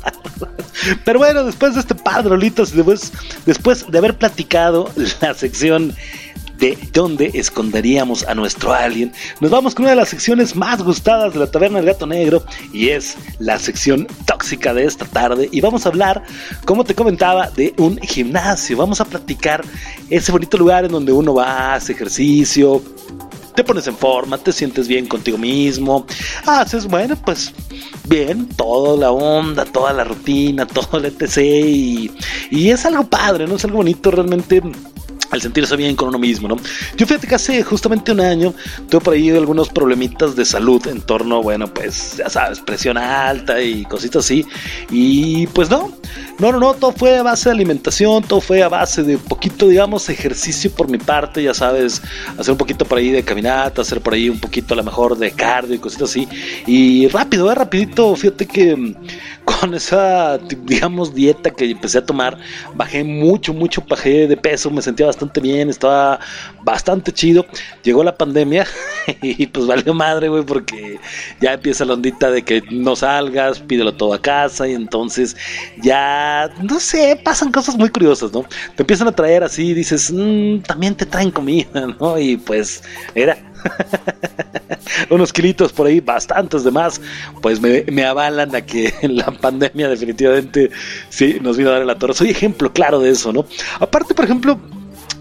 Pero 1.03 1.19
bueno, 1.19 1.43
después 1.43 1.73
de 1.73 1.81
este 1.81 1.95
par 1.95 2.23
de 2.23 2.29
después, 2.37 3.11
después 3.45 3.91
de 3.91 3.97
haber 3.97 4.17
platicado 4.17 4.89
la 5.21 5.33
sección 5.33 5.93
de 6.57 6.77
dónde 6.93 7.31
esconderíamos 7.33 8.23
a 8.27 8.35
nuestro 8.35 8.73
alien, 8.73 9.13
nos 9.39 9.51
vamos 9.51 9.75
con 9.75 9.83
una 9.83 9.91
de 9.91 9.97
las 9.97 10.09
secciones 10.09 10.55
más 10.55 10.81
gustadas 10.81 11.33
de 11.33 11.39
la 11.39 11.51
Taberna 11.51 11.77
del 11.77 11.87
Gato 11.87 12.07
Negro 12.07 12.43
y 12.73 12.89
es 12.89 13.17
la 13.39 13.59
sección 13.59 14.07
tóxica 14.25 14.73
de 14.73 14.85
esta 14.85 15.05
tarde 15.05 15.49
y 15.51 15.61
vamos 15.61 15.85
a 15.85 15.89
hablar, 15.89 16.23
como 16.65 16.83
te 16.83 16.95
comentaba, 16.95 17.49
de 17.51 17.73
un 17.77 17.97
gimnasio. 17.97 18.77
Vamos 18.77 19.01
a 19.01 19.05
platicar 19.05 19.63
ese 20.09 20.31
bonito 20.31 20.57
lugar 20.57 20.85
en 20.85 20.91
donde 20.91 21.11
uno 21.11 21.33
va, 21.33 21.75
hace 21.75 21.93
ejercicio, 21.93 22.81
te 23.57 23.63
pones 23.63 23.87
en 23.87 23.97
forma, 23.97 24.37
te 24.37 24.51
sientes 24.51 24.87
bien 24.87 25.07
contigo 25.07 25.37
mismo, 25.37 26.05
haces, 26.45 26.85
bueno, 26.85 27.15
pues 27.15 27.51
bien, 28.07 28.47
toda 28.49 28.95
la 28.95 29.11
onda, 29.11 29.65
toda 29.65 29.93
la 29.93 30.03
rutina, 30.03 30.67
todo 30.67 30.99
el 30.99 31.05
etc. 31.05 31.37
Y, 31.37 32.11
y 32.51 32.69
es 32.69 32.85
algo 32.85 33.05
padre, 33.07 33.47
¿no? 33.47 33.55
Es 33.55 33.65
algo 33.65 33.77
bonito 33.77 34.11
realmente 34.11 34.61
al 35.31 35.41
sentirse 35.41 35.75
bien 35.75 35.95
con 35.95 36.09
uno 36.09 36.19
mismo, 36.19 36.47
¿no? 36.47 36.57
Yo 36.95 37.05
fíjate 37.05 37.27
que 37.27 37.35
hace 37.35 37.63
justamente 37.63 38.11
un 38.11 38.21
año 38.21 38.53
tuve 38.89 39.01
por 39.01 39.13
ahí 39.13 39.29
algunos 39.29 39.69
problemitas 39.69 40.35
de 40.35 40.45
salud 40.45 40.85
en 40.87 41.01
torno, 41.01 41.41
bueno, 41.41 41.67
pues 41.67 42.17
ya 42.17 42.29
sabes, 42.29 42.59
presión 42.59 42.97
alta 42.97 43.61
y 43.61 43.83
cositas 43.85 44.25
así. 44.25 44.45
Y 44.89 45.47
pues 45.47 45.69
no, 45.69 45.91
no, 46.39 46.51
no, 46.51 46.59
no, 46.59 46.73
todo 46.73 46.91
fue 46.91 47.17
a 47.17 47.23
base 47.23 47.49
de 47.49 47.55
alimentación, 47.55 48.23
todo 48.23 48.41
fue 48.41 48.63
a 48.63 48.69
base 48.69 49.03
de 49.03 49.17
poquito, 49.17 49.67
digamos, 49.67 50.09
ejercicio 50.09 50.71
por 50.71 50.89
mi 50.89 50.97
parte, 50.97 51.43
ya 51.43 51.53
sabes, 51.53 52.01
hacer 52.37 52.51
un 52.51 52.57
poquito 52.57 52.85
por 52.85 52.97
ahí 52.97 53.11
de 53.11 53.23
caminata, 53.23 53.81
hacer 53.81 54.01
por 54.01 54.13
ahí 54.13 54.29
un 54.29 54.39
poquito 54.39 54.73
a 54.73 54.77
lo 54.77 54.83
mejor 54.83 55.17
de 55.17 55.31
cardio 55.31 55.75
y 55.75 55.79
cositas 55.79 56.09
así. 56.09 56.27
Y 56.65 57.07
rápido, 57.07 57.51
eh, 57.51 57.55
rapidito, 57.55 58.15
fíjate 58.15 58.45
que 58.45 58.95
con 59.47 59.73
esa, 59.73 60.37
digamos, 60.37 61.15
dieta 61.15 61.49
que 61.49 61.71
empecé 61.71 61.99
a 61.99 62.05
tomar, 62.05 62.37
bajé 62.75 63.03
mucho, 63.05 63.53
mucho, 63.53 63.81
bajé 63.87 64.27
de 64.27 64.35
peso, 64.35 64.69
me 64.69 64.81
sentía 64.81 65.05
bastante 65.05 65.39
bien, 65.39 65.69
estaba 65.69 66.19
bastante 66.63 67.13
chido. 67.13 67.45
Llegó 67.81 68.03
la 68.03 68.15
pandemia 68.15 68.67
y 69.21 69.47
pues 69.47 69.65
valió 69.65 69.93
madre, 69.93 70.27
güey, 70.27 70.43
porque 70.43 70.99
ya 71.39 71.53
empieza 71.53 71.85
la 71.85 71.93
ondita 71.93 72.29
de 72.29 72.43
que 72.43 72.61
no 72.71 72.95
salgas, 72.97 73.59
pídelo 73.61 73.93
todo 73.93 74.13
a 74.13 74.21
casa 74.21 74.67
y 74.67 74.73
entonces 74.73 75.37
ya, 75.81 76.49
no 76.61 76.77
sé, 76.81 77.19
pasan 77.23 77.51
cosas 77.53 77.77
muy 77.77 77.89
curiosas, 77.89 78.33
¿no? 78.33 78.43
Te 78.75 78.83
empiezan 78.83 79.07
a 79.07 79.13
traer 79.13 79.45
así, 79.45 79.73
dices, 79.73 80.11
"Mm, 80.13 80.59
también 80.59 80.93
te 80.93 81.05
traen 81.05 81.31
comida, 81.31 81.87
¿no? 81.99 82.19
Y 82.19 82.35
pues 82.35 82.83
era 83.15 83.37
unos 85.09 85.31
kilitos 85.33 85.71
por 85.73 85.87
ahí, 85.87 85.99
bastantes 85.99 86.63
de 86.63 86.71
más, 86.71 87.01
pues 87.41 87.59
me, 87.61 87.83
me 87.91 88.05
avalan 88.05 88.55
a 88.55 88.61
que 88.61 88.93
la 89.09 89.25
pandemia 89.31 89.89
definitivamente 89.89 90.71
sí 91.09 91.37
nos 91.41 91.57
vino 91.57 91.69
a 91.69 91.73
dar 91.73 91.81
en 91.81 91.87
la 91.87 91.97
torre. 91.97 92.13
Soy 92.13 92.29
ejemplo 92.29 92.71
claro 92.71 92.99
de 92.99 93.11
eso, 93.11 93.31
¿no? 93.33 93.45
Aparte, 93.79 94.13
por 94.13 94.25
ejemplo, 94.25 94.59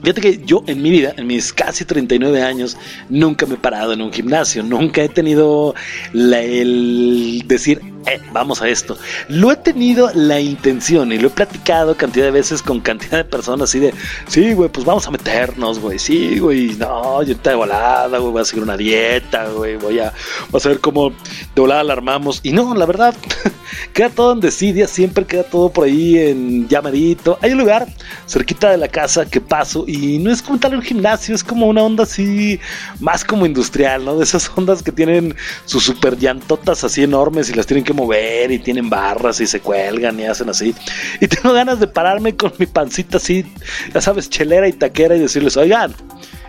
Fíjate 0.02 0.20
que 0.20 0.42
yo 0.44 0.62
en 0.68 0.82
mi 0.82 0.90
vida, 0.90 1.14
en 1.16 1.26
mis 1.26 1.52
casi 1.52 1.84
39 1.84 2.40
años, 2.42 2.76
nunca 3.08 3.44
me 3.46 3.54
he 3.54 3.58
parado 3.58 3.92
en 3.92 4.02
un 4.02 4.12
gimnasio, 4.12 4.62
nunca 4.62 5.02
he 5.02 5.08
tenido 5.08 5.74
la- 6.12 6.42
el 6.42 7.42
decir, 7.46 7.80
eh, 8.06 8.20
vamos 8.32 8.62
a 8.62 8.68
esto. 8.68 8.96
Lo 9.28 9.50
he 9.50 9.56
tenido 9.56 10.10
la 10.14 10.40
intención 10.40 11.12
y 11.12 11.18
lo 11.18 11.28
he 11.28 11.30
platicado 11.30 11.96
cantidad 11.96 12.26
de 12.26 12.30
veces 12.30 12.62
con 12.62 12.80
cantidad 12.80 13.18
de 13.18 13.24
personas 13.24 13.70
así 13.70 13.80
de, 13.80 13.92
sí, 14.28 14.52
güey, 14.52 14.68
pues 14.68 14.86
vamos 14.86 15.06
a 15.06 15.10
meternos, 15.10 15.80
güey, 15.80 15.98
sí, 15.98 16.38
güey, 16.38 16.76
no, 16.76 17.22
yo 17.22 17.36
te 17.36 17.50
de 17.50 17.56
volada, 17.56 18.18
güey, 18.18 18.32
voy 18.32 18.42
a 18.42 18.44
seguir 18.44 18.62
una 18.62 18.76
dieta, 18.76 19.48
güey, 19.48 19.76
voy 19.76 19.98
a, 19.98 20.12
vamos 20.46 20.66
a 20.66 20.68
ver 20.68 20.80
cómo 20.80 21.10
de 21.10 21.60
volada 21.60 21.82
la 21.82 21.92
armamos. 21.94 22.40
Y 22.42 22.52
no, 22.52 22.74
la 22.74 22.86
verdad, 22.86 23.14
queda 23.92 24.10
todo 24.10 24.32
en 24.32 24.40
desidia, 24.40 24.86
siempre 24.86 25.24
queda 25.24 25.42
todo 25.42 25.70
por 25.70 25.86
ahí 25.86 26.18
en 26.18 26.68
llamadito. 26.68 27.38
Hay 27.42 27.52
un 27.52 27.58
lugar 27.58 27.86
cerquita 28.26 28.70
de 28.70 28.76
la 28.76 28.88
casa 28.88 29.26
que 29.26 29.40
paso 29.40 29.84
y 29.86 30.18
no 30.18 30.30
es 30.30 30.42
como 30.42 30.58
tal 30.58 30.76
un 30.76 30.82
gimnasio, 30.82 31.34
es 31.34 31.42
como 31.42 31.66
una 31.66 31.82
onda 31.82 32.04
así, 32.04 32.60
más 33.00 33.24
como 33.24 33.46
industrial, 33.46 34.04
¿no? 34.04 34.16
De 34.16 34.24
esas 34.24 34.50
ondas 34.54 34.82
que 34.82 34.92
tienen 34.92 35.34
sus 35.64 35.84
super 35.84 36.16
llantotas 36.18 36.84
así 36.84 37.02
enormes 37.02 37.50
y 37.50 37.54
las 37.54 37.66
tienen 37.66 37.84
que 37.84 37.92
mover 37.96 38.52
y 38.52 38.58
tienen 38.58 38.88
barras 38.88 39.40
y 39.40 39.46
se 39.46 39.60
cuelgan 39.60 40.20
y 40.20 40.24
hacen 40.24 40.48
así. 40.48 40.74
Y 41.20 41.26
tengo 41.28 41.52
ganas 41.52 41.80
de 41.80 41.88
pararme 41.88 42.36
con 42.36 42.52
mi 42.58 42.66
pancita 42.66 43.16
así, 43.16 43.44
ya 43.92 44.00
sabes, 44.00 44.30
chelera 44.30 44.68
y 44.68 44.72
taquera 44.72 45.16
y 45.16 45.20
decirles, 45.20 45.56
oigan, 45.56 45.94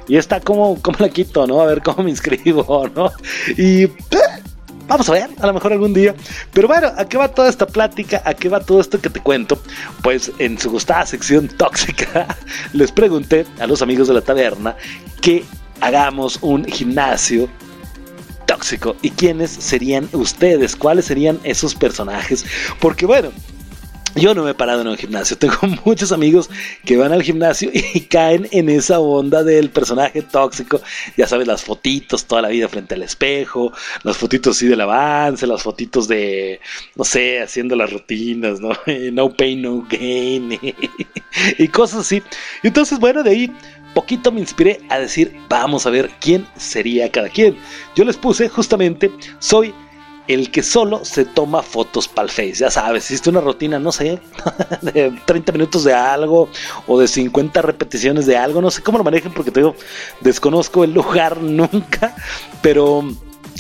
Y 0.08 0.18
está 0.18 0.40
como, 0.40 0.82
como 0.82 0.98
la 1.00 1.10
quito, 1.10 1.48
¿no? 1.48 1.62
A 1.62 1.66
ver 1.66 1.82
cómo 1.82 2.04
me 2.04 2.12
inscribo, 2.12 2.90
¿no? 2.96 3.12
Y 3.58 3.84
eh, 3.84 3.92
vamos 4.88 5.10
a 5.10 5.14
ver, 5.14 5.30
a 5.40 5.48
lo 5.48 5.54
mejor 5.54 5.74
algún 5.74 5.94
día. 5.94 6.16
Pero 6.54 6.68
bueno, 6.68 6.92
¿a 6.96 7.06
qué 7.06 7.18
va 7.18 7.28
toda 7.30 7.50
esta 7.50 7.68
plática? 7.68 8.22
¿A 8.26 8.34
qué 8.34 8.50
va 8.50 8.60
todo 8.60 8.80
esto 8.80 9.00
que 9.02 9.10
te 9.10 9.22
cuento? 9.22 9.60
Pues 10.02 10.32
en 10.40 10.58
su 10.58 10.70
gustada 10.72 11.06
sección 11.06 11.48
tóxica 11.48 12.38
les 12.74 12.92
pregunté 12.92 13.46
a 13.60 13.68
los 13.68 13.82
amigos 13.82 14.08
de 14.08 14.14
la 14.14 14.22
taberna 14.22 14.76
que 15.22 15.44
hagamos 15.82 16.40
un 16.42 16.66
gimnasio 16.66 17.50
tóxico. 18.58 18.96
¿Y 19.02 19.12
quiénes 19.12 19.52
serían 19.52 20.10
ustedes? 20.14 20.76
¿Cuáles 20.76 21.06
serían 21.06 21.40
esos 21.44 21.76
personajes? 21.76 22.44
Porque 22.80 23.06
bueno, 23.06 23.32
yo 24.16 24.34
no 24.34 24.44
me 24.44 24.52
he 24.52 24.54
parado 24.56 24.82
en 24.82 24.88
un 24.88 24.98
gimnasio. 24.98 25.38
Tengo 25.40 25.58
muchos 25.86 26.12
amigos 26.12 26.50
que 26.84 26.98
van 26.98 27.14
al 27.14 27.22
gimnasio 27.22 27.70
y 27.72 28.02
caen 28.10 28.48
en 28.52 28.70
esa 28.70 29.00
onda 29.00 29.44
del 29.44 29.70
personaje 29.70 30.24
tóxico. 30.24 30.82
Ya 31.16 31.28
sabes, 31.28 31.46
las 31.46 31.64
fotitos 31.64 32.26
toda 32.26 32.42
la 32.42 32.48
vida 32.50 32.68
frente 32.68 32.96
al 32.96 33.04
espejo, 33.04 33.72
las 34.04 34.18
fotitos 34.18 34.58
así 34.58 34.68
del 34.68 34.82
avance, 34.82 35.46
las 35.46 35.62
fotitos 35.62 36.08
de, 36.08 36.60
no 36.96 37.04
sé, 37.04 37.42
haciendo 37.42 37.76
las 37.76 37.94
rutinas, 37.94 38.60
¿no? 38.60 38.72
No 39.12 39.30
pain, 39.34 39.62
no 39.62 39.86
gain. 39.88 40.60
y 41.60 41.68
cosas 41.68 42.00
así. 42.00 42.24
Y 42.64 42.68
entonces, 42.68 42.98
bueno, 43.00 43.22
de 43.22 43.30
ahí 43.30 43.52
poquito 43.98 44.32
me 44.32 44.40
inspiré 44.40 44.80
a 44.90 45.00
decir, 45.00 45.36
vamos 45.50 45.88
a 45.88 45.90
ver 45.90 46.12
quién 46.20 46.48
sería 46.56 47.12
cada 47.12 47.30
quien. 47.30 47.58
Yo 47.96 48.06
les 48.06 48.16
puse 48.16 48.48
justamente, 48.48 49.12
soy 49.40 49.74
el 50.28 50.52
que 50.52 50.62
solo 50.62 51.04
se 51.04 51.26
toma 51.26 51.64
fotos 51.64 52.08
para 52.08 52.28
el 52.28 52.32
Face. 52.32 52.54
Ya 52.54 52.70
sabes, 52.70 53.06
hiciste 53.06 53.32
una 53.32 53.42
rutina, 53.42 53.80
no 53.80 53.92
sé, 53.92 54.20
de 54.84 55.20
30 55.26 55.52
minutos 55.52 55.84
de 55.84 55.96
algo 55.96 56.48
o 56.86 57.00
de 57.00 57.08
50 57.08 57.60
repeticiones 57.64 58.28
de 58.28 58.38
algo. 58.38 58.62
No 58.62 58.70
sé 58.70 58.84
cómo 58.84 59.00
lo 59.00 59.04
manejen 59.04 59.34
porque 59.34 59.50
te 59.50 59.62
digo, 59.62 59.76
desconozco 60.22 60.84
el 60.84 60.94
lugar 60.94 61.38
nunca, 61.42 62.16
pero 62.62 63.04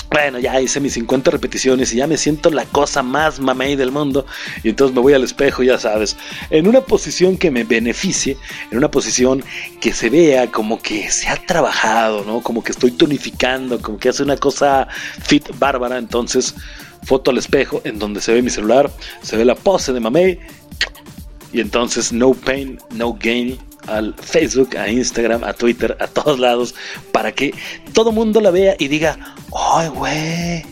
bueno, 0.10 0.40
ya 0.40 0.60
hice 0.60 0.80
mis 0.80 0.94
50 0.94 1.32
repeticiones 1.32 1.94
y 1.94 1.98
ya 1.98 2.07
me 2.07 2.18
siento 2.18 2.49
la 2.49 2.65
cosa 2.65 3.03
más 3.03 3.40
mamey 3.40 3.76
del 3.76 3.91
mundo. 3.91 4.26
Y 4.64 4.69
entonces 4.69 4.95
me 4.95 5.02
voy 5.02 5.14
al 5.14 5.24
espejo, 5.24 5.64
ya 5.64 5.78
sabes, 5.78 6.18
en 6.49 6.68
una 6.68 6.82
posición 6.82 7.38
que 7.38 7.52
me 7.52 7.64
beneficie, 7.64 8.38
en 8.72 8.78
una 8.78 8.90
posición 8.90 9.44
que 9.82 9.94
se 9.94 10.10
vea 10.10 10.52
como 10.52 10.82
que 10.82 11.11
se 11.11 11.28
ha 11.28 11.36
trabajado, 11.36 12.24
¿no? 12.26 12.41
Como 12.41 12.64
que 12.64 12.72
estoy 12.72 12.91
tonificando, 12.91 13.82
como 13.82 13.98
que 13.98 14.10
hace 14.10 14.24
una 14.24 14.38
cosa 14.38 14.88
fit 15.24 15.48
bárbara. 15.60 15.98
Entonces, 15.98 16.56
foto 17.03 17.32
al 17.32 17.38
espejo 17.38 17.82
en 17.84 17.99
donde 17.99 18.22
se 18.22 18.34
ve 18.34 18.41
mi 18.41 18.49
celular, 18.49 18.91
se 19.22 19.38
ve 19.38 19.45
la 19.45 19.56
pose 19.56 19.94
de 19.94 19.99
mamey. 19.99 20.40
Y 21.53 21.61
entonces, 21.61 22.11
no 22.11 22.34
pain, 22.34 22.78
no 22.91 23.14
gain 23.14 23.57
al 23.86 24.14
Facebook, 24.16 24.76
a 24.78 24.90
Instagram, 24.90 25.44
a 25.44 25.54
Twitter, 25.54 25.95
a 25.99 26.08
todos 26.08 26.40
lados, 26.40 26.76
para 27.12 27.32
que 27.32 27.54
todo 27.94 28.12
mundo 28.12 28.41
la 28.41 28.52
vea 28.52 28.76
y 28.80 28.88
diga, 28.88 29.18
¡ay, 29.56 29.90
güey! 29.90 30.66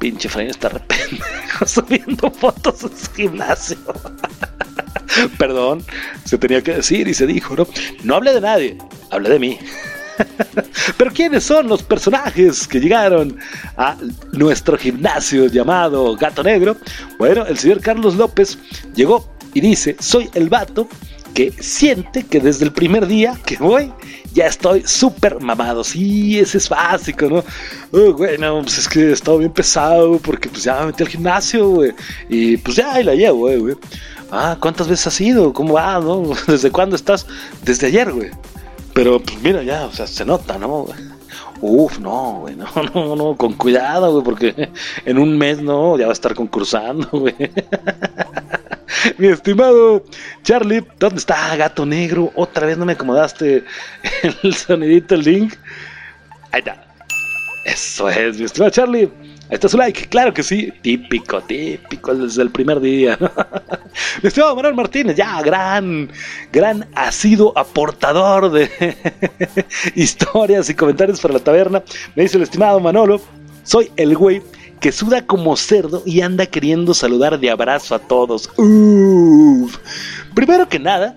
Pinche 0.00 0.28
Efraín 0.28 0.50
está 0.50 0.68
re 0.68 0.80
pendejo 0.80 1.66
subiendo 1.66 2.30
fotos 2.30 2.82
en 2.82 2.96
su 2.96 3.12
gimnasio. 3.12 3.78
Perdón, 5.38 5.84
se 6.24 6.38
tenía 6.38 6.62
que 6.62 6.74
decir 6.74 7.06
y 7.08 7.14
se 7.14 7.26
dijo, 7.26 7.54
¿no? 7.54 7.66
No 8.02 8.16
hablé 8.16 8.34
de 8.34 8.40
nadie, 8.40 8.78
hablé 9.10 9.30
de 9.30 9.38
mí. 9.38 9.58
Pero 10.96 11.10
¿quiénes 11.12 11.44
son 11.44 11.68
los 11.68 11.82
personajes 11.82 12.68
que 12.68 12.80
llegaron 12.80 13.38
a 13.76 13.96
nuestro 14.32 14.76
gimnasio 14.76 15.46
llamado 15.46 16.16
Gato 16.16 16.42
Negro? 16.42 16.76
Bueno, 17.18 17.46
el 17.46 17.58
señor 17.58 17.80
Carlos 17.80 18.16
López 18.16 18.58
llegó 18.94 19.28
y 19.54 19.60
dice, 19.60 19.96
soy 20.00 20.28
el 20.34 20.48
vato 20.48 20.88
que 21.34 21.52
siente 21.60 22.22
que 22.24 22.40
desde 22.40 22.64
el 22.64 22.72
primer 22.72 23.06
día 23.06 23.38
que 23.44 23.56
voy 23.56 23.92
ya 24.32 24.46
estoy 24.46 24.82
súper 24.86 25.40
mamado. 25.40 25.84
Sí, 25.84 26.38
ese 26.38 26.58
es 26.58 26.68
básico, 26.68 27.26
¿no? 27.28 27.44
Oh, 27.92 28.12
güey, 28.12 28.36
pues 28.38 28.78
es 28.78 28.88
que 28.88 29.00
he 29.10 29.12
estado 29.12 29.38
bien 29.38 29.52
pesado 29.52 30.18
porque 30.18 30.48
pues 30.48 30.64
ya 30.64 30.80
me 30.80 30.86
metí 30.86 31.02
al 31.02 31.08
gimnasio, 31.08 31.68
güey. 31.68 31.92
Y 32.28 32.56
pues 32.56 32.76
ya 32.76 32.94
ahí 32.94 33.04
la 33.04 33.14
llevo, 33.14 33.48
eh, 33.50 33.58
güey. 33.58 33.76
Ah, 34.30 34.56
¿cuántas 34.60 34.88
veces 34.88 35.06
has 35.08 35.20
ido? 35.20 35.52
¿Cómo 35.52 35.74
va, 35.74 36.00
no? 36.00 36.32
¿Desde 36.46 36.70
cuándo 36.70 36.96
estás? 36.96 37.26
Desde 37.62 37.88
ayer, 37.88 38.12
güey. 38.12 38.30
Pero 38.92 39.20
pues 39.20 39.40
mira, 39.42 39.62
ya, 39.62 39.86
o 39.86 39.92
sea, 39.92 40.06
se 40.06 40.24
nota, 40.24 40.58
¿no? 40.58 40.86
Uf, 41.66 41.98
no, 41.98 42.40
güey, 42.40 42.56
no, 42.56 42.66
no, 42.94 43.16
no, 43.16 43.36
con 43.36 43.54
cuidado, 43.54 44.12
güey, 44.12 44.22
porque 44.22 44.68
en 45.06 45.18
un 45.18 45.38
mes, 45.38 45.62
no, 45.62 45.96
ya 45.96 46.04
va 46.04 46.10
a 46.10 46.12
estar 46.12 46.34
concursando, 46.34 47.08
güey. 47.12 47.34
Mi 49.16 49.28
estimado 49.28 50.04
Charlie, 50.42 50.84
¿dónde 50.98 51.16
está 51.16 51.56
Gato 51.56 51.86
Negro? 51.86 52.30
Otra 52.34 52.66
vez 52.66 52.76
no 52.76 52.84
me 52.84 52.92
acomodaste 52.92 53.64
el 54.42 54.54
sonidito, 54.54 55.14
el 55.14 55.22
link. 55.22 55.54
Ahí 56.52 56.58
está. 56.60 56.84
Eso 57.64 58.10
es, 58.10 58.38
mi 58.38 58.44
estimado 58.44 58.70
Charlie. 58.70 59.10
Ahí 59.50 59.56
está 59.56 59.68
su 59.68 59.76
like, 59.76 60.08
claro 60.08 60.32
que 60.32 60.42
sí. 60.42 60.72
Típico, 60.80 61.40
típico, 61.42 62.14
desde 62.14 62.42
el 62.42 62.50
primer 62.50 62.80
día. 62.80 63.18
mi 64.22 64.28
estimado 64.28 64.56
Manuel 64.56 64.74
Martínez, 64.74 65.16
ya, 65.16 65.42
gran, 65.42 66.10
gran 66.50 66.86
ha 66.94 67.12
sido 67.12 67.56
aportador 67.56 68.50
de 68.50 68.70
historias 69.94 70.70
y 70.70 70.74
comentarios 70.74 71.20
para 71.20 71.34
la 71.34 71.40
taberna. 71.40 71.82
Me 72.14 72.22
dice 72.22 72.38
el 72.38 72.42
estimado 72.42 72.80
Manolo, 72.80 73.20
soy 73.64 73.90
el 73.96 74.16
güey 74.16 74.42
que 74.80 74.92
suda 74.92 75.26
como 75.26 75.56
cerdo 75.56 76.02
y 76.04 76.22
anda 76.22 76.46
queriendo 76.46 76.94
saludar 76.94 77.38
de 77.38 77.50
abrazo 77.50 77.94
a 77.94 77.98
todos. 77.98 78.50
Uf. 78.56 79.78
Primero 80.34 80.68
que 80.68 80.78
nada, 80.78 81.16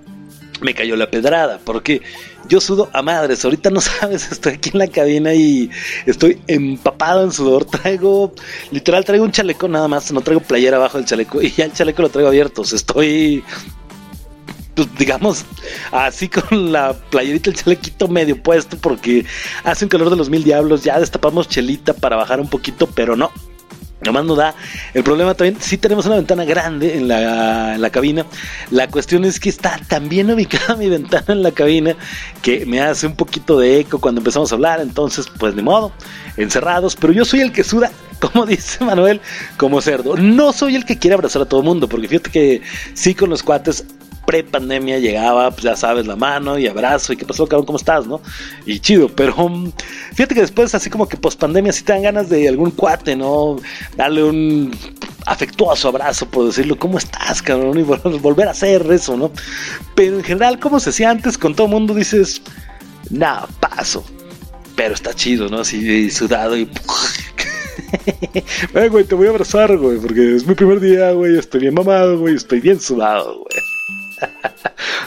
me 0.62 0.74
cayó 0.74 0.96
la 0.96 1.10
pedrada, 1.10 1.60
porque 1.64 2.02
yo 2.48 2.62
sudo 2.62 2.90
a 2.94 3.02
madres. 3.02 3.44
Ahorita 3.44 3.70
no 3.70 3.82
sabes, 3.82 4.32
estoy 4.32 4.54
aquí 4.54 4.72
en 4.74 4.80
la 4.80 4.88
cabina 4.88 5.34
y 5.34 5.70
estoy 6.06 6.42
empapado 6.48 7.24
en 7.24 7.32
sudor. 7.32 7.66
Traigo, 7.66 8.34
literal, 8.72 9.06
traigo 9.06 9.26
un 9.26 9.32
chaleco 9.32 9.68
nada 9.68 9.88
más, 9.88 10.12
no 10.12 10.22
traigo 10.22 10.42
playera 10.42 10.78
abajo 10.78 10.98
del 10.98 11.08
chaleco 11.08 11.42
y 11.42 11.52
ya 11.52 11.66
el 11.66 11.74
chaleco 11.74 12.02
lo 12.02 12.10
traigo 12.10 12.30
abierto. 12.30 12.64
Estoy 12.64 13.44
pues, 14.78 14.96
digamos, 15.00 15.44
así 15.92 16.30
con 16.30 16.72
la 16.72 16.94
playerita, 16.94 17.50
el 17.50 17.56
chalequito 17.56 18.08
medio 18.08 18.42
puesto, 18.42 18.78
porque 18.78 19.26
hace 19.64 19.86
un 19.86 19.90
calor 19.90 20.12
de 20.12 20.16
los 20.16 20.30
mil 20.30 20.44
diablos. 20.44 20.84
Ya 20.84 21.00
destapamos 21.00 21.50
chelita 21.50 21.94
para 21.94 22.16
bajar 22.16 22.40
un 22.40 22.48
poquito, 22.48 22.86
pero 22.86 23.16
no. 23.16 23.32
Nomás 24.02 24.26
no 24.26 24.36
da. 24.36 24.54
El 24.94 25.04
problema 25.04 25.34
también, 25.34 25.58
sí 25.60 25.78
tenemos 25.78 26.06
una 26.06 26.16
ventana 26.16 26.46
grande 26.46 26.98
en 26.98 27.08
la, 27.08 27.76
en 27.76 27.82
la 27.82 27.90
cabina. 27.90 28.26
La 28.70 28.88
cuestión 28.88 29.26
es 29.26 29.40
que 29.40 29.50
está 29.50 29.80
tan 29.88 30.08
bien 30.08 30.30
ubicada 30.30 30.76
mi 30.76 30.88
ventana 30.90 31.26
en 31.30 31.42
la 31.42 31.52
cabina 31.52 31.96
que 32.42 32.66
me 32.66 32.80
hace 32.80 33.08
un 33.08 33.16
poquito 33.16 33.60
de 33.60 33.80
eco 33.80 34.00
cuando 34.00 34.20
empezamos 34.20 34.52
a 34.52 34.56
hablar. 34.56 34.82
Entonces, 34.82 35.28
pues 35.40 35.56
de 35.56 35.64
modo, 35.64 35.92
encerrados. 36.38 36.96
Pero 36.96 37.12
yo 37.12 37.26
soy 37.26 37.42
el 37.42 37.52
que 37.52 37.64
suda, 37.64 37.92
como 38.20 38.46
dice 38.46 38.86
Manuel, 38.86 39.20
como 39.58 39.82
cerdo. 39.82 40.16
No 40.16 40.54
soy 40.54 40.76
el 40.76 40.86
que 40.86 41.00
quiere 41.00 41.16
abrazar 41.16 41.42
a 41.42 41.46
todo 41.46 41.62
el 41.62 41.66
mundo, 41.66 41.90
porque 41.90 42.08
fíjate 42.08 42.30
que 42.30 42.62
sí 42.94 43.16
con 43.16 43.32
los 43.32 43.42
cuates 43.42 43.84
pre-pandemia 44.28 45.00
llegaba, 45.00 45.50
pues 45.52 45.64
ya 45.64 45.78
sabes, 45.78 46.06
la 46.06 46.18
mano 46.18 46.60
y 46.60 46.68
abrazo, 46.68 47.14
y 47.14 47.18
qué 47.18 47.26
pasó, 47.26 47.48
cabrón, 47.48 47.66
¿cómo 47.66 47.78
estás, 47.78 48.06
no? 48.06 48.22
Y 48.66 48.80
chido, 48.82 49.08
pero 49.08 49.34
um, 49.38 49.72
fíjate 50.14 50.36
que 50.36 50.42
después, 50.42 50.76
así 50.76 50.90
como 50.90 51.08
que 51.08 51.16
post-pandemia, 51.16 51.72
sí 51.72 51.84
te 51.84 51.94
dan 51.94 52.02
ganas 52.04 52.28
de 52.30 52.46
algún 52.50 52.72
cuate, 52.72 53.16
¿no? 53.16 53.56
Darle 53.96 54.24
un 54.26 54.76
afectuoso 55.26 55.88
abrazo, 55.88 56.30
por 56.30 56.46
decirlo, 56.46 56.78
¿cómo 56.78 56.98
estás, 56.98 57.42
cabrón? 57.42 57.80
Y 57.80 57.84
vol- 57.84 58.20
volver 58.22 58.50
a 58.50 58.52
hacer 58.52 58.86
eso, 58.92 59.16
¿no? 59.16 59.32
Pero 59.96 60.18
en 60.18 60.24
general, 60.26 60.60
como 60.60 60.82
se 60.82 60.90
hacía 60.90 61.10
antes, 61.10 61.38
con 61.38 61.56
todo 61.56 61.68
el 61.68 61.74
mundo 61.74 61.94
dices, 61.94 62.42
nah, 63.10 63.46
paso. 63.62 64.04
Pero 64.76 64.94
está 64.94 65.14
chido, 65.14 65.48
¿no? 65.50 65.62
Así 65.62 66.10
sudado 66.12 66.58
y... 66.58 66.70
Eh, 68.74 68.90
güey, 68.90 69.06
te 69.06 69.16
voy 69.16 69.28
a 69.28 69.30
abrazar, 69.30 69.78
güey, 69.78 69.98
porque 70.00 70.36
es 70.36 70.46
mi 70.46 70.56
primer 70.56 70.80
día, 70.80 71.12
güey, 71.12 71.38
estoy 71.38 71.62
bien 71.62 71.74
mamado, 71.74 72.20
güey, 72.20 72.36
estoy 72.36 72.60
bien 72.60 72.80
sudado, 72.82 73.36
güey. 73.40 73.77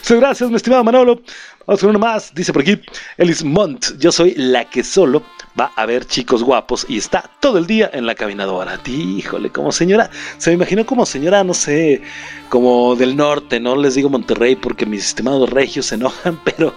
Sí, 0.03 0.17
gracias, 0.17 0.51
mi 0.51 0.57
estimado 0.57 0.83
Manolo. 0.83 1.21
Vamos 1.67 1.81
con 1.83 1.91
uno 1.91 1.99
más. 1.99 2.35
Dice 2.35 2.53
por 2.53 2.63
aquí, 2.63 2.81
Elis 3.17 3.45
Mont. 3.45 3.97
Yo 3.99 4.11
soy 4.11 4.35
la 4.35 4.69
que 4.69 4.83
solo 4.83 5.23
va 5.59 5.71
a 5.77 5.87
ver 5.87 6.05
chicos 6.05 6.43
guapos 6.43 6.87
y 6.89 6.99
está 6.99 7.31
todo 7.39 7.59
el 7.59 7.67
día 7.67 7.91
en 7.93 8.07
la 8.07 8.15
caminadora. 8.15 8.81
Híjole, 8.87 9.51
como 9.51 9.71
señora. 9.71 10.11
Se 10.39 10.51
me 10.51 10.55
imaginó 10.55 10.85
como 10.87 11.07
señora, 11.07 11.45
no 11.45 11.55
sé, 11.55 12.03
como 12.49 12.97
del 12.97 13.15
norte. 13.15 13.61
No 13.61 13.77
les 13.77 13.95
digo 13.95 14.09
Monterrey 14.09 14.57
porque 14.57 14.87
mis 14.87 15.07
estimados 15.07 15.49
regios 15.51 15.87
se 15.87 15.97
enojan, 15.97 16.41
pero 16.45 16.75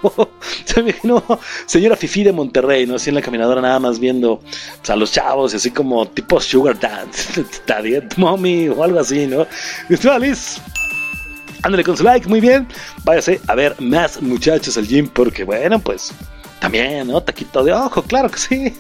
se 0.66 0.84
me 0.84 0.92
imaginó 0.92 1.24
señora 1.66 1.96
Fifi 1.96 2.24
de 2.24 2.34
Monterrey, 2.34 2.86
¿no? 2.86 2.96
Así 2.96 3.10
en 3.10 3.16
la 3.16 3.22
caminadora 3.22 3.62
nada 3.62 3.80
más 3.80 4.00
viendo 4.00 4.42
pues, 4.78 4.90
a 4.90 4.96
los 4.96 5.12
chavos 5.12 5.54
y 5.54 5.56
así 5.56 5.72
como 5.72 6.08
tipo 6.08 6.40
Sugar 6.40 6.80
Dance, 6.80 7.44
Daddy, 7.68 8.00
Mommy 8.18 8.70
o 8.70 8.84
algo 8.84 9.00
así, 9.00 9.26
¿no? 9.26 9.48
Mi 9.90 9.96
estimada 9.96 10.20
Liz, 10.20 10.62
Ándale 11.64 11.84
con 11.84 11.98
su 11.98 12.04
like, 12.04 12.28
muy 12.28 12.42
bien. 12.42 12.68
Váyase 13.04 13.40
a 13.48 13.56
ver 13.56 13.76
más 13.80 14.22
muchachos 14.22 14.78
al 14.78 14.88
gym 14.88 15.08
porque, 15.08 15.44
bueno, 15.44 15.80
pues 15.80 16.14
también, 16.60 17.08
¿no? 17.08 17.22
Taquito 17.22 17.64
de 17.64 17.74
ojo, 17.74 18.04
claro 18.04 18.30
que 18.30 18.38
sí. 18.40 18.74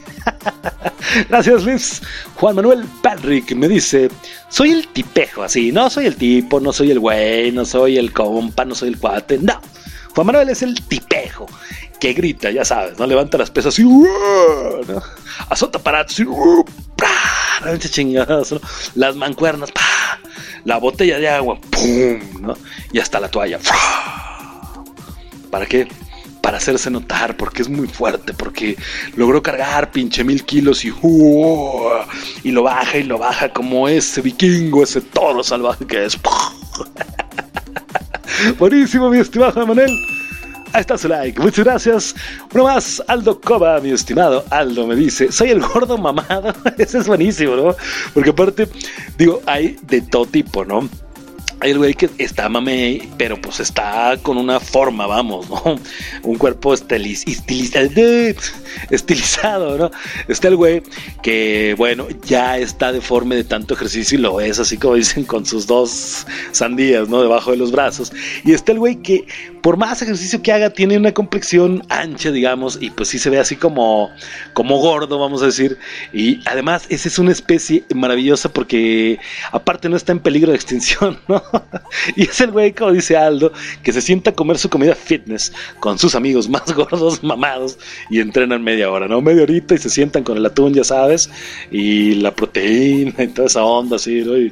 Gracias, 1.29 1.65
Liz. 1.65 2.01
Juan 2.35 2.55
Manuel 2.55 2.85
Patrick 3.01 3.53
me 3.55 3.67
dice: 3.67 4.09
Soy 4.49 4.71
el 4.71 4.87
tipejo, 4.87 5.43
así. 5.43 5.71
No 5.71 5.89
soy 5.89 6.05
el 6.05 6.15
tipo, 6.15 6.59
no 6.59 6.71
soy 6.71 6.91
el 6.91 6.99
güey, 6.99 7.51
no 7.51 7.65
soy 7.65 7.97
el 7.97 8.13
compa, 8.13 8.63
no 8.63 8.75
soy 8.75 8.89
el 8.89 8.97
cuate. 8.97 9.37
No. 9.39 9.59
Juan 10.15 10.27
Manuel 10.27 10.49
es 10.49 10.61
el 10.61 10.75
tipejo 10.85 11.47
que 11.99 12.13
grita, 12.13 12.51
ya 12.51 12.65
sabes, 12.65 12.99
¿no? 12.99 13.07
Levanta 13.07 13.37
las 13.37 13.49
pesas 13.49 13.79
y 13.79 13.83
¡uh! 13.85 14.05
¿no? 14.87 15.01
azota 15.49 15.79
aparatos 15.79 16.19
y 16.19 16.23
¡uh! 16.23 16.65
¡pra! 16.97 17.73
¡Echa 17.73 17.89
chingadas, 17.89 18.51
¿no? 18.51 18.59
Las 18.95 19.15
mancuernas, 19.15 19.71
¡pa! 19.71 19.81
La 20.65 20.77
botella 20.77 21.19
de 21.19 21.29
agua, 21.29 21.59
¡pum! 21.69 22.19
¿no? 22.41 22.57
Y 22.91 22.99
hasta 22.99 23.19
la 23.19 23.29
toalla. 23.29 23.59
¿Para 25.49 25.65
qué? 25.65 25.87
Para 26.41 26.57
hacerse 26.57 26.89
notar, 26.89 27.37
porque 27.37 27.61
es 27.61 27.69
muy 27.69 27.87
fuerte, 27.87 28.33
porque 28.33 28.75
logró 29.15 29.41
cargar 29.41 29.91
pinche 29.91 30.23
mil 30.23 30.43
kilos 30.43 30.83
y, 30.83 30.91
¡uh! 30.91 31.89
y 32.43 32.51
lo 32.51 32.63
baja 32.63 32.97
y 32.97 33.03
lo 33.03 33.17
baja 33.17 33.49
como 33.49 33.87
ese 33.87 34.21
vikingo, 34.21 34.83
ese 34.83 35.01
toro 35.01 35.43
salvaje 35.43 35.85
que 35.85 36.05
es. 36.05 36.17
Buenísimo, 38.59 39.09
mi 39.09 39.19
estimado 39.19 39.65
Manuel. 39.65 39.91
Ahí 40.75 40.81
está 40.81 40.97
su 40.97 41.07
like, 41.07 41.39
muchas 41.39 41.65
gracias. 41.65 42.15
Uno 42.53 42.63
más, 42.63 43.01
Aldo 43.07 43.39
Coba, 43.39 43.79
mi 43.79 43.91
estimado 43.91 44.43
Aldo, 44.49 44.87
me 44.87 44.95
dice: 44.95 45.31
Soy 45.31 45.51
el 45.51 45.61
gordo 45.61 45.97
mamado. 45.97 46.53
Ese 46.77 46.97
es 46.97 47.07
buenísimo, 47.07 47.55
¿no? 47.55 47.75
Porque 48.13 48.31
aparte, 48.31 48.67
digo, 49.17 49.39
hay 49.45 49.77
de 49.83 50.01
todo 50.01 50.25
tipo, 50.25 50.65
¿no? 50.65 50.89
Hay 51.59 51.71
el 51.71 51.77
güey 51.77 51.93
que 51.93 52.09
está 52.17 52.49
mame, 52.49 53.07
pero 53.17 53.39
pues 53.39 53.61
está 53.61 54.17
con 54.21 54.37
una 54.37 54.59
forma, 54.59 55.07
vamos, 55.07 55.49
¿no? 55.49 55.79
Un 56.23 56.37
cuerpo 56.37 56.73
estiliz, 56.73 57.23
estilizado, 57.25 57.91
estilizado, 58.89 59.77
¿no? 59.77 59.91
Está 60.27 60.49
el 60.49 60.57
güey 60.57 60.83
que, 61.21 61.75
bueno, 61.77 62.07
ya 62.25 62.57
está 62.57 62.91
deforme 62.91 63.35
de 63.35 63.43
tanto 63.45 63.75
ejercicio 63.75 64.17
y 64.17 64.21
lo 64.21 64.41
es, 64.41 64.59
así 64.59 64.75
como 64.75 64.95
dicen, 64.95 65.23
con 65.23 65.45
sus 65.45 65.65
dos 65.67 66.25
sandías, 66.51 67.07
¿no? 67.07 67.21
Debajo 67.21 67.51
de 67.51 67.57
los 67.57 67.71
brazos. 67.71 68.11
Y 68.43 68.51
está 68.51 68.73
el 68.73 68.79
güey 68.79 68.97
que, 68.97 69.25
por 69.63 69.77
más 69.77 70.01
ejercicio 70.01 70.41
que 70.41 70.51
haga, 70.51 70.71
tiene 70.71 70.97
una 70.97 71.13
complexión 71.13 71.83
ancha, 71.87 72.31
digamos, 72.31 72.77
y 72.81 72.89
pues 72.89 73.07
sí 73.07 73.17
se 73.17 73.29
ve 73.29 73.39
así 73.39 73.55
como, 73.55 74.11
como 74.51 74.77
gordo, 74.79 75.17
vamos 75.17 75.41
a 75.41 75.45
decir. 75.45 75.77
Y 76.11 76.41
además, 76.45 76.85
esa 76.89 77.07
es 77.07 77.17
una 77.17 77.31
especie 77.31 77.85
maravillosa 77.95 78.51
porque, 78.51 79.19
aparte, 79.53 79.87
no 79.87 79.95
está 79.95 80.11
en 80.11 80.19
peligro 80.19 80.51
de 80.51 80.57
extinción, 80.57 81.17
¿no? 81.29 81.41
y 82.17 82.23
es 82.23 82.41
el 82.41 82.51
güey, 82.51 82.73
como 82.73 82.91
dice 82.91 83.15
Aldo, 83.15 83.53
que 83.83 83.93
se 83.93 84.01
sienta 84.01 84.31
a 84.31 84.35
comer 84.35 84.57
su 84.57 84.69
comida 84.69 84.95
fitness 84.95 85.53
con 85.79 85.97
sus 85.97 86.13
amigos 86.13 86.49
más 86.49 86.69
gordos, 86.75 87.23
mamados, 87.23 87.79
y 88.09 88.19
entrenan 88.19 88.61
media 88.65 88.91
hora, 88.91 89.07
¿no? 89.07 89.21
Media 89.21 89.43
horita 89.43 89.75
y 89.75 89.77
se 89.77 89.89
sientan 89.89 90.25
con 90.25 90.35
el 90.35 90.45
atún, 90.45 90.73
ya 90.73 90.83
sabes, 90.83 91.29
y 91.71 92.15
la 92.15 92.35
proteína 92.35 93.23
y 93.23 93.27
toda 93.29 93.47
esa 93.47 93.63
onda, 93.63 93.95
así, 93.95 94.23
¿no? 94.25 94.37
Y, 94.37 94.51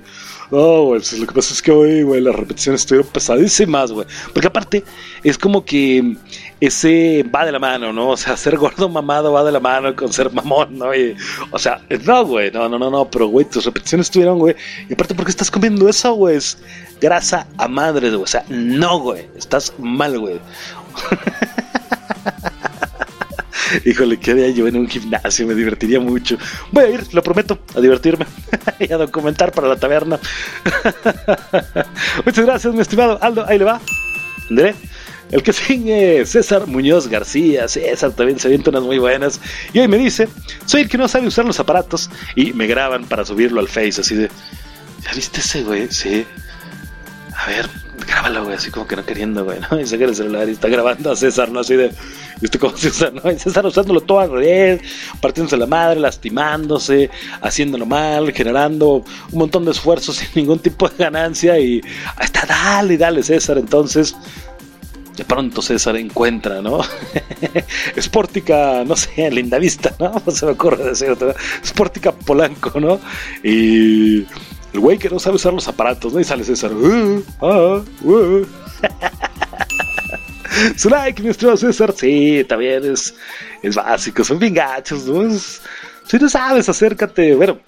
no, 0.51 0.83
güey, 0.83 0.99
pues 0.99 1.17
lo 1.17 1.25
que 1.25 1.33
pasa 1.33 1.53
es 1.53 1.61
que 1.61 1.71
hoy, 1.71 2.03
güey, 2.03 2.19
las 2.19 2.35
repeticiones 2.35 2.81
estuvieron 2.81 3.09
pesadísimas, 3.09 3.91
güey. 3.91 4.05
Porque 4.33 4.47
aparte, 4.47 4.83
es 5.23 5.37
como 5.37 5.63
que 5.63 6.17
ese 6.59 7.23
va 7.23 7.45
de 7.45 7.53
la 7.53 7.59
mano, 7.59 7.93
¿no? 7.93 8.09
O 8.09 8.17
sea, 8.17 8.35
ser 8.37 8.57
gordo 8.57 8.89
mamado 8.89 9.31
va 9.31 9.45
de 9.45 9.53
la 9.53 9.61
mano 9.61 9.95
con 9.95 10.11
ser 10.11 10.29
mamón, 10.31 10.77
¿no? 10.77 10.93
Y, 10.93 11.15
o 11.51 11.57
sea, 11.57 11.81
no, 12.05 12.25
güey, 12.25 12.51
no, 12.51 12.67
no, 12.67 12.77
no, 12.77 12.89
no, 12.89 13.09
pero, 13.09 13.27
güey, 13.27 13.45
tus 13.45 13.65
repeticiones 13.65 14.07
estuvieron, 14.07 14.39
güey. 14.39 14.55
Y 14.89 14.93
aparte, 14.93 15.15
¿por 15.15 15.25
qué 15.25 15.31
estás 15.31 15.49
comiendo 15.49 15.87
eso, 15.87 16.13
güey? 16.15 16.35
Es 16.35 16.57
grasa 16.99 17.47
a 17.57 17.69
madre, 17.69 18.09
güey. 18.09 18.23
O 18.23 18.27
sea, 18.27 18.43
no, 18.49 18.99
güey, 18.99 19.27
estás 19.37 19.73
mal, 19.79 20.19
güey. 20.19 20.39
Híjole, 23.85 24.17
qué 24.17 24.33
día 24.33 24.49
yo 24.49 24.67
en 24.67 24.77
un 24.77 24.87
gimnasio, 24.87 25.47
me 25.47 25.55
divertiría 25.55 25.99
mucho. 25.99 26.37
Voy 26.71 26.83
a 26.83 26.89
ir, 26.89 27.13
lo 27.13 27.21
prometo, 27.21 27.59
a 27.75 27.79
divertirme 27.79 28.25
y 28.79 28.91
a 28.91 28.97
documentar 28.97 29.51
para 29.51 29.67
la 29.67 29.75
taberna. 29.77 30.19
Muchas 32.25 32.45
gracias, 32.45 32.73
mi 32.73 32.81
estimado 32.81 33.17
Aldo. 33.21 33.45
Ahí 33.47 33.57
le 33.57 33.65
va. 33.65 33.81
André. 34.49 34.75
El 35.31 35.43
que 35.43 35.53
sigue, 35.53 36.25
César 36.25 36.67
Muñoz 36.67 37.07
García. 37.07 37.67
César 37.67 38.11
también 38.11 38.37
se 38.37 38.49
avienta 38.49 38.69
unas 38.69 38.83
muy 38.83 38.99
buenas. 38.99 39.39
Y 39.71 39.79
hoy 39.79 39.87
me 39.87 39.97
dice: 39.97 40.27
Soy 40.65 40.81
el 40.81 40.89
que 40.89 40.97
no 40.97 41.07
sabe 41.07 41.27
usar 41.27 41.45
los 41.45 41.59
aparatos. 41.59 42.09
Y 42.35 42.51
me 42.51 42.67
graban 42.67 43.05
para 43.05 43.23
subirlo 43.23 43.61
al 43.61 43.69
Face, 43.69 44.01
así 44.01 44.15
de. 44.15 44.29
¿Ya 45.05 45.13
viste 45.15 45.39
ese, 45.39 45.63
güey? 45.63 45.87
Sí. 45.89 46.25
A 47.37 47.47
ver, 47.47 47.69
grábalo, 48.05 48.43
güey, 48.43 48.55
así 48.55 48.71
como 48.71 48.87
que 48.87 48.95
no 48.95 49.05
queriendo, 49.05 49.45
güey, 49.45 49.59
¿no? 49.59 49.79
Y 49.79 49.85
saca 49.85 50.05
el 50.05 50.15
celular 50.15 50.49
y 50.49 50.51
está 50.51 50.67
grabando 50.67 51.11
a 51.11 51.15
César, 51.15 51.49
¿no? 51.49 51.61
Así 51.61 51.75
de, 51.75 51.91
¿y 52.41 52.45
usted 52.45 52.59
cómo 52.59 52.73
usa, 52.73 53.11
no? 53.11 53.31
Y 53.31 53.39
César 53.39 53.65
usándolo 53.65 54.01
todo 54.01 54.19
al 54.19 54.31
revés, 54.31 54.81
partiéndose 55.21 55.55
la 55.57 55.65
madre, 55.65 55.99
lastimándose, 55.99 57.09
haciéndolo 57.41 57.85
mal, 57.85 58.31
generando 58.33 59.03
un 59.31 59.39
montón 59.39 59.65
de 59.65 59.71
esfuerzos 59.71 60.15
sin 60.17 60.29
ningún 60.35 60.59
tipo 60.59 60.89
de 60.89 60.97
ganancia 60.97 61.57
y 61.57 61.81
está, 62.21 62.45
dale, 62.45 62.97
dale, 62.97 63.23
César, 63.23 63.57
entonces... 63.57 64.15
De 65.15 65.25
pronto 65.25 65.61
César 65.61 65.97
encuentra, 65.97 66.61
¿no? 66.61 66.79
Sportica, 67.99 68.83
no 68.85 68.95
sé, 68.95 69.29
Linda 69.29 69.59
Vista, 69.59 69.93
¿no? 69.99 70.21
No 70.25 70.31
se 70.33 70.45
me 70.45 70.53
ocurre 70.53 70.85
decir 70.85 71.09
otra. 71.11 71.35
Sportica 71.63 72.13
Polanco, 72.13 72.79
¿no? 72.79 72.99
Y 73.43 74.25
el 74.73 74.79
güey 74.79 74.97
que 74.97 75.09
no 75.09 75.19
sabe 75.19 75.35
usar 75.35 75.53
los 75.53 75.67
aparatos, 75.67 76.13
¿no? 76.13 76.19
Y 76.19 76.23
sale 76.23 76.43
César. 76.43 76.73
Uh, 76.73 77.23
ah, 77.41 77.81
uh. 78.03 78.45
Su 80.77 80.89
like, 80.89 81.21
mi 81.21 81.33
César. 81.33 81.93
Sí, 81.95 82.45
también 82.47 82.91
es, 82.91 83.13
es 83.61 83.75
básico. 83.75 84.23
Son 84.23 84.39
bien 84.39 84.53
gachos, 84.53 85.05
¿no? 85.05 85.23
Es- 85.23 85.61
si 86.07 86.17
no 86.17 86.27
sabes, 86.29 86.67
acércate. 86.67 87.35
Bueno, 87.35 87.59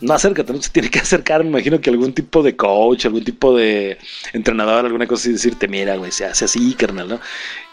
no 0.00 0.14
acércate, 0.14 0.52
no 0.52 0.60
se 0.60 0.70
tiene 0.70 0.90
que 0.90 0.98
acercar. 0.98 1.42
Me 1.44 1.50
imagino 1.50 1.80
que 1.80 1.90
algún 1.90 2.12
tipo 2.12 2.42
de 2.42 2.56
coach, 2.56 3.06
algún 3.06 3.24
tipo 3.24 3.56
de 3.56 3.98
entrenador, 4.32 4.84
alguna 4.86 5.06
cosa 5.06 5.22
así, 5.22 5.32
decirte, 5.32 5.68
mira, 5.68 5.96
güey, 5.96 6.12
se 6.12 6.24
hace 6.24 6.44
así, 6.46 6.74
carnal, 6.74 7.08
¿no? 7.08 7.20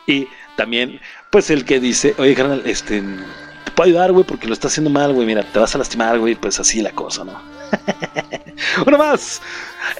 Y 0.08 0.28
también, 0.56 1.00
pues 1.32 1.50
el 1.50 1.66
que 1.66 1.80
dice, 1.80 2.14
oye, 2.18 2.36
carnal, 2.36 2.62
este, 2.66 3.02
te 3.02 3.72
puedo 3.76 3.88
ayudar, 3.90 4.12
güey, 4.12 4.26
porque 4.26 4.48
lo 4.48 4.54
estás 4.54 4.74
haciendo 4.74 4.90
mal, 4.90 5.14
güey, 5.14 5.26
mira, 5.26 5.44
te 5.52 5.60
vas 5.60 5.74
a 5.74 5.78
lastimar, 5.78 6.20
güey, 6.20 6.36
pues 6.36 6.60
así 6.60 6.82
la 6.82 6.92
cosa, 6.92 7.24
¿no? 7.24 7.63
Uno 8.86 8.98
más. 8.98 9.42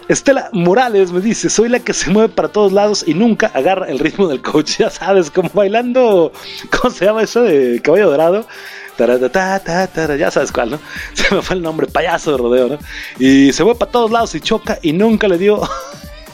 Estela 0.08 0.50
Morales 0.54 1.12
me 1.12 1.22
dice, 1.22 1.50
soy 1.50 1.70
la 1.70 1.80
que 1.80 1.94
se 1.94 2.10
mueve 2.10 2.30
para 2.30 2.48
todos 2.48 2.72
lados 2.72 3.04
y 3.06 3.14
nunca 3.14 3.52
agarra 3.54 3.88
el 3.88 4.00
ritmo 4.00 4.28
del 4.28 4.42
coach. 4.42 4.78
Ya 4.84 4.90
sabes, 4.90 5.30
como 5.30 5.50
bailando, 5.54 6.32
¿cómo 6.72 6.94
se 6.94 7.06
llama 7.06 7.24
eso 7.24 7.44
de 7.44 7.82
caballo 7.82 8.10
dorado? 8.10 8.46
Ya 10.18 10.32
sabes 10.32 10.52
cuál, 10.52 10.72
¿no? 10.72 10.80
Se 11.14 11.34
me 11.34 11.42
fue 11.42 11.56
el 11.56 11.62
nombre, 11.62 11.88
payaso 11.88 12.32
de 12.32 12.38
rodeo, 12.38 12.68
¿no? 12.70 12.80
Y 13.18 13.52
se 13.52 13.64
mueve 13.64 13.80
para 13.80 13.92
todos 13.92 14.12
lados 14.12 14.36
y 14.36 14.42
choca 14.42 14.80
y 14.82 14.94
nunca 14.94 15.28
le 15.28 15.38
dio... 15.38 15.62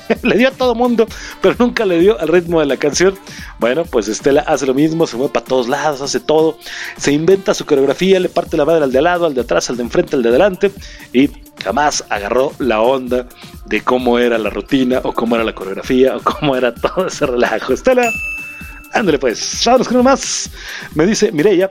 le 0.23 0.37
dio 0.37 0.47
a 0.49 0.51
todo 0.51 0.75
mundo, 0.75 1.07
pero 1.41 1.55
nunca 1.59 1.85
le 1.85 1.99
dio 1.99 2.19
al 2.19 2.27
ritmo 2.27 2.59
de 2.59 2.65
la 2.65 2.77
canción. 2.77 3.17
Bueno, 3.59 3.83
pues 3.85 4.07
Estela 4.07 4.41
hace 4.41 4.65
lo 4.65 4.73
mismo, 4.73 5.07
se 5.07 5.17
mueve 5.17 5.33
para 5.33 5.45
todos 5.45 5.67
lados, 5.67 6.01
hace 6.01 6.19
todo, 6.19 6.57
se 6.97 7.11
inventa 7.11 7.53
su 7.53 7.65
coreografía, 7.65 8.19
le 8.19 8.29
parte 8.29 8.57
la 8.57 8.65
madre 8.65 8.83
al 8.83 8.91
de 8.91 8.97
al 8.97 9.03
lado, 9.03 9.25
al 9.25 9.33
de 9.33 9.41
atrás, 9.41 9.69
al 9.69 9.77
de 9.77 9.83
enfrente, 9.83 10.15
al 10.15 10.23
de 10.23 10.29
adelante, 10.29 10.71
y 11.13 11.29
jamás 11.63 12.03
agarró 12.09 12.53
la 12.59 12.81
onda 12.81 13.27
de 13.65 13.81
cómo 13.81 14.19
era 14.19 14.37
la 14.37 14.49
rutina, 14.49 15.01
o 15.03 15.13
cómo 15.13 15.35
era 15.35 15.43
la 15.43 15.53
coreografía, 15.53 16.15
o 16.15 16.21
cómo 16.21 16.55
era 16.55 16.73
todo 16.73 17.07
ese 17.07 17.25
relajo. 17.25 17.73
Estela, 17.73 18.09
ándale 18.93 19.19
pues, 19.19 19.61
vámonos 19.65 19.87
con 19.87 20.03
más. 20.03 20.49
Me 20.95 21.05
dice 21.05 21.31
Mireya, 21.31 21.69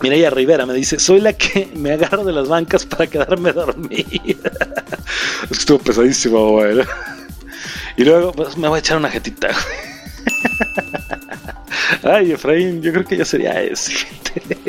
Mireya 0.00 0.30
Rivera 0.30 0.64
me 0.64 0.74
dice, 0.74 0.98
soy 0.98 1.20
la 1.20 1.34
que 1.34 1.68
me 1.74 1.92
agarro 1.92 2.24
de 2.24 2.32
las 2.32 2.48
bancas 2.48 2.86
para 2.86 3.06
quedarme 3.06 3.52
dormida. 3.52 4.50
Estuvo 5.50 5.78
pesadísimo, 5.78 6.52
güey. 6.52 6.78
Y 8.00 8.04
luego, 8.04 8.32
pues 8.32 8.56
me 8.56 8.66
voy 8.66 8.76
a 8.76 8.78
echar 8.78 8.96
una 8.96 9.10
jetita. 9.10 9.48
Ay, 12.02 12.32
Efraín, 12.32 12.80
yo 12.80 12.94
creo 12.94 13.04
que 13.04 13.18
ya 13.18 13.26
sería 13.26 13.60
ese. 13.60 13.92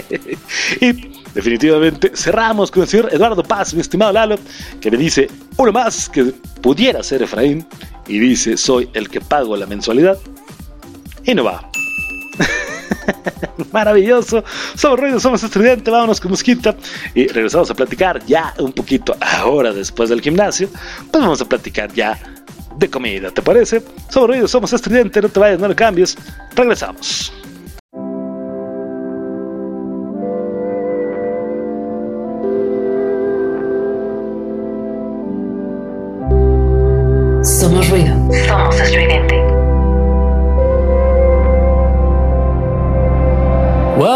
y 0.81 1.13
definitivamente 1.33 2.11
cerramos 2.13 2.69
con 2.69 2.83
el 2.83 2.89
señor 2.89 3.07
Eduardo 3.09 3.41
Paz, 3.41 3.73
mi 3.73 3.79
estimado 3.79 4.11
Lalo, 4.11 4.35
que 4.81 4.91
me 4.91 4.97
dice 4.97 5.29
uno 5.55 5.71
más 5.71 6.09
que 6.09 6.25
pudiera 6.61 7.01
ser 7.03 7.21
Efraín. 7.21 7.65
Y 8.05 8.19
dice, 8.19 8.57
soy 8.57 8.89
el 8.93 9.07
que 9.07 9.21
pago 9.21 9.55
la 9.55 9.65
mensualidad. 9.65 10.17
Y 11.23 11.33
no 11.33 11.45
va. 11.45 11.71
Maravilloso. 13.71 14.43
Somos 14.75 14.99
ruidos, 14.99 15.23
somos 15.23 15.41
estudiantes. 15.41 15.89
Vámonos 15.89 16.19
con 16.19 16.31
Mosquita. 16.31 16.75
Y 17.15 17.27
regresamos 17.27 17.71
a 17.71 17.75
platicar 17.75 18.25
ya 18.25 18.53
un 18.57 18.73
poquito 18.73 19.15
ahora 19.21 19.71
después 19.71 20.09
del 20.09 20.19
gimnasio. 20.19 20.67
Pues 21.09 21.23
vamos 21.23 21.39
a 21.39 21.45
platicar 21.45 21.93
ya 21.93 22.19
de 22.81 22.89
comida, 22.89 23.31
¿te 23.31 23.41
parece? 23.41 23.81
Somos 24.09 24.29
ruidos, 24.29 24.51
somos 24.51 24.73
estudiantes. 24.73 25.23
No 25.23 25.29
te 25.29 25.39
vayas, 25.39 25.59
no 25.59 25.67
lo 25.69 25.75
cambies. 25.75 26.17
Regresamos. 26.55 27.31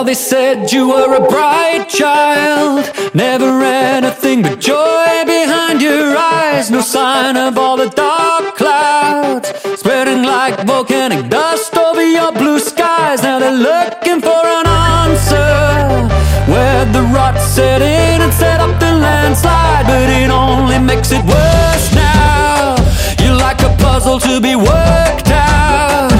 they 0.05 0.13
said 0.13 0.71
you 0.71 0.89
were 0.89 1.15
a 1.15 1.27
bright 1.27 1.89
child. 1.89 2.91
Never 3.15 3.63
anything 3.63 4.43
but 4.43 4.59
joy 4.59 5.23
behind 5.25 5.81
your 5.81 6.15
eyes. 6.15 6.69
No 6.69 6.81
sign 6.81 7.35
of 7.35 7.57
all 7.57 7.75
the 7.75 7.89
dark 7.89 8.55
clouds. 8.55 9.49
Spreading 9.79 10.23
like 10.23 10.65
volcanic 10.67 11.29
dust 11.29 11.75
over 11.75 12.05
your 12.05 12.31
blue 12.31 12.59
skies. 12.59 13.23
Now 13.23 13.39
they're 13.39 13.51
looking 13.51 14.21
for 14.21 14.43
an 14.59 14.67
answer. 14.67 16.07
Where 16.51 16.85
the 16.93 17.01
rot 17.15 17.39
set 17.39 17.81
in 17.81 18.21
and 18.21 18.33
set 18.33 18.59
up 18.59 18.79
the 18.79 18.91
landslide. 18.91 19.87
But 19.87 20.09
it 20.09 20.29
only 20.29 20.77
makes 20.77 21.11
it 21.11 21.23
worse 21.25 21.87
now. 21.95 22.75
You're 23.19 23.39
like 23.47 23.61
a 23.61 23.75
puzzle 23.81 24.19
to 24.19 24.39
be 24.39 24.55
worked 24.55 25.29
out. 25.29 26.14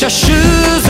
just 0.00 0.24
shoes 0.24 0.89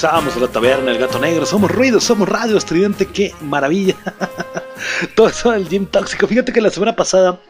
regresamos 0.00 0.36
a 0.36 0.40
la 0.40 0.46
taberna 0.46 0.92
El 0.92 0.98
Gato 0.98 1.18
Negro. 1.18 1.44
Somos 1.44 1.72
ruidos, 1.72 2.04
somos 2.04 2.28
radio 2.28 2.56
estridente. 2.56 3.04
¡Qué 3.04 3.34
maravilla! 3.40 3.96
Todo 5.16 5.26
eso 5.26 5.50
del 5.50 5.68
gym 5.68 5.86
tóxico. 5.86 6.28
Fíjate 6.28 6.52
que 6.52 6.60
la 6.60 6.70
semana 6.70 6.94
pasada 6.94 7.40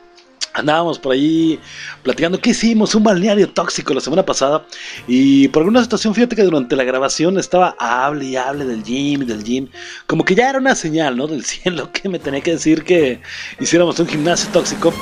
andábamos 0.55 0.99
por 0.99 1.13
ahí 1.13 1.61
platicando 2.03 2.41
que 2.41 2.51
hicimos 2.51 2.95
un 2.95 3.05
balneario 3.05 3.51
tóxico 3.51 3.93
la 3.93 4.01
semana 4.01 4.25
pasada 4.25 4.65
y 5.07 5.49
por 5.49 5.61
alguna 5.61 5.83
situación 5.83 6.15
fíjate 6.15 6.35
que 6.35 6.43
durante 6.43 6.75
la 6.75 6.85
grabación 6.85 7.39
estaba 7.39 7.77
hable 7.79 8.25
y 8.25 8.37
hable 8.37 8.65
del 8.65 8.83
gym 8.83 9.23
y 9.23 9.25
del 9.27 9.45
gym 9.45 9.69
como 10.07 10.25
que 10.25 10.35
ya 10.35 10.51
era 10.51 10.59
una 10.59 10.75
señal 10.75 11.17
no 11.17 11.27
del 11.27 11.45
cielo 11.45 11.93
que 11.93 12.09
me 12.09 12.19
tenía 12.19 12.41
que 12.41 12.53
decir 12.53 12.83
que 12.83 13.21
hiciéramos 13.61 14.01
un 14.01 14.09
gimnasio 14.09 14.51
tóxico 14.51 14.93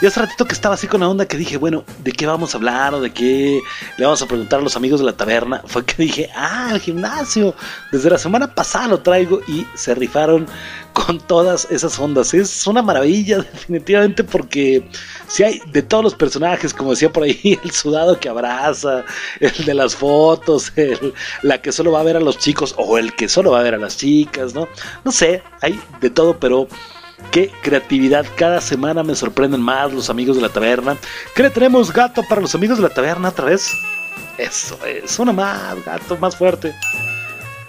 y 0.00 0.06
hace 0.06 0.20
ratito 0.20 0.44
que 0.44 0.52
estaba 0.52 0.74
así 0.74 0.86
con 0.86 1.00
la 1.00 1.08
onda 1.08 1.26
que 1.26 1.38
dije, 1.38 1.56
bueno, 1.56 1.84
¿de 2.04 2.12
qué 2.12 2.26
vamos 2.26 2.54
a 2.54 2.58
hablar 2.58 2.94
o 2.94 3.00
de 3.00 3.12
qué 3.12 3.60
le 3.96 4.04
vamos 4.04 4.20
a 4.20 4.26
preguntar 4.26 4.60
a 4.60 4.62
los 4.62 4.76
amigos 4.76 5.00
de 5.00 5.06
la 5.06 5.14
taberna? 5.14 5.62
Fue 5.66 5.86
que 5.86 6.02
dije, 6.02 6.28
ah, 6.36 6.68
el 6.72 6.80
gimnasio. 6.80 7.54
Desde 7.90 8.10
la 8.10 8.18
semana 8.18 8.54
pasada 8.54 8.88
lo 8.88 9.00
traigo 9.00 9.40
y 9.48 9.66
se 9.74 9.94
rifaron 9.94 10.46
con 10.92 11.18
todas 11.18 11.66
esas 11.70 11.98
ondas. 11.98 12.34
Es 12.34 12.66
una 12.66 12.82
maravilla, 12.82 13.38
definitivamente, 13.52 14.22
porque 14.22 14.86
si 15.28 15.44
hay 15.44 15.62
de 15.72 15.80
todos 15.80 16.04
los 16.04 16.14
personajes, 16.14 16.74
como 16.74 16.90
decía 16.90 17.10
por 17.10 17.22
ahí, 17.22 17.58
el 17.64 17.70
sudado 17.70 18.20
que 18.20 18.28
abraza, 18.28 19.02
el 19.40 19.64
de 19.64 19.74
las 19.74 19.96
fotos, 19.96 20.72
el, 20.76 21.14
la 21.40 21.62
que 21.62 21.72
solo 21.72 21.92
va 21.92 22.00
a 22.00 22.04
ver 22.04 22.18
a 22.18 22.20
los 22.20 22.38
chicos 22.38 22.74
o 22.76 22.98
el 22.98 23.14
que 23.14 23.30
solo 23.30 23.52
va 23.52 23.60
a 23.60 23.62
ver 23.62 23.74
a 23.74 23.78
las 23.78 23.96
chicas, 23.96 24.54
¿no? 24.54 24.68
No 25.04 25.12
sé, 25.12 25.42
hay 25.62 25.80
de 26.02 26.10
todo, 26.10 26.38
pero 26.38 26.68
qué 27.30 27.50
creatividad. 27.62 28.26
Cada 28.36 28.60
semana 28.60 29.02
me 29.02 29.14
sorprenden 29.14 29.60
más 29.60 29.92
los 29.92 30.10
amigos 30.10 30.36
de 30.36 30.42
la 30.42 30.48
taberna. 30.48 30.96
¿Qué 31.34 31.42
le 31.42 31.50
tenemos, 31.50 31.92
gato, 31.92 32.22
para 32.28 32.40
los 32.40 32.54
amigos 32.54 32.78
de 32.78 32.84
la 32.84 32.94
taberna 32.94 33.30
otra 33.30 33.46
vez? 33.46 33.72
Eso 34.38 34.78
es, 34.84 35.18
una 35.18 35.32
más, 35.32 35.84
gato, 35.84 36.16
más 36.18 36.36
fuerte. 36.36 36.74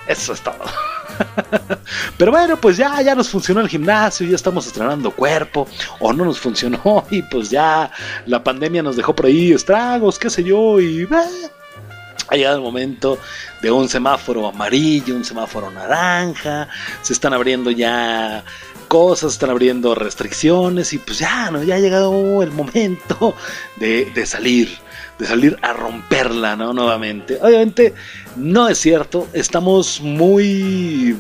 Eso 0.08 0.34
es 0.34 0.42
todo. 0.42 0.64
Pero 2.18 2.32
bueno, 2.32 2.58
pues 2.58 2.78
ya, 2.78 3.02
ya 3.02 3.16
nos 3.16 3.30
funcionó 3.30 3.62
el 3.62 3.70
gimnasio, 3.70 4.28
ya 4.28 4.36
estamos 4.36 4.68
estrenando 4.68 5.12
cuerpo, 5.12 5.68
o 6.00 6.14
no 6.14 6.26
nos 6.26 6.40
funcionó, 6.40 7.06
y 7.12 7.22
pues 7.24 7.50
ya 7.50 7.92
la 8.26 8.44
pandemia 8.44 8.84
nos 8.84 8.96
dejó 8.96 9.16
por 9.16 9.26
ahí 9.26 9.52
estragos, 9.52 10.20
qué 10.20 10.30
sé 10.30 10.44
yo, 10.44 10.80
y 10.80 11.04
eh, 11.04 11.08
ha 12.30 12.36
llegado 12.36 12.58
el 12.58 12.64
momento 12.64 13.18
de 13.62 13.72
un 13.72 13.88
semáforo 13.90 14.48
amarillo, 14.48 15.16
un 15.16 15.26
semáforo 15.26 15.72
naranja, 15.72 16.68
se 17.02 17.14
están 17.14 17.34
abriendo 17.34 17.72
ya 17.72 18.44
cosas, 18.88 19.34
están 19.34 19.50
abriendo 19.50 19.96
restricciones, 19.96 20.94
y 20.94 20.98
pues 20.98 21.20
ya, 21.20 21.52
¿no? 21.52 21.64
Ya 21.64 21.76
ha 21.76 21.80
llegado 21.80 22.42
el 22.42 22.52
momento 22.52 23.36
de, 23.78 24.06
de 24.14 24.26
salir 24.26 24.70
de 25.18 25.26
salir 25.26 25.58
a 25.62 25.74
romperla, 25.74 26.56
¿no? 26.56 26.74
Nuevamente. 26.74 27.40
Obviamente 27.42 27.94
no 28.36 28.70
es 28.70 28.78
cierto, 28.78 29.28
estamos 29.34 30.00
muy 30.02 31.18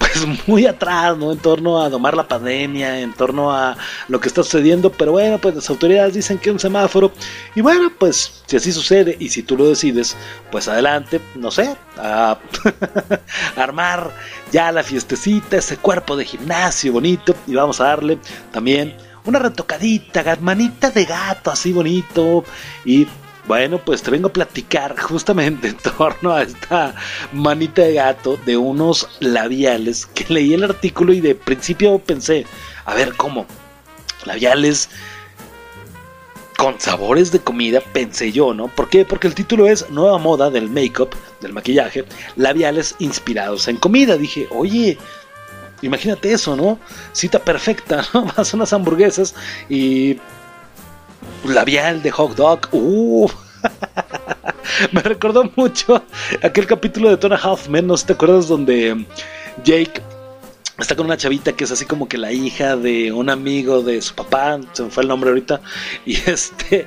pues 0.00 0.26
muy 0.48 0.66
atrás, 0.66 1.16
¿no? 1.16 1.30
En 1.30 1.38
torno 1.38 1.80
a 1.80 1.90
domar 1.90 2.16
la 2.16 2.26
pandemia, 2.26 3.00
en 3.00 3.12
torno 3.12 3.52
a 3.52 3.76
lo 4.08 4.18
que 4.18 4.28
está 4.28 4.42
sucediendo, 4.42 4.90
pero 4.90 5.12
bueno, 5.12 5.38
pues 5.38 5.54
las 5.54 5.68
autoridades 5.68 6.14
dicen 6.14 6.38
que 6.38 6.48
es 6.48 6.54
un 6.54 6.58
semáforo 6.58 7.12
y 7.54 7.60
bueno, 7.60 7.92
pues 7.98 8.42
si 8.46 8.56
así 8.56 8.72
sucede 8.72 9.16
y 9.20 9.28
si 9.28 9.42
tú 9.42 9.56
lo 9.56 9.68
decides, 9.68 10.16
pues 10.50 10.68
adelante, 10.68 11.20
no 11.34 11.50
sé, 11.50 11.76
a 11.98 12.38
armar 13.56 14.10
ya 14.50 14.72
la 14.72 14.82
fiestecita, 14.82 15.58
ese 15.58 15.76
cuerpo 15.76 16.16
de 16.16 16.24
gimnasio 16.24 16.92
bonito 16.92 17.34
y 17.46 17.54
vamos 17.54 17.80
a 17.80 17.84
darle 17.84 18.18
también 18.50 18.96
una 19.26 19.38
retocadita, 19.38 20.38
manita 20.40 20.90
de 20.90 21.04
gato 21.04 21.50
así 21.50 21.72
bonito 21.72 22.42
y 22.86 23.06
bueno, 23.46 23.78
pues 23.84 24.02
te 24.02 24.10
vengo 24.10 24.28
a 24.28 24.32
platicar 24.32 24.98
justamente 24.98 25.68
en 25.70 25.76
torno 25.76 26.32
a 26.32 26.42
esta 26.42 26.94
manita 27.32 27.82
de 27.82 27.94
gato 27.94 28.38
de 28.44 28.56
unos 28.56 29.08
labiales 29.20 30.06
que 30.06 30.26
leí 30.32 30.54
el 30.54 30.64
artículo 30.64 31.12
y 31.12 31.20
de 31.20 31.34
principio 31.34 31.98
pensé, 31.98 32.46
a 32.84 32.94
ver, 32.94 33.14
¿cómo? 33.16 33.46
Labiales 34.24 34.90
con 36.60 36.78
sabores 36.78 37.32
de 37.32 37.40
comida, 37.40 37.80
pensé 37.80 38.32
yo, 38.32 38.52
¿no? 38.52 38.68
¿Por 38.68 38.90
qué? 38.90 39.06
Porque 39.06 39.26
el 39.26 39.34
título 39.34 39.66
es 39.66 39.88
Nueva 39.88 40.18
moda 40.18 40.50
del 40.50 40.68
make-up, 40.68 41.08
del 41.40 41.54
maquillaje, 41.54 42.04
labiales 42.36 42.96
inspirados 42.98 43.66
en 43.66 43.78
comida. 43.78 44.18
Dije, 44.18 44.46
oye, 44.50 44.98
imagínate 45.80 46.34
eso, 46.34 46.56
¿no? 46.56 46.78
Cita 47.12 47.38
perfecta, 47.38 48.04
¿no? 48.14 48.26
Vas 48.36 48.52
a 48.52 48.56
unas 48.58 48.74
hamburguesas 48.74 49.34
y 49.70 50.18
labial 51.44 52.02
de 52.02 52.10
hot 52.10 52.36
dog. 52.36 52.68
Uh. 52.72 53.28
Me 54.92 55.02
recordó 55.02 55.50
mucho 55.56 56.02
aquel 56.42 56.66
capítulo 56.66 57.10
de 57.10 57.16
Tona 57.16 57.36
Halfman, 57.36 57.86
¿no 57.86 57.96
te 57.96 58.12
acuerdas? 58.12 58.48
Donde 58.48 59.06
Jake 59.64 60.00
está 60.78 60.96
con 60.96 61.06
una 61.06 61.16
chavita 61.16 61.52
que 61.52 61.64
es 61.64 61.70
así 61.70 61.84
como 61.84 62.08
que 62.08 62.18
la 62.18 62.32
hija 62.32 62.76
de 62.76 63.12
un 63.12 63.30
amigo 63.30 63.82
de 63.82 64.00
su 64.00 64.14
papá, 64.14 64.58
se 64.72 64.84
me 64.84 64.90
fue 64.90 65.02
el 65.02 65.08
nombre 65.08 65.30
ahorita, 65.30 65.60
y 66.06 66.16
este, 66.28 66.86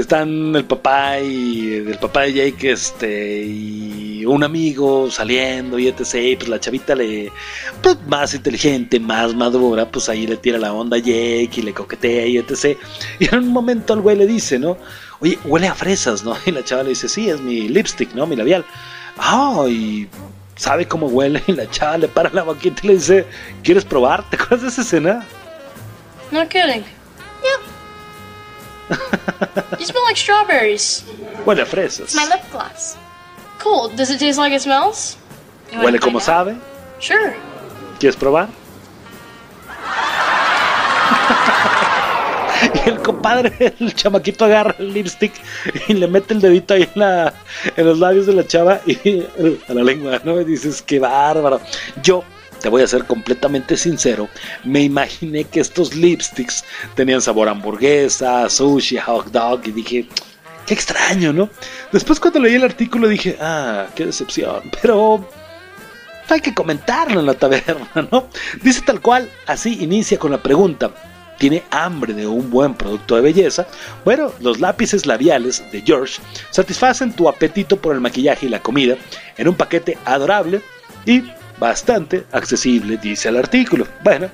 están 0.00 0.54
el 0.54 0.64
papá 0.64 1.20
y 1.20 1.74
el 1.74 1.98
papá 1.98 2.22
de 2.22 2.32
Jake, 2.32 2.70
este, 2.70 3.42
y 3.42 4.24
un 4.24 4.44
amigo 4.44 5.10
saliendo 5.10 5.78
y 5.78 5.88
etc. 5.88 6.14
Y 6.14 6.36
pues 6.36 6.48
la 6.48 6.60
chavita 6.60 6.94
le, 6.94 7.32
pues 7.82 7.98
más 8.06 8.32
inteligente, 8.34 9.00
más 9.00 9.34
madura, 9.34 9.90
pues 9.90 10.08
ahí 10.08 10.26
le 10.26 10.36
tira 10.36 10.58
la 10.58 10.72
onda 10.72 10.98
a 10.98 11.00
Jake 11.00 11.50
y 11.56 11.62
le 11.62 11.74
coquetea 11.74 12.26
y 12.26 12.38
etc. 12.38 12.78
Y 13.18 13.26
en 13.26 13.38
un 13.38 13.48
momento 13.48 13.94
el 13.94 14.00
güey 14.00 14.16
le 14.16 14.26
dice, 14.26 14.58
¿no? 14.58 14.76
Oye, 15.20 15.36
huele 15.44 15.66
a 15.66 15.74
fresas, 15.74 16.22
¿no? 16.22 16.36
Y 16.46 16.52
la 16.52 16.62
chava 16.62 16.84
le 16.84 16.90
dice, 16.90 17.08
sí, 17.08 17.28
es 17.28 17.40
mi 17.40 17.68
lipstick, 17.68 18.14
¿no? 18.14 18.26
Mi 18.26 18.36
labial. 18.36 18.64
Ah, 19.16 19.64
y 19.68 20.08
sabe 20.54 20.86
cómo 20.86 21.08
huele 21.08 21.42
y 21.48 21.52
la 21.52 21.68
chava 21.70 21.98
le 21.98 22.08
para 22.08 22.30
la 22.30 22.44
boquita 22.44 22.82
y 22.84 22.86
le 22.88 22.94
dice, 22.94 23.26
¿quieres 23.64 23.84
probar? 23.84 24.28
¿Te 24.30 24.36
acuerdas 24.36 24.62
de 24.62 24.68
esa 24.68 24.82
escena? 24.82 25.26
No 26.30 26.48
kidding. 26.48 26.84
Yeah. 27.42 27.67
You 29.78 29.84
smell 29.86 30.04
like 30.04 30.16
strawberries. 30.16 31.04
Huele 31.44 31.62
a 31.62 31.66
fresas. 31.66 32.00
It's 32.00 32.14
my 32.14 32.26
lip 32.26 32.42
gloss. 32.50 32.96
Cool. 33.58 33.88
Does 33.88 34.10
it 34.10 34.18
taste 34.18 34.38
like 34.38 34.52
it 34.52 34.62
smells? 34.62 35.16
You 35.72 35.78
Huele 35.80 36.00
como 36.00 36.20
sabe. 36.20 36.56
Sure. 37.00 37.34
¿Quieres 37.98 38.16
probar? 38.16 38.48
Y 42.84 42.88
el 42.88 43.00
compadre, 43.02 43.74
el 43.78 43.94
chamaquito 43.94 44.44
agarra 44.44 44.74
el 44.78 44.92
lipstick 44.92 45.32
y 45.86 45.94
le 45.94 46.08
mete 46.08 46.34
el 46.34 46.40
dedito 46.40 46.74
ahí 46.74 46.82
en, 46.82 47.00
la, 47.00 47.32
en 47.76 47.86
los 47.86 47.98
labios 47.98 48.26
de 48.26 48.32
la 48.32 48.46
chava 48.46 48.80
y 48.86 49.22
a 49.68 49.74
la 49.74 49.84
lengua, 49.84 50.20
¿no? 50.24 50.40
Y 50.40 50.44
dices, 50.44 50.82
qué 50.82 50.98
bárbaro. 50.98 51.60
Yo, 52.02 52.24
te 52.60 52.68
voy 52.68 52.82
a 52.82 52.86
ser 52.86 53.04
completamente 53.04 53.76
sincero, 53.76 54.28
me 54.64 54.82
imaginé 54.82 55.44
que 55.44 55.60
estos 55.60 55.94
lipsticks 55.94 56.64
tenían 56.94 57.20
sabor 57.20 57.48
hamburguesa, 57.48 58.48
sushi, 58.48 58.98
hot 58.98 59.26
dog 59.30 59.60
y 59.66 59.72
dije, 59.72 60.08
qué 60.66 60.74
extraño, 60.74 61.32
¿no? 61.32 61.48
Después 61.92 62.20
cuando 62.20 62.40
leí 62.40 62.54
el 62.54 62.64
artículo 62.64 63.08
dije, 63.08 63.36
ah, 63.40 63.86
qué 63.94 64.06
decepción, 64.06 64.70
pero 64.82 65.26
hay 66.28 66.40
que 66.40 66.54
comentarlo 66.54 67.20
en 67.20 67.26
la 67.26 67.34
taberna, 67.34 68.08
¿no? 68.12 68.28
Dice 68.62 68.82
tal 68.82 69.00
cual, 69.00 69.30
así 69.46 69.82
inicia 69.82 70.18
con 70.18 70.30
la 70.30 70.42
pregunta. 70.42 70.90
¿Tiene 71.38 71.62
hambre 71.70 72.14
de 72.14 72.26
un 72.26 72.50
buen 72.50 72.74
producto 72.74 73.14
de 73.14 73.22
belleza? 73.22 73.68
Bueno, 74.04 74.32
los 74.40 74.58
lápices 74.58 75.06
labiales 75.06 75.62
de 75.70 75.82
George 75.82 76.20
satisfacen 76.50 77.12
tu 77.12 77.28
apetito 77.28 77.76
por 77.76 77.94
el 77.94 78.00
maquillaje 78.00 78.46
y 78.46 78.48
la 78.48 78.60
comida 78.60 78.96
en 79.36 79.46
un 79.46 79.54
paquete 79.54 79.96
adorable 80.04 80.60
y 81.06 81.22
bastante 81.58 82.24
accesible, 82.32 82.96
dice 82.96 83.28
el 83.28 83.36
artículo. 83.36 83.86
Bueno, 84.02 84.30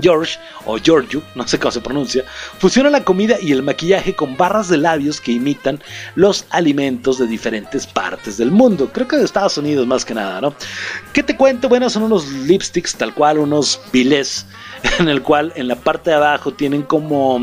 George, 0.00 0.38
o 0.66 0.78
Giorgio, 0.78 1.22
no 1.34 1.46
sé 1.46 1.58
cómo 1.58 1.72
se 1.72 1.80
pronuncia, 1.80 2.24
fusiona 2.58 2.90
la 2.90 3.04
comida 3.04 3.36
y 3.40 3.52
el 3.52 3.62
maquillaje 3.62 4.14
con 4.14 4.36
barras 4.36 4.68
de 4.68 4.76
labios 4.76 5.20
que 5.20 5.32
imitan 5.32 5.80
los 6.14 6.44
alimentos 6.50 7.18
de 7.18 7.26
diferentes 7.26 7.86
partes 7.86 8.36
del 8.36 8.50
mundo. 8.50 8.90
Creo 8.92 9.08
que 9.08 9.16
de 9.16 9.24
Estados 9.24 9.56
Unidos 9.58 9.86
más 9.86 10.04
que 10.04 10.14
nada, 10.14 10.40
¿no? 10.40 10.54
¿Qué 11.12 11.22
te 11.22 11.36
cuento? 11.36 11.68
Bueno, 11.68 11.88
son 11.88 12.04
unos 12.04 12.28
lipsticks, 12.28 12.96
tal 12.96 13.14
cual, 13.14 13.38
unos 13.38 13.80
bilés, 13.92 14.46
en 14.98 15.08
el 15.08 15.22
cual 15.22 15.52
en 15.56 15.68
la 15.68 15.76
parte 15.76 16.10
de 16.10 16.16
abajo 16.16 16.52
tienen 16.52 16.82
como 16.82 17.40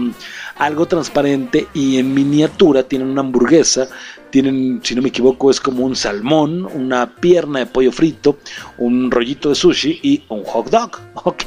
algo 0.57 0.85
transparente 0.85 1.67
y 1.73 1.97
en 1.97 2.13
miniatura 2.13 2.83
tienen 2.83 3.09
una 3.09 3.21
hamburguesa 3.21 3.87
tienen, 4.33 4.79
si 4.81 4.95
no 4.95 5.03
me 5.03 5.09
equivoco, 5.09 5.51
es 5.51 5.61
como 5.61 5.85
un 5.85 5.95
salmón, 5.95 6.65
una 6.73 7.15
pierna 7.17 7.59
de 7.59 7.65
pollo 7.67 7.91
frito, 7.91 8.39
un 8.79 9.11
rollito 9.11 9.49
de 9.49 9.53
sushi 9.53 9.99
y 10.01 10.23
un 10.27 10.43
hot 10.43 10.71
dog. 10.71 10.99
Ok, 11.25 11.43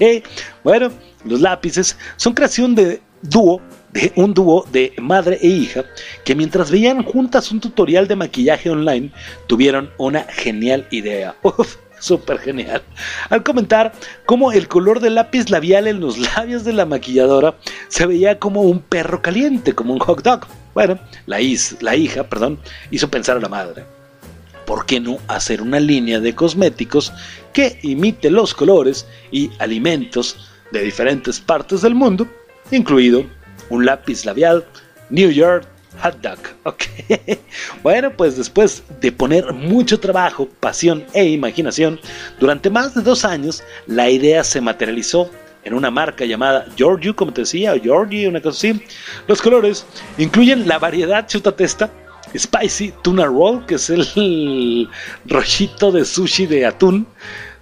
bueno, 0.62 0.90
los 1.24 1.40
lápices 1.40 1.98
son 2.16 2.32
creación 2.32 2.76
de 2.76 3.02
dúo, 3.22 3.60
de 3.92 4.12
un 4.14 4.32
dúo 4.32 4.64
de 4.70 4.92
madre 5.00 5.36
e 5.42 5.48
hija 5.48 5.84
que 6.24 6.36
mientras 6.36 6.70
veían 6.70 7.02
juntas 7.02 7.50
un 7.50 7.58
tutorial 7.58 8.06
de 8.06 8.14
maquillaje 8.14 8.70
online 8.70 9.10
tuvieron 9.48 9.90
una 9.98 10.22
genial 10.22 10.86
idea. 10.92 11.34
Uf, 11.42 11.78
Súper 11.98 12.38
genial. 12.38 12.82
Al 13.30 13.42
comentar 13.42 13.90
cómo 14.26 14.52
el 14.52 14.68
color 14.68 15.00
del 15.00 15.16
lápiz 15.16 15.50
labial 15.50 15.88
en 15.88 15.98
los 15.98 16.18
labios 16.36 16.62
de 16.62 16.72
la 16.72 16.86
maquilladora 16.86 17.56
se 17.88 18.06
veía 18.06 18.38
como 18.38 18.62
un 18.62 18.78
perro 18.78 19.22
caliente, 19.22 19.74
como 19.74 19.92
un 19.92 19.98
hot 19.98 20.22
dog. 20.22 20.46
Bueno, 20.76 20.98
la, 21.24 21.40
hija, 21.40 22.24
perdón, 22.24 22.58
hizo 22.90 23.10
pensar 23.10 23.38
a 23.38 23.40
la 23.40 23.48
madre. 23.48 23.86
¿Por 24.66 24.84
qué 24.84 25.00
no 25.00 25.16
hacer 25.26 25.62
una 25.62 25.80
línea 25.80 26.20
de 26.20 26.34
cosméticos 26.34 27.14
que 27.54 27.78
imite 27.80 28.30
los 28.30 28.52
colores 28.52 29.06
y 29.30 29.50
alimentos 29.58 30.50
de 30.72 30.82
diferentes 30.82 31.40
partes 31.40 31.80
del 31.80 31.94
mundo, 31.94 32.28
incluido 32.70 33.24
un 33.70 33.86
lápiz 33.86 34.26
labial 34.26 34.66
New 35.08 35.30
York 35.30 35.66
Hot 36.02 36.20
Dog? 36.20 36.40
Bueno, 37.82 38.12
pues 38.14 38.36
después 38.36 38.82
de 39.00 39.12
poner 39.12 39.54
mucho 39.54 39.98
trabajo, 39.98 40.46
pasión 40.60 41.06
e 41.14 41.24
imaginación, 41.24 41.98
durante 42.38 42.68
más 42.68 42.94
de 42.94 43.00
dos 43.00 43.24
años, 43.24 43.64
la 43.86 44.10
idea 44.10 44.44
se 44.44 44.60
materializó 44.60 45.30
en 45.66 45.74
una 45.74 45.90
marca 45.90 46.24
llamada 46.24 46.64
Giorgio, 46.76 47.16
como 47.16 47.32
te 47.32 47.40
decía, 47.40 47.74
o 47.74 47.80
Georgie, 47.80 48.28
una 48.28 48.40
cosa 48.40 48.56
así. 48.56 48.82
Los 49.26 49.42
colores 49.42 49.84
incluyen 50.16 50.68
la 50.68 50.78
variedad, 50.78 51.26
chuta 51.26 51.50
testa, 51.50 51.90
Spicy 52.36 52.94
Tuna 53.02 53.26
Roll, 53.26 53.66
que 53.66 53.74
es 53.74 53.90
el 53.90 54.88
rollito 55.26 55.90
de 55.90 56.04
sushi 56.04 56.46
de 56.46 56.66
atún. 56.66 57.06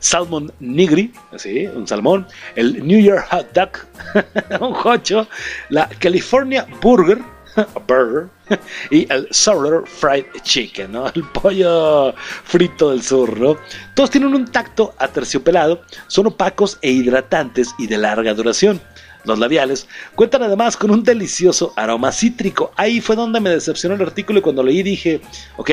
Salmon 0.01 0.52
Nigri, 0.60 1.14
así, 1.32 1.66
un 1.66 1.89
salmón. 1.89 2.26
El 2.56 2.86
New 2.86 3.01
Year 3.01 3.24
Hot 3.31 3.55
Dog, 3.55 3.70
un 4.60 4.76
hocho. 4.85 5.26
La 5.70 5.89
California 5.98 6.66
Burger, 6.82 7.18
burger. 7.86 8.28
Y 8.90 9.10
el 9.12 9.28
Solar 9.31 9.85
Fried 9.86 10.26
Chicken, 10.43 10.93
¿no? 10.93 11.09
El 11.09 11.22
pollo 11.31 12.14
frito 12.44 12.90
del 12.90 13.02
sur, 13.02 13.39
¿no? 13.39 13.56
Todos 13.94 14.10
tienen 14.10 14.35
un 14.35 14.47
tacto 14.47 14.94
aterciopelado, 14.98 15.82
son 16.09 16.26
opacos 16.26 16.78
e 16.82 16.90
hidratantes 16.90 17.74
y 17.78 17.86
de 17.86 17.98
larga 17.98 18.35
duración. 18.35 18.81
Los 19.24 19.39
labiales 19.39 19.89
cuentan 20.14 20.43
además 20.43 20.76
con 20.76 20.90
un 20.90 21.02
delicioso 21.02 21.72
aroma 21.76 22.12
cítrico. 22.12 22.72
Ahí 22.76 23.01
fue 23.01 23.16
donde 23.16 23.40
me 23.40 23.51
decepcionó 23.51 23.94
el 23.94 24.02
artículo 24.02 24.39
y 24.39 24.43
cuando 24.43 24.62
leí 24.62 24.82
dije, 24.82 25.22
ok, 25.56 25.70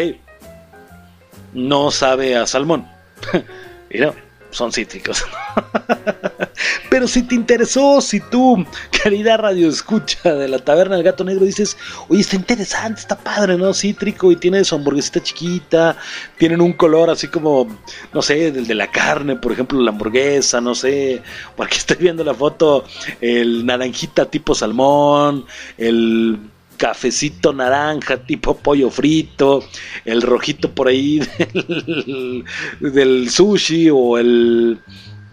no 1.53 1.91
sabe 1.91 2.37
a 2.37 2.47
salmón. 2.47 2.87
y 3.89 3.99
no, 3.99 4.13
son 4.51 4.71
cítricos. 4.71 5.23
Pero 6.89 7.07
si 7.07 7.23
te 7.23 7.35
interesó, 7.35 8.01
si 8.01 8.19
tú, 8.19 8.65
querida 8.91 9.37
radio 9.37 9.69
escucha 9.69 10.35
de 10.35 10.47
la 10.47 10.59
taberna 10.59 10.95
del 10.95 11.05
gato 11.05 11.23
negro, 11.23 11.45
dices, 11.45 11.77
oye, 12.09 12.21
está 12.21 12.35
interesante, 12.35 12.99
está 12.99 13.17
padre, 13.17 13.57
¿no? 13.57 13.73
Cítrico 13.73 14.31
y 14.31 14.35
tiene 14.35 14.63
su 14.63 14.75
hamburguesita 14.75 15.23
chiquita, 15.23 15.95
tienen 16.37 16.61
un 16.61 16.73
color 16.73 17.09
así 17.09 17.29
como, 17.29 17.67
no 18.13 18.21
sé, 18.21 18.51
del 18.51 18.67
de 18.67 18.75
la 18.75 18.91
carne, 18.91 19.37
por 19.37 19.53
ejemplo, 19.53 19.79
la 19.79 19.91
hamburguesa, 19.91 20.61
no 20.61 20.75
sé, 20.75 21.23
porque 21.55 21.77
estoy 21.77 21.97
viendo 21.97 22.23
la 22.23 22.33
foto, 22.33 22.83
el 23.21 23.65
naranjita 23.65 24.25
tipo 24.25 24.53
salmón, 24.53 25.45
el 25.77 26.39
cafecito 26.81 27.53
naranja 27.53 28.17
tipo 28.17 28.57
pollo 28.57 28.89
frito, 28.89 29.63
el 30.03 30.19
rojito 30.23 30.71
por 30.71 30.87
ahí 30.87 31.19
del, 32.79 33.29
sushi 33.29 33.91
o 33.91 34.17
el 34.17 34.79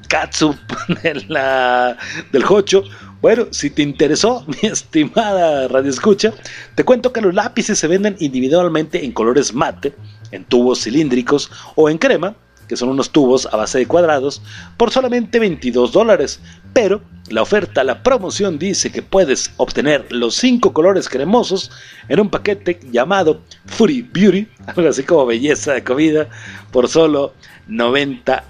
katsup 0.09 0.59
la, 1.29 1.97
del 2.33 2.45
hocho. 2.45 2.85
Bueno, 3.23 3.47
si 3.51 3.71
te 3.71 3.81
interesó, 3.81 4.45
mi 4.63 4.69
estimada 4.69 5.69
radio 5.69 5.89
escucha, 5.89 6.35
te 6.75 6.85
cuento 6.85 7.15
que 7.15 7.23
los 7.23 7.33
lápices 7.33 7.79
se 7.79 7.89
venden 7.89 8.17
individualmente 8.19 9.03
en 9.03 9.13
colores 9.13 9.55
mate, 9.55 9.95
en 10.33 10.45
tubos 10.45 10.83
cilíndricos 10.83 11.51
o 11.77 11.89
en 11.89 11.97
crema, 11.97 12.37
que 12.69 12.77
son 12.77 12.91
unos 12.91 13.11
tubos 13.11 13.49
a 13.51 13.57
base 13.57 13.79
de 13.79 13.87
cuadrados, 13.87 14.43
por 14.77 14.91
solamente 14.91 15.39
22 15.39 15.91
dólares. 15.93 16.41
Pero 16.73 17.01
la 17.31 17.43
oferta, 17.43 17.83
la 17.83 18.03
promoción 18.03 18.59
dice 18.59 18.93
que 18.93 19.03
puedes 19.03 19.53
obtener 19.57 20.07
los 20.11 20.35
5 20.37 20.73
colores 20.73 21.09
cremosos 21.09 21.71
en 22.09 22.21
un 22.21 22.31
paquete 22.31 22.79
llamado 22.93 23.41
Free 23.67 24.03
Beauty, 24.03 24.47
algo 24.67 24.89
así 24.89 25.03
como 25.03 25.27
belleza 25.27 25.73
de 25.73 25.83
comida, 25.83 26.29
por 26.71 26.89
solo 26.89 27.35
90 27.67 28.45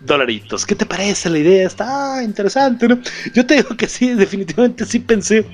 dolaritos. 0.00 0.66
¿Qué 0.66 0.74
te 0.74 0.86
parece 0.86 1.30
la 1.30 1.38
idea? 1.38 1.66
Está 1.66 2.22
interesante, 2.22 2.88
¿no? 2.88 2.98
Yo 3.32 3.44
te 3.46 3.56
digo 3.56 3.76
que 3.76 3.88
sí, 3.88 4.14
definitivamente 4.14 4.84
sí 4.84 4.98
pensé. 4.98 5.46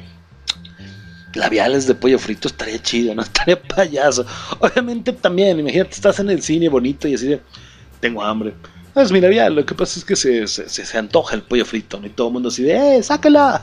Labiales 1.34 1.86
de 1.86 1.94
pollo 1.94 2.18
frito 2.18 2.48
estaría 2.48 2.82
chido, 2.82 3.14
¿no? 3.14 3.22
Estaría 3.22 3.60
payaso. 3.62 4.26
Obviamente 4.58 5.12
también, 5.12 5.60
imagínate, 5.60 5.92
estás 5.92 6.18
en 6.18 6.30
el 6.30 6.42
cine 6.42 6.68
bonito 6.68 7.06
y 7.06 7.14
así 7.14 7.28
de, 7.28 7.40
tengo 8.00 8.22
hambre. 8.22 8.54
Es 8.94 9.12
mi 9.12 9.20
labial, 9.20 9.54
lo 9.54 9.64
que 9.64 9.74
pasa 9.74 10.00
es 10.00 10.04
que 10.04 10.16
se, 10.16 10.46
se, 10.48 10.68
se- 10.68 10.98
antoja 10.98 11.36
el 11.36 11.42
pollo 11.42 11.64
frito. 11.64 12.00
Y 12.02 12.08
todo 12.10 12.26
el 12.26 12.32
mundo 12.32 12.48
así 12.48 12.64
de, 12.64 12.96
¡eh, 12.96 13.02
sácala! 13.02 13.62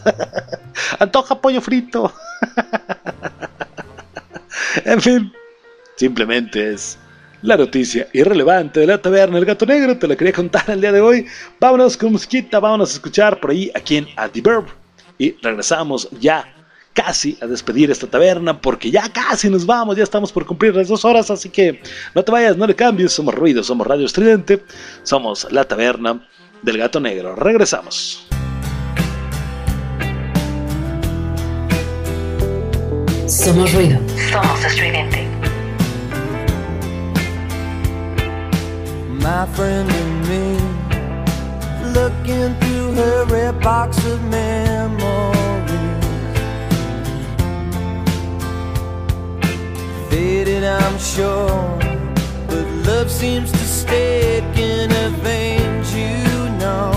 ¡Antoja 1.00 1.42
pollo 1.42 1.60
frito! 1.60 2.14
en 4.86 5.02
fin, 5.02 5.34
simplemente 5.98 6.74
es 6.74 6.98
la 7.42 7.58
noticia 7.58 8.08
irrelevante 8.14 8.80
de 8.80 8.88
la 8.88 9.02
taberna 9.02 9.38
El 9.38 9.46
Gato 9.46 9.66
Negro. 9.66 9.98
Te 9.98 10.08
la 10.08 10.16
quería 10.16 10.34
contar 10.34 10.64
el 10.70 10.80
día 10.82 10.92
de 10.94 11.02
hoy. 11.02 11.26
Vámonos 11.60 11.98
con 11.98 12.14
musiquita, 12.14 12.60
vámonos 12.60 12.92
a 12.92 12.94
escuchar 12.94 13.40
por 13.40 13.52
ahí 13.52 13.70
aquí 13.76 13.98
en 13.98 14.08
A 14.16 14.30
The. 14.30 14.42
Y 15.18 15.32
regresamos 15.42 16.08
ya 16.20 16.54
casi 16.98 17.38
a 17.42 17.46
despedir 17.46 17.92
esta 17.92 18.08
taberna 18.08 18.60
porque 18.60 18.90
ya 18.90 19.08
casi 19.10 19.52
nos 19.52 19.68
vamos, 19.68 19.96
ya 19.96 20.04
estamos 20.04 20.32
por 20.32 20.48
cumplir 20.48 20.76
las 20.76 20.88
dos 20.88 21.06
horas, 21.06 21.30
así 21.30 21.48
que 21.48 21.80
no 22.16 22.24
te 22.24 22.32
vayas, 22.32 22.58
no 22.58 22.66
le 22.66 22.76
cambies, 22.76 23.12
somos 23.12 23.36
ruido, 23.36 23.64
somos 23.64 23.86
Radio 23.86 24.08
Estridente, 24.08 24.64
somos 25.04 25.48
la 25.52 25.64
taberna 25.64 26.28
del 26.64 26.80
gato 26.80 27.00
negro. 27.00 27.36
Regresamos. 27.36 28.26
Somos 33.28 33.72
ruido. 33.74 34.00
Somos 34.32 34.66
estridente. 34.66 35.28
my 39.20 39.46
friend 39.56 39.92
and 39.92 40.30
me 40.30 40.48
looking 41.92 42.56
through 42.62 42.94
her 42.94 43.26
red 43.26 43.60
box 43.60 43.98
of 44.06 44.24
memories 44.24 45.17
faded 50.18 50.64
i'm 50.64 50.98
sure 50.98 51.78
but 52.50 52.66
love 52.90 53.10
seems 53.22 53.52
to 53.52 53.64
stick 53.80 54.44
in 54.58 54.90
her 54.90 55.12
veins 55.28 55.88
you 56.02 56.18
know. 56.62 56.92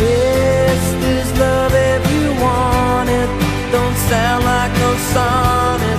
Yes 0.00 0.80
there's 1.02 1.30
love 1.44 1.72
if 1.92 2.02
you 2.14 2.26
want 2.46 3.08
it. 3.20 3.30
Don't 3.74 3.98
sound 4.10 4.42
like 4.52 4.72
no 4.84 4.90
sonnet 5.12 5.91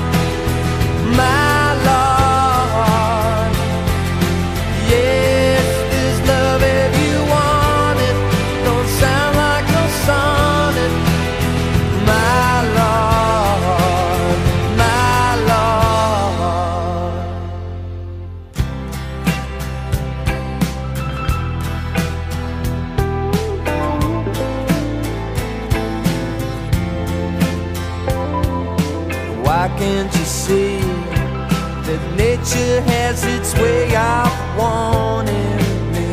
nature 32.53 32.81
has 32.81 33.23
its 33.25 33.53
way 33.55 33.95
of 33.95 34.57
wanting 34.57 35.57
me? 35.91 36.09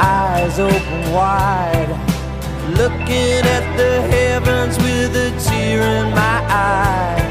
Eyes 0.00 0.58
open 0.58 1.12
wide, 1.12 1.90
looking 2.76 3.42
at 3.56 3.76
the 3.76 4.02
heavens 4.12 4.76
with 4.78 5.16
a 5.16 5.30
tear 5.48 5.82
in 5.82 6.10
my 6.10 6.38
eye. 6.48 7.24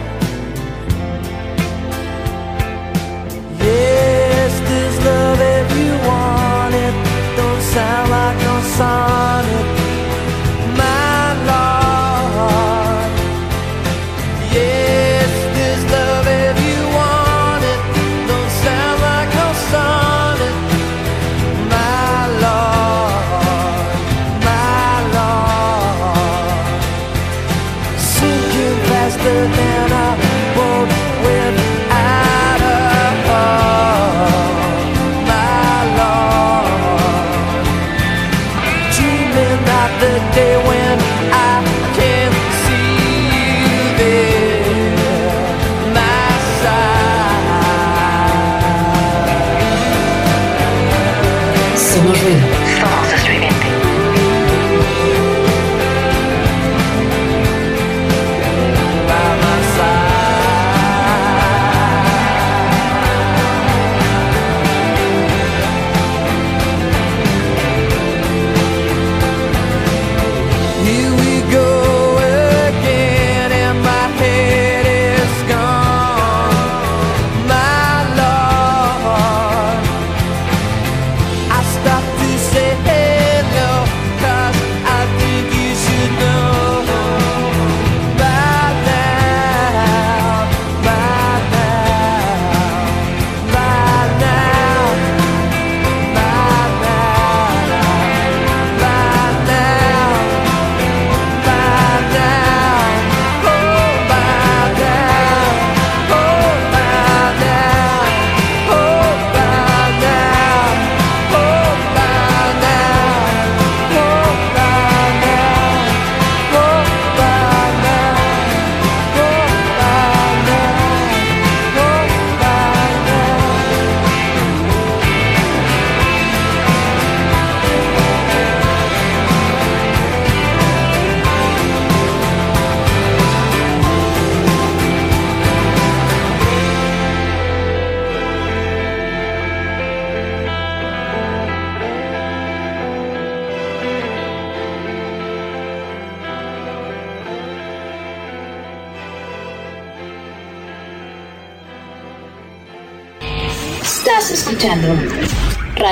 Yes, 3.59 4.59
there's 4.69 5.05
love 5.05 5.39
if 5.41 5.77
you 5.77 5.93
want 6.07 6.75
it. 6.75 6.95
Don't 7.35 7.61
sound 7.61 8.09
like 8.11 8.37
no 8.39 8.61
sonnet 8.77 9.46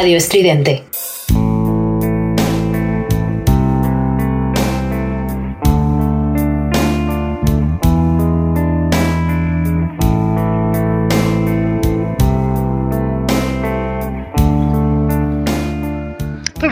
Radio 0.06 0.18
Estridente. 0.18 0.84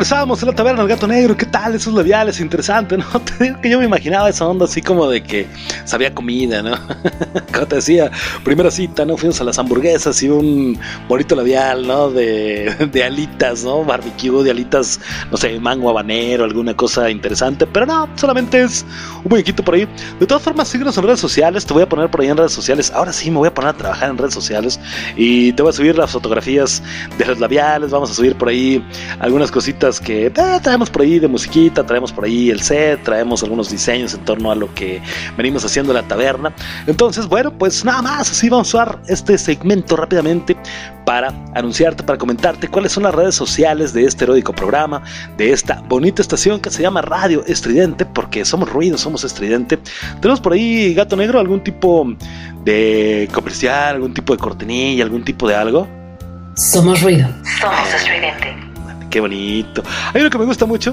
Regresábamos 0.04 0.44
a 0.44 0.48
la 0.48 0.52
taberna 0.52 0.82
del 0.82 0.90
gato 0.90 1.08
negro, 1.08 1.38
¿qué 1.38 1.46
tal? 1.46 1.76
Esos 1.76 1.94
labiales, 1.94 2.42
interesante, 2.42 2.98
¿no? 2.98 3.06
Que 3.62 3.70
yo 3.70 3.80
me 3.80 3.86
imaginaba 3.86 4.28
esa 4.28 4.46
onda 4.46 4.66
así 4.66 4.82
como 4.82 5.08
de 5.08 5.24
que 5.24 5.48
sabía 5.86 6.14
comida, 6.14 6.62
¿no? 6.62 6.76
Como 7.54 7.68
te 7.68 7.76
decía, 7.76 8.12
primera 8.44 8.70
cita, 8.70 9.06
¿no? 9.06 9.16
Fuimos 9.16 9.40
a 9.40 9.46
las 9.46 9.58
hamburguesas 9.60 10.22
y 10.22 10.28
un 10.28 10.78
bonito 11.08 11.38
labial, 11.38 11.88
¿no? 11.88 12.10
De, 12.12 12.76
de 12.92 13.02
alitas, 13.02 13.64
¿no? 13.64 13.86
Barbecue, 13.86 14.44
de 14.44 14.52
alitas, 14.52 15.00
no 15.32 15.38
sé, 15.38 15.58
mango 15.62 15.90
habanero, 15.90 16.44
alguna 16.44 16.76
cosa 16.76 17.10
interesante, 17.10 17.66
pero 17.66 17.86
no, 17.86 18.10
solamente 18.18 18.62
es 18.62 18.86
un 19.24 19.30
muñequito 19.30 19.64
por 19.64 19.76
ahí. 19.76 19.88
De 20.20 20.26
todas 20.26 20.44
formas, 20.44 20.68
síguenos 20.68 20.98
en 20.98 21.06
redes 21.06 21.22
sociales, 21.22 21.66
te 21.66 21.74
voy 21.74 21.84
a 21.84 21.88
poner 21.88 22.12
por 22.12 22.20
ahí 22.20 22.28
en 22.28 22.36
redes 22.36 22.52
sociales. 22.52 22.92
Ahora 22.94 23.14
sí 23.14 23.32
me 23.32 23.38
voy 23.38 23.48
a 23.48 23.54
poner 23.54 23.70
a 23.70 23.74
trabajar 23.74 24.10
en 24.10 24.18
redes 24.18 24.34
sociales 24.34 24.82
y 25.16 25.54
te 25.54 25.64
voy 25.64 25.70
a 25.70 25.74
subir 25.74 25.98
las 25.98 26.12
fotografías 26.12 26.84
de 27.18 27.26
los 27.26 27.40
labiales, 27.40 27.92
vamos 27.92 28.12
a 28.12 28.14
subir 28.14 28.36
por 28.36 28.50
ahí 28.50 28.86
algunas 29.22 29.50
cositas 29.50 29.93
que 30.00 30.28
eh, 30.28 30.32
traemos 30.62 30.90
por 30.90 31.02
ahí 31.02 31.20
de 31.20 31.28
musiquita, 31.28 31.86
traemos 31.86 32.12
por 32.12 32.26
ahí 32.26 32.50
el 32.50 32.62
set, 32.62 33.04
traemos 33.04 33.44
algunos 33.44 33.70
diseños 33.70 34.14
en 34.14 34.26
torno 34.26 34.52
a 34.52 34.56
lo 34.56 34.74
que 34.74 35.02
venimos 35.38 35.66
haciendo 35.66 35.92
en 35.92 35.98
la 35.98 36.08
taberna. 36.08 36.54
Entonces, 36.88 37.28
bueno, 37.28 37.52
pues 37.58 37.84
nada 37.84 38.02
más, 38.02 38.32
así 38.32 38.50
vamos 38.50 38.74
a 38.74 38.78
usar 38.78 39.00
este 39.08 39.38
segmento 39.38 39.96
rápidamente 39.96 40.56
para 41.06 41.34
anunciarte, 41.54 42.04
para 42.04 42.18
comentarte 42.18 42.68
cuáles 42.68 42.92
son 42.92 43.04
las 43.04 43.14
redes 43.14 43.36
sociales 43.36 43.94
de 43.94 44.06
este 44.06 44.24
heroico 44.24 44.54
programa, 44.54 45.04
de 45.38 45.52
esta 45.52 45.82
bonita 45.88 46.22
estación 46.22 46.60
que 46.60 46.70
se 46.70 46.82
llama 46.82 47.02
Radio 47.02 47.44
Estridente, 47.46 48.06
porque 48.06 48.46
somos 48.46 48.70
ruido, 48.70 48.98
somos 48.98 49.24
estridente. 49.24 49.80
Tenemos 50.22 50.40
por 50.40 50.54
ahí, 50.54 50.94
gato 50.94 51.16
negro, 51.16 51.40
algún 51.40 51.64
tipo 51.64 52.08
de 52.64 53.30
comercial, 53.34 53.96
algún 53.96 54.14
tipo 54.14 54.34
de 54.34 54.40
cortinilla, 54.40 55.04
algún 55.04 55.24
tipo 55.24 55.48
de 55.48 55.56
algo. 55.56 55.88
Somos 56.56 57.02
ruido. 57.02 57.28
Somos 57.60 57.94
estridente. 57.94 58.73
Qué 59.14 59.20
bonito. 59.20 59.84
Hay 60.12 60.22
uno 60.22 60.32
que 60.32 60.40
me 60.40 60.46
gusta 60.46 60.66
mucho. 60.66 60.92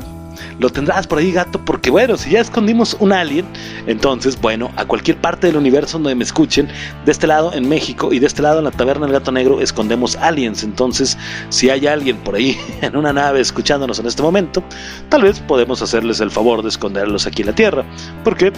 Lo 0.58 0.68
tendrás 0.68 1.06
por 1.06 1.18
ahí, 1.18 1.32
gato, 1.32 1.58
porque 1.64 1.88
bueno, 1.88 2.18
si 2.18 2.28
ya 2.28 2.40
escondimos 2.40 2.94
un 3.00 3.14
alien, 3.14 3.46
entonces, 3.86 4.38
bueno, 4.38 4.70
a 4.76 4.84
cualquier 4.84 5.16
parte 5.16 5.46
del 5.46 5.56
universo 5.56 5.96
donde 5.96 6.14
me 6.14 6.24
escuchen, 6.24 6.68
de 7.06 7.12
este 7.12 7.26
lado 7.26 7.54
en 7.54 7.66
México 7.66 8.12
y 8.12 8.18
de 8.18 8.26
este 8.26 8.42
lado 8.42 8.58
en 8.58 8.66
la 8.66 8.72
taberna 8.72 9.06
del 9.06 9.14
gato 9.14 9.32
negro, 9.32 9.62
escondemos 9.62 10.16
aliens. 10.16 10.64
Entonces, 10.64 11.16
si 11.48 11.70
hay 11.70 11.86
alguien 11.86 12.18
por 12.18 12.34
ahí 12.34 12.60
en 12.82 12.94
una 12.94 13.14
nave 13.14 13.40
escuchándonos 13.40 13.98
en 14.00 14.06
este 14.06 14.20
momento, 14.20 14.62
tal 15.08 15.22
vez 15.22 15.40
podemos 15.40 15.80
hacerles 15.80 16.20
el 16.20 16.30
favor 16.30 16.60
de 16.60 16.68
esconderlos 16.68 17.26
aquí 17.26 17.40
en 17.40 17.46
la 17.46 17.54
Tierra. 17.54 17.86
Porque, 18.22 18.52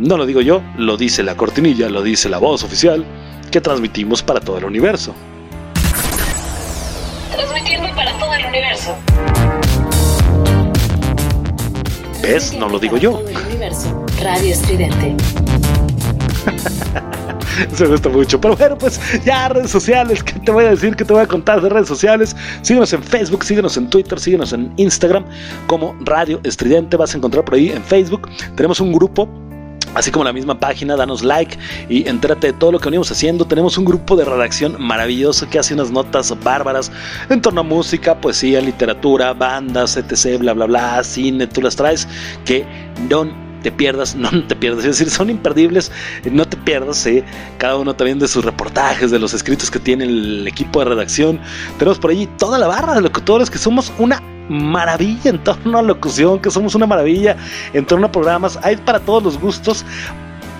no 0.00 0.16
lo 0.16 0.26
digo 0.26 0.40
yo, 0.40 0.60
lo 0.76 0.96
dice 0.96 1.22
la 1.22 1.36
cortinilla, 1.36 1.88
lo 1.88 2.02
dice 2.02 2.28
la 2.28 2.38
voz 2.38 2.64
oficial 2.64 3.04
que 3.52 3.60
transmitimos 3.60 4.24
para 4.24 4.40
todo 4.40 4.58
el 4.58 4.64
universo. 4.64 5.14
Transmitiendo 7.30 7.87
universo. 8.58 8.96
¿Ves? 12.22 12.52
No 12.54 12.68
lo 12.68 12.78
digo 12.78 12.96
yo. 12.96 13.12
Todo 13.12 13.28
el 13.28 13.36
universo. 13.36 14.04
Radio 14.20 14.52
Estridente. 14.52 15.14
Se 17.72 17.84
me 17.84 17.90
gusta 17.90 18.08
mucho. 18.08 18.40
Pero 18.40 18.56
bueno, 18.56 18.76
pues 18.76 19.00
ya 19.24 19.48
redes 19.48 19.70
sociales. 19.70 20.22
¿Qué 20.22 20.38
te 20.40 20.50
voy 20.50 20.64
a 20.64 20.70
decir? 20.70 20.96
¿Qué 20.96 21.04
te 21.04 21.12
voy 21.12 21.22
a 21.22 21.26
contar 21.26 21.60
de 21.60 21.68
redes 21.68 21.88
sociales? 21.88 22.34
Síguenos 22.62 22.92
en 22.92 23.02
Facebook, 23.02 23.44
síguenos 23.44 23.76
en 23.76 23.90
Twitter, 23.90 24.18
síguenos 24.18 24.52
en 24.52 24.72
Instagram 24.76 25.24
como 25.68 25.94
Radio 26.00 26.40
Estridente. 26.42 26.96
Vas 26.96 27.14
a 27.14 27.18
encontrar 27.18 27.44
por 27.44 27.54
ahí 27.54 27.70
en 27.70 27.84
Facebook. 27.84 28.28
Tenemos 28.56 28.80
un 28.80 28.92
grupo 28.92 29.28
Así 29.94 30.10
como 30.10 30.24
la 30.24 30.32
misma 30.32 30.58
página, 30.58 30.96
danos 30.96 31.22
like 31.22 31.58
y 31.88 32.08
entérate 32.08 32.48
de 32.48 32.52
todo 32.52 32.72
lo 32.72 32.78
que 32.78 32.86
venimos 32.86 33.10
haciendo. 33.10 33.44
Tenemos 33.46 33.78
un 33.78 33.84
grupo 33.84 34.16
de 34.16 34.24
redacción 34.24 34.76
maravilloso 34.78 35.48
que 35.48 35.58
hace 35.58 35.74
unas 35.74 35.90
notas 35.90 36.34
bárbaras 36.42 36.92
en 37.28 37.40
torno 37.40 37.60
a 37.60 37.64
música, 37.64 38.20
poesía, 38.20 38.60
literatura, 38.60 39.32
bandas, 39.32 39.96
etc, 39.96 40.38
bla, 40.38 40.52
bla, 40.52 40.66
bla, 40.66 41.04
cine, 41.04 41.46
tú 41.46 41.62
las 41.62 41.76
traes 41.76 42.06
que 42.44 42.64
no 43.08 43.26
te 43.62 43.72
pierdas, 43.72 44.14
no 44.14 44.30
te 44.46 44.54
pierdas, 44.54 44.84
es 44.84 44.98
decir, 44.98 45.10
son 45.10 45.30
imperdibles, 45.30 45.90
no 46.30 46.44
te 46.44 46.56
pierdas, 46.56 47.04
eh, 47.06 47.24
cada 47.58 47.76
uno 47.76 47.94
también 47.94 48.18
de 48.18 48.28
sus 48.28 48.44
reportajes, 48.44 49.10
de 49.10 49.18
los 49.18 49.34
escritos 49.34 49.70
que 49.70 49.78
tiene 49.78 50.04
el 50.04 50.46
equipo 50.46 50.80
de 50.80 50.86
redacción. 50.86 51.40
Tenemos 51.78 51.98
por 51.98 52.10
allí 52.10 52.28
toda 52.38 52.58
la 52.58 52.68
barra 52.68 52.94
de 52.94 53.00
locutores 53.00 53.50
que 53.50 53.58
somos 53.58 53.92
una 53.98 54.22
maravilla 54.48 55.30
en 55.30 55.38
torno 55.44 55.78
a 55.78 55.82
locución, 55.82 56.38
que 56.40 56.50
somos 56.50 56.74
una 56.74 56.86
maravilla 56.86 57.36
en 57.72 57.86
torno 57.86 58.06
a 58.06 58.12
programas, 58.12 58.58
hay 58.62 58.76
para 58.76 59.00
todos 59.00 59.22
los 59.22 59.40
gustos. 59.40 59.84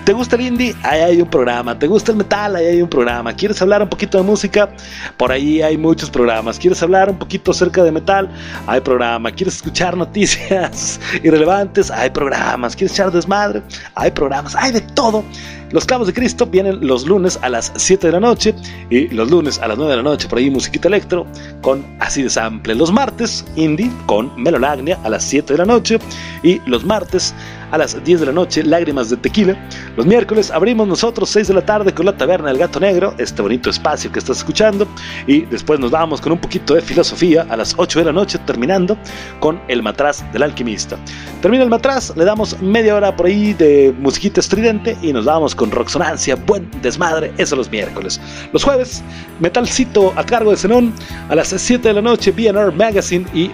¿Te 0.09 0.15
gusta 0.15 0.37
el 0.37 0.43
indie? 0.43 0.75
Ahí 0.85 1.01
hay 1.03 1.21
un 1.21 1.29
programa. 1.29 1.79
¿Te 1.79 1.87
gusta 1.87 2.13
el 2.13 2.17
metal? 2.17 2.57
Ahí 2.57 2.65
hay 2.65 2.81
un 2.81 2.89
programa. 2.89 3.31
¿Quieres 3.35 3.61
hablar 3.61 3.83
un 3.83 3.91
poquito 3.91 4.17
de 4.17 4.25
música? 4.25 4.71
Por 5.19 5.31
ahí 5.31 5.61
hay 5.61 5.77
muchos 5.77 6.09
programas. 6.09 6.59
¿Quieres 6.59 6.83
hablar 6.83 7.11
un 7.11 7.19
poquito 7.19 7.51
acerca 7.51 7.85
de 7.85 7.93
metal? 7.93 8.31
Hay 8.67 8.81
programa. 8.81 9.31
¿Quieres 9.31 9.57
escuchar 9.57 9.99
noticias 9.99 10.99
irrelevantes? 11.23 11.91
Hay 11.91 12.09
programas. 12.09 12.75
¿Quieres 12.75 12.95
echar 12.95 13.13
desmadre? 13.13 13.63
Hay 13.97 14.11
programas. 14.11 14.57
Hay 14.57 14.73
de 14.73 14.81
todo. 14.81 15.23
Los 15.71 15.85
Clavos 15.85 16.07
de 16.07 16.15
Cristo 16.15 16.47
vienen 16.47 16.87
los 16.87 17.07
lunes 17.07 17.39
a 17.43 17.49
las 17.51 17.73
7 17.77 18.07
de 18.07 18.13
la 18.15 18.21
noche 18.21 18.55
y 18.89 19.09
los 19.09 19.31
lunes 19.31 19.59
a 19.59 19.69
las 19.69 19.77
9 19.77 19.91
de 19.91 19.97
la 19.99 20.03
noche 20.03 20.27
por 20.27 20.39
ahí 20.39 20.51
musiquita 20.51 20.89
electro 20.89 21.27
con 21.61 21.85
así 22.01 22.23
de 22.23 22.31
sample. 22.31 22.75
Los 22.75 22.91
martes 22.91 23.45
indie 23.55 23.91
con 24.07 24.33
Melolagnia 24.41 24.99
a 25.05 25.11
las 25.11 25.25
7 25.25 25.53
de 25.53 25.59
la 25.59 25.67
noche 25.67 25.99
y 26.43 26.61
los 26.67 26.85
martes 26.85 27.35
a 27.71 27.79
las 27.79 28.03
10 28.03 28.21
de 28.21 28.27
la 28.27 28.33
noche 28.33 28.63
Lágrimas 28.63 29.11
de 29.11 29.19
Tequila. 29.19 29.57
Los 29.97 30.07
miércoles 30.07 30.51
abrimos 30.51 30.89
nosotros 30.89 31.29
6 31.31 31.49
de 31.49 31.55
la 31.55 31.65
tarde 31.65 31.93
con 31.93 32.07
la 32.07 32.17
Taberna 32.17 32.49
del 32.49 32.59
Gato 32.59 32.81
Negro, 32.81 33.15
este 33.19 33.43
bonito 33.43 33.69
espacio 33.69 34.11
que 34.11 34.21
estás 34.21 34.39
escuchando 34.39 34.87
y 35.27 35.43
después 35.43 35.79
nos 35.79 35.91
vamos 35.91 36.21
con 36.21 36.33
un 36.33 36.39
poquito 36.39 36.75
de 36.75 36.81
filosofía 36.81 37.47
a 37.51 37.57
las 37.57 37.75
8 37.77 37.99
de 37.99 38.05
la 38.07 38.13
noche 38.13 38.39
terminando 38.47 38.97
con 39.41 39.61
El 39.69 39.83
Matraz 39.83 40.25
del 40.33 40.45
Alquimista. 40.45 40.97
Termina 41.43 41.63
el 41.63 41.71
matraz, 41.71 42.17
le 42.17 42.25
damos 42.25 42.61
media 42.61 42.97
hora 42.97 43.15
por 43.15 43.27
ahí 43.27 43.53
de 43.53 43.95
musiquita 43.99 44.41
estridente 44.41 44.97
y 45.03 45.13
nos 45.13 45.25
vamos 45.25 45.55
con 45.59 45.71
Roxonancia, 45.71 46.37
buen 46.37 46.71
desmadre, 46.81 47.33
eso 47.37 47.57
los 47.57 47.71
miércoles. 47.71 48.19
Los 48.53 48.65
jueves, 48.65 49.03
Metalcito 49.41 50.15
a 50.17 50.25
cargo 50.25 50.53
de 50.53 50.57
Zenón 50.57 50.95
a 51.29 51.35
las 51.35 51.49
7 51.49 51.87
de 51.87 51.95
la 51.95 52.01
noche, 52.01 52.31
BNR 52.31 52.73
Magazine 52.73 53.27
y 53.35 53.51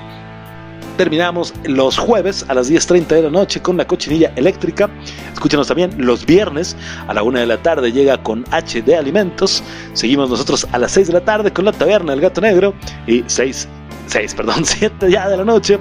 terminamos 0.96 1.52
los 1.64 1.98
jueves 1.98 2.44
a 2.48 2.54
las 2.54 2.70
10.30 2.70 3.06
de 3.06 3.22
la 3.22 3.30
noche 3.30 3.60
con 3.60 3.76
la 3.76 3.86
cochinilla 3.86 4.32
eléctrica. 4.36 4.88
Escúchanos 5.32 5.66
también 5.66 5.94
los 5.98 6.24
viernes 6.24 6.76
a 7.08 7.14
la 7.14 7.22
1 7.22 7.40
de 7.40 7.46
la 7.46 7.56
tarde 7.56 7.90
llega 7.90 8.22
con 8.22 8.44
H 8.50 8.82
de 8.82 8.96
Alimentos. 8.96 9.62
Seguimos 9.94 10.30
nosotros 10.30 10.68
a 10.70 10.78
las 10.78 10.92
6 10.92 11.08
de 11.08 11.12
la 11.14 11.24
tarde 11.24 11.52
con 11.52 11.64
la 11.64 11.72
taberna 11.72 12.12
del 12.12 12.20
gato 12.20 12.40
negro 12.40 12.74
y 13.06 13.24
6, 13.26 13.66
6, 14.06 14.34
perdón, 14.34 14.64
7 14.64 15.10
ya 15.10 15.28
de 15.28 15.38
la 15.38 15.44
noche 15.44 15.78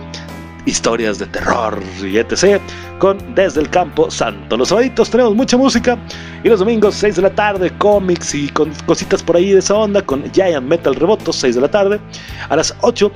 historias 0.65 1.19
de 1.19 1.26
terror 1.27 1.81
y 2.02 2.18
etc. 2.18 2.61
con 2.99 3.18
Desde 3.35 3.61
el 3.61 3.69
Campo 3.69 4.10
Santo. 4.10 4.57
Los 4.57 4.69
sábados 4.69 5.10
tenemos 5.10 5.35
mucha 5.35 5.57
música 5.57 5.98
y 6.44 6.49
los 6.49 6.60
domingos 6.60 6.95
6 6.95 7.18
de 7.18 7.22
la 7.22 7.34
tarde 7.34 7.72
cómics 7.77 8.34
y 8.35 8.49
con 8.49 8.72
cositas 8.85 9.22
por 9.22 9.38
ahí 9.38 9.52
de 9.52 9.60
esa 9.60 9.76
onda 9.76 10.02
con 10.02 10.23
Giant 10.31 10.68
Metal 10.68 10.95
Rebotos 10.95 11.35
6 11.38 11.56
de 11.56 11.61
la 11.61 11.69
tarde. 11.69 11.99
A 12.49 12.56
las 12.56 12.76
8 12.81 13.11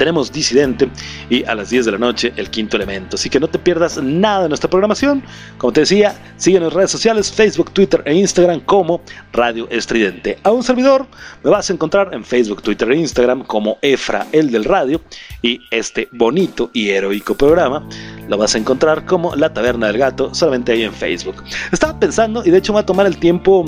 tenemos 0.00 0.32
Disidente 0.32 0.88
y 1.28 1.44
a 1.44 1.54
las 1.54 1.68
10 1.68 1.84
de 1.84 1.92
la 1.92 1.98
noche 1.98 2.32
el 2.36 2.48
quinto 2.48 2.78
elemento. 2.78 3.16
Así 3.16 3.28
que 3.28 3.38
no 3.38 3.48
te 3.48 3.58
pierdas 3.58 4.02
nada 4.02 4.44
de 4.44 4.48
nuestra 4.48 4.70
programación. 4.70 5.22
Como 5.58 5.74
te 5.74 5.80
decía, 5.80 6.14
síguenos 6.38 6.72
en 6.72 6.76
redes 6.78 6.90
sociales, 6.90 7.30
Facebook, 7.30 7.70
Twitter 7.72 8.02
e 8.06 8.14
Instagram 8.14 8.60
como 8.60 9.02
Radio 9.34 9.68
Estridente. 9.68 10.38
A 10.42 10.52
un 10.52 10.62
servidor 10.62 11.06
me 11.44 11.50
vas 11.50 11.68
a 11.68 11.74
encontrar 11.74 12.14
en 12.14 12.24
Facebook, 12.24 12.62
Twitter 12.62 12.90
e 12.90 12.96
Instagram 12.96 13.44
como 13.44 13.76
Efra, 13.82 14.26
el 14.32 14.50
del 14.50 14.64
radio. 14.64 15.02
Y 15.42 15.60
este 15.70 16.08
bonito 16.12 16.70
y 16.72 16.88
heroico 16.88 17.34
programa 17.34 17.86
lo 18.26 18.38
vas 18.38 18.54
a 18.54 18.58
encontrar 18.58 19.04
como 19.04 19.36
La 19.36 19.52
Taberna 19.52 19.88
del 19.88 19.98
Gato, 19.98 20.34
solamente 20.34 20.72
ahí 20.72 20.82
en 20.82 20.94
Facebook. 20.94 21.44
Estaba 21.72 22.00
pensando, 22.00 22.42
y 22.42 22.50
de 22.50 22.56
hecho 22.56 22.72
me 22.72 22.76
va 22.76 22.80
a 22.80 22.86
tomar 22.86 23.04
el 23.04 23.18
tiempo, 23.18 23.66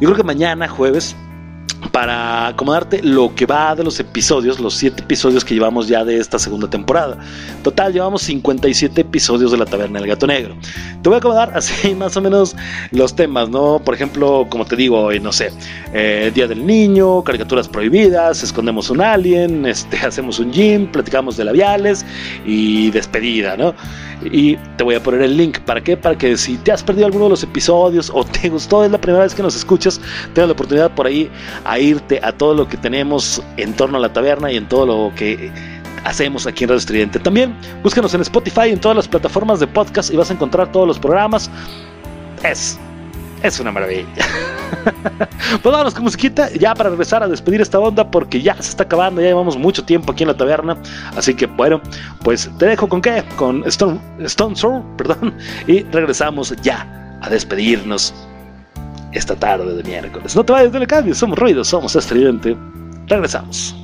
yo 0.00 0.08
creo 0.08 0.14
que 0.14 0.22
mañana, 0.22 0.68
jueves, 0.68 1.16
para 1.90 2.48
acomodarte 2.48 3.02
lo 3.02 3.34
que 3.34 3.44
va 3.46 3.74
de 3.74 3.84
los 3.84 3.98
episodios, 3.98 4.60
los 4.60 4.74
7 4.74 5.02
episodios 5.02 5.44
que 5.44 5.54
llevamos 5.54 5.88
ya 5.88 6.04
de 6.04 6.18
esta 6.18 6.38
segunda 6.38 6.68
temporada. 6.68 7.18
Total, 7.62 7.92
llevamos 7.92 8.22
57 8.22 9.00
episodios 9.00 9.50
de 9.50 9.58
la 9.58 9.66
Taberna 9.66 9.98
del 9.98 10.08
Gato 10.08 10.26
Negro. 10.26 10.56
Te 11.02 11.08
voy 11.08 11.16
a 11.16 11.18
acomodar 11.18 11.52
así 11.54 11.94
más 11.94 12.16
o 12.16 12.20
menos 12.20 12.56
los 12.92 13.14
temas, 13.14 13.48
¿no? 13.48 13.80
Por 13.84 13.94
ejemplo, 13.94 14.46
como 14.48 14.64
te 14.64 14.76
digo, 14.76 15.00
hoy, 15.00 15.20
no 15.20 15.32
sé, 15.32 15.52
eh, 15.92 16.30
Día 16.34 16.46
del 16.46 16.64
Niño, 16.66 17.22
caricaturas 17.24 17.68
prohibidas, 17.68 18.42
escondemos 18.42 18.88
un 18.88 19.00
alien, 19.00 19.66
este, 19.66 19.96
hacemos 20.06 20.38
un 20.38 20.52
gym, 20.52 20.86
platicamos 20.86 21.36
de 21.36 21.44
labiales 21.44 22.06
y 22.46 22.90
despedida, 22.90 23.56
¿no? 23.56 23.74
Y 24.24 24.56
te 24.76 24.84
voy 24.84 24.94
a 24.94 25.02
poner 25.02 25.22
el 25.22 25.36
link. 25.36 25.58
¿Para 25.60 25.82
qué? 25.82 25.96
Para 25.96 26.16
que 26.16 26.36
si 26.36 26.56
te 26.56 26.70
has 26.70 26.82
perdido 26.82 27.06
alguno 27.06 27.24
de 27.24 27.30
los 27.30 27.42
episodios 27.42 28.10
o 28.14 28.24
te 28.24 28.48
gustó, 28.48 28.84
es 28.84 28.90
la 28.90 28.98
primera 28.98 29.24
vez 29.24 29.34
que 29.34 29.42
nos 29.42 29.56
escuchas, 29.56 30.00
tengas 30.32 30.48
la 30.48 30.52
oportunidad 30.52 30.94
por 30.94 31.06
ahí 31.06 31.28
a 31.64 31.78
irte 31.78 32.20
a 32.22 32.32
todo 32.32 32.54
lo 32.54 32.68
que 32.68 32.76
tenemos 32.76 33.42
en 33.56 33.74
torno 33.74 33.98
a 33.98 34.00
la 34.00 34.12
taberna 34.12 34.50
y 34.50 34.56
en 34.56 34.68
todo 34.68 34.86
lo 34.86 35.14
que 35.14 35.50
hacemos 36.04 36.46
aquí 36.46 36.64
en 36.64 36.70
Radio 36.70 36.78
Estridente. 36.78 37.18
También 37.18 37.56
búscanos 37.82 38.14
en 38.14 38.22
Spotify, 38.22 38.70
en 38.70 38.80
todas 38.80 38.96
las 38.96 39.08
plataformas 39.08 39.60
de 39.60 39.66
podcast 39.66 40.12
y 40.12 40.16
vas 40.16 40.30
a 40.30 40.34
encontrar 40.34 40.70
todos 40.72 40.86
los 40.86 40.98
programas. 40.98 41.50
Es, 42.42 42.78
es 43.42 43.60
una 43.60 43.70
maravilla. 43.70 44.06
pues 45.62 45.62
vámonos 45.62 45.94
con 45.94 46.04
musiquita 46.04 46.50
ya 46.52 46.74
para 46.74 46.90
regresar 46.90 47.22
a 47.22 47.28
despedir 47.28 47.60
esta 47.60 47.78
onda 47.78 48.10
porque 48.10 48.40
ya 48.40 48.54
se 48.54 48.70
está 48.70 48.84
acabando, 48.84 49.20
ya 49.20 49.28
llevamos 49.28 49.56
mucho 49.56 49.84
tiempo 49.84 50.12
aquí 50.12 50.24
en 50.24 50.28
la 50.28 50.36
taberna. 50.36 50.76
Así 51.16 51.34
que 51.34 51.46
bueno, 51.46 51.80
pues 52.22 52.50
te 52.58 52.66
dejo 52.66 52.88
con 52.88 53.00
qué? 53.00 53.22
Con 53.36 53.64
Stone, 53.66 54.00
Stone 54.20 54.56
Sour, 54.56 54.82
perdón. 54.96 55.34
Y 55.66 55.82
regresamos 55.84 56.54
ya 56.62 57.18
a 57.20 57.30
despedirnos 57.30 58.12
esta 59.12 59.36
tarde 59.36 59.74
de 59.74 59.82
miércoles. 59.82 60.34
No 60.34 60.44
te 60.44 60.52
vayas, 60.52 60.72
del 60.72 60.86
cambio, 60.86 61.14
somos 61.14 61.38
ruidos, 61.38 61.68
somos 61.68 61.94
estridente. 61.94 62.56
Regresamos. 63.08 63.74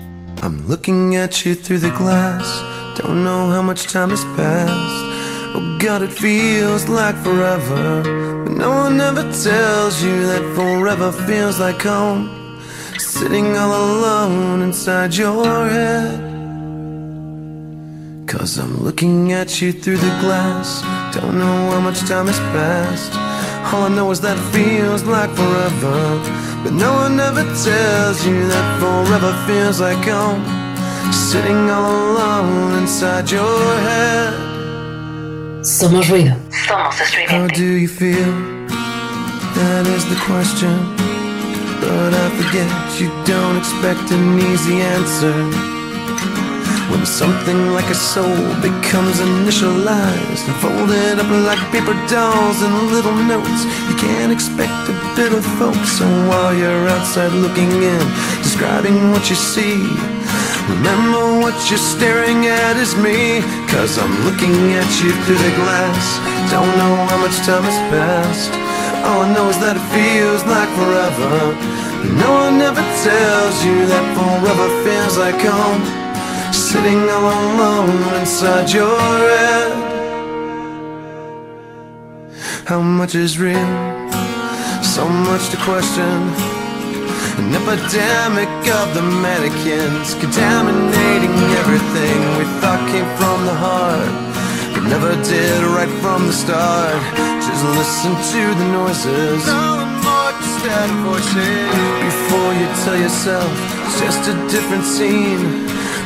I'm 0.42 0.66
looking 0.68 1.16
at 1.16 1.44
you 1.44 1.54
through 1.54 1.80
the 1.80 1.90
glass. 1.90 2.62
Don't 2.96 3.24
know 3.24 3.50
how 3.50 3.62
much 3.62 3.86
time 3.92 4.10
has 4.10 4.24
passed. 4.36 5.08
Oh 5.54 5.78
God, 5.80 6.02
it 6.02 6.12
feels 6.12 6.88
like 6.88 7.16
forever. 7.22 8.02
But 8.44 8.52
no 8.52 8.70
one 8.70 9.00
ever 9.00 9.22
tells 9.22 10.02
you 10.02 10.26
that 10.26 10.42
forever 10.54 11.10
feels 11.12 11.58
like 11.58 11.82
home. 11.82 12.28
Sitting 12.98 13.56
all 13.56 13.72
alone 13.72 14.62
inside 14.62 15.14
your 15.14 15.68
head. 15.68 16.28
Cause 18.26 18.58
I'm 18.58 18.84
looking 18.84 19.32
at 19.32 19.60
you 19.60 19.72
through 19.72 19.96
the 19.96 20.18
glass. 20.20 20.82
Don't 21.14 21.38
know 21.38 21.70
how 21.70 21.80
much 21.80 22.00
time 22.00 22.26
has 22.26 22.38
passed. 22.52 23.37
All 23.70 23.82
I 23.82 23.88
know 23.90 24.10
is 24.10 24.20
that 24.22 24.38
feels 24.50 25.02
like 25.04 25.28
forever. 25.36 25.98
But 26.64 26.72
no 26.72 26.90
one 27.04 27.20
ever 27.20 27.42
tells 27.42 28.26
you 28.26 28.48
that 28.48 28.66
forever 28.80 29.32
feels 29.46 29.78
like 29.78 30.02
home. 30.08 30.42
Sitting 31.12 31.68
all 31.68 32.16
alone 32.16 32.78
inside 32.78 33.30
your 33.30 33.60
head. 33.88 34.32
Somos 35.62 36.08
ruido. 36.08 36.34
Somos 36.66 36.98
How 37.26 37.46
do 37.48 37.66
you 37.82 37.88
feel? 37.88 38.32
That 39.58 39.86
is 39.86 40.04
the 40.08 40.16
question. 40.24 40.74
But 41.82 42.14
I 42.24 42.26
forget 42.40 42.70
you 42.98 43.10
don't 43.26 43.58
expect 43.58 44.10
an 44.10 44.38
easy 44.50 44.80
answer. 44.80 45.77
When 46.90 47.04
something 47.04 47.72
like 47.76 47.90
a 47.90 47.94
soul 47.94 48.48
becomes 48.64 49.20
initialized 49.20 50.48
and 50.48 50.56
folded 50.56 51.20
up 51.20 51.28
like 51.44 51.60
paper 51.70 51.92
dolls 52.08 52.62
and 52.64 52.88
little 52.88 53.12
notes, 53.28 53.68
you 53.88 53.96
can't 54.00 54.32
expect 54.32 54.88
a 54.88 54.96
bit 55.14 55.34
of 55.36 55.44
folks. 55.60 56.00
So 56.00 56.06
while 56.28 56.56
you're 56.56 56.88
outside 56.88 57.32
looking 57.32 57.68
in, 57.68 58.04
describing 58.40 59.12
what 59.12 59.28
you 59.28 59.36
see, 59.36 59.84
remember 60.72 61.44
what 61.44 61.56
you're 61.68 61.76
staring 61.76 62.46
at 62.46 62.80
is 62.80 62.96
me. 62.96 63.44
Cause 63.68 63.98
I'm 64.00 64.24
looking 64.24 64.72
at 64.72 64.88
you 65.04 65.12
through 65.28 65.42
the 65.44 65.54
glass. 65.60 66.04
Don't 66.48 66.72
know 66.80 66.94
how 67.12 67.20
much 67.20 67.36
time 67.44 67.68
has 67.68 67.80
passed. 67.92 68.52
All 69.04 69.28
I 69.28 69.34
know 69.34 69.48
is 69.52 69.60
that 69.60 69.76
it 69.76 69.86
feels 69.92 70.40
like 70.48 70.70
forever. 70.72 71.52
No 72.16 72.48
one 72.48 72.60
ever 72.64 72.80
tells 73.04 73.56
you 73.60 73.76
that 73.92 74.04
forever 74.16 74.68
feels 74.88 75.18
like 75.18 75.36
home. 75.44 76.07
Sitting 76.52 77.08
all 77.08 77.30
alone 77.30 78.20
inside 78.20 78.70
your 78.70 78.98
head. 78.98 79.72
How 82.66 82.80
much 82.80 83.14
is 83.14 83.38
real? 83.38 83.68
So 84.82 85.08
much 85.08 85.48
to 85.50 85.56
question. 85.58 86.18
An 87.38 87.54
epidemic 87.54 88.50
of 88.80 88.94
the 88.94 89.02
mannequins 89.02 90.14
contaminating 90.20 91.34
everything 91.62 92.18
we 92.38 92.44
thought 92.60 92.82
came 92.92 93.08
from 93.16 93.46
the 93.46 93.54
heart, 93.54 94.12
but 94.74 94.84
never 94.88 95.14
did 95.22 95.62
right 95.76 95.92
from 96.02 96.26
the 96.26 96.32
start. 96.32 97.00
Just 97.46 97.64
listen 97.78 98.12
to 98.32 98.42
the 98.60 98.66
noises. 98.80 99.42
Before 102.08 102.52
you 102.60 102.66
tell 102.84 102.98
yourself 102.98 103.50
it's 103.86 104.00
just 104.00 104.28
a 104.28 104.34
different 104.50 104.84
scene. 104.84 105.77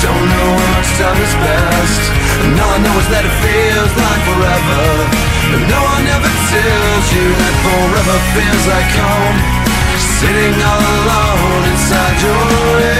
Don't 0.00 0.26
know 0.32 0.48
how 0.56 0.70
much 0.80 0.90
time 0.96 1.18
has 1.20 1.34
passed. 1.44 2.04
And 2.44 2.56
all 2.56 2.72
I 2.72 2.80
know 2.80 2.96
is 3.04 3.08
that 3.12 3.24
it 3.28 3.36
feels 3.44 3.92
like 4.00 4.22
forever. 4.24 4.84
But 5.52 5.62
no 5.68 5.80
one 5.92 6.06
ever 6.08 6.32
tells 6.48 7.06
you 7.12 7.26
that 7.36 7.54
forever 7.60 8.16
feels 8.32 8.64
like 8.64 8.90
home. 8.96 9.38
Sitting 10.20 10.56
all 10.56 10.80
alone 10.80 11.62
inside 11.68 12.16
your 12.24 12.44
head 12.80 12.99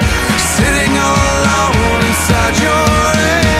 Sitting 0.61 0.95
all 0.95 1.17
alone 1.41 2.01
inside 2.05 2.55
your 2.61 2.85
head. 3.17 3.50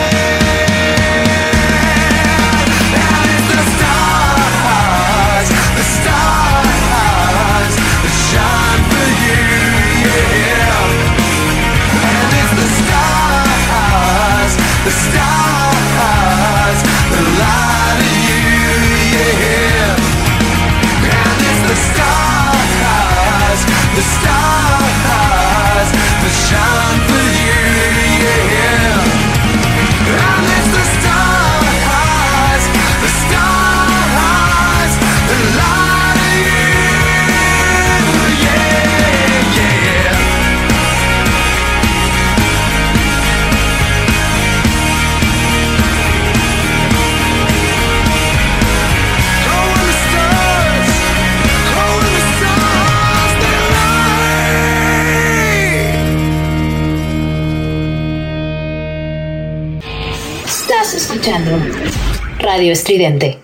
Radio 61.24 62.72
Estridente. 62.72 63.38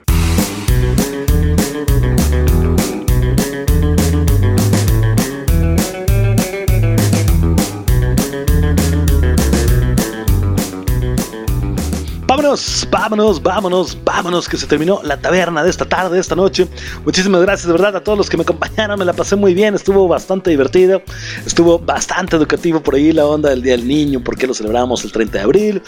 Vámonos, 12.26 12.88
vámonos, 12.90 13.42
vámonos, 13.42 13.98
vámonos, 14.04 14.48
que 14.48 14.56
se 14.56 14.66
terminó 14.66 15.00
la 15.04 15.16
taberna 15.16 15.62
de 15.62 15.70
esta 15.70 15.84
tarde, 15.84 16.14
de 16.14 16.20
esta 16.20 16.34
noche. 16.34 16.66
Muchísimas 17.04 17.42
gracias 17.42 17.66
de 17.68 17.72
verdad 17.72 17.94
a 17.94 18.00
todos 18.02 18.18
los 18.18 18.28
que 18.28 18.36
me 18.36 18.42
acompañaron, 18.42 18.98
me 18.98 19.04
la 19.04 19.12
pasé 19.12 19.36
muy 19.36 19.54
bien, 19.54 19.74
estuvo 19.74 20.08
bastante 20.08 20.50
divertido, 20.50 21.02
estuvo 21.46 21.78
bastante 21.78 22.36
educativo 22.36 22.80
por 22.80 22.96
ahí 22.96 23.12
la 23.12 23.26
onda 23.26 23.50
del 23.50 23.62
Día 23.62 23.72
del 23.76 23.86
Niño, 23.86 24.20
por 24.20 24.36
qué 24.36 24.46
lo 24.46 24.54
celebramos 24.54 25.04
el 25.04 25.12
30 25.12 25.38
de 25.38 25.44
abril, 25.44 25.82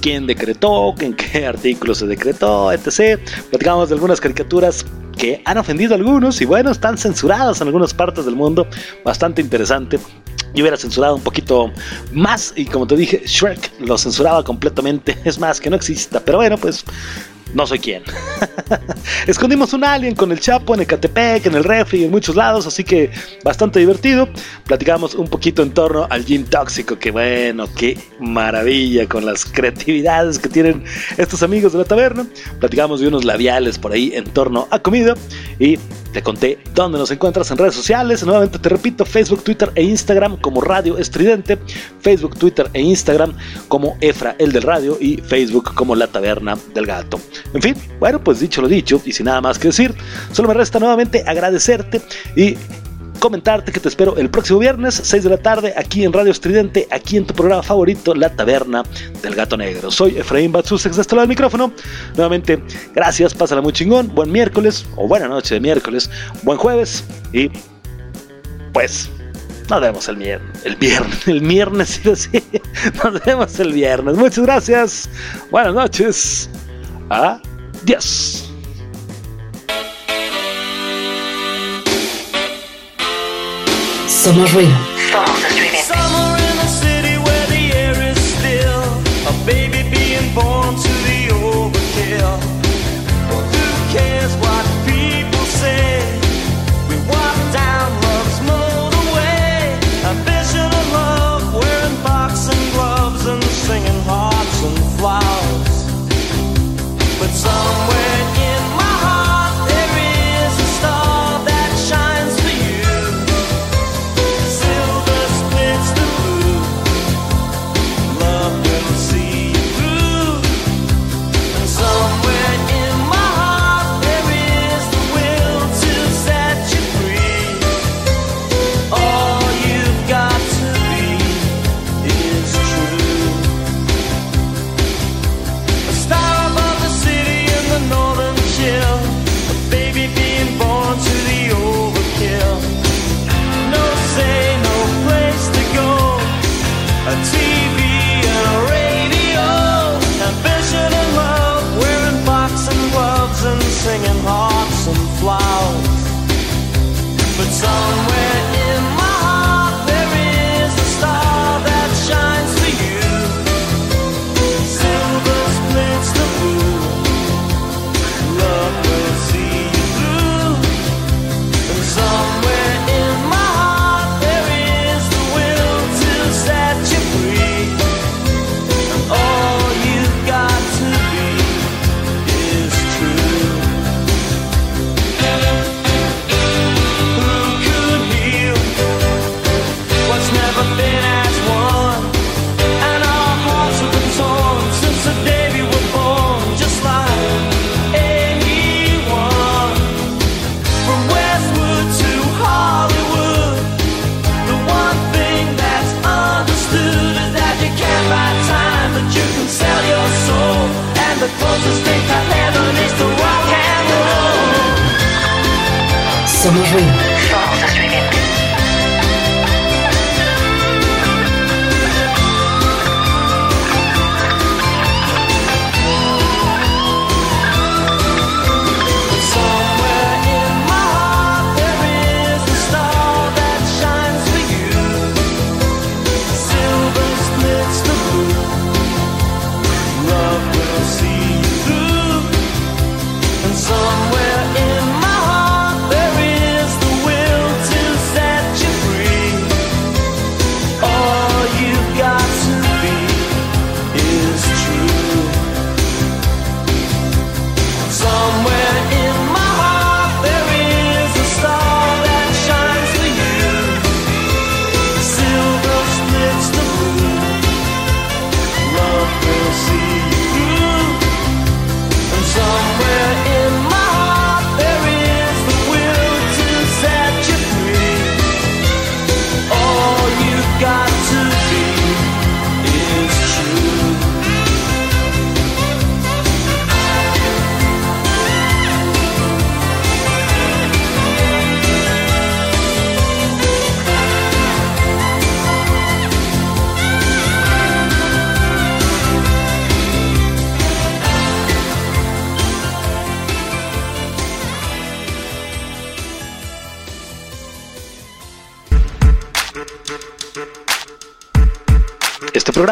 quién 0.00 0.26
decretó, 0.26 0.94
en 1.00 1.14
qué 1.14 1.46
artículo 1.54 1.94
se 1.94 2.06
decretó, 2.06 2.72
etc. 2.72 3.20
Platicamos 3.50 3.88
de 3.88 3.94
algunas 3.94 4.20
caricaturas 4.20 4.84
que 5.16 5.42
han 5.44 5.58
ofendido 5.58 5.94
a 5.94 5.96
algunos 5.96 6.40
y 6.40 6.44
bueno, 6.44 6.70
están 6.70 6.96
censuradas 6.96 7.60
en 7.60 7.66
algunas 7.66 7.92
partes 7.92 8.24
del 8.24 8.36
mundo, 8.36 8.66
bastante 9.04 9.42
interesante. 9.42 9.98
Yo 10.54 10.62
hubiera 10.62 10.76
censurado 10.76 11.16
un 11.16 11.22
poquito 11.22 11.70
más 12.12 12.52
y 12.56 12.64
como 12.64 12.86
te 12.86 12.96
dije, 12.96 13.22
Shrek 13.26 13.80
lo 13.80 13.98
censuraba 13.98 14.42
completamente. 14.44 15.18
Es 15.24 15.38
más, 15.38 15.60
que 15.60 15.68
no 15.68 15.76
exista. 15.76 16.20
Pero 16.20 16.38
bueno, 16.38 16.56
pues 16.56 16.84
no 17.54 17.66
soy 17.66 17.78
quien. 17.78 18.02
Escondimos 19.26 19.72
un 19.72 19.84
alien 19.84 20.14
con 20.14 20.32
el 20.32 20.40
Chapo 20.40 20.74
en 20.74 20.82
Ecatepec, 20.82 21.46
en 21.46 21.54
el 21.54 21.64
refri, 21.64 22.04
en 22.04 22.10
muchos 22.10 22.36
lados, 22.36 22.66
así 22.66 22.84
que 22.84 23.10
bastante 23.44 23.78
divertido. 23.80 24.28
Platicamos 24.66 25.14
un 25.14 25.28
poquito 25.28 25.62
en 25.62 25.70
torno 25.70 26.06
al 26.10 26.24
gin 26.24 26.44
tóxico, 26.44 26.98
que 26.98 27.10
bueno, 27.10 27.68
qué 27.74 27.98
maravilla 28.20 29.06
con 29.08 29.24
las 29.24 29.44
creatividades 29.44 30.38
que 30.38 30.48
tienen 30.48 30.84
estos 31.16 31.42
amigos 31.42 31.72
de 31.72 31.78
la 31.78 31.84
taberna. 31.84 32.26
Platicamos 32.58 33.00
de 33.00 33.08
unos 33.08 33.24
labiales 33.24 33.78
por 33.78 33.92
ahí 33.92 34.12
en 34.14 34.24
torno 34.24 34.68
a 34.70 34.78
comida 34.78 35.14
y 35.58 35.78
te 36.12 36.22
conté 36.22 36.58
dónde 36.74 36.98
nos 36.98 37.10
encuentras 37.10 37.50
en 37.50 37.58
redes 37.58 37.74
sociales. 37.74 38.24
Nuevamente 38.24 38.58
te 38.58 38.68
repito, 38.68 39.04
Facebook, 39.04 39.42
Twitter 39.42 39.70
e 39.74 39.82
Instagram 39.82 40.36
como 40.38 40.60
Radio 40.60 40.98
Estridente, 40.98 41.58
Facebook, 42.00 42.38
Twitter 42.38 42.68
e 42.72 42.80
Instagram 42.80 43.34
como 43.68 43.96
Efra 44.00 44.34
el 44.38 44.52
del 44.52 44.62
Radio 44.62 44.96
y 45.00 45.18
Facebook 45.18 45.74
como 45.74 45.94
La 45.94 46.06
Taberna 46.06 46.56
del 46.74 46.86
Gato. 46.86 47.20
En 47.54 47.62
fin, 47.62 47.74
bueno, 47.98 48.22
pues 48.22 48.40
dicho 48.40 48.60
lo 48.60 48.68
dicho 48.68 49.00
y 49.04 49.12
sin 49.12 49.26
nada 49.26 49.40
más 49.40 49.58
que 49.58 49.68
decir, 49.68 49.94
solo 50.32 50.48
me 50.48 50.54
resta 50.54 50.78
nuevamente 50.78 51.24
agradecerte 51.26 52.00
y 52.36 52.56
comentarte 53.18 53.72
que 53.72 53.80
te 53.80 53.88
espero 53.88 54.16
el 54.16 54.30
próximo 54.30 54.58
viernes, 54.60 55.00
6 55.02 55.24
de 55.24 55.30
la 55.30 55.36
tarde, 55.38 55.74
aquí 55.76 56.04
en 56.04 56.12
Radio 56.12 56.30
Estridente, 56.30 56.86
aquí 56.90 57.16
en 57.16 57.26
tu 57.26 57.34
programa 57.34 57.62
favorito, 57.62 58.14
La 58.14 58.30
Taberna 58.30 58.82
del 59.22 59.34
Gato 59.34 59.56
Negro. 59.56 59.90
Soy 59.90 60.16
Efraín 60.18 60.52
Batsusex 60.52 60.96
de 60.96 61.02
este 61.02 61.14
lado 61.14 61.22
del 61.22 61.28
micrófono. 61.28 61.72
Nuevamente, 62.16 62.62
gracias, 62.94 63.34
pásala 63.34 63.60
muy 63.60 63.72
chingón, 63.72 64.14
buen 64.14 64.30
miércoles 64.30 64.86
o 64.96 65.06
buena 65.06 65.28
noche 65.28 65.54
de 65.54 65.60
miércoles, 65.60 66.10
buen 66.42 66.58
jueves 66.58 67.04
y 67.32 67.50
pues 68.72 69.10
nos 69.68 69.80
vemos 69.80 70.08
el 70.08 70.16
viernes, 70.16 70.64
el 70.64 70.76
viernes, 70.76 71.28
el 71.28 71.40
viernes, 71.40 72.00
sí, 72.14 72.42
nos 73.02 73.24
vemos 73.24 73.58
el 73.58 73.72
viernes. 73.72 74.16
Muchas 74.16 74.44
gracias, 74.44 75.10
buenas 75.50 75.74
noches, 75.74 76.48
adiós. 77.10 78.48
Somos 84.06 84.50
ruido. 84.52 84.97